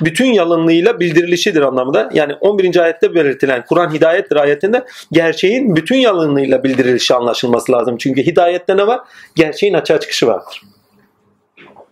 bütün 0.00 0.32
yalınlığıyla 0.32 1.00
bildirilişidir 1.00 1.62
anlamında. 1.62 2.10
Yani 2.12 2.34
11. 2.34 2.76
ayette 2.76 3.14
belirtilen 3.14 3.64
Kur'an 3.68 3.94
hidayettir 3.94 4.36
ayetinde 4.36 4.84
gerçeğin 5.12 5.76
bütün 5.76 5.96
yalınlığıyla 5.96 6.64
bildirilişi 6.64 7.14
anlaşılması 7.14 7.72
lazım. 7.72 7.96
Çünkü 7.96 8.22
hidayette 8.22 8.76
ne 8.76 8.86
var? 8.86 9.00
Gerçeğin 9.34 9.74
açığa 9.74 10.00
çıkışı 10.00 10.26
vardır. 10.26 10.62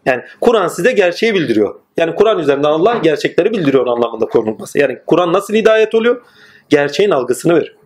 Yani 0.06 0.22
Kur'an 0.40 0.68
size 0.68 0.92
gerçeği 0.92 1.34
bildiriyor. 1.34 1.74
Yani 1.96 2.14
Kur'an 2.14 2.38
üzerinden 2.38 2.68
Allah 2.68 2.98
gerçekleri 3.02 3.52
bildiriyor 3.52 3.86
anlamında 3.86 4.26
konulması. 4.26 4.78
Yani 4.78 4.98
Kur'an 5.06 5.32
nasıl 5.32 5.54
hidayet 5.54 5.94
oluyor? 5.94 6.22
Gerçeğin 6.68 7.10
algısını 7.10 7.54
verir. 7.54 7.76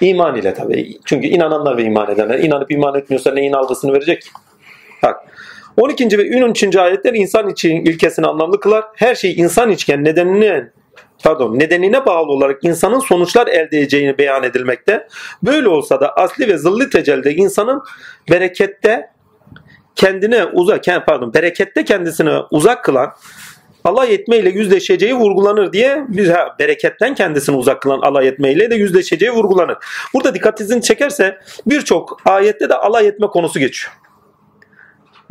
İman 0.00 0.36
ile 0.36 0.54
tabii. 0.54 0.98
Çünkü 1.04 1.26
inananlar 1.26 1.76
ve 1.76 1.82
iman 1.82 2.10
edenler. 2.10 2.38
inanıp 2.38 2.70
iman 2.70 2.94
etmiyorsa 2.94 3.34
neyin 3.34 3.52
algısını 3.52 3.92
verecek? 3.92 4.22
Bak. 5.02 5.16
12. 5.76 6.18
ve 6.18 6.44
13. 6.44 6.76
ayetler 6.76 7.14
insan 7.14 7.48
için 7.48 7.84
ilkesini 7.84 8.26
anlamlı 8.26 8.60
kılar. 8.60 8.84
Her 8.96 9.14
şey 9.14 9.34
insan 9.40 9.70
içken 9.70 10.04
nedenine 10.04 10.70
pardon 11.24 11.58
nedenine 11.58 12.06
bağlı 12.06 12.32
olarak 12.32 12.64
insanın 12.64 12.98
sonuçlar 12.98 13.46
elde 13.46 13.78
edeceğini 13.78 14.18
beyan 14.18 14.42
edilmekte. 14.42 15.06
Böyle 15.42 15.68
olsa 15.68 16.00
da 16.00 16.16
asli 16.16 16.48
ve 16.48 16.58
zıllı 16.58 16.90
tecelde 16.90 17.34
insanın 17.34 17.82
berekette 18.30 19.10
kendine 19.96 20.44
uzak 20.44 20.84
pardon 21.06 21.34
berekette 21.34 21.84
kendisini 21.84 22.32
uzak 22.50 22.84
kılan 22.84 23.14
alay 23.84 24.14
etmeyle 24.14 24.50
yüzleşeceği 24.50 25.14
vurgulanır 25.14 25.72
diye 25.72 26.04
bir 26.08 26.28
ha, 26.28 26.56
bereketten 26.58 27.14
kendisini 27.14 27.56
uzak 27.56 27.82
kılan 27.82 28.00
alay 28.00 28.28
etmeyle 28.28 28.70
de 28.70 28.74
yüzleşeceği 28.74 29.32
vurgulanır. 29.32 29.76
Burada 30.14 30.34
dikkatinizi 30.34 30.82
çekerse 30.82 31.38
birçok 31.66 32.20
ayette 32.24 32.68
de 32.68 32.74
alay 32.74 33.06
etme 33.06 33.26
konusu 33.26 33.58
geçiyor. 33.58 34.01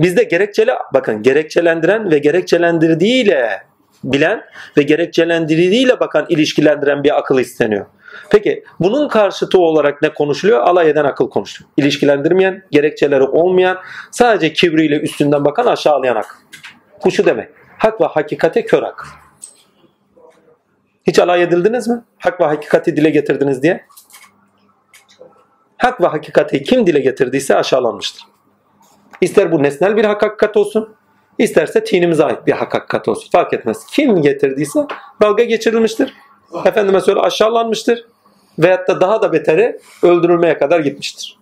Bizde 0.01 0.23
gerekçeli 0.23 0.71
bakın 0.93 1.23
gerekçelendiren 1.23 2.11
ve 2.11 2.17
gerekçelendirdiğiyle 2.17 3.63
bilen 4.03 4.43
ve 4.77 4.81
gerekçelendirdiğiyle 4.81 5.99
bakan 5.99 6.25
ilişkilendiren 6.29 7.03
bir 7.03 7.17
akıl 7.17 7.39
isteniyor. 7.39 7.85
Peki 8.29 8.63
bunun 8.79 9.07
karşıtı 9.07 9.59
olarak 9.59 10.01
ne 10.01 10.13
konuşuluyor? 10.13 10.59
Alay 10.59 10.89
eden 10.89 11.05
akıl 11.05 11.29
konuşuluyor. 11.29 11.73
İlişkilendirmeyen, 11.77 12.63
gerekçeleri 12.71 13.23
olmayan, 13.23 13.77
sadece 14.11 14.53
kibriyle 14.53 14.99
üstünden 14.99 15.45
bakan 15.45 15.65
aşağılayan 15.65 16.15
akıl. 16.15 16.35
Bu 17.05 17.11
şu 17.11 17.25
demek. 17.25 17.49
Hak 17.77 18.01
ve 18.01 18.05
hakikate 18.05 18.65
kör 18.65 18.83
akıl. 18.83 19.07
Hiç 21.07 21.19
alay 21.19 21.43
edildiniz 21.43 21.87
mi? 21.87 22.03
Hak 22.17 22.41
ve 22.41 22.45
hakikati 22.45 22.97
dile 22.97 23.09
getirdiniz 23.09 23.63
diye. 23.63 23.85
Hak 25.77 26.01
ve 26.01 26.07
hakikati 26.07 26.63
kim 26.63 26.87
dile 26.87 26.99
getirdiyse 26.99 27.55
aşağılanmıştır. 27.55 28.30
İster 29.21 29.51
bu 29.51 29.63
nesnel 29.63 29.97
bir 29.97 30.05
hak 30.05 30.23
hakikat 30.23 30.57
olsun, 30.57 30.95
isterse 31.37 31.83
tinimize 31.83 32.23
ait 32.23 32.47
bir 32.47 32.51
hak 32.51 32.73
hakikat 32.73 33.07
olsun. 33.07 33.29
Fark 33.31 33.53
etmez. 33.53 33.85
Kim 33.85 34.21
getirdiyse 34.21 34.79
dalga 35.21 35.43
geçirilmiştir. 35.43 36.13
Efendime 36.65 37.01
söyle 37.01 37.19
aşağılanmıştır. 37.19 38.05
Veyahut 38.59 38.87
da 38.87 39.01
daha 39.01 39.21
da 39.21 39.33
beteri 39.33 39.79
öldürülmeye 40.03 40.57
kadar 40.57 40.79
gitmiştir. 40.79 41.39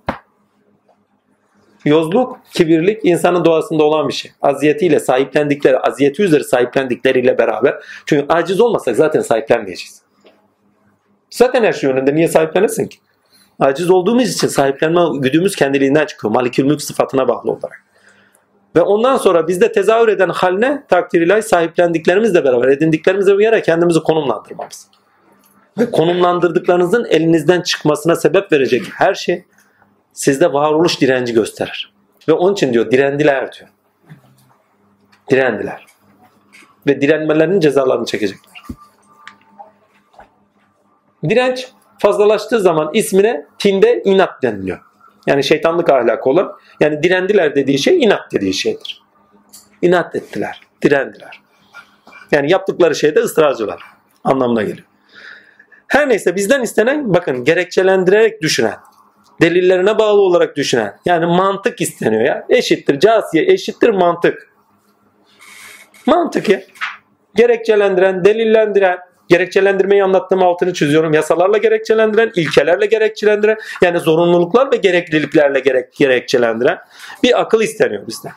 Yozluk, 1.85 2.39
kibirlik 2.53 3.05
insanın 3.05 3.45
doğasında 3.45 3.83
olan 3.83 4.07
bir 4.07 4.13
şey. 4.13 4.31
Aziyetiyle 4.41 4.99
sahiplendikleri, 4.99 5.79
aziyeti 5.79 6.23
üzeri 6.23 6.43
sahiplendikleriyle 6.43 7.37
beraber. 7.37 7.75
Çünkü 8.05 8.25
aciz 8.29 8.61
olmasak 8.61 8.95
zaten 8.95 9.21
sahiplenmeyeceğiz. 9.21 10.01
Zaten 11.29 11.63
her 11.63 11.73
şey 11.73 11.89
önünde 11.89 12.15
niye 12.15 12.27
sahiplenesin 12.27 12.87
ki? 12.87 12.97
Aciz 13.59 13.89
olduğumuz 13.89 14.33
için 14.33 14.47
sahiplenme 14.47 15.01
güdümüz 15.19 15.55
kendiliğinden 15.55 16.05
çıkıyor. 16.05 16.33
Malikül 16.33 16.65
mülk 16.65 16.81
sıfatına 16.81 17.27
bağlı 17.27 17.51
olarak. 17.51 17.83
Ve 18.75 18.81
ondan 18.81 19.17
sonra 19.17 19.47
bizde 19.47 19.71
tezahür 19.71 20.07
eden 20.07 20.29
haline 20.29 20.83
takdir 20.87 21.21
ilahi 21.21 21.41
sahiplendiklerimizle 21.41 22.43
beraber, 22.43 22.67
edindiklerimizle 22.67 23.37
bir 23.37 23.43
yere 23.43 23.61
kendimizi 23.61 23.99
konumlandırmamız. 23.99 24.87
Ve 25.77 25.91
konumlandırdıklarınızın 25.91 27.05
elinizden 27.05 27.61
çıkmasına 27.61 28.15
sebep 28.15 28.51
verecek 28.51 28.83
her 28.93 29.13
şey 29.13 29.45
sizde 30.13 30.53
varoluş 30.53 31.01
direnci 31.01 31.33
gösterir. 31.33 31.93
Ve 32.27 32.33
onun 32.33 32.53
için 32.53 32.73
diyor 32.73 32.91
direndiler 32.91 33.51
diyor. 33.51 33.69
Direndiler. 35.29 35.85
Ve 36.87 37.01
direnmelerinin 37.01 37.59
cezalarını 37.59 38.05
çekecekler. 38.05 38.63
Direnç 41.29 41.67
fazlalaştığı 41.99 42.59
zaman 42.59 42.89
ismine 42.93 43.45
tinde 43.59 44.01
inat 44.05 44.43
deniliyor. 44.43 44.79
Yani 45.27 45.43
şeytanlık 45.43 45.89
ahlakı 45.89 46.29
olan. 46.29 46.51
Yani 46.79 47.03
direndiler 47.03 47.55
dediği 47.55 47.79
şey 47.79 48.03
inat 48.03 48.31
dediği 48.31 48.53
şeydir. 48.53 49.03
İnat 49.81 50.15
ettiler. 50.15 50.61
Direndiler. 50.83 51.41
Yani 52.31 52.51
yaptıkları 52.51 52.95
şeyde 52.95 53.19
ısrarcılar 53.19 53.81
anlamına 54.23 54.61
geliyor. 54.63 54.87
Her 55.87 56.09
neyse 56.09 56.35
bizden 56.35 56.61
istenen 56.61 57.13
bakın 57.13 57.43
gerekçelendirerek 57.43 58.41
düşünen, 58.41 58.75
delillerine 59.41 59.99
bağlı 59.99 60.21
olarak 60.21 60.55
düşünen 60.55 60.97
yani 61.05 61.25
mantık 61.25 61.81
isteniyor 61.81 62.21
ya. 62.21 62.45
Eşittir 62.49 62.99
casiye 62.99 63.45
eşittir 63.45 63.89
mantık. 63.89 64.53
Mantık 66.05 66.49
ya. 66.49 66.61
Gerekçelendiren, 67.35 68.25
delillendiren, 68.25 68.99
gerekçelendirmeyi 69.29 70.03
anlattığım 70.03 70.43
altını 70.43 70.73
çiziyorum. 70.73 71.13
Yasalarla 71.13 71.57
gerekçelendiren, 71.57 72.31
ilkelerle 72.35 72.85
gerekçelendiren 72.85 73.57
yani 73.81 73.99
zorunluluklar 73.99 74.71
ve 74.71 74.75
gerekliliklerle 74.77 75.59
gerek, 75.59 75.93
gerekçelendiren 75.95 76.77
bir 77.23 77.41
akıl 77.41 77.61
isteniyor 77.61 78.07
bizden. 78.07 78.31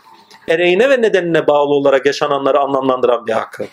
Ereğine 0.48 0.90
ve 0.90 1.02
nedenine 1.02 1.46
bağlı 1.46 1.74
olarak 1.74 2.06
yaşananları 2.06 2.60
anlamlandıran 2.60 3.26
bir 3.26 3.36
akıl. 3.36 3.64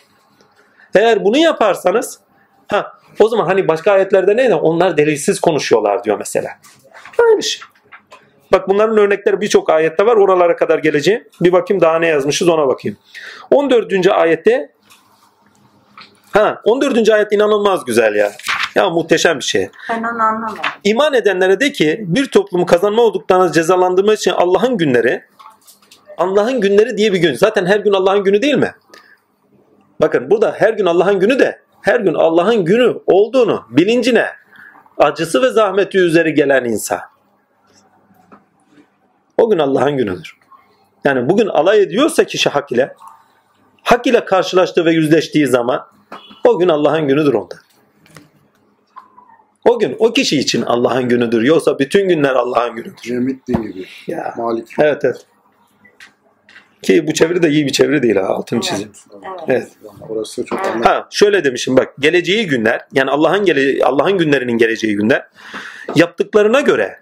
Eğer 0.95 1.26
bunu 1.26 1.38
yaparsanız 1.38 2.19
ha, 2.68 2.93
o 3.19 3.27
zaman 3.27 3.45
hani 3.45 3.68
başka 3.68 3.91
ayetlerde 3.91 4.38
neydi? 4.38 4.56
Onlar 4.56 4.98
delilsiz 4.98 5.39
konuşuyorlar 5.39 6.03
diyor 6.03 6.18
mesela. 6.18 6.49
Aynı 7.19 7.43
şey. 7.43 7.61
Bak 8.52 8.69
bunların 8.69 8.98
örnekleri 8.98 9.41
birçok 9.41 9.69
ayette 9.69 10.06
var. 10.06 10.15
Oralara 10.15 10.56
kadar 10.56 10.80
geleceğim. 10.80 11.23
Bir 11.41 11.52
bakayım 11.52 11.81
daha 11.81 11.99
ne 11.99 12.07
yazmışız 12.07 12.49
ona 12.49 12.68
bakayım. 12.68 12.98
14. 13.52 14.07
ayette 14.07 14.72
Ha 16.31 16.61
14. 16.64 17.10
ayet 17.10 17.31
inanılmaz 17.31 17.85
güzel 17.85 18.15
ya. 18.15 18.31
Ya 18.76 18.89
muhteşem 18.89 19.39
bir 19.39 19.43
şey. 19.43 19.69
Ben 19.89 20.03
onu 20.03 20.23
anlamadım. 20.23 20.57
İman 20.84 21.14
edenlere 21.14 21.60
de 21.60 21.72
ki 21.72 22.06
bir 22.07 22.26
toplumu 22.31 22.65
kazanma 22.65 23.01
olduklarını 23.01 23.51
cezalandırmak 23.51 24.18
için 24.18 24.31
Allah'ın 24.31 24.77
günleri 24.77 25.23
Allah'ın 26.18 26.61
günleri 26.61 26.97
diye 26.97 27.14
bir 27.14 27.18
gün. 27.18 27.34
Zaten 27.34 27.65
her 27.65 27.80
gün 27.80 27.93
Allah'ın 27.93 28.23
günü 28.23 28.41
değil 28.41 28.56
mi? 28.56 28.76
Bakın 30.01 30.30
burada 30.30 30.56
her 30.57 30.73
gün 30.73 30.85
Allah'ın 30.85 31.19
günü 31.19 31.39
de 31.39 31.61
her 31.81 31.99
gün 31.99 32.14
Allah'ın 32.14 32.65
günü 32.65 32.99
olduğunu 33.06 33.65
bilincine 33.69 34.26
acısı 34.97 35.41
ve 35.41 35.49
zahmeti 35.49 35.97
üzeri 35.97 36.34
gelen 36.34 36.65
insan. 36.65 36.99
O 39.38 39.49
gün 39.49 39.57
Allah'ın 39.57 39.97
günüdür. 39.97 40.38
Yani 41.03 41.30
bugün 41.30 41.47
alay 41.47 41.81
ediyorsa 41.81 42.23
kişi 42.23 42.49
hak 42.49 42.72
ile 42.72 42.95
hak 43.84 44.07
ile 44.07 44.26
karşılaştığı 44.26 44.85
ve 44.85 44.91
yüzleştiği 44.91 45.47
zaman 45.47 45.88
o 46.44 46.60
gün 46.60 46.68
Allah'ın 46.68 47.07
günüdür 47.07 47.34
onda. 47.34 47.56
O 49.65 49.80
gün 49.80 49.95
o 49.99 50.14
kişi 50.14 50.40
için 50.40 50.61
Allah'ın 50.61 51.10
günüdür. 51.10 51.41
Yoksa 51.41 51.80
bütün 51.80 52.10
günler 52.10 52.36
Allah'ın 52.36 52.76
günüdür. 52.76 52.95
Cemil'in 53.02 53.61
gibi. 53.61 53.86
Ya. 54.07 54.34
Malik. 54.38 54.68
Evet 54.80 55.06
evet. 55.06 55.26
Ki 56.81 57.07
bu 57.07 57.14
çeviri 57.14 57.44
de 57.44 57.49
iyi 57.49 57.65
bir 57.65 57.72
çeviri 57.72 58.03
değil 58.03 58.15
ha 58.15 58.26
altını 58.27 58.61
çizeyim. 58.61 58.91
Evet. 59.48 59.68
Orası 60.10 60.45
çok 60.45 60.60
anlamlı. 60.60 60.84
Ha 60.84 61.07
şöyle 61.11 61.44
demişim 61.44 61.77
bak 61.77 61.94
geleceği 61.99 62.48
günler 62.48 62.81
yani 62.94 63.11
Allah'ın 63.11 63.45
gele 63.45 63.86
Allah'ın 63.86 64.18
günlerinin 64.18 64.57
geleceği 64.57 64.95
günler 64.95 65.27
yaptıklarına 65.95 66.61
göre 66.61 66.99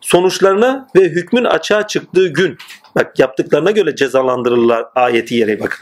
sonuçlarına 0.00 0.88
ve 0.96 1.00
hükmün 1.00 1.44
açığa 1.44 1.86
çıktığı 1.86 2.28
gün 2.28 2.58
bak 2.96 3.18
yaptıklarına 3.18 3.70
göre 3.70 3.96
cezalandırırlar 3.96 4.86
ayeti 4.94 5.34
yere 5.34 5.60
bakın. 5.60 5.78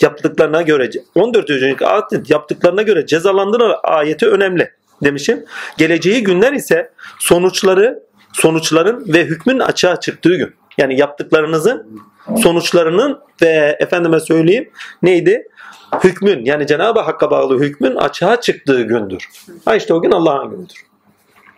Yaptıklarına 0.00 0.62
göre 0.62 0.90
14. 1.14 1.50
ayet 1.82 2.30
yaptıklarına 2.30 2.82
göre 2.82 3.06
cezalandırır 3.06 3.74
ayeti 3.82 4.26
önemli 4.26 4.70
demişim. 5.04 5.44
Geleceği 5.76 6.24
günler 6.24 6.52
ise 6.52 6.90
sonuçları 7.18 8.02
sonuçların 8.32 9.12
ve 9.14 9.24
hükmün 9.24 9.58
açığa 9.58 10.00
çıktığı 10.00 10.36
gün. 10.36 10.54
Yani 10.78 11.00
yaptıklarınızın 11.00 12.00
sonuçlarının 12.42 13.20
ve 13.42 13.76
efendime 13.80 14.20
söyleyeyim 14.20 14.70
neydi? 15.02 15.48
Hükmün 16.04 16.44
yani 16.44 16.66
Cenab-ı 16.66 17.00
Hakk'a 17.00 17.30
bağlı 17.30 17.60
hükmün 17.60 17.96
açığa 17.96 18.40
çıktığı 18.40 18.82
gündür. 18.82 19.28
Ha 19.64 19.76
işte 19.76 19.94
o 19.94 20.02
gün 20.02 20.10
Allah'ın 20.10 20.50
günüdür. 20.50 20.82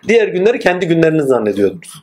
Diğer 0.09 0.29
günleri 0.29 0.59
kendi 0.59 0.87
günleriniz 0.87 1.27
zannediyordunuz. 1.27 2.03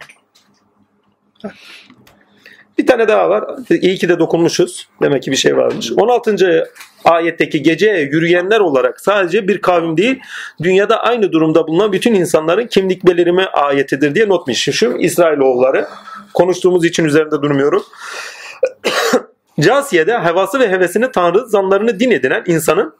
Bir 2.77 2.87
tane 2.87 3.07
daha 3.07 3.29
var. 3.29 3.45
İyi 3.69 3.97
ki 3.97 4.09
de 4.09 4.19
dokunmuşuz. 4.19 4.87
Demek 5.01 5.23
ki 5.23 5.31
bir 5.31 5.35
şey 5.35 5.57
varmış. 5.57 5.91
16. 5.97 6.63
ayetteki 7.05 7.63
geceye 7.63 8.01
yürüyenler 8.01 8.59
olarak 8.59 9.01
sadece 9.01 9.47
bir 9.47 9.61
kavim 9.61 9.97
değil, 9.97 10.19
dünyada 10.63 11.03
aynı 11.03 11.31
durumda 11.31 11.67
bulunan 11.67 11.91
bütün 11.91 12.13
insanların 12.13 12.67
kimlik 12.67 13.05
belirimi 13.05 13.45
ayetidir 13.45 14.15
diye 14.15 14.29
not 14.29 14.47
düşmüşüm. 14.47 14.99
İsrailoğulları. 14.99 15.87
Konuştuğumuz 16.33 16.85
için 16.85 17.05
üzerinde 17.05 17.41
durmuyorum. 17.41 17.83
Casiye'de 19.59 20.19
hevası 20.19 20.59
ve 20.59 20.69
hevesini 20.69 21.11
tanrı, 21.11 21.47
zanlarını 21.47 21.99
din 21.99 22.11
edinen 22.11 22.43
insanın 22.47 22.95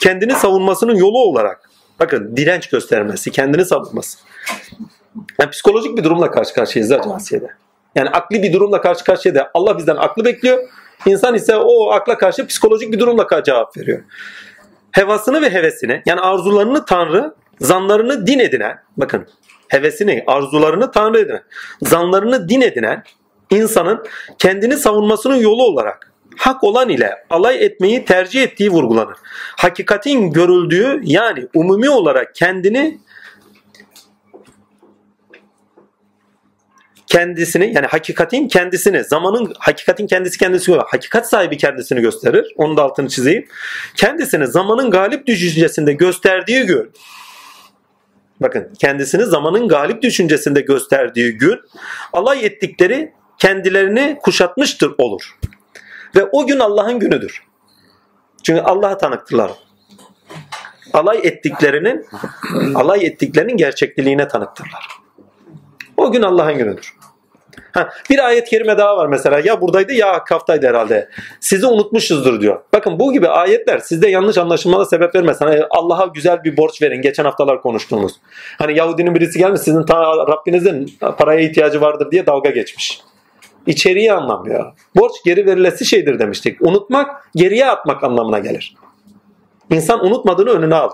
kendini 0.00 0.32
savunmasının 0.32 0.94
yolu 0.94 1.18
olarak 1.18 1.70
bakın 2.00 2.36
direnç 2.36 2.68
göstermesi, 2.68 3.30
kendini 3.30 3.64
savunması. 3.64 4.18
Yani 5.40 5.50
psikolojik 5.50 5.98
bir 5.98 6.04
durumla 6.04 6.30
karşı 6.30 6.54
karşıyayız 6.54 6.92
ha 6.92 7.00
Casiye'de. 7.04 7.48
Yani 7.94 8.08
akli 8.08 8.42
bir 8.42 8.52
durumla 8.52 8.80
karşı 8.80 9.04
karşıya 9.04 9.34
da 9.34 9.50
Allah 9.54 9.78
bizden 9.78 9.96
aklı 9.96 10.24
bekliyor. 10.24 10.58
İnsan 11.06 11.34
ise 11.34 11.56
o 11.56 11.90
akla 11.90 12.18
karşı 12.18 12.46
psikolojik 12.46 12.92
bir 12.92 12.98
durumla 12.98 13.42
cevap 13.44 13.76
veriyor. 13.76 14.02
Hevasını 14.92 15.42
ve 15.42 15.50
hevesini 15.50 16.02
yani 16.06 16.20
arzularını 16.20 16.84
Tanrı, 16.84 17.34
zanlarını 17.60 18.26
din 18.26 18.38
edinen, 18.38 18.78
bakın 18.96 19.26
hevesini, 19.68 20.24
arzularını 20.26 20.90
Tanrı 20.90 21.18
edinen, 21.18 21.42
zanlarını 21.82 22.48
din 22.48 22.60
edinen 22.60 23.02
insanın 23.50 24.04
kendini 24.38 24.76
savunmasının 24.76 25.36
yolu 25.36 25.64
olarak 25.64 26.12
hak 26.38 26.64
olan 26.64 26.88
ile 26.88 27.14
alay 27.30 27.64
etmeyi 27.64 28.04
tercih 28.04 28.42
ettiği 28.42 28.70
vurgulanır. 28.70 29.16
Hakikatin 29.56 30.32
görüldüğü 30.32 31.00
yani 31.04 31.48
umumi 31.54 31.90
olarak 31.90 32.34
kendini 32.34 32.98
kendisini 37.08 37.74
yani 37.74 37.86
hakikatin 37.86 38.48
kendisini 38.48 39.04
zamanın 39.04 39.52
hakikatin 39.58 40.06
kendisi 40.06 40.38
kendisi 40.38 40.72
hakikat 40.74 41.28
sahibi 41.28 41.56
kendisini 41.56 42.00
gösterir. 42.00 42.54
Onun 42.56 42.76
da 42.76 42.82
altını 42.82 43.08
çizeyim. 43.08 43.46
Kendisini 43.94 44.46
zamanın 44.46 44.90
galip 44.90 45.26
düşüncesinde 45.26 45.92
gösterdiği 45.92 46.62
gün 46.62 46.92
bakın 48.40 48.72
kendisini 48.78 49.24
zamanın 49.24 49.68
galip 49.68 50.02
düşüncesinde 50.02 50.60
gösterdiği 50.60 51.32
gün 51.32 51.60
alay 52.12 52.46
ettikleri 52.46 53.12
kendilerini 53.38 54.18
kuşatmıştır 54.22 54.94
olur. 54.98 55.38
Ve 56.16 56.24
o 56.24 56.46
gün 56.46 56.58
Allah'ın 56.58 56.98
günüdür. 56.98 57.42
Çünkü 58.42 58.60
Allah'a 58.60 58.98
tanıktırlar. 58.98 59.50
Alay 60.92 61.18
ettiklerinin 61.22 62.06
alay 62.74 63.06
ettiklerinin 63.06 63.56
gerçekliğine 63.56 64.28
tanıktırlar. 64.28 64.88
O 65.96 66.12
gün 66.12 66.22
Allah'ın 66.22 66.58
günüdür. 66.58 66.97
Ha, 67.72 67.88
bir 68.10 68.26
ayet 68.26 68.48
kerime 68.48 68.78
daha 68.78 68.96
var 68.96 69.06
mesela. 69.06 69.40
Ya 69.44 69.60
buradaydı 69.60 69.92
ya 69.92 70.24
Kaftaydı 70.24 70.66
herhalde. 70.66 71.08
Sizi 71.40 71.66
unutmuşuzdur 71.66 72.40
diyor. 72.40 72.60
Bakın 72.74 72.98
bu 72.98 73.12
gibi 73.12 73.28
ayetler 73.28 73.78
sizde 73.78 74.08
yanlış 74.08 74.38
anlaşılmana 74.38 74.84
sebep 74.84 75.14
vermez. 75.14 75.40
Hani 75.40 75.62
Allah'a 75.70 76.06
güzel 76.06 76.44
bir 76.44 76.56
borç 76.56 76.82
verin. 76.82 77.02
Geçen 77.02 77.24
haftalar 77.24 77.62
konuştuğumuz. 77.62 78.12
Hani 78.58 78.78
Yahudinin 78.78 79.14
birisi 79.14 79.38
gelmiş 79.38 79.60
sizin 79.60 79.82
ta, 79.82 80.16
Rabbinizin 80.16 80.92
paraya 81.18 81.40
ihtiyacı 81.40 81.80
vardır 81.80 82.10
diye 82.10 82.26
dalga 82.26 82.50
geçmiş. 82.50 83.00
İçeriği 83.66 84.12
anlamıyor. 84.12 84.72
Borç 84.96 85.12
geri 85.24 85.46
verilesi 85.46 85.84
şeydir 85.84 86.18
demiştik. 86.18 86.62
Unutmak 86.62 87.30
geriye 87.36 87.66
atmak 87.66 88.04
anlamına 88.04 88.38
gelir. 88.38 88.74
İnsan 89.70 90.06
unutmadığını 90.06 90.50
önüne 90.50 90.74
al. 90.74 90.90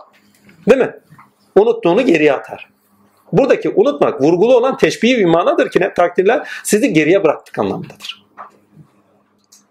Değil 0.68 0.80
mi? 0.80 0.94
Unuttuğunu 1.56 2.02
geriye 2.02 2.32
atar. 2.32 2.73
Buradaki 3.32 3.70
unutmak 3.70 4.22
vurgulu 4.22 4.56
olan 4.56 4.76
teşbih 4.76 5.18
bir 5.18 5.24
manadır 5.24 5.70
ki 5.70 5.80
ne 5.80 5.94
takdirler 5.94 6.48
sizi 6.64 6.92
geriye 6.92 7.24
bıraktık 7.24 7.58
anlamındadır. 7.58 8.24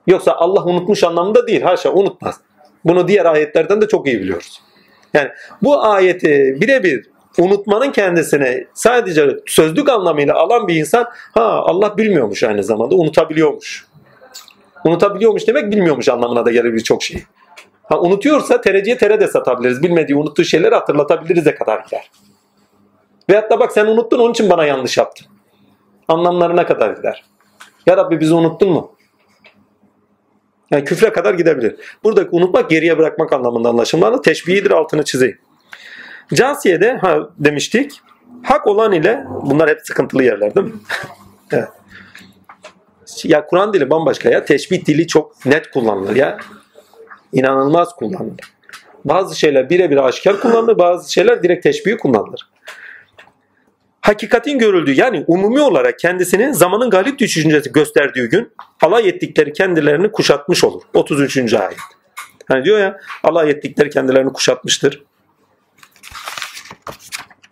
Yoksa 0.08 0.32
Allah 0.32 0.64
unutmuş 0.66 1.04
anlamında 1.04 1.48
değil. 1.48 1.62
Haşa 1.62 1.94
unutmaz. 1.94 2.36
Bunu 2.86 3.08
diğer 3.08 3.26
ayetlerden 3.26 3.82
de 3.82 3.88
çok 3.88 4.08
iyi 4.08 4.22
biliyoruz. 4.22 4.62
Yani 5.14 5.30
bu 5.62 5.84
ayeti 5.84 6.58
birebir 6.62 7.10
unutmanın 7.40 7.92
kendisini 7.92 8.68
sadece 8.74 9.30
sözlük 9.46 9.90
anlamıyla 9.90 10.36
alan 10.36 10.68
bir 10.68 10.76
insan 10.76 11.06
ha 11.34 11.44
Allah 11.44 11.98
bilmiyormuş 11.98 12.44
aynı 12.44 12.64
zamanda 12.64 12.96
unutabiliyormuş. 12.96 13.88
Unutabiliyormuş 14.86 15.48
demek 15.48 15.72
bilmiyormuş 15.72 16.10
anlamına 16.10 16.46
da 16.46 16.52
gelir 16.52 16.74
birçok 16.74 17.04
şeyi. 17.04 17.24
Ha, 17.84 18.00
unutuyorsa 18.00 18.62
tereciye 18.62 18.98
tere 18.98 19.20
de 19.20 19.28
satabiliriz. 19.28 19.84
Bilmediği 19.84 20.16
unuttuğu 20.16 20.44
şeyleri 20.44 20.76
hatırlatabiliriz 20.76 21.46
de 21.46 21.56
kadar 21.56 21.84
gider. 21.86 22.12
Veyahut 23.30 23.52
da 23.52 23.60
bak 23.60 23.72
sen 23.72 23.86
unuttun 23.86 24.20
onun 24.20 24.32
için 24.32 24.50
bana 24.50 24.66
yanlış 24.66 24.98
yaptın. 24.98 25.28
Anlamlarına 26.08 26.66
kadar 26.66 26.90
gider. 26.92 27.24
Ya 27.86 27.98
Rabbi 27.98 28.20
bizi 28.20 28.34
unuttun 28.34 28.70
mu? 28.70 28.96
Yani 30.72 30.84
küfre 30.84 31.12
kadar 31.12 31.34
gidebilir. 31.34 31.76
Buradaki 32.04 32.30
unutmak 32.32 32.70
geriye 32.70 32.98
bırakmak 32.98 33.34
anlamında 33.34 33.70
anlaşılmalı. 33.70 34.22
Teşbihidir 34.22 34.72
altını 34.72 35.04
çizeyim. 35.04 35.38
Casiye'de 36.34 36.98
ha 36.98 37.30
demiştik. 37.38 38.02
Hak 38.44 38.68
olan 38.68 38.92
ile 38.92 39.24
bunlar 39.42 39.70
hep 39.70 39.80
sıkıntılı 39.84 40.24
yerler 40.24 40.56
değil 40.56 40.68
mi? 40.68 40.74
Ya 43.24 43.46
Kur'an 43.46 43.74
dili 43.74 43.90
bambaşka 43.90 44.30
ya. 44.30 44.46
Teşbih 44.46 44.86
dili 44.86 45.08
çok 45.08 45.46
net 45.46 45.72
kullanılır 45.72 46.16
ya. 46.16 46.38
İnanılmaz 47.34 47.96
kullanılır. 47.96 48.40
Bazı 49.06 49.40
şeyler 49.40 49.70
birebir 49.70 49.98
aşikar 49.98 50.40
kullanılır, 50.40 50.78
bazı 50.78 51.14
şeyler 51.14 51.44
direkt 51.44 51.64
teşbihi 51.64 51.98
kullanılır 51.98 52.50
hakikatin 54.04 54.60
görüldüğü 54.60 54.92
yani 54.92 55.24
umumi 55.28 55.62
olarak 55.62 56.00
kendisini 56.00 56.54
zamanın 56.54 56.90
galip 56.90 57.20
düşüncesi 57.20 57.72
gösterdiği 57.72 58.30
gün 58.30 58.54
alay 58.82 59.10
ettikleri 59.10 59.54
kendilerini 59.54 60.12
kuşatmış 60.12 60.64
olur. 60.64 60.82
33. 60.94 61.54
ayet. 61.54 61.78
Hani 62.48 62.66
diyor 62.66 62.80
ya 62.80 63.00
alay 63.24 63.50
ettikleri 63.50 63.90
kendilerini 63.90 64.34
kuşatmıştır. 64.34 65.04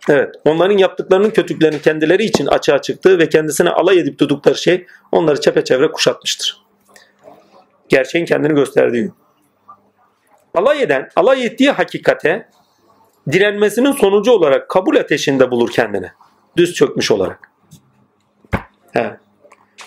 Evet. 0.08 0.34
Onların 0.44 0.78
yaptıklarının 0.78 1.30
kötülüklerinin 1.30 1.78
kendileri 1.78 2.24
için 2.24 2.46
açığa 2.46 2.82
çıktığı 2.82 3.18
ve 3.18 3.28
kendisine 3.28 3.70
alay 3.70 3.98
edip 3.98 4.18
tuttukları 4.18 4.56
şey 4.56 4.86
onları 5.12 5.40
çepeçevre 5.40 5.92
kuşatmıştır. 5.92 6.62
Gerçeğin 7.88 8.24
kendini 8.24 8.54
gösterdiği 8.54 9.02
gün. 9.02 9.14
Alay 10.54 10.82
eden, 10.82 11.08
alay 11.16 11.46
ettiği 11.46 11.70
hakikate 11.70 12.48
direnmesinin 13.32 13.92
sonucu 13.92 14.30
olarak 14.30 14.68
kabul 14.68 14.96
ateşinde 14.96 15.50
bulur 15.50 15.70
kendini 15.70 16.10
düz 16.56 16.74
çökmüş 16.74 17.10
olarak. 17.10 17.50
He. 18.92 19.16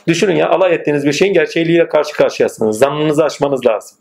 Düşünün 0.08 0.36
ya 0.36 0.50
alay 0.50 0.76
ettiğiniz 0.76 1.06
bir 1.06 1.14
şeyin 1.14 1.34
gerçeğiyle 1.34 1.88
karşı 1.88 2.14
karşıyasınız. 2.14 2.78
Zannınızı 2.78 3.24
aşmanız 3.24 3.66
lazım. 3.66 3.98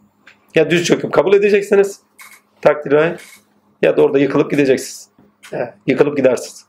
Ya 0.55 0.71
düz 0.71 0.85
çöküp 0.85 1.13
kabul 1.13 1.35
edeceksiniz. 1.35 2.01
Takdir 2.63 3.21
ya 3.83 3.97
da 3.97 4.03
orada 4.03 4.19
yıkılıp 4.19 4.51
gideceksiniz. 4.51 5.09
He. 5.51 5.75
Yıkılıp 5.87 6.17
gidersiniz. 6.17 6.67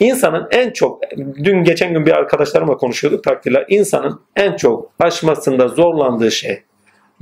İnsanın 0.00 0.48
en 0.50 0.70
çok, 0.70 1.02
dün 1.16 1.64
geçen 1.64 1.92
gün 1.92 2.06
bir 2.06 2.12
arkadaşlarımla 2.12 2.76
konuşuyorduk 2.76 3.24
takdirler. 3.24 3.64
İnsanın 3.68 4.20
en 4.36 4.56
çok 4.56 4.92
aşmasında 4.98 5.68
zorlandığı 5.68 6.30
şey, 6.30 6.62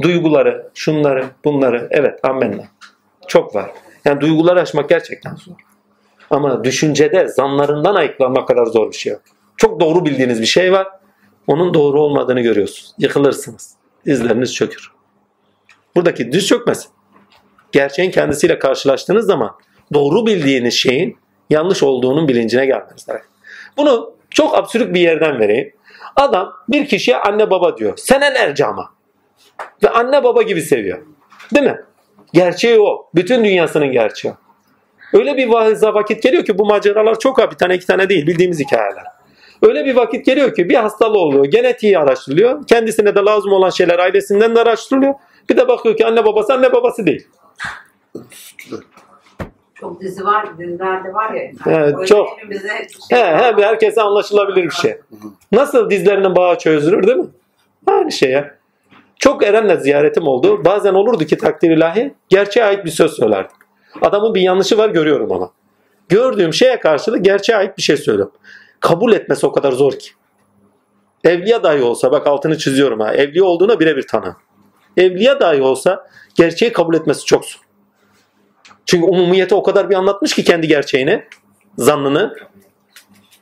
duyguları, 0.02 0.70
şunları, 0.74 1.24
bunları, 1.44 1.88
evet 1.90 2.24
ammenna. 2.24 2.62
Çok 3.28 3.54
var. 3.54 3.70
Yani 4.04 4.20
duyguları 4.20 4.60
aşmak 4.60 4.88
gerçekten 4.88 5.34
zor. 5.34 5.67
Ama 6.30 6.64
düşüncede 6.64 7.28
zanlarından 7.28 7.94
ayıklanmak 7.94 8.48
kadar 8.48 8.66
zor 8.66 8.90
bir 8.90 8.96
şey 8.96 9.12
yok. 9.12 9.22
Çok 9.56 9.80
doğru 9.80 10.04
bildiğiniz 10.04 10.40
bir 10.40 10.46
şey 10.46 10.72
var. 10.72 10.88
Onun 11.46 11.74
doğru 11.74 12.00
olmadığını 12.00 12.40
görüyorsunuz. 12.40 12.94
Yıkılırsınız. 12.98 13.74
Dizleriniz 14.06 14.54
çökür. 14.54 14.92
Buradaki 15.96 16.32
düz 16.32 16.46
çökmez. 16.46 16.88
Gerçeğin 17.72 18.10
kendisiyle 18.10 18.58
karşılaştığınız 18.58 19.26
zaman 19.26 19.56
doğru 19.94 20.26
bildiğiniz 20.26 20.74
şeyin 20.74 21.18
yanlış 21.50 21.82
olduğunun 21.82 22.28
bilincine 22.28 22.66
gelmeniz 22.66 23.08
lazım. 23.08 23.26
Bunu 23.76 24.14
çok 24.30 24.58
absürt 24.58 24.94
bir 24.94 25.00
yerden 25.00 25.40
vereyim. 25.40 25.72
Adam 26.16 26.52
bir 26.68 26.86
kişiye 26.86 27.16
anne 27.16 27.50
baba 27.50 27.76
diyor. 27.76 27.96
Senelerce 27.96 28.66
ama. 28.66 28.90
Ve 29.82 29.90
anne 29.90 30.24
baba 30.24 30.42
gibi 30.42 30.62
seviyor. 30.62 30.98
Değil 31.54 31.66
mi? 31.66 31.80
Gerçeği 32.32 32.80
o. 32.80 33.10
Bütün 33.14 33.44
dünyasının 33.44 33.92
gerçeği. 33.92 34.34
Öyle 35.12 35.36
bir 35.36 35.48
va- 35.48 35.94
vakit 35.94 36.22
geliyor 36.22 36.44
ki 36.44 36.58
bu 36.58 36.66
maceralar 36.66 37.18
çok 37.18 37.38
ha 37.38 37.50
bir 37.50 37.56
tane 37.56 37.74
iki 37.74 37.86
tane 37.86 38.08
değil 38.08 38.26
bildiğimiz 38.26 38.60
hikayeler. 38.60 39.04
Öyle 39.62 39.84
bir 39.84 39.96
vakit 39.96 40.26
geliyor 40.26 40.54
ki 40.54 40.68
bir 40.68 40.74
hastalığı 40.74 41.18
oluyor. 41.18 41.44
Genetiği 41.44 41.98
araştırılıyor. 41.98 42.66
Kendisine 42.66 43.14
de 43.14 43.20
lazım 43.20 43.52
olan 43.52 43.70
şeyler 43.70 43.98
ailesinden 43.98 44.56
de 44.56 44.60
araştırılıyor. 44.60 45.14
Bir 45.50 45.56
de 45.56 45.68
bakıyor 45.68 45.96
ki 45.96 46.06
anne 46.06 46.24
babası 46.24 46.52
anne 46.54 46.72
babası 46.72 47.06
değil. 47.06 47.28
Çok 49.74 50.00
dizi 50.00 50.24
var, 50.24 50.58
dizilerde 50.58 51.14
var 51.14 51.34
ya. 51.34 51.42
Evet, 51.66 51.94
Böyle 51.96 52.06
çok. 52.06 52.28
hepimize 52.36 52.68
He, 52.68 52.88
şey 53.10 53.18
he, 53.18 53.54
herkese 53.62 54.02
anlaşılabilir 54.02 54.64
bir 54.64 54.70
şey. 54.70 54.96
Nasıl 55.52 55.90
dizlerinin 55.90 56.36
bağı 56.36 56.58
çözülür 56.58 57.06
değil 57.06 57.18
mi? 57.18 57.26
Aynı 57.86 58.12
şey 58.12 58.30
ya. 58.30 58.54
Çok 59.18 59.44
Eren'le 59.46 59.76
ziyaretim 59.76 60.26
oldu. 60.26 60.64
Bazen 60.64 60.94
olurdu 60.94 61.24
ki 61.24 61.38
takdir 61.38 61.70
ilahi 61.70 62.14
gerçeğe 62.28 62.66
ait 62.66 62.84
bir 62.84 62.90
söz 62.90 63.12
söylerdim. 63.12 63.56
Adamın 64.02 64.34
bir 64.34 64.40
yanlışı 64.40 64.78
var 64.78 64.88
görüyorum 64.88 65.32
ama. 65.32 65.50
Gördüğüm 66.08 66.54
şeye 66.54 66.80
karşılık 66.80 67.24
gerçeğe 67.24 67.56
ait 67.56 67.78
bir 67.78 67.82
şey 67.82 67.96
söylüyorum. 67.96 68.34
Kabul 68.80 69.12
etmesi 69.12 69.46
o 69.46 69.52
kadar 69.52 69.72
zor 69.72 69.92
ki. 69.92 70.10
Evliya 71.24 71.62
dahi 71.62 71.82
olsa 71.82 72.12
bak 72.12 72.26
altını 72.26 72.58
çiziyorum 72.58 73.00
ha. 73.00 73.14
Evliya 73.14 73.44
olduğuna 73.44 73.80
birebir 73.80 74.06
tanı. 74.06 74.36
Evliya 74.96 75.40
dahi 75.40 75.62
olsa 75.62 76.08
gerçeği 76.34 76.72
kabul 76.72 76.94
etmesi 76.94 77.24
çok 77.24 77.44
zor. 77.44 77.60
Çünkü 78.86 79.06
umumiyete 79.06 79.54
o 79.54 79.62
kadar 79.62 79.90
bir 79.90 79.94
anlatmış 79.94 80.34
ki 80.34 80.44
kendi 80.44 80.68
gerçeğini, 80.68 81.24
zannını 81.78 82.34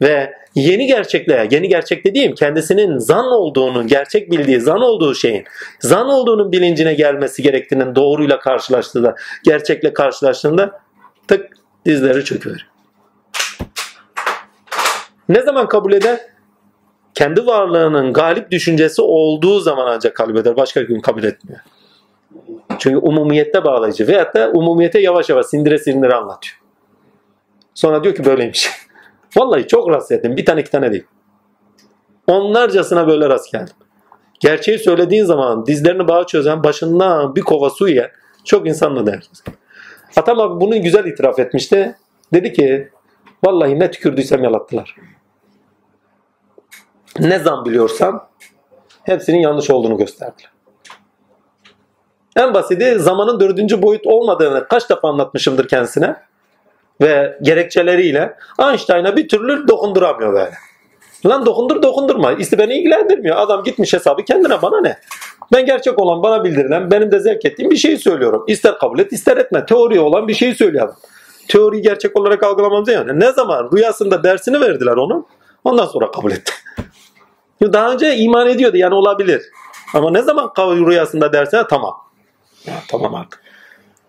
ve 0.03 0.35
yeni 0.55 0.87
gerçekle, 0.87 1.49
yeni 1.51 1.69
gerçek 1.69 2.05
dediğim 2.05 2.35
kendisinin 2.35 2.99
zan 2.99 3.27
olduğunu, 3.27 3.87
gerçek 3.87 4.31
bildiği 4.31 4.61
zan 4.61 4.81
olduğu 4.83 5.15
şeyin, 5.15 5.45
zan 5.81 6.09
olduğunun 6.09 6.53
bilincine 6.53 6.95
gelmesi 6.95 7.43
gerektiğinin 7.43 7.95
doğruyla 7.95 8.39
karşılaştığında, 8.39 9.15
gerçekle 9.45 9.93
karşılaştığında 9.93 10.81
tık 11.29 11.47
dizleri 11.87 12.25
çöküverir. 12.25 12.69
Ne 15.29 15.43
zaman 15.43 15.69
kabul 15.69 15.93
eder? 15.93 16.21
Kendi 17.15 17.47
varlığının 17.47 18.13
galip 18.13 18.51
düşüncesi 18.51 19.03
olduğu 19.03 19.61
zaman 19.61 19.87
ancak 19.87 20.17
kabul 20.17 20.37
eder. 20.37 20.57
Başka 20.57 20.83
gün 20.83 21.01
kabul 21.01 21.25
etmiyor. 21.25 21.61
Çünkü 22.79 22.97
umumiyette 22.97 23.65
bağlayıcı. 23.65 24.09
Veyahut 24.09 24.35
da 24.35 24.51
umumiyete 24.51 25.01
yavaş 25.01 25.29
yavaş 25.29 25.47
sindire 25.47 25.79
sindire 25.79 26.15
anlatıyor. 26.15 26.57
Sonra 27.75 28.05
diyor 28.05 28.15
ki 28.15 28.25
böyleymiş. 28.25 28.71
Vallahi 29.37 29.67
çok 29.67 29.91
rast 29.91 30.13
ettim. 30.13 30.37
Bir 30.37 30.45
tane 30.45 30.61
iki 30.61 30.71
tane 30.71 30.93
değil. 30.93 31.05
Onlarcasına 32.27 33.07
böyle 33.07 33.29
rast 33.29 33.53
geldim. 33.53 33.75
Gerçeği 34.41 34.79
söylediğin 34.79 35.25
zaman 35.25 35.67
dizlerini 35.67 36.09
bağı 36.09 36.27
çözen 36.27 36.65
başından 36.65 37.37
bir 37.37 37.41
kova 37.41 37.71
su 37.71 37.89
yiyen 37.89 38.11
çok 38.45 38.67
insanla 38.69 39.13
herkes. 39.13 39.43
Atam 40.17 40.41
abi 40.41 40.61
bunu 40.61 40.83
güzel 40.83 41.05
itiraf 41.05 41.39
etmişti. 41.39 41.97
Dedi 42.33 42.53
ki 42.53 42.91
vallahi 43.45 43.81
ne 43.81 43.91
tükürdüysem 43.91 44.45
yalattılar. 44.45 44.97
Ne 47.19 47.39
zan 47.39 47.65
biliyorsam 47.65 48.29
hepsinin 49.03 49.39
yanlış 49.39 49.71
olduğunu 49.71 49.97
gösterdiler. 49.97 50.51
En 52.37 52.55
basiti 52.55 52.99
zamanın 52.99 53.41
dördüncü 53.41 53.83
boyut 53.83 54.07
olmadığını 54.07 54.69
kaç 54.69 54.91
defa 54.91 55.09
anlatmışımdır 55.09 55.69
kendisine. 55.69 56.17
Ve 57.01 57.39
gerekçeleriyle 57.43 58.37
Einstein'a 58.61 59.17
bir 59.17 59.29
türlü 59.29 59.69
dokunduramıyor 59.69 60.33
böyle. 60.33 60.51
Lan 61.27 61.47
dokundur 61.47 61.83
dokundurma. 61.83 62.33
İşte 62.33 62.59
beni 62.59 62.75
ilgilendirmiyor. 62.75 63.37
Adam 63.37 63.65
gitmiş 63.65 63.93
hesabı 63.93 64.25
kendine 64.25 64.63
bana 64.63 64.81
ne? 64.81 64.99
Ben 65.53 65.67
gerçek 65.67 65.99
olan 65.99 66.23
bana 66.23 66.45
bildirilen 66.45 66.91
benim 66.91 67.11
de 67.11 67.21
zevk 67.21 67.45
ettiğim 67.45 67.71
bir 67.71 67.77
şeyi 67.77 67.99
söylüyorum. 67.99 68.45
İster 68.47 68.79
kabul 68.79 68.99
et 68.99 69.13
ister 69.13 69.37
etme. 69.37 69.67
Teori 69.67 70.01
olan 70.01 70.29
bir 70.29 70.35
şeyi 70.35 70.55
söylüyorum. 70.55 70.95
Teoriyi 71.49 71.83
gerçek 71.83 72.19
olarak 72.19 72.43
algılamamız 72.43 72.89
yani. 72.89 73.21
Ne 73.21 73.33
zaman 73.33 73.71
rüyasında 73.77 74.25
dersini 74.25 74.61
verdiler 74.61 74.93
onun. 74.93 75.27
Ondan 75.65 75.87
sonra 75.87 76.11
kabul 76.11 76.33
etti. 76.33 76.53
Daha 77.73 77.93
önce 77.93 78.17
iman 78.17 78.49
ediyordu 78.49 78.77
yani 78.77 78.95
olabilir. 78.95 79.43
Ama 79.95 80.11
ne 80.11 80.23
zaman 80.23 80.53
rüyasında 80.59 81.33
dersine 81.33 81.67
tamam. 81.71 81.95
Ya, 82.67 82.75
tamam 82.89 83.15
artık. 83.15 83.46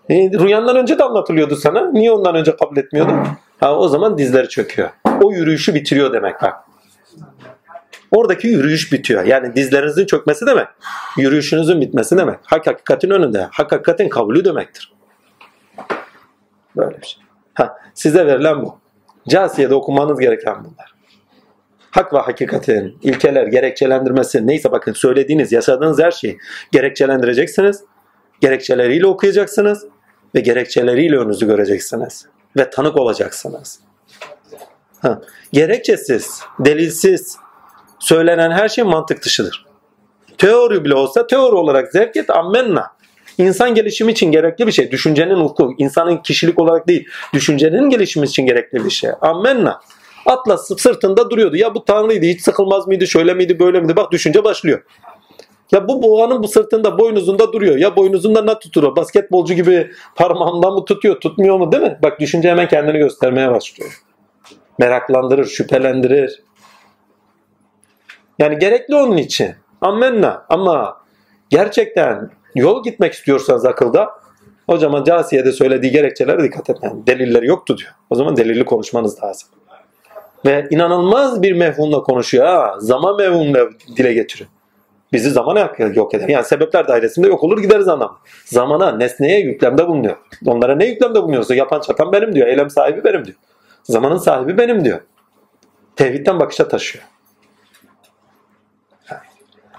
E, 0.10 0.16
rüyandan 0.16 0.76
önce 0.76 1.00
de 1.00 1.04
anlatılıyordu 1.04 1.56
sana. 1.56 1.92
Niye 1.92 2.12
ondan 2.12 2.36
önce 2.36 2.56
kabul 2.56 2.78
etmiyordun? 2.78 3.28
Ha, 3.60 3.76
o 3.76 3.88
zaman 3.88 4.18
dizleri 4.18 4.50
çöküyor. 4.50 4.90
O 5.22 5.32
yürüyüşü 5.32 5.76
bitiriyor 5.76 6.14
demek 6.14 6.42
bak. 6.42 6.54
Oradaki 8.12 8.48
yürüyüş 8.48 8.94
bitiyor. 8.94 9.24
Yani 9.24 9.56
dizlerinizin 9.56 10.06
çökmesi 10.06 10.46
demek. 10.46 10.68
Yürüyüşünüzün 11.18 11.82
bitmesi 11.82 12.18
demek. 12.18 12.40
Hak 12.46 12.68
hakikatin 12.68 13.10
önünde. 13.10 13.48
Hak 13.52 13.72
hakikatin 13.72 14.10
kabulü 14.10 14.46
demektir. 14.46 14.94
Böyle 16.78 17.02
bir 17.02 17.06
şey. 17.06 17.24
Ha, 17.54 17.78
size 17.94 18.26
verilen 18.26 18.62
bu. 18.62 18.80
Casiye'de 19.28 19.76
okumanız 19.76 20.20
gereken 20.20 20.56
bunlar. 20.60 20.94
Hak 21.92 22.14
ve 22.14 22.18
hakikatin 22.18 22.98
ilkeler, 23.02 23.48
gerekçelendirmesi 23.48 24.48
neyse 24.48 24.72
bakın 24.72 24.94
söylediğiniz, 24.94 25.52
yaşadığınız 25.52 26.00
her 26.00 26.12
şeyi 26.12 26.38
gerekçelendireceksiniz. 26.72 27.84
Gerekçeleriyle 28.42 29.08
okuyacaksınız 29.08 29.86
ve 30.36 30.40
gerekçeleriyle 30.40 31.18
önünüzü 31.18 31.48
göreceksiniz. 31.48 32.26
Ve 32.58 32.70
tanık 32.70 32.98
olacaksınız. 32.98 33.80
Ha, 35.02 35.22
gerekçesiz, 35.54 36.42
delilsiz 36.60 37.38
söylenen 38.00 38.52
her 38.52 38.70
şey 38.70 38.84
mantık 38.84 39.26
dışıdır. 39.26 39.66
Teori 40.38 40.86
bile 40.86 40.96
olsa 40.96 41.28
teori 41.28 41.56
olarak 41.56 41.92
zevk 41.92 42.16
et 42.16 42.30
ammenna. 42.30 42.98
İnsan 43.38 43.76
gelişimi 43.76 44.12
için 44.12 44.32
gerekli 44.32 44.68
bir 44.68 44.72
şey. 44.72 44.92
Düşüncenin 44.92 45.36
ufku, 45.36 45.76
insanın 45.78 46.18
kişilik 46.18 46.60
olarak 46.60 46.88
değil, 46.88 47.08
düşüncenin 47.34 47.90
gelişimi 47.90 48.26
için 48.26 48.46
gerekli 48.46 48.86
bir 48.86 48.90
şey. 48.90 49.10
Ammenna. 49.22 49.82
Atlas 50.26 50.68
sırtında 50.78 51.30
duruyordu. 51.30 51.56
Ya 51.56 51.76
bu 51.76 51.86
tanrıydı, 51.86 52.26
hiç 52.26 52.42
sıkılmaz 52.42 52.88
mıydı, 52.88 53.08
şöyle 53.08 53.34
miydi, 53.34 53.60
böyle 53.60 53.80
miydi? 53.80 53.96
Bak 53.96 54.12
düşünce 54.12 54.44
başlıyor. 54.44 54.84
Ya 55.72 55.88
bu 55.88 56.04
boğanın 56.04 56.44
bu 56.44 56.48
sırtında, 56.48 57.00
boynuzunda 57.00 57.54
duruyor. 57.54 57.76
Ya 57.76 57.96
boynuzunda 57.96 58.42
ne 58.42 58.60
tutuyor? 58.60 58.96
Basketbolcu 58.96 59.54
gibi 59.54 59.92
parmağından 60.16 60.74
mı 60.74 60.86
tutuyor, 60.86 61.20
tutmuyor 61.20 61.58
mu 61.58 61.72
değil 61.72 61.84
mi? 61.84 62.00
Bak 62.04 62.20
düşünce 62.20 62.50
hemen 62.50 62.68
kendini 62.68 62.98
göstermeye 62.98 63.52
başlıyor. 63.52 64.02
Meraklandırır, 64.80 65.46
şüphelendirir. 65.46 66.44
Yani 68.40 68.60
gerekli 68.60 68.96
onun 68.96 69.18
için. 69.18 69.56
Ammenna. 69.82 70.46
Ama 70.50 70.98
gerçekten 71.50 72.30
yol 72.56 72.84
gitmek 72.84 73.14
istiyorsanız 73.14 73.66
akılda 73.66 74.10
o 74.68 74.78
zaman 74.78 75.04
Casiye'de 75.04 75.52
söylediği 75.52 75.92
gerekçelere 75.92 76.44
dikkat 76.44 76.70
etmeyin. 76.70 77.06
Delilleri 77.08 77.46
yoktu 77.46 77.78
diyor. 77.78 77.92
O 78.10 78.16
zaman 78.16 78.38
delilli 78.38 78.66
konuşmanız 78.66 79.24
lazım. 79.24 79.50
Ve 80.46 80.68
inanılmaz 80.70 81.42
bir 81.42 81.54
mefhumla 81.54 82.04
konuşuyor. 82.04 82.46
Ha, 82.46 82.76
zaman 82.80 83.18
mefhumla 83.18 83.70
dile 83.98 84.14
getiriyor. 84.14 84.50
Bizi 85.14 85.32
zamana 85.32 85.74
yok 85.94 86.14
eder. 86.14 86.30
Yani 86.30 86.46
sebepler 86.46 86.88
dairesinde 86.88 87.28
yok 87.28 87.44
olur 87.44 87.62
gideriz 87.62 87.88
anlam. 87.88 88.20
Zamana, 88.46 88.92
nesneye 88.92 89.40
yüklemde 89.40 89.88
bulunuyor. 89.88 90.16
Onlara 90.46 90.76
ne 90.76 90.86
yüklemde 90.86 91.24
bulunuyorsa 91.24 91.56
yapan 91.56 91.82
çatan 91.82 92.12
benim 92.12 92.36
diyor. 92.36 92.48
Eylem 92.48 92.70
sahibi 92.70 93.04
benim 93.04 93.26
diyor. 93.26 93.38
Zamanın 93.84 94.18
sahibi 94.18 94.58
benim 94.58 94.86
diyor. 94.86 95.02
Tevhidden 95.96 96.40
bakışa 96.40 96.68
taşıyor. 96.68 97.06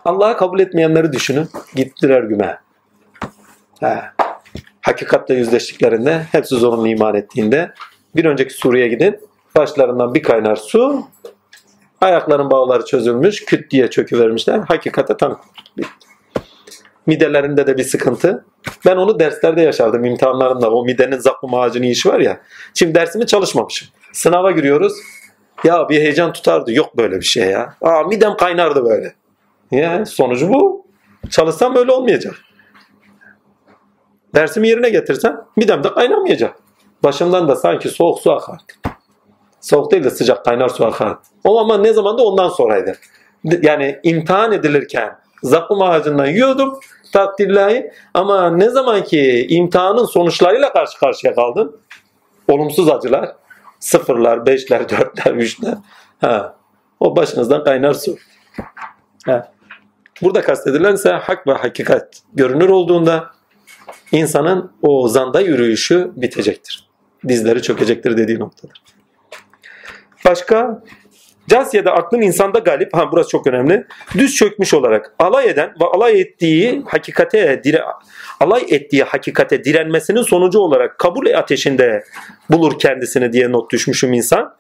Allah'ı 0.05 0.37
kabul 0.37 0.61
etmeyenleri 0.61 1.13
düşünün. 1.13 1.49
Gittiler 1.75 2.23
güme. 2.23 2.59
He. 3.81 4.01
Hakikatle 4.81 5.35
yüzleştiklerinde, 5.35 6.23
hepsi 6.33 6.55
zorunlu 6.55 6.89
iman 6.89 7.15
ettiğinde 7.15 7.73
bir 8.17 8.25
önceki 8.25 8.55
sureye 8.55 8.89
gidin. 8.89 9.21
Başlarından 9.57 10.15
bir 10.15 10.23
kaynar 10.23 10.57
su, 10.57 11.07
ayakların 12.01 12.51
bağları 12.51 12.85
çözülmüş, 12.85 13.45
küt 13.45 13.71
diye 13.71 13.91
çöküvermişler. 13.91 14.59
Hakikate 14.59 15.17
tanık. 15.17 15.39
Midelerinde 17.07 17.67
de 17.67 17.77
bir 17.77 17.83
sıkıntı. 17.83 18.45
Ben 18.87 18.97
onu 18.97 19.21
derslerde 19.21 19.63
yaşardım 19.63 20.05
imtihanlarında. 20.05 20.71
O 20.71 20.85
midenin 20.85 21.19
zakkum 21.19 21.55
ağacının 21.55 21.87
işi 21.87 22.09
var 22.09 22.21
ya. 22.21 22.41
Şimdi 22.75 22.95
dersimi 22.95 23.27
çalışmamışım. 23.27 23.89
Sınava 24.13 24.51
giriyoruz. 24.51 24.93
Ya 25.65 25.89
bir 25.89 26.01
heyecan 26.01 26.33
tutardı. 26.33 26.73
Yok 26.73 26.97
böyle 26.97 27.17
bir 27.17 27.25
şey 27.25 27.51
ya. 27.51 27.75
Aa 27.83 28.03
midem 28.03 28.37
kaynardı 28.37 28.85
böyle. 28.85 29.15
Ya 29.71 30.07
sonucu 30.07 30.49
bu. 30.49 30.87
Çalışsam 31.31 31.77
öyle 31.77 31.93
olmayacak. 31.93 32.35
Dersimi 34.35 34.69
yerine 34.69 34.91
getirsem 34.91 35.41
midem 35.57 35.85
de 35.85 35.95
kaynamayacak. 35.95 36.57
Başımdan 37.05 37.49
da 37.49 37.57
sanki 37.57 37.89
soğuk 37.89 38.21
su 38.21 38.33
akar. 38.33 38.59
Soğuk 39.61 39.93
değil 39.93 40.05
de 40.05 40.11
sıcak 40.11 40.45
kaynar 40.45 40.69
su 40.69 40.87
akar. 40.87 41.17
O 41.45 41.61
ama 41.61 41.79
ne 41.79 41.93
zaman 41.93 42.19
da 42.19 42.23
ondan 42.23 42.49
sonraydı. 42.49 42.97
Yani 43.63 44.01
imtihan 44.03 44.53
edilirken 44.53 45.19
zakkum 45.43 45.83
ağacından 45.83 46.27
yiyordum 46.27 46.81
takdirlahi 47.13 47.91
ama 48.15 48.51
ne 48.51 48.71
zaman 48.71 49.05
ki 49.05 49.47
imtihanın 49.49 50.05
sonuçlarıyla 50.05 50.73
karşı 50.73 50.99
karşıya 50.99 51.35
kaldım 51.35 51.77
olumsuz 52.49 52.89
acılar 52.89 53.33
sıfırlar, 53.81 54.47
beşler, 54.47 54.89
dörtler, 54.89 55.35
üçler 55.35 55.75
ha, 56.21 56.57
o 57.01 57.17
başınızdan 57.17 57.65
kaynar 57.65 57.95
su. 57.95 58.17
Ha. 59.27 59.53
Burada 60.23 60.41
kastedilen 60.41 60.95
ise 60.95 61.11
hak 61.11 61.47
ve 61.47 61.53
hakikat 61.53 62.23
görünür 62.35 62.69
olduğunda 62.69 63.31
insanın 64.13 64.73
o 64.83 65.09
zanda 65.09 65.41
yürüyüşü 65.41 66.13
bitecektir. 66.17 66.89
Dizleri 67.29 67.63
çökecektir 67.63 68.17
dediği 68.17 68.39
noktadır. 68.39 68.83
Başka 70.29 70.83
Casya'da 71.49 71.93
aklın 71.93 72.21
insanda 72.21 72.59
galip, 72.59 72.95
ha 72.95 73.13
burası 73.13 73.29
çok 73.29 73.47
önemli. 73.47 73.87
Düz 74.15 74.37
çökmüş 74.37 74.75
olarak 74.75 75.15
alay 75.19 75.49
eden 75.49 75.75
ve 75.81 75.85
alay 75.85 76.21
ettiği 76.21 76.83
hakikate 76.87 77.61
dire, 77.65 77.83
alay 78.41 78.63
ettiği 78.71 79.03
hakikate 79.03 79.65
direnmesinin 79.65 80.23
sonucu 80.23 80.59
olarak 80.59 80.99
kabul 80.99 81.27
ateşinde 81.27 82.05
bulur 82.51 82.79
kendisini 82.79 83.33
diye 83.33 83.53
not 83.53 83.73
düşmüşüm 83.73 84.13
insan. 84.13 84.57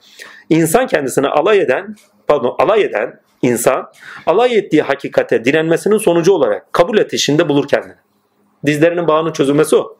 İnsan 0.51 0.87
kendisini 0.87 1.29
alay 1.29 1.59
eden, 1.59 1.97
pardon 2.27 2.57
alay 2.59 2.83
eden 2.83 3.21
insan 3.43 3.93
alay 4.27 4.59
ettiği 4.59 4.83
hakikate 4.83 5.45
direnmesinin 5.45 5.99
sonucu 5.99 6.33
olarak 6.33 6.73
kabul 6.73 6.99
ateşinde 6.99 7.49
bulur 7.49 7.69
kendini. 7.69 7.95
Dizlerinin 8.67 9.09
bağının 9.09 9.33
çözülmesi 9.33 9.77
o. 9.77 9.99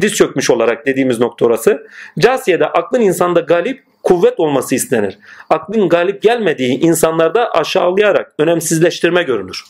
Diz 0.00 0.14
çökmüş 0.14 0.50
olarak 0.50 0.86
dediğimiz 0.86 1.20
nokta 1.20 1.46
orası. 1.46 1.86
Casiye'de 2.18 2.66
aklın 2.66 3.00
insanda 3.00 3.40
galip, 3.40 3.84
kuvvet 4.04 4.40
olması 4.40 4.74
istenir. 4.74 5.18
Aklın 5.50 5.88
galip 5.88 6.22
gelmediği 6.22 6.80
insanlarda 6.80 7.50
aşağılayarak 7.50 8.32
önemsizleştirme 8.38 9.22
görünür. 9.22 9.64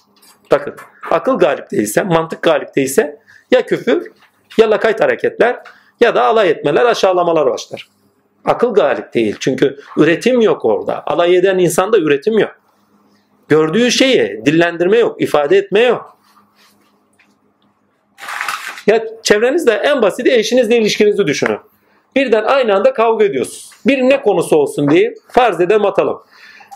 Bakın 0.50 0.74
akıl 1.10 1.38
galip 1.38 1.70
değilse, 1.70 2.02
mantık 2.02 2.42
galip 2.42 2.76
değilse 2.76 3.20
ya 3.50 3.66
küfür 3.66 4.12
ya 4.58 4.70
lakayt 4.70 5.00
hareketler 5.00 5.56
ya 6.00 6.14
da 6.14 6.24
alay 6.24 6.50
etmeler, 6.50 6.84
aşağılamalar 6.84 7.46
başlar. 7.46 7.88
Akıl 8.44 8.74
galip 8.74 9.14
değil 9.14 9.36
çünkü 9.40 9.76
üretim 9.96 10.40
yok 10.40 10.64
orada. 10.64 11.02
Alay 11.06 11.36
eden 11.36 11.58
insanda 11.58 11.98
üretim 11.98 12.38
yok. 12.38 12.56
Gördüğü 13.48 13.90
şeyi 13.90 14.42
dillendirme 14.46 14.98
yok, 14.98 15.22
ifade 15.22 15.56
etme 15.56 15.80
yok. 15.80 16.18
Ya 18.86 19.04
çevrenizde 19.22 19.72
en 19.72 20.02
basiti 20.02 20.32
eşinizle 20.32 20.76
ilişkinizi 20.76 21.26
düşünün. 21.26 21.58
Birden 22.16 22.44
aynı 22.44 22.74
anda 22.74 22.92
kavga 22.92 23.24
ediyorsunuz. 23.24 23.70
Bir 23.86 23.98
ne 23.98 24.22
konusu 24.22 24.56
olsun 24.56 24.90
diye 24.90 25.14
farz 25.28 25.60
edelim 25.60 25.84
atalım. 25.84 26.22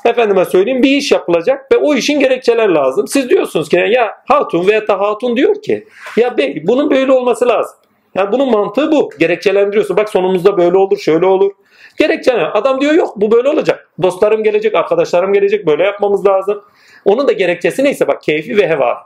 Efendime 0.04 0.44
söyleyeyim 0.44 0.82
bir 0.82 0.90
iş 0.90 1.12
yapılacak 1.12 1.72
ve 1.72 1.76
o 1.76 1.94
işin 1.94 2.20
gerekçeler 2.20 2.68
lazım. 2.68 3.08
Siz 3.08 3.30
diyorsunuz 3.30 3.68
ki 3.68 3.76
ya 3.76 4.14
hatun 4.28 4.66
veya 4.66 4.88
da 4.88 5.00
hatun 5.00 5.36
diyor 5.36 5.62
ki 5.62 5.86
ya 6.16 6.36
bey 6.36 6.62
bunun 6.66 6.90
böyle 6.90 7.12
olması 7.12 7.48
lazım. 7.48 7.76
Yani 8.14 8.32
bunun 8.32 8.50
mantığı 8.50 8.92
bu. 8.92 9.10
Gerekçelendiriyorsun. 9.18 9.96
Bak 9.96 10.08
sonumuzda 10.08 10.56
böyle 10.56 10.76
olur, 10.76 10.98
şöyle 10.98 11.26
olur. 11.26 11.52
Gerekçeler. 11.98 12.50
Adam 12.54 12.80
diyor 12.80 12.92
yok 12.92 13.16
bu 13.16 13.30
böyle 13.32 13.48
olacak. 13.48 13.90
Dostlarım 14.02 14.42
gelecek, 14.42 14.74
arkadaşlarım 14.74 15.32
gelecek. 15.32 15.66
Böyle 15.66 15.84
yapmamız 15.84 16.26
lazım. 16.26 16.64
Onun 17.04 17.28
da 17.28 17.32
gerekçesi 17.32 17.84
neyse 17.84 18.08
bak 18.08 18.22
keyfi 18.22 18.56
ve 18.56 18.68
heva. 18.68 18.98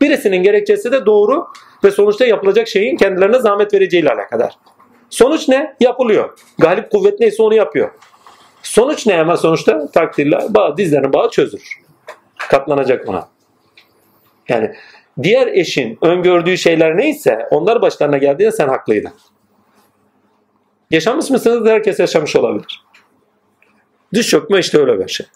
Birisinin 0.00 0.42
gerekçesi 0.42 0.92
de 0.92 1.06
doğru 1.06 1.46
ve 1.84 1.90
sonuçta 1.90 2.26
yapılacak 2.26 2.68
şeyin 2.68 2.96
kendilerine 2.96 3.38
zahmet 3.38 3.74
vereceğiyle 3.74 4.10
alakadar. 4.10 4.52
Sonuç 5.10 5.48
ne? 5.48 5.76
Yapılıyor. 5.80 6.38
Galip 6.58 6.90
kuvvet 6.90 7.20
neyse 7.20 7.42
onu 7.42 7.54
yapıyor. 7.54 7.90
Sonuç 8.62 9.06
ne 9.06 9.20
ama 9.20 9.36
sonuçta? 9.36 9.90
Takdirle 9.90 10.38
bağ, 10.48 10.76
dizlerin 10.76 11.12
bağı 11.12 11.30
çözülür. 11.30 11.78
Katlanacak 12.36 13.08
ona. 13.08 13.28
Yani 14.48 14.74
diğer 15.22 15.46
eşin 15.46 15.98
öngördüğü 16.02 16.58
şeyler 16.58 16.96
neyse 16.96 17.48
onlar 17.50 17.82
başlarına 17.82 18.18
geldiğinde 18.18 18.52
sen 18.52 18.68
haklıydın. 18.68 19.12
Yaşamış 20.90 21.30
mısınız? 21.30 21.68
Herkes 21.68 21.98
yaşamış 21.98 22.36
olabilir. 22.36 22.84
Düş 24.14 24.28
çökme 24.28 24.58
işte 24.58 24.78
öyle 24.78 24.98
bir 24.98 25.08
şey. 25.08 25.26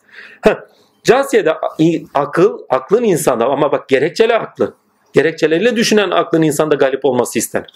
Heh. 0.42 0.56
Casiye'de 1.02 1.54
akıl, 2.14 2.58
aklın 2.68 3.02
insanda 3.02 3.46
ama 3.46 3.72
bak 3.72 3.88
gerekçeli 3.88 4.34
aklı. 4.34 4.74
Gerekçeleriyle 5.12 5.76
düşünen 5.76 6.10
aklın 6.10 6.42
insanda 6.42 6.74
galip 6.74 7.04
olması 7.04 7.38
istenir. 7.38 7.74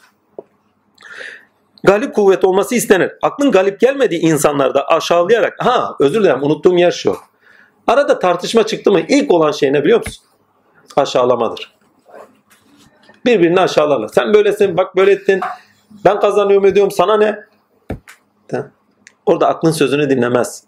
Galip 1.87 2.15
kuvvet 2.15 2.45
olması 2.45 2.75
istenir. 2.75 3.13
Aklın 3.23 3.51
galip 3.51 3.81
gelmediği 3.81 4.21
insanlarda 4.21 4.89
aşağılayarak, 4.89 5.55
ha 5.59 5.97
özür 6.01 6.21
dilerim 6.21 6.43
unuttuğum 6.43 6.79
yer 6.79 6.91
şu. 6.91 7.17
Arada 7.87 8.19
tartışma 8.19 8.67
çıktı 8.67 8.93
mı 8.93 9.01
ilk 9.09 9.31
olan 9.31 9.53
şey 9.53 9.73
ne 9.73 9.85
biliyor 9.85 9.99
musun? 9.99 10.25
Aşağılamadır. 10.97 11.77
Birbirini 13.25 13.61
aşağılarlar. 13.61 14.09
Sen 14.09 14.35
böylesin, 14.35 14.77
bak 14.77 14.97
böyle 14.97 15.13
ettin. 15.13 15.41
Ben 16.05 16.21
kazanıyorum 16.21 16.67
ediyorum, 16.67 16.91
sana 16.91 17.17
ne? 17.17 17.39
Orada 19.27 19.49
aklın 19.49 19.73
sözünü 19.73 20.11
dinlemez. 20.11 20.65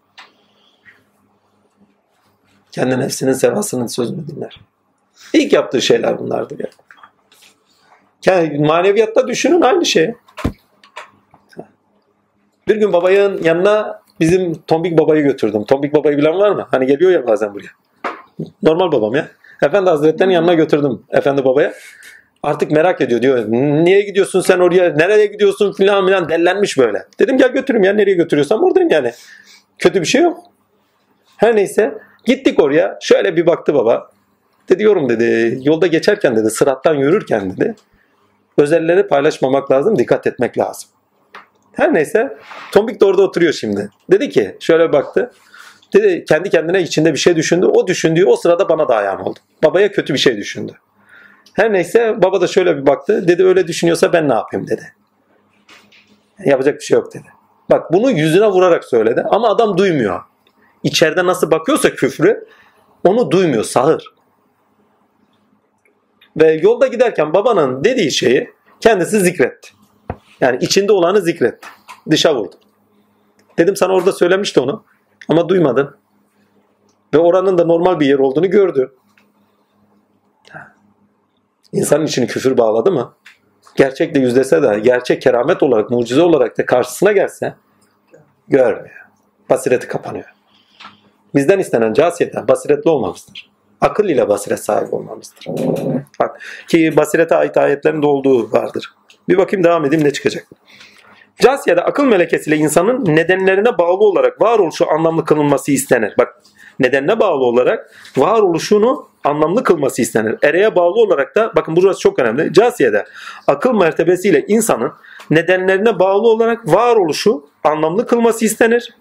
Kendi 2.72 2.98
nefsinin 2.98 3.32
sevasının 3.32 3.86
sözünü 3.86 4.28
dinler. 4.28 4.60
İlk 5.32 5.52
yaptığı 5.52 5.82
şeyler 5.82 6.18
bunlardır 6.18 6.58
ya. 6.58 6.66
Yani 8.26 8.66
maneviyatta 8.66 9.28
düşünün 9.28 9.60
aynı 9.60 9.86
şey. 9.86 10.14
Bir 12.68 12.76
gün 12.76 12.92
babanın 12.92 13.42
yanına 13.42 14.00
bizim 14.20 14.54
Tombik 14.54 14.98
babayı 14.98 15.22
götürdüm. 15.22 15.64
Tombik 15.64 15.94
babayı 15.94 16.18
bilen 16.18 16.38
var 16.38 16.50
mı? 16.50 16.66
Hani 16.70 16.86
geliyor 16.86 17.10
ya 17.10 17.26
bazen 17.26 17.54
buraya. 17.54 17.68
Normal 18.62 18.92
babam 18.92 19.14
ya. 19.14 19.28
Efendi 19.62 19.90
Hazretleri'nin 19.90 20.34
yanına 20.34 20.54
götürdüm 20.54 21.02
Efendi 21.10 21.44
babaya. 21.44 21.72
Artık 22.42 22.70
merak 22.70 23.00
ediyor 23.00 23.22
diyor. 23.22 23.44
Niye 23.48 24.02
gidiyorsun 24.02 24.40
sen 24.40 24.58
oraya? 24.58 24.94
Nereye 24.94 25.26
gidiyorsun 25.26 25.72
filan 25.72 26.06
filan 26.06 26.28
dellenmiş 26.28 26.78
böyle. 26.78 27.04
Dedim 27.18 27.38
gel 27.38 27.52
götürüm 27.52 27.84
ya 27.84 27.92
nereye 27.92 28.14
götürüyorsam 28.14 28.62
oradayım 28.62 28.90
yani. 28.90 29.12
Kötü 29.78 30.00
bir 30.00 30.06
şey 30.06 30.22
yok. 30.22 30.38
Her 31.36 31.56
neyse 31.56 31.94
gittik 32.24 32.60
oraya. 32.60 32.98
Şöyle 33.02 33.36
bir 33.36 33.46
baktı 33.46 33.74
baba. 33.74 34.10
Dedi 34.68 34.82
yorum 34.82 35.08
dedi. 35.08 35.58
Yolda 35.62 35.86
geçerken 35.86 36.36
dedi 36.36 36.50
sırattan 36.50 36.94
yürürken 36.94 37.50
dedi. 37.50 37.74
Özelleri 38.58 39.08
paylaşmamak 39.08 39.70
lazım. 39.70 39.98
Dikkat 39.98 40.26
etmek 40.26 40.58
lazım. 40.58 40.90
Her 41.78 41.94
neyse 41.94 42.36
Tombik 42.72 43.00
de 43.00 43.04
orada 43.04 43.22
oturuyor 43.22 43.52
şimdi. 43.52 43.90
Dedi 44.10 44.30
ki 44.30 44.56
şöyle 44.60 44.92
baktı. 44.92 45.32
Dedi 45.94 46.24
kendi 46.28 46.50
kendine 46.50 46.82
içinde 46.82 47.12
bir 47.12 47.18
şey 47.18 47.36
düşündü. 47.36 47.66
O 47.66 47.86
düşündüğü 47.86 48.24
o 48.24 48.36
sırada 48.36 48.68
bana 48.68 48.88
da 48.88 48.96
ayağım 48.96 49.20
oldu. 49.20 49.38
Babaya 49.64 49.92
kötü 49.92 50.14
bir 50.14 50.18
şey 50.18 50.36
düşündü. 50.36 50.72
Her 51.52 51.72
neyse 51.72 52.22
baba 52.22 52.40
da 52.40 52.46
şöyle 52.46 52.76
bir 52.76 52.86
baktı. 52.86 53.28
Dedi 53.28 53.44
öyle 53.44 53.66
düşünüyorsa 53.66 54.12
ben 54.12 54.28
ne 54.28 54.34
yapayım 54.34 54.68
dedi. 54.68 54.94
Yapacak 56.44 56.74
bir 56.74 56.84
şey 56.84 56.94
yok 56.98 57.14
dedi. 57.14 57.26
Bak 57.70 57.92
bunu 57.92 58.10
yüzüne 58.10 58.46
vurarak 58.46 58.84
söyledi 58.84 59.24
ama 59.30 59.48
adam 59.48 59.78
duymuyor. 59.78 60.20
İçeride 60.82 61.26
nasıl 61.26 61.50
bakıyorsa 61.50 61.94
küfrü 61.94 62.44
onu 63.04 63.30
duymuyor 63.30 63.64
sağır. 63.64 64.14
Ve 66.36 66.52
yolda 66.62 66.86
giderken 66.86 67.34
babanın 67.34 67.84
dediği 67.84 68.12
şeyi 68.12 68.50
kendisi 68.80 69.20
zikretti. 69.20 69.77
Yani 70.40 70.58
içinde 70.60 70.92
olanı 70.92 71.20
zikretti. 71.20 71.68
Dışa 72.10 72.34
vurdu. 72.34 72.56
Dedim 73.58 73.76
sana 73.76 73.92
orada 73.92 74.12
söylemişti 74.12 74.60
onu. 74.60 74.84
Ama 75.28 75.48
duymadın. 75.48 75.96
Ve 77.14 77.18
oranın 77.18 77.58
da 77.58 77.64
normal 77.64 78.00
bir 78.00 78.06
yer 78.06 78.18
olduğunu 78.18 78.50
gördü. 78.50 78.94
İnsanın 81.72 82.06
içini 82.06 82.26
küfür 82.26 82.58
bağladı 82.58 82.92
mı? 82.92 83.14
Gerçekle 83.76 84.20
yüzlese 84.20 84.62
de, 84.62 84.78
gerçek 84.78 85.22
keramet 85.22 85.62
olarak, 85.62 85.90
mucize 85.90 86.22
olarak 86.22 86.58
da 86.58 86.66
karşısına 86.66 87.12
gelse 87.12 87.54
görmüyor. 88.48 89.06
Basireti 89.50 89.88
kapanıyor. 89.88 90.34
Bizden 91.34 91.58
istenen 91.58 91.92
casiyeten 91.92 92.48
basiretli 92.48 92.90
olmamızdır. 92.90 93.50
Akıl 93.80 94.04
ile 94.04 94.28
basiret 94.28 94.64
sahibi 94.64 94.94
olmamızdır. 94.94 95.46
Bak, 96.20 96.40
ki 96.68 96.96
basirete 96.96 97.36
ait 97.36 97.56
ayetlerin 97.56 98.02
de 98.02 98.06
olduğu 98.06 98.52
vardır. 98.52 98.94
Bir 99.28 99.38
bakayım 99.38 99.64
devam 99.64 99.84
edeyim 99.84 100.04
ne 100.04 100.12
çıkacak. 100.12 100.46
Casiyede 101.42 101.80
akıl 101.80 102.04
melekesiyle 102.04 102.56
insanın 102.56 103.04
nedenlerine 103.04 103.78
bağlı 103.78 104.04
olarak 104.04 104.40
varoluşu 104.40 104.90
anlamlı 104.90 105.24
kılınması 105.24 105.72
istenir. 105.72 106.14
Bak 106.18 106.42
nedenine 106.78 107.20
bağlı 107.20 107.44
olarak 107.44 107.90
varoluşunu 108.16 109.08
anlamlı 109.24 109.64
kılması 109.64 110.02
istenir. 110.02 110.36
Ereğe 110.42 110.76
bağlı 110.76 111.00
olarak 111.00 111.36
da 111.36 111.52
bakın 111.56 111.76
burası 111.76 112.00
çok 112.00 112.18
önemli. 112.18 112.52
Casiyede 112.52 113.04
akıl 113.46 113.74
mertebesiyle 113.74 114.44
insanın 114.48 114.92
nedenlerine 115.30 115.98
bağlı 115.98 116.28
olarak 116.28 116.66
varoluşu 116.66 117.48
anlamlı 117.64 118.06
kılması 118.06 118.44
istenir. 118.44 118.96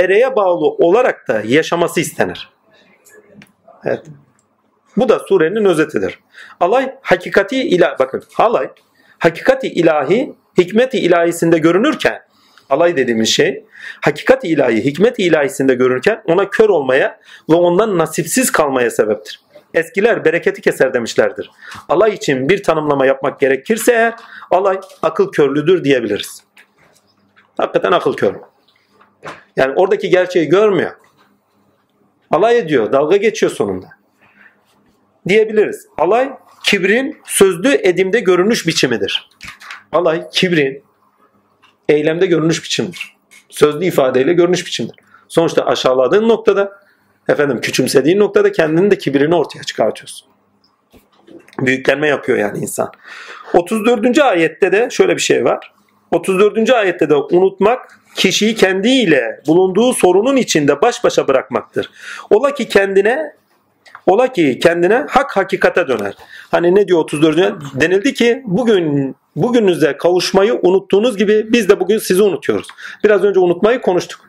Ereğe 0.00 0.36
bağlı 0.36 0.66
olarak 0.66 1.28
da 1.28 1.42
yaşaması 1.44 2.00
istenir. 2.00 2.50
Evet. 3.84 4.06
Bu 4.96 5.08
da 5.08 5.18
surenin 5.18 5.64
özetidir. 5.64 6.18
Alay 6.60 6.94
hakikati 7.02 7.62
ila 7.62 7.96
bakın 7.98 8.22
alay 8.38 8.70
hakikati 9.22 9.68
ilahi 9.68 10.34
hikmeti 10.58 10.98
ilahisinde 10.98 11.58
görünürken 11.58 12.22
alay 12.70 12.96
dediğimiz 12.96 13.28
şey 13.28 13.64
hakikati 14.00 14.48
ilahi 14.48 14.84
hikmeti 14.84 15.22
ilahisinde 15.22 15.74
görünürken 15.74 16.22
ona 16.26 16.50
kör 16.50 16.68
olmaya 16.68 17.20
ve 17.50 17.54
ondan 17.54 17.98
nasipsiz 17.98 18.52
kalmaya 18.52 18.90
sebeptir. 18.90 19.40
Eskiler 19.74 20.24
bereketi 20.24 20.60
keser 20.60 20.94
demişlerdir. 20.94 21.50
Alay 21.88 22.14
için 22.14 22.48
bir 22.48 22.62
tanımlama 22.62 23.06
yapmak 23.06 23.40
gerekirse 23.40 23.92
eğer 23.92 24.14
alay 24.50 24.80
akıl 25.02 25.32
körlüdür 25.32 25.84
diyebiliriz. 25.84 26.44
Hakikaten 27.56 27.92
akıl 27.92 28.14
kör. 28.14 28.34
Yani 29.56 29.72
oradaki 29.76 30.10
gerçeği 30.10 30.48
görmüyor. 30.48 30.92
Alay 32.30 32.58
ediyor, 32.58 32.92
dalga 32.92 33.16
geçiyor 33.16 33.52
sonunda. 33.52 33.86
diyebiliriz. 35.28 35.86
Alay 35.98 36.32
kibrin 36.64 37.20
sözlü 37.26 37.78
edimde 37.82 38.20
görünüş 38.20 38.66
biçimidir. 38.66 39.28
Alay 39.92 40.24
kibrin 40.32 40.84
eylemde 41.88 42.26
görünüş 42.26 42.64
biçimidir. 42.64 43.16
Sözlü 43.48 43.84
ifadeyle 43.84 44.32
görünüş 44.32 44.66
biçimidir. 44.66 44.96
Sonuçta 45.28 45.66
aşağıladığın 45.66 46.28
noktada 46.28 46.72
efendim 47.28 47.60
küçümsediğin 47.60 48.18
noktada 48.18 48.52
kendini 48.52 48.90
de 48.90 48.98
kibrini 48.98 49.34
ortaya 49.34 49.62
çıkartıyorsun. 49.62 50.28
Büyüklenme 51.58 52.08
yapıyor 52.08 52.38
yani 52.38 52.58
insan. 52.58 52.92
34. 53.54 54.18
ayette 54.18 54.72
de 54.72 54.88
şöyle 54.90 55.16
bir 55.16 55.20
şey 55.20 55.44
var. 55.44 55.72
34. 56.10 56.70
ayette 56.70 57.10
de 57.10 57.14
unutmak 57.14 58.00
kişiyi 58.14 58.54
kendiyle 58.54 59.40
bulunduğu 59.46 59.92
sorunun 59.92 60.36
içinde 60.36 60.82
baş 60.82 61.04
başa 61.04 61.28
bırakmaktır. 61.28 61.90
Ola 62.30 62.54
ki 62.54 62.68
kendine 62.68 63.32
ola 64.06 64.32
ki 64.32 64.58
kendine 64.58 65.06
hak 65.08 65.36
hakikate 65.36 65.88
döner. 65.88 66.14
Hani 66.50 66.74
ne 66.74 66.88
diyor 66.88 67.00
34. 67.00 67.38
denildi 67.74 68.14
ki 68.14 68.42
bugün 68.44 69.16
bugününüze 69.36 69.96
kavuşmayı 69.96 70.54
unuttuğunuz 70.62 71.16
gibi 71.16 71.52
biz 71.52 71.68
de 71.68 71.80
bugün 71.80 71.98
sizi 71.98 72.22
unutuyoruz. 72.22 72.66
Biraz 73.04 73.24
önce 73.24 73.40
unutmayı 73.40 73.80
konuştuk. 73.80 74.20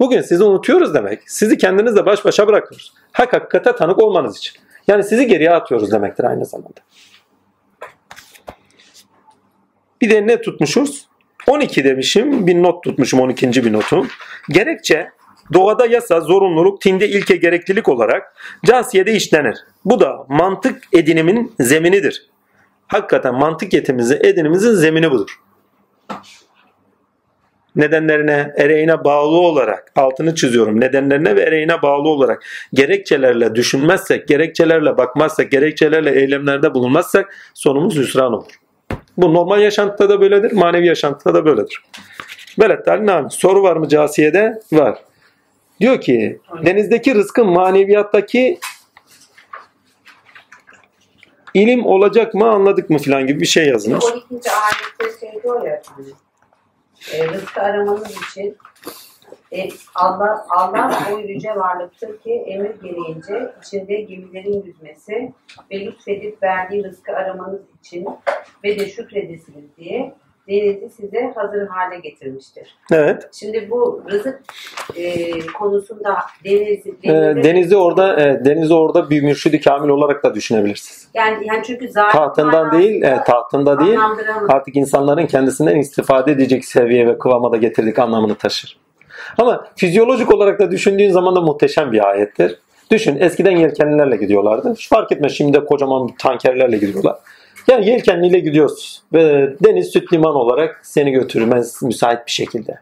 Bugün 0.00 0.20
sizi 0.20 0.44
unutuyoruz 0.44 0.94
demek. 0.94 1.22
Sizi 1.26 1.58
kendinizle 1.58 2.06
baş 2.06 2.24
başa 2.24 2.46
bırakıyoruz. 2.46 2.92
Hak 3.12 3.32
hakikate 3.32 3.76
tanık 3.76 4.02
olmanız 4.02 4.38
için. 4.38 4.62
Yani 4.86 5.02
sizi 5.02 5.26
geriye 5.26 5.50
atıyoruz 5.50 5.92
demektir 5.92 6.24
aynı 6.24 6.44
zamanda. 6.44 6.80
Bir 10.02 10.10
de 10.10 10.26
ne 10.26 10.40
tutmuşuz? 10.40 11.06
12 11.46 11.84
demişim. 11.84 12.46
Bir 12.46 12.62
not 12.62 12.84
tutmuşum 12.84 13.20
12. 13.20 13.64
bir 13.64 13.72
notum. 13.72 14.08
Gerekçe 14.48 15.10
doğada 15.52 15.86
yasa, 15.86 16.20
zorunluluk, 16.20 16.80
tinde 16.80 17.08
ilke 17.08 17.36
gereklilik 17.36 17.88
olarak 17.88 18.34
casiyede 18.66 19.12
işlenir. 19.12 19.58
Bu 19.84 20.00
da 20.00 20.24
mantık 20.28 20.82
edinimin 20.92 21.54
zeminidir. 21.60 22.26
Hakikaten 22.86 23.34
mantık 23.34 23.72
yetimizi, 23.72 24.14
edinimizin 24.22 24.72
zemini 24.72 25.10
budur. 25.10 25.40
Nedenlerine, 27.76 28.52
ereğine 28.56 29.04
bağlı 29.04 29.36
olarak, 29.36 29.92
altını 29.96 30.34
çiziyorum, 30.34 30.80
nedenlerine 30.80 31.36
ve 31.36 31.42
ereğine 31.42 31.82
bağlı 31.82 32.08
olarak 32.08 32.42
gerekçelerle 32.74 33.54
düşünmezsek, 33.54 34.28
gerekçelerle 34.28 34.96
bakmazsak, 34.96 35.50
gerekçelerle 35.50 36.20
eylemlerde 36.20 36.74
bulunmazsak 36.74 37.36
sonumuz 37.54 37.96
hüsran 37.96 38.32
olur. 38.32 38.52
Bu 39.16 39.34
normal 39.34 39.60
yaşantıda 39.60 40.08
da 40.08 40.20
böyledir, 40.20 40.52
manevi 40.52 40.86
yaşantıda 40.86 41.34
da 41.34 41.44
böyledir. 41.44 41.82
Belet 42.58 42.86
Nami. 42.86 43.30
Soru 43.30 43.62
var 43.62 43.76
mı 43.76 43.88
Casiye'de? 43.88 44.60
Var. 44.72 44.98
Diyor 45.82 46.00
ki 46.00 46.40
denizdeki 46.66 47.14
rızkın 47.14 47.46
maneviyattaki 47.46 48.58
ilim 51.54 51.86
olacak 51.86 52.34
mı 52.34 52.50
anladık 52.50 52.90
mı 52.90 52.98
filan 52.98 53.26
gibi 53.26 53.40
bir 53.40 53.46
şey 53.46 53.68
yazmış. 53.68 54.04
12. 54.04 54.26
ayette 54.50 55.20
şey 55.20 55.42
diyor 55.42 55.66
ya 55.66 55.72
efendim. 55.72 56.14
E, 57.12 57.28
rızkı 57.28 57.60
aramanız 57.60 58.10
için 58.10 58.56
e, 59.52 59.68
Allah, 59.94 60.46
Allah 60.56 61.08
o 61.12 61.18
yüce 61.18 61.56
varlıktır 61.56 62.20
ki 62.20 62.32
emir 62.32 62.74
gereğince 62.82 63.52
içinde 63.62 63.94
gemilerin 63.94 64.62
yüzmesi 64.62 65.32
ve 65.70 65.86
lütfedip 65.86 66.42
verdiği 66.42 66.84
rızkı 66.84 67.12
aramanız 67.12 67.62
için 67.80 68.08
ve 68.64 68.78
de 68.78 68.88
şükredesiniz 68.88 69.76
diye 69.76 70.14
denizi 70.48 70.90
size 70.90 71.32
hazır 71.34 71.66
hale 71.66 71.98
getirmiştir. 71.98 72.74
Evet. 72.92 73.28
Şimdi 73.32 73.70
bu 73.70 74.02
rızık 74.10 74.40
e, 74.96 75.30
konusunda 75.58 76.18
deniz, 76.44 76.86
Ee, 76.86 77.08
denizde- 77.08 77.42
denizi 77.44 77.76
orada 77.76 78.20
e, 78.20 78.44
denizi 78.44 78.74
orada 78.74 79.10
bir 79.10 79.22
mürşidi 79.22 79.60
kamil 79.60 79.88
olarak 79.88 80.24
da 80.24 80.34
düşünebilirsiniz. 80.34 81.08
yani, 81.14 81.46
yani 81.46 81.62
çünkü 81.66 81.88
zaten 81.88 82.12
Tahtından 82.12 82.72
değil, 82.72 83.02
e, 83.02 83.24
tahtında 83.26 83.80
değil. 83.80 83.98
Artık 84.48 84.76
insanların 84.76 85.26
kendisinden 85.26 85.76
istifade 85.76 86.32
edecek 86.32 86.64
seviye 86.64 87.06
ve 87.06 87.18
kıvama 87.18 87.52
da 87.52 87.56
getirdik 87.56 87.98
anlamını 87.98 88.34
taşır. 88.34 88.78
Ama 89.38 89.66
fizyolojik 89.76 90.34
olarak 90.34 90.58
da 90.60 90.70
düşündüğün 90.70 91.10
zaman 91.10 91.36
da 91.36 91.40
muhteşem 91.40 91.92
bir 91.92 92.08
ayettir. 92.08 92.58
Düşün 92.90 93.16
eskiden 93.20 93.56
yelkenlilerle 93.56 94.16
gidiyorlardı. 94.16 94.74
Hiç 94.74 94.88
fark 94.88 95.12
etmez 95.12 95.32
şimdi 95.32 95.52
de 95.60 95.64
kocaman 95.64 96.08
tankerlerle 96.18 96.76
gidiyorlar. 96.76 97.16
Yani 97.68 97.88
yelkenliyle 97.88 98.38
gidiyoruz 98.38 99.02
ve 99.12 99.54
deniz 99.64 99.86
süt 99.86 100.12
liman 100.12 100.34
olarak 100.34 100.80
seni 100.82 101.10
götürmez 101.10 101.82
müsait 101.82 102.26
bir 102.26 102.32
şekilde. 102.32 102.78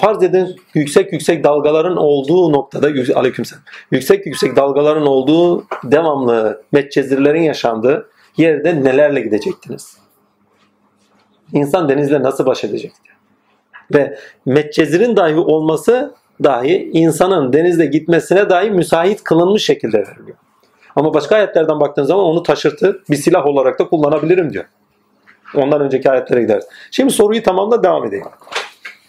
Farz 0.00 0.22
edin 0.22 0.56
yüksek 0.74 1.12
yüksek 1.12 1.44
dalgaların 1.44 1.96
olduğu 1.96 2.52
noktada 2.52 2.86
aleykümselam. 3.14 3.62
Yüksek 3.90 4.26
yüksek 4.26 4.56
dalgaların 4.56 5.06
olduğu 5.06 5.64
devamlı 5.84 6.62
metcezirlerin 6.72 7.42
yaşandığı 7.42 8.10
yerde 8.36 8.84
nelerle 8.84 9.20
gidecektiniz? 9.20 9.96
İnsan 11.52 11.88
denizle 11.88 12.22
nasıl 12.22 12.46
baş 12.46 12.64
edecekti? 12.64 13.10
Ve 13.94 14.18
metcezirin 14.46 15.16
dahi 15.16 15.34
olması 15.34 16.14
dahi 16.44 16.90
insanın 16.92 17.52
denizle 17.52 17.86
gitmesine 17.86 18.50
dahi 18.50 18.70
müsait 18.70 19.24
kılınmış 19.24 19.64
şekilde 19.64 19.98
veriliyor. 19.98 20.36
Ama 20.96 21.14
başka 21.14 21.36
ayetlerden 21.36 21.80
baktığın 21.80 22.04
zaman 22.04 22.24
onu 22.24 22.42
taşırtı 22.42 23.02
bir 23.10 23.16
silah 23.16 23.46
olarak 23.46 23.78
da 23.78 23.88
kullanabilirim 23.88 24.52
diyor. 24.52 24.64
Ondan 25.54 25.80
önceki 25.80 26.10
ayetlere 26.10 26.42
gideriz. 26.42 26.64
Şimdi 26.90 27.12
soruyu 27.12 27.42
tamamla 27.42 27.82
devam 27.82 28.06
edeyim. 28.06 28.26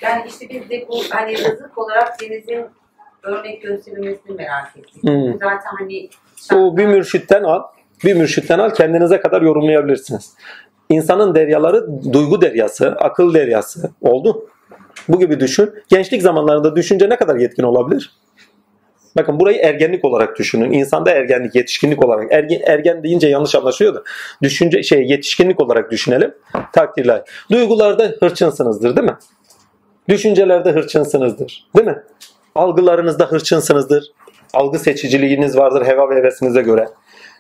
Yani 0.02 0.24
işte 0.28 0.50
biz 0.50 0.70
de 0.70 0.86
bu 0.90 1.02
hani 1.10 1.38
rızık 1.38 1.78
olarak 1.78 2.22
denizin 2.22 2.66
örnek 3.24 3.62
gösterilmesini 3.62 4.36
merak 4.36 4.78
ettik. 4.78 5.04
Hmm. 5.04 5.34
Zaten 5.34 5.72
hani 5.80 6.10
Bu 6.52 6.78
bir 6.78 6.86
mürşitten 6.86 7.44
al. 7.44 7.62
Bir 8.04 8.14
mürşitten 8.14 8.60
al 8.60 8.70
kendinize 8.70 9.20
kadar 9.20 9.42
yorumlayabilirsiniz. 9.42 10.34
İnsanın 10.90 11.36
deryaları 11.36 11.88
duygu 12.14 12.42
deryası, 12.42 12.92
akıl 12.92 13.34
deryası 13.34 13.92
oldu. 14.02 14.48
Bu 15.08 15.20
gibi 15.20 15.40
düşün. 15.40 15.74
Gençlik 15.90 16.22
zamanlarında 16.22 16.76
düşünce 16.76 17.10
ne 17.10 17.16
kadar 17.16 17.36
yetkin 17.36 17.64
olabilir? 17.64 18.12
Bakın 19.18 19.40
burayı 19.40 19.58
ergenlik 19.58 20.06
olarak 20.06 20.40
düşünün. 20.40 20.72
İnsanda 20.72 21.12
ergenlik, 21.12 21.56
yetişkinlik 21.56 22.06
olarak. 22.06 22.32
Ergen, 22.32 22.62
ergen 22.66 23.04
deyince 23.04 23.28
yanlış 23.28 23.56
anlaşılıyor 23.56 23.96
da. 23.96 24.04
Düşünce 24.44 24.84
şey 24.84 25.04
yetişkinlik 25.04 25.62
olarak 25.62 25.92
düşünelim. 25.92 26.34
Takdirler. 26.74 27.24
Duygularda 27.52 28.16
hırçınsınızdır 28.20 28.96
değil 28.96 29.08
mi? 29.08 29.18
Düşüncelerde 30.10 30.72
hırçınsınızdır. 30.72 31.68
Değil 31.76 31.88
mi? 31.88 32.04
Algılarınızda 32.56 33.26
hırçınsınızdır. 33.26 34.12
Algı 34.54 34.80
seçiciliğiniz 34.80 35.58
vardır 35.58 35.86
heva 35.86 36.10
ve 36.10 36.16
hevesinize 36.16 36.62
göre. 36.62 36.88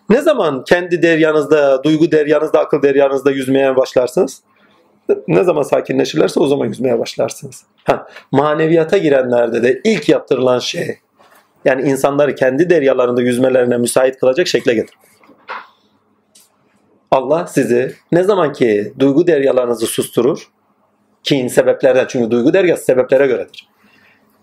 Ne 0.10 0.22
zaman 0.22 0.64
kendi 0.64 1.02
deryanızda, 1.02 1.84
duygu 1.84 2.11
deryanızda, 2.11 2.60
akıl 2.60 2.81
deryanızda 2.81 3.31
yüzmeye 3.31 3.76
başlarsınız? 3.76 4.41
Ne 5.27 5.43
zaman 5.43 5.64
sakinleşirlerse 5.64 6.39
o 6.39 6.48
zaman 6.48 6.65
yüzmeye 6.65 6.99
başlarsınız. 6.99 7.64
Ha, 7.84 8.07
maneviyata 8.31 8.98
girenlerde 8.98 9.64
de 9.64 9.81
ilk 9.84 10.10
yaptırılan 10.10 10.60
şey 10.60 10.98
yani 11.65 11.81
insanları 11.81 12.35
kendi 12.35 12.69
deryalarında 12.69 13.21
yüzmelerine 13.21 13.77
müsait 13.77 14.19
kılacak 14.19 14.47
şekle 14.47 14.73
getir. 14.73 14.95
Allah 17.11 17.47
sizi 17.47 17.95
ne 18.11 18.23
zaman 18.23 18.53
ki 18.53 18.93
duygu 18.99 19.27
deryalarınızı 19.27 19.85
susturur, 19.85 20.47
kin 21.23 21.47
sebeplerden 21.47 22.05
çünkü 22.09 22.31
duygu 22.31 22.53
deryası 22.53 22.85
sebeplere 22.85 23.27
göredir. 23.27 23.67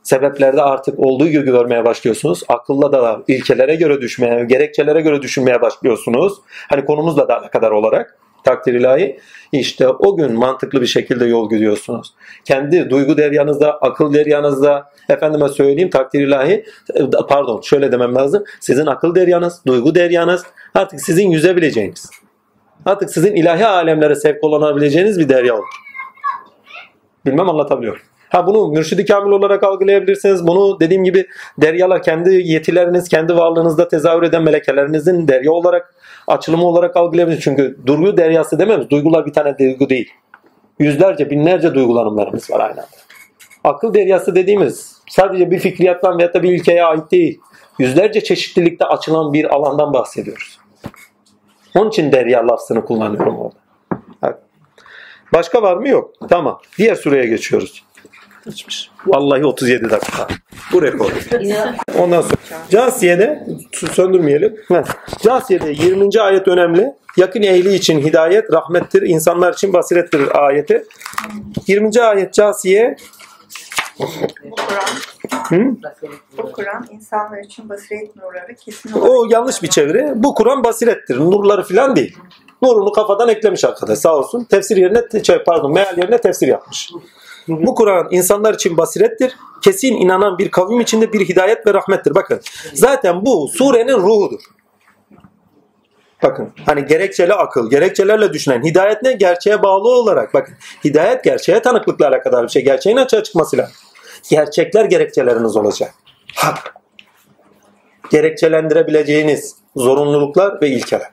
Sebeplerde 0.03 0.63
artık 0.63 0.99
olduğu 0.99 1.29
gibi 1.29 1.45
görmeye 1.45 1.85
başlıyorsunuz. 1.85 2.43
Akılla 2.49 2.93
da 2.93 3.23
ilkelere 3.29 3.75
göre 3.75 4.01
düşmeye, 4.01 4.45
gerekçelere 4.45 5.01
göre 5.01 5.23
düşünmeye 5.23 5.61
başlıyorsunuz. 5.61 6.33
Hani 6.69 6.85
konumuzla 6.85 7.29
da 7.29 7.39
alakadar 7.39 7.71
olarak 7.71 8.19
takdir 8.49 8.75
ilahi. 8.75 9.19
İşte 9.53 9.89
o 9.89 10.17
gün 10.17 10.33
mantıklı 10.33 10.81
bir 10.81 10.87
şekilde 10.87 11.27
yol 11.27 11.51
gidiyorsunuz. 11.51 12.15
Kendi 12.45 12.91
duygu 12.91 13.17
deryanızda, 13.17 13.79
akıl 13.79 14.15
deryanızda, 14.15 14.91
efendime 15.09 15.49
söyleyeyim 15.49 15.91
takdir 15.91 16.21
ilahi, 16.21 16.65
pardon 17.29 17.61
şöyle 17.61 17.93
demem 17.93 18.15
lazım. 18.15 18.45
Sizin 18.61 18.87
akıl 18.87 19.15
deryanız, 19.15 19.61
duygu 19.67 19.95
deryanız 19.95 20.45
artık 20.75 21.01
sizin 21.01 21.31
yüzebileceğiniz. 21.31 22.11
Artık 22.87 23.11
sizin 23.11 23.35
ilahi 23.35 23.67
alemlere 23.67 24.15
sevk 24.15 24.45
olunabileceğiniz 24.45 25.19
bir 25.19 25.29
derya 25.29 25.55
olur. 25.55 25.69
Bilmem 27.27 27.49
anlatabiliyor. 27.49 28.08
Ha 28.29 28.47
bunu 28.47 28.69
mürşidi 28.69 29.05
kamil 29.05 29.33
olarak 29.33 29.63
algılayabilirsiniz. 29.63 30.47
Bunu 30.47 30.81
dediğim 30.81 31.05
gibi 31.05 31.27
deryalar 31.59 32.03
kendi 32.03 32.31
yetileriniz, 32.35 33.09
kendi 33.09 33.37
varlığınızda 33.37 33.89
tezahür 33.89 34.23
eden 34.23 34.43
melekelerinizin 34.43 35.29
derya 35.29 35.53
olarak, 35.53 35.95
açılımı 36.27 36.65
olarak 36.67 36.97
algılayabilirsiniz. 36.97 37.45
Çünkü 37.45 37.79
duygu 37.87 38.17
deryası 38.17 38.59
dememiz, 38.59 38.91
duygular 38.91 39.27
bir 39.27 39.33
tane 39.33 39.59
duygu 39.59 39.89
değil. 39.89 40.13
Yüzlerce, 40.79 41.31
binlerce 41.31 41.75
duygulanımlarımız 41.75 42.51
var 42.51 42.61
aynı 42.61 42.73
anda. 42.73 42.87
Akıl 43.65 43.95
deryası 43.95 44.35
dediğimiz 44.35 45.03
sadece 45.11 45.51
bir 45.51 45.59
fikriyattan 45.59 46.19
veyahut 46.19 46.35
da 46.35 46.43
bir 46.43 46.53
ilkeye 46.53 46.85
ait 46.85 47.11
değil. 47.13 47.41
Yüzlerce 47.79 48.25
çeşitlilikte 48.25 48.85
açılan 48.85 49.33
bir 49.33 49.55
alandan 49.55 49.93
bahsediyoruz. 49.93 50.59
Onun 51.77 51.89
için 51.89 52.13
derya 52.13 52.49
lafzını 52.49 52.85
kullanıyorum 52.85 53.39
orada. 53.39 53.59
Başka 55.33 55.63
var 55.63 55.77
mı? 55.77 55.89
Yok. 55.89 56.15
Tamam. 56.29 56.61
Diğer 56.79 56.95
sureye 56.95 57.27
geçiyoruz. 57.27 57.85
Vallahi 59.07 59.45
37 59.47 59.91
dakika. 59.91 60.29
Bu 60.73 60.83
rekor. 60.83 61.13
Ondan 61.99 62.21
sonra 62.21 62.37
Casiye'de 62.71 63.47
söndürmeyelim. 63.73 64.57
Casiye'de 65.19 65.71
20. 65.71 66.21
ayet 66.21 66.49
önemli. 66.49 66.93
Yakın 67.17 67.43
ehli 67.43 67.75
için 67.75 68.01
hidayet 68.01 68.53
rahmettir. 68.53 69.03
insanlar 69.03 69.53
için 69.53 69.73
basirettir 69.73 70.47
ayeti. 70.47 70.85
20. 71.67 72.03
ayet 72.03 72.35
Casiye 72.35 72.97
Bu 73.99 74.51
Kur'an, 74.51 74.89
Hı? 75.49 75.77
bu 76.39 76.53
Kur'an 76.53 76.87
insanlar 76.91 77.39
için 77.39 77.69
basiret 77.69 78.17
nurları 78.17 78.55
kesin 78.55 78.93
olarak 78.93 79.11
o 79.11 79.27
yanlış 79.31 79.63
bir 79.63 79.69
çeviri. 79.69 80.13
Bu 80.15 80.35
Kur'an 80.35 80.65
basirettir. 80.65 81.19
Nurları 81.21 81.63
falan 81.63 81.97
değil. 81.97 82.17
Nurunu 82.63 82.93
kafadan 82.93 83.29
eklemiş 83.29 83.65
arkadaş 83.65 83.99
sağ 83.99 84.17
olsun. 84.17 84.45
Tefsir 84.45 84.77
yerine 84.77 85.25
şey, 85.25 85.45
pardon 85.45 85.73
meal 85.73 85.99
yerine 85.99 86.19
tefsir 86.19 86.49
yapmış. 86.49 86.91
Bu 87.49 87.75
Kur'an 87.75 88.09
insanlar 88.11 88.55
için 88.55 88.77
basirettir. 88.77 89.37
Kesin 89.63 89.95
inanan 89.95 90.39
bir 90.39 90.51
kavim 90.51 90.81
içinde 90.81 91.13
bir 91.13 91.29
hidayet 91.29 91.67
ve 91.67 91.75
rahmettir. 91.75 92.15
Bakın 92.15 92.41
zaten 92.75 93.27
bu 93.27 93.49
surenin 93.49 93.97
ruhudur. 93.97 94.41
Bakın 96.23 96.53
hani 96.67 96.87
gerekçeli 96.87 97.35
akıl, 97.35 97.71
gerekçelerle 97.71 98.33
düşünen 98.33 98.65
hidayet 98.65 99.03
ne? 99.03 99.13
Gerçeğe 99.13 99.63
bağlı 99.63 99.89
olarak. 99.89 100.35
Bakın 100.35 100.55
hidayet 100.85 101.25
gerçeğe 101.25 101.63
tanıklıkla 101.63 102.09
alakadar 102.09 102.45
bir 102.45 102.49
şey. 102.49 102.65
Gerçeğin 102.65 102.97
açığa 102.97 103.23
çıkması 103.23 103.57
lazım. 103.57 103.75
Gerçekler 104.31 104.85
gerekçeleriniz 104.85 105.57
olacak. 105.57 105.95
Hak. 106.35 106.75
Gerekçelendirebileceğiniz 108.11 109.57
zorunluluklar 109.77 110.63
ve 110.63 110.69
ilkeler. 110.69 111.11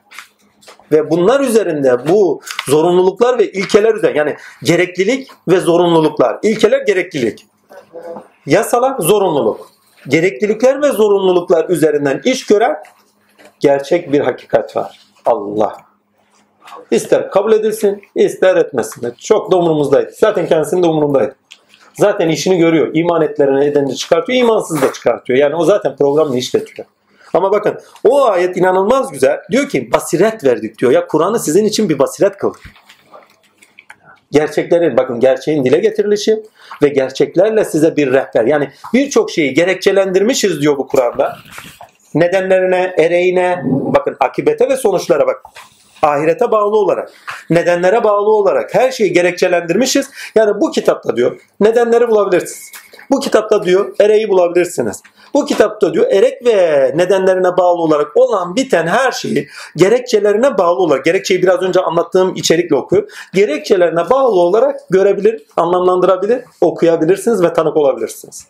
Ve 0.92 1.10
bunlar 1.10 1.40
üzerinde 1.40 2.08
bu 2.08 2.40
zorunluluklar 2.68 3.38
ve 3.38 3.52
ilkeler 3.52 3.94
üzerinde 3.94 4.18
yani 4.18 4.36
gereklilik 4.62 5.28
ve 5.48 5.60
zorunluluklar. 5.60 6.38
İlkeler 6.42 6.80
gereklilik. 6.80 7.46
Yasalar 8.46 8.98
zorunluluk. 8.98 9.70
Gereklilikler 10.08 10.82
ve 10.82 10.90
zorunluluklar 10.90 11.68
üzerinden 11.68 12.20
iş 12.24 12.46
gören 12.46 12.76
gerçek 13.60 14.12
bir 14.12 14.20
hakikat 14.20 14.76
var. 14.76 15.00
Allah. 15.24 15.76
İster 16.90 17.30
kabul 17.30 17.52
edilsin, 17.52 18.02
ister 18.14 18.56
etmesin. 18.56 19.14
Çok 19.18 19.52
da 19.52 19.56
umurumuzdaydı. 19.56 20.12
Zaten 20.18 20.46
kendisinin 20.46 20.82
de 20.82 20.86
umurundaydı. 20.86 21.34
Zaten 21.94 22.28
işini 22.28 22.58
görüyor. 22.58 22.90
İman 22.94 23.22
etlerini 23.22 23.64
edeni 23.64 23.96
çıkartıyor, 23.96 24.38
imansız 24.38 24.82
da 24.82 24.92
çıkartıyor. 24.92 25.38
Yani 25.38 25.54
o 25.56 25.64
zaten 25.64 25.96
programını 25.96 26.38
işletiyor. 26.38 26.88
Ama 27.34 27.52
bakın 27.52 27.80
o 28.04 28.24
ayet 28.24 28.56
inanılmaz 28.56 29.12
güzel. 29.12 29.40
Diyor 29.50 29.68
ki 29.68 29.90
basiret 29.92 30.44
verdik 30.44 30.78
diyor. 30.78 30.92
Ya 30.92 31.06
Kur'an'ı 31.06 31.40
sizin 31.40 31.64
için 31.64 31.88
bir 31.88 31.98
basiret 31.98 32.36
kıldık. 32.36 32.60
Gerçeklerin 34.30 34.96
bakın 34.96 35.20
gerçeğin 35.20 35.64
dile 35.64 35.78
getirilişi 35.78 36.42
ve 36.82 36.88
gerçeklerle 36.88 37.64
size 37.64 37.96
bir 37.96 38.12
rehber. 38.12 38.44
Yani 38.44 38.70
birçok 38.94 39.30
şeyi 39.30 39.54
gerekçelendirmişiz 39.54 40.60
diyor 40.60 40.78
bu 40.78 40.86
Kur'an'da. 40.86 41.36
Nedenlerine, 42.14 42.94
ereğine, 42.98 43.62
bakın 43.64 44.16
akibete 44.20 44.68
ve 44.68 44.76
sonuçlara 44.76 45.26
bak. 45.26 45.42
Ahirete 46.02 46.50
bağlı 46.50 46.76
olarak, 46.76 47.10
nedenlere 47.50 48.04
bağlı 48.04 48.30
olarak 48.30 48.74
her 48.74 48.90
şeyi 48.90 49.12
gerekçelendirmişiz. 49.12 50.10
Yani 50.34 50.60
bu 50.60 50.70
kitapta 50.70 51.16
diyor 51.16 51.40
nedenleri 51.60 52.08
bulabilirsiniz. 52.08 52.72
Bu 53.10 53.20
kitapta 53.20 53.62
diyor 53.62 53.94
ereği 54.00 54.28
bulabilirsiniz. 54.28 55.02
Bu 55.34 55.46
kitapta 55.46 55.94
diyor 55.94 56.06
erek 56.10 56.46
ve 56.46 56.92
nedenlerine 56.96 57.56
bağlı 57.56 57.82
olarak 57.82 58.16
olan 58.16 58.56
biten 58.56 58.86
her 58.86 59.12
şeyi 59.12 59.48
gerekçelerine 59.76 60.58
bağlı 60.58 60.78
olarak, 60.78 61.04
gerekçeyi 61.04 61.42
biraz 61.42 61.62
önce 61.62 61.80
anlattığım 61.80 62.34
içerikle 62.34 62.76
okuyor. 62.76 63.10
Gerekçelerine 63.34 64.10
bağlı 64.10 64.40
olarak 64.40 64.80
görebilir, 64.90 65.42
anlamlandırabilir, 65.56 66.44
okuyabilirsiniz 66.60 67.42
ve 67.42 67.52
tanık 67.52 67.76
olabilirsiniz. 67.76 68.46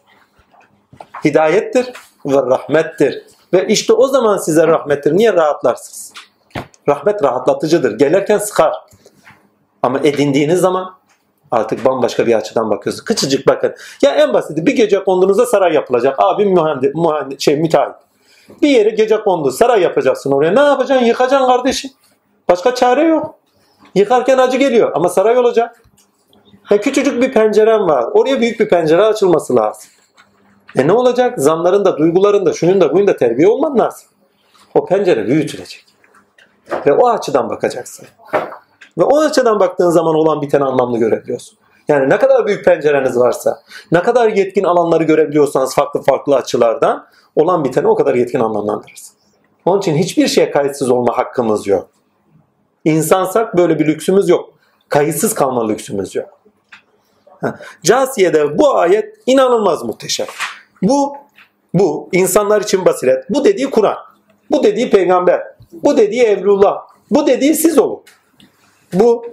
Hidayettir 1.25 1.93
ve 2.27 2.37
rahmettir. 2.37 3.23
Ve 3.53 3.67
işte 3.69 3.93
o 3.93 4.09
zaman 4.09 4.39
size 4.39 4.67
rahmettir. 4.67 5.13
Niye 5.13 5.33
rahatlarsınız? 5.33 6.13
Rahmet 6.89 7.23
rahatlatıcıdır. 7.23 7.99
Gelirken 7.99 8.39
sıkar. 8.39 8.73
Ama 9.83 9.99
edindiğiniz 9.99 10.61
zaman 10.61 10.95
artık 11.51 11.85
bambaşka 11.85 12.27
bir 12.27 12.35
açıdan 12.35 12.71
bakıyorsunuz. 12.71 13.05
Küçücük 13.05 13.47
bakın. 13.47 13.75
Ya 14.03 14.11
en 14.11 14.35
basiti 14.35 14.67
bir 14.67 14.77
gece 14.77 15.05
konduğunuzda 15.05 15.47
saray 15.47 15.75
yapılacak. 15.75 16.15
Abim 16.19 16.53
mühendis, 16.53 16.95
mühendis 16.95 17.41
şey 17.41 17.57
müteahhit. 17.57 17.97
Bir 18.63 18.69
yere 18.69 18.91
gece 18.91 19.21
kondu. 19.21 19.51
Saray 19.51 19.83
yapacaksın 19.83 20.33
oraya. 20.33 20.53
Ne 20.53 20.61
yapacaksın? 20.61 21.07
Yıkacaksın 21.07 21.47
kardeşim. 21.47 21.91
Başka 22.49 22.75
çare 22.75 23.03
yok. 23.03 23.35
Yıkarken 23.95 24.39
acı 24.39 24.57
geliyor 24.57 24.93
ama 24.95 25.09
saray 25.09 25.39
olacak. 25.39 25.83
Ya 26.71 26.81
küçücük 26.81 27.23
bir 27.23 27.33
pencerem 27.33 27.89
var. 27.89 28.05
Oraya 28.13 28.41
büyük 28.41 28.61
bir 28.61 28.69
pencere 28.69 29.03
açılması 29.03 29.57
lazım. 29.57 29.91
E 30.77 30.87
ne 30.87 30.93
olacak? 30.93 31.39
Zanların 31.39 31.85
da, 31.85 31.99
duyguların 31.99 32.47
da, 32.47 32.53
şunun 32.53 32.81
da, 32.81 32.95
bunun 32.95 33.07
da 33.07 33.17
terbiye 33.17 33.49
olman 33.49 33.79
lazım. 33.79 34.09
O 34.75 34.87
pencere 34.87 35.27
büyütülecek. 35.27 35.85
Ve 36.87 36.93
o 36.93 37.09
açıdan 37.09 37.51
bakacaksın. 37.51 38.07
Ve 38.99 39.05
o 39.05 39.19
açıdan 39.19 39.61
baktığın 39.61 39.91
zaman 39.91 40.15
olan 40.15 40.43
biteni 40.43 40.65
anlamlı 40.65 40.99
görebiliyorsun. 40.99 41.59
Yani 41.89 42.11
ne 42.11 42.19
kadar 42.19 42.47
büyük 42.47 42.65
pencereniz 42.65 43.19
varsa, 43.19 43.63
ne 43.93 44.03
kadar 44.03 44.29
yetkin 44.29 44.65
alanları 44.65 45.05
görebiliyorsanız 45.05 45.75
farklı 45.75 46.03
farklı 46.03 46.37
açılardan 46.37 47.07
olan 47.37 47.65
biteni 47.65 47.87
o 47.87 47.95
kadar 47.95 48.15
yetkin 48.15 48.41
anlamlandırırsın. 48.41 49.17
Onun 49.65 49.79
için 49.79 49.97
hiçbir 49.97 50.29
şeye 50.29 50.51
kayıtsız 50.51 50.91
olma 50.91 51.19
hakkımız 51.19 51.67
yok. 51.67 51.89
İnsansak 52.85 53.57
böyle 53.57 53.79
bir 53.79 53.87
lüksümüz 53.87 54.29
yok. 54.29 54.51
Kayıtsız 54.89 55.35
kalma 55.35 55.69
lüksümüz 55.69 56.15
yok. 56.15 56.41
Casiye'de 57.83 58.59
bu 58.59 58.77
ayet 58.77 59.15
inanılmaz 59.27 59.83
muhteşem. 59.83 60.27
Bu 60.83 61.17
bu 61.75 62.09
insanlar 62.13 62.61
için 62.61 62.85
basiret. 62.85 63.25
Bu 63.31 63.45
dediği 63.45 63.71
Kur'an. 63.71 63.97
Bu 64.51 64.63
dediği 64.63 64.91
peygamber. 64.91 65.43
Bu 65.73 65.97
dediği 65.97 66.23
Evlullah. 66.23 66.77
Bu 67.11 67.27
dediği 67.27 67.55
siz 67.55 67.79
olun. 67.79 68.03
Bu 69.01 69.27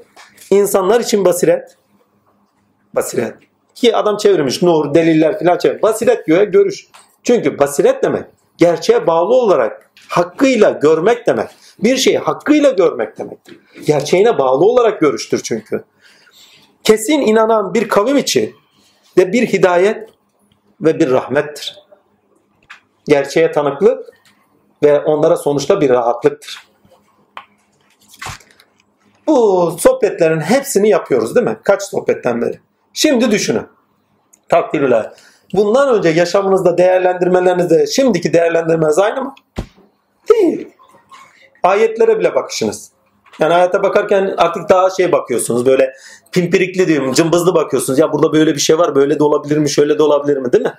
insanlar 0.49 0.99
için 0.99 1.25
basiret. 1.25 1.77
Basiret. 2.95 3.33
Ki 3.75 3.95
adam 3.95 4.17
çevirmiş 4.17 4.61
nur, 4.61 4.93
deliller 4.93 5.39
filan 5.39 5.57
çevir. 5.57 5.81
Basiret 5.81 6.27
diyor 6.27 6.43
görüş. 6.43 6.87
Çünkü 7.23 7.59
basiret 7.59 8.03
demek 8.03 8.25
gerçeğe 8.57 9.07
bağlı 9.07 9.35
olarak 9.35 9.91
hakkıyla 10.07 10.69
görmek 10.69 11.27
demek. 11.27 11.49
Bir 11.83 11.97
şeyi 11.97 12.17
hakkıyla 12.17 12.71
görmek 12.71 13.17
demek. 13.17 13.37
Gerçeğine 13.85 14.37
bağlı 14.37 14.65
olarak 14.65 15.01
görüştür 15.01 15.41
çünkü. 15.43 15.83
Kesin 16.83 17.21
inanan 17.21 17.73
bir 17.73 17.87
kavim 17.87 18.17
için 18.17 18.55
de 19.17 19.33
bir 19.33 19.47
hidayet 19.47 20.09
ve 20.81 20.99
bir 20.99 21.11
rahmettir. 21.11 21.79
Gerçeğe 23.07 23.51
tanıklık 23.51 24.05
ve 24.83 24.99
onlara 24.99 25.37
sonuçta 25.37 25.81
bir 25.81 25.89
rahatlıktır. 25.89 26.72
Bu 29.27 29.71
sohbetlerin 29.79 30.39
hepsini 30.39 30.89
yapıyoruz 30.89 31.35
değil 31.35 31.47
mi? 31.47 31.57
Kaç 31.63 31.83
sohbetten 31.83 32.41
beri? 32.41 32.59
Şimdi 32.93 33.31
düşünün. 33.31 33.67
Takdirler. 34.49 35.13
Bundan 35.53 35.95
önce 35.95 36.09
yaşamınızda 36.09 36.77
değerlendirmelerinizde 36.77 37.87
şimdiki 37.87 38.33
değerlendirmeniz 38.33 38.99
aynı 38.99 39.21
mı? 39.21 39.35
Değil. 40.29 40.67
Ayetlere 41.63 42.19
bile 42.19 42.35
bakışınız. 42.35 42.91
Yani 43.39 43.53
hayata 43.53 43.83
bakarken 43.83 44.33
artık 44.37 44.69
daha 44.69 44.89
şey 44.89 45.11
bakıyorsunuz 45.11 45.65
böyle 45.65 45.93
pimpirikli 46.31 46.87
diyorum 46.87 47.13
cımbızlı 47.13 47.55
bakıyorsunuz. 47.55 47.99
Ya 47.99 48.13
burada 48.13 48.33
böyle 48.33 48.55
bir 48.55 48.59
şey 48.59 48.77
var 48.77 48.95
böyle 48.95 49.19
de 49.19 49.23
olabilir 49.23 49.57
mi 49.57 49.69
şöyle 49.69 49.97
de 49.97 50.03
olabilir 50.03 50.37
mi 50.37 50.51
değil 50.51 50.63
mi? 50.63 50.73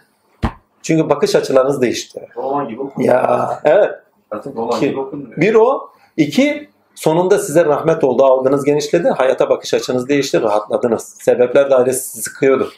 Çünkü 0.82 1.08
bakış 1.08 1.34
açılarınız 1.34 1.82
değişti. 1.82 2.28
Roman 2.36 2.68
gibi 2.68 2.80
okunuyor. 2.80 3.14
Ya 3.14 3.60
evet. 3.64 3.90
Artık 4.30 4.56
roman 4.56 4.80
gibi 4.80 5.00
okunuyor. 5.00 5.36
Bir 5.36 5.54
o, 5.54 5.90
iki 6.16 6.68
sonunda 6.94 7.38
size 7.38 7.64
rahmet 7.64 8.04
oldu, 8.04 8.24
algınız 8.24 8.64
genişledi, 8.64 9.08
hayata 9.08 9.50
bakış 9.50 9.74
açınız 9.74 10.08
değişti, 10.08 10.42
rahatladınız. 10.42 11.16
Sebepler 11.20 11.70
dairesi 11.70 12.10
sizi 12.10 12.22
sıkıyordu. 12.22 12.72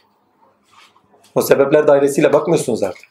O 1.34 1.42
sebepler 1.42 1.88
dairesiyle 1.88 2.32
bakmıyorsunuz 2.32 2.82
artık. 2.82 3.04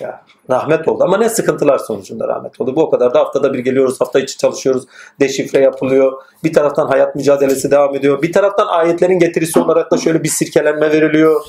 Ya, 0.00 0.22
rahmet 0.50 0.88
oldu 0.88 1.04
ama 1.04 1.18
ne 1.18 1.28
sıkıntılar 1.28 1.78
sonucunda 1.78 2.28
rahmet 2.28 2.60
oldu. 2.60 2.76
Bu 2.76 2.82
o 2.82 2.90
kadar 2.90 3.14
da 3.14 3.18
haftada 3.20 3.52
bir 3.52 3.58
geliyoruz, 3.58 4.00
hafta 4.00 4.20
içi 4.20 4.38
çalışıyoruz, 4.38 4.84
deşifre 5.20 5.58
yapılıyor. 5.58 6.22
Bir 6.44 6.52
taraftan 6.52 6.86
hayat 6.86 7.14
mücadelesi 7.14 7.70
devam 7.70 7.94
ediyor. 7.94 8.22
Bir 8.22 8.32
taraftan 8.32 8.66
ayetlerin 8.66 9.18
getirisi 9.18 9.60
olarak 9.60 9.90
da 9.90 9.96
şöyle 9.96 10.22
bir 10.22 10.28
sirkelenme 10.28 10.92
veriliyor. 10.92 11.40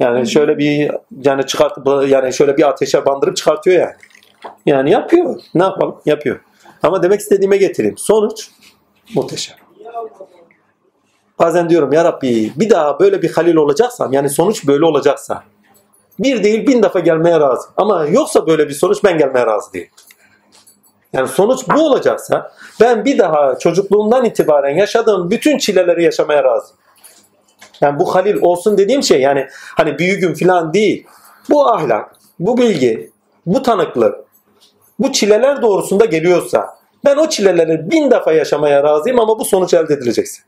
Yani 0.00 0.30
şöyle 0.30 0.58
bir 0.58 0.90
yani 1.24 1.46
çıkartıp 1.46 1.86
yani 2.08 2.32
şöyle 2.32 2.56
bir 2.56 2.68
ateşe 2.68 3.06
bandırıp 3.06 3.36
çıkartıyor 3.36 3.80
yani. 3.80 3.94
Yani 4.66 4.90
yapıyor. 4.90 5.40
Ne 5.54 5.62
yapalım? 5.62 5.96
Yapıyor. 6.06 6.40
Ama 6.82 7.02
demek 7.02 7.20
istediğime 7.20 7.56
getireyim. 7.56 7.98
Sonuç 7.98 8.50
muhteşem. 9.14 9.56
Bazen 11.38 11.70
diyorum 11.70 11.92
ya 11.92 12.04
Rabbi 12.04 12.52
bir 12.56 12.70
daha 12.70 13.00
böyle 13.00 13.22
bir 13.22 13.32
halil 13.32 13.54
olacaksam 13.54 14.12
yani 14.12 14.30
sonuç 14.30 14.66
böyle 14.66 14.84
olacaksa 14.84 15.44
bir 16.18 16.44
değil 16.44 16.66
bin 16.66 16.82
defa 16.82 17.00
gelmeye 17.00 17.40
razı. 17.40 17.68
Ama 17.76 18.06
yoksa 18.06 18.46
böyle 18.46 18.68
bir 18.68 18.74
sonuç 18.74 19.04
ben 19.04 19.18
gelmeye 19.18 19.46
razı 19.46 19.72
değilim. 19.72 19.90
Yani 21.12 21.28
sonuç 21.28 21.60
bu 21.74 21.86
olacaksa 21.86 22.52
ben 22.80 23.04
bir 23.04 23.18
daha 23.18 23.58
çocukluğumdan 23.58 24.24
itibaren 24.24 24.76
yaşadığım 24.76 25.30
bütün 25.30 25.58
çileleri 25.58 26.04
yaşamaya 26.04 26.44
razıyım. 26.44 26.78
Yani 27.80 27.98
bu 27.98 28.14
halil 28.14 28.42
olsun 28.42 28.78
dediğim 28.78 29.02
şey 29.02 29.20
yani 29.20 29.46
hani 29.76 29.98
büyügün 29.98 30.34
falan 30.34 30.72
değil. 30.72 31.06
Bu 31.50 31.68
ahlak, 31.68 32.16
bu 32.38 32.58
bilgi, 32.58 33.10
bu 33.46 33.62
tanıklık, 33.62 34.14
bu 35.02 35.12
çileler 35.12 35.62
doğrusunda 35.62 36.04
geliyorsa 36.04 36.78
ben 37.04 37.16
o 37.16 37.28
çileleri 37.28 37.90
bin 37.90 38.10
defa 38.10 38.32
yaşamaya 38.32 38.82
razıyım 38.82 39.20
ama 39.20 39.38
bu 39.38 39.44
sonuç 39.44 39.74
elde 39.74 39.94
edilecekse. 39.94 40.42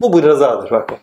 Bu 0.00 0.12
bir 0.16 0.22
rızadır 0.22 0.70
bakın. 0.70 0.98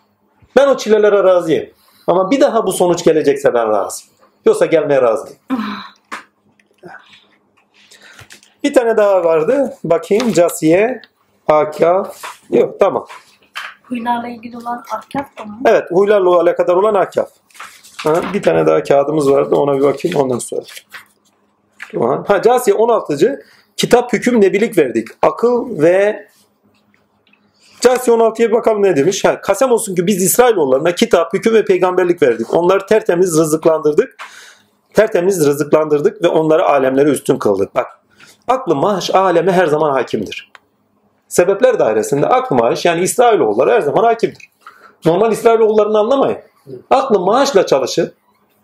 Ben 0.56 0.68
o 0.68 0.76
çilelere 0.76 1.24
razıyım. 1.24 1.70
Ama 2.06 2.30
bir 2.30 2.40
daha 2.40 2.66
bu 2.66 2.72
sonuç 2.72 3.04
gelecekse 3.04 3.54
ben 3.54 3.68
razıyım. 3.68 4.12
Yoksa 4.46 4.66
gelmeye 4.66 5.02
razıyım. 5.02 5.38
Bir 8.64 8.74
tane 8.74 8.96
daha 8.96 9.24
vardı. 9.24 9.74
Bakayım. 9.84 10.32
Casiye, 10.32 11.02
Akaf. 11.48 12.22
Yok 12.50 12.80
tamam. 12.80 13.06
Huylarla 13.82 14.28
ilgili 14.28 14.56
olan 14.56 14.84
ahkaf 14.92 15.38
da 15.38 15.44
mı? 15.44 15.60
Evet. 15.66 15.84
Huylarla 15.90 16.40
alakadar 16.40 16.74
olan 16.74 16.94
Akaf. 16.94 17.28
Ha, 18.04 18.22
bir 18.34 18.42
tane 18.42 18.66
daha 18.66 18.82
kağıdımız 18.82 19.30
vardı. 19.30 19.56
Ona 19.56 19.76
bir 19.78 19.82
bakayım. 19.82 20.20
Ondan 20.20 20.38
sonra. 20.38 20.62
Tamam. 21.92 22.24
Ha, 22.28 22.42
Casiye 22.42 22.76
16. 22.76 23.42
Kitap 23.76 24.12
hüküm 24.12 24.40
nebilik 24.40 24.78
verdik. 24.78 25.08
Akıl 25.22 25.82
ve 25.82 26.26
Casiye 27.80 28.16
16'ya 28.16 28.48
bir 28.48 28.54
bakalım 28.54 28.82
ne 28.82 28.96
demiş. 28.96 29.24
Ha, 29.24 29.40
kasem 29.40 29.70
olsun 29.72 29.94
ki 29.94 30.06
biz 30.06 30.22
İsrailoğullarına 30.22 30.94
kitap, 30.94 31.32
hüküm 31.32 31.54
ve 31.54 31.64
peygamberlik 31.64 32.22
verdik. 32.22 32.54
Onları 32.54 32.86
tertemiz 32.86 33.38
rızıklandırdık. 33.38 34.16
Tertemiz 34.94 35.46
rızıklandırdık 35.46 36.22
ve 36.22 36.28
onları 36.28 36.64
alemlere 36.64 37.10
üstün 37.10 37.36
kıldık. 37.36 37.74
Bak 37.74 37.86
aklı 38.48 38.76
maaş 38.76 39.14
aleme 39.14 39.52
her 39.52 39.66
zaman 39.66 39.90
hakimdir. 39.90 40.50
Sebepler 41.28 41.78
dairesinde 41.78 42.26
aklı 42.26 42.56
maaş 42.56 42.84
yani 42.84 43.00
İsrailoğulları 43.00 43.70
her 43.70 43.80
zaman 43.80 44.04
hakimdir. 44.04 44.50
Normal 45.04 45.32
İsrailoğullarını 45.32 45.98
anlamayın. 45.98 46.38
Aklı 46.90 47.20
maaşla 47.20 47.66
çalışır. 47.66 48.12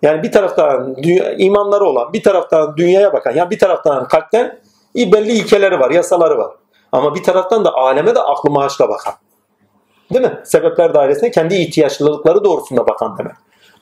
Yani 0.07 0.23
bir 0.23 0.33
taraftan 0.33 0.97
dünya, 0.97 1.33
imanları 1.33 1.85
olan, 1.85 2.13
bir 2.13 2.23
taraftan 2.23 2.77
dünyaya 2.77 3.13
bakan, 3.13 3.33
yani 3.33 3.51
bir 3.51 3.59
taraftan 3.59 4.09
kalpten 4.09 4.61
belli 4.97 5.33
ilkeleri 5.33 5.81
var, 5.81 5.91
yasaları 5.91 6.39
var. 6.39 6.53
Ama 6.93 7.15
bir 7.15 7.23
taraftan 7.23 7.65
da 7.65 7.75
aleme 7.75 8.15
de 8.15 8.21
aklı 8.21 8.51
maaşla 8.51 8.89
bakan. 8.89 9.15
Değil 10.13 10.25
mi? 10.25 10.41
Sebepler 10.45 10.95
dairesine 10.95 11.31
kendi 11.31 11.55
ihtiyaçlılıkları 11.55 12.45
doğrusunda 12.45 12.87
bakan 12.87 13.19
demek. 13.19 13.33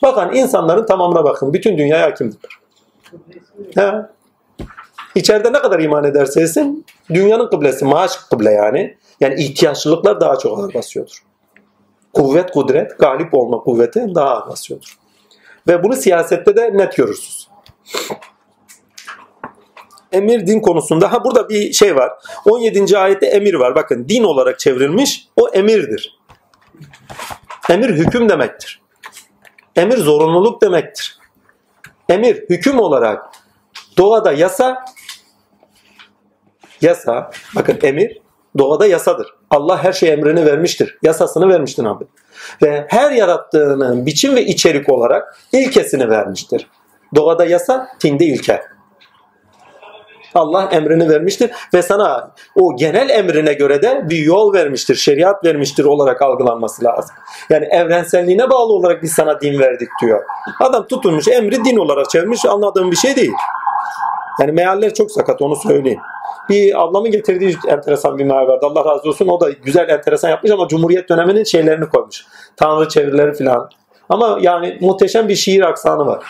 Bakan 0.02 0.34
insanların 0.34 0.86
tamamına 0.86 1.24
bakın. 1.24 1.52
Bütün 1.52 1.78
dünyaya 1.78 2.06
hakimdir. 2.06 2.38
He. 3.74 3.92
İçeride 5.14 5.52
ne 5.52 5.58
kadar 5.58 5.78
iman 5.78 6.04
ederse 6.04 6.40
etsin, 6.40 6.86
dünyanın 7.10 7.50
kıblesi 7.50 7.84
maaş 7.84 8.16
kıble 8.16 8.50
yani. 8.50 8.96
Yani 9.20 9.34
ihtiyaçlılıklar 9.42 10.20
daha 10.20 10.36
çok 10.38 10.58
ağır 10.58 10.74
basıyordur. 10.74 11.24
Kuvvet, 12.12 12.50
kudret, 12.50 12.98
galip 12.98 13.34
olma 13.34 13.58
kuvveti 13.58 14.14
daha 14.14 14.30
ağır 14.30 14.50
basıyordur. 14.50 15.03
Ve 15.68 15.82
bunu 15.82 15.96
siyasette 15.96 16.56
de 16.56 16.70
net 16.74 16.96
görürsünüz. 16.96 17.48
Emir 20.12 20.46
din 20.46 20.60
konusunda 20.60 21.12
ha 21.12 21.24
burada 21.24 21.48
bir 21.48 21.72
şey 21.72 21.96
var. 21.96 22.12
17. 22.44 22.98
ayette 22.98 23.26
emir 23.26 23.54
var. 23.54 23.74
Bakın 23.74 24.08
din 24.08 24.24
olarak 24.24 24.58
çevrilmiş. 24.58 25.28
O 25.36 25.48
emirdir. 25.48 26.18
Emir 27.70 27.90
hüküm 27.90 28.28
demektir. 28.28 28.82
Emir 29.76 29.96
zorunluluk 29.96 30.62
demektir. 30.62 31.18
Emir 32.08 32.36
hüküm 32.50 32.78
olarak 32.78 33.24
doğada 33.98 34.32
yasa 34.32 34.84
yasa 36.80 37.30
bakın 37.56 37.78
emir 37.82 38.22
doğada 38.58 38.86
yasadır. 38.86 39.34
Allah 39.50 39.84
her 39.84 39.92
şey 39.92 40.12
emrini 40.12 40.46
vermiştir. 40.46 40.98
Yasasını 41.02 41.48
vermiştir 41.48 41.84
abi. 41.84 42.04
Ve 42.62 42.86
her 42.88 43.10
yarattığının 43.10 44.06
biçim 44.06 44.36
ve 44.36 44.44
içerik 44.44 44.88
olarak 44.88 45.38
ilkesini 45.52 46.10
vermiştir. 46.10 46.70
Doğada 47.14 47.44
yasa, 47.44 47.88
tinde 47.98 48.24
ilke. 48.24 48.62
Allah 50.34 50.68
emrini 50.72 51.08
vermiştir 51.08 51.50
ve 51.74 51.82
sana 51.82 52.30
o 52.54 52.76
genel 52.76 53.08
emrine 53.08 53.52
göre 53.52 53.82
de 53.82 54.04
bir 54.10 54.18
yol 54.18 54.54
vermiştir, 54.54 54.94
şeriat 54.94 55.44
vermiştir 55.44 55.84
olarak 55.84 56.22
algılanması 56.22 56.84
lazım. 56.84 57.16
Yani 57.50 57.64
evrenselliğine 57.64 58.50
bağlı 58.50 58.72
olarak 58.72 59.02
biz 59.02 59.12
sana 59.12 59.40
din 59.40 59.58
verdik 59.58 59.88
diyor. 60.02 60.24
Adam 60.60 60.86
tutulmuş 60.86 61.28
emri 61.28 61.64
din 61.64 61.76
olarak 61.76 62.10
çevirmiş 62.10 62.44
anladığım 62.44 62.90
bir 62.90 62.96
şey 62.96 63.16
değil. 63.16 63.32
Yani 64.40 64.52
mealler 64.52 64.94
çok 64.94 65.10
sakat 65.10 65.42
onu 65.42 65.56
söyleyeyim. 65.56 66.00
Bir 66.48 66.82
ablamın 66.82 67.10
getirdiği 67.10 67.56
enteresan 67.68 68.18
bir 68.18 68.24
meal 68.24 68.46
vardı. 68.48 68.66
Allah 68.66 68.84
razı 68.84 69.08
olsun. 69.08 69.28
O 69.28 69.40
da 69.40 69.50
güzel 69.50 69.88
enteresan 69.88 70.28
yapmış 70.28 70.52
ama 70.52 70.68
Cumhuriyet 70.68 71.08
döneminin 71.08 71.44
şeylerini 71.44 71.88
koymuş. 71.88 72.26
Tanrı 72.56 72.88
çevirileri 72.88 73.34
falan. 73.34 73.70
Ama 74.08 74.38
yani 74.40 74.78
muhteşem 74.80 75.28
bir 75.28 75.34
şiir 75.34 75.60
aksanı 75.60 76.06
var. 76.06 76.24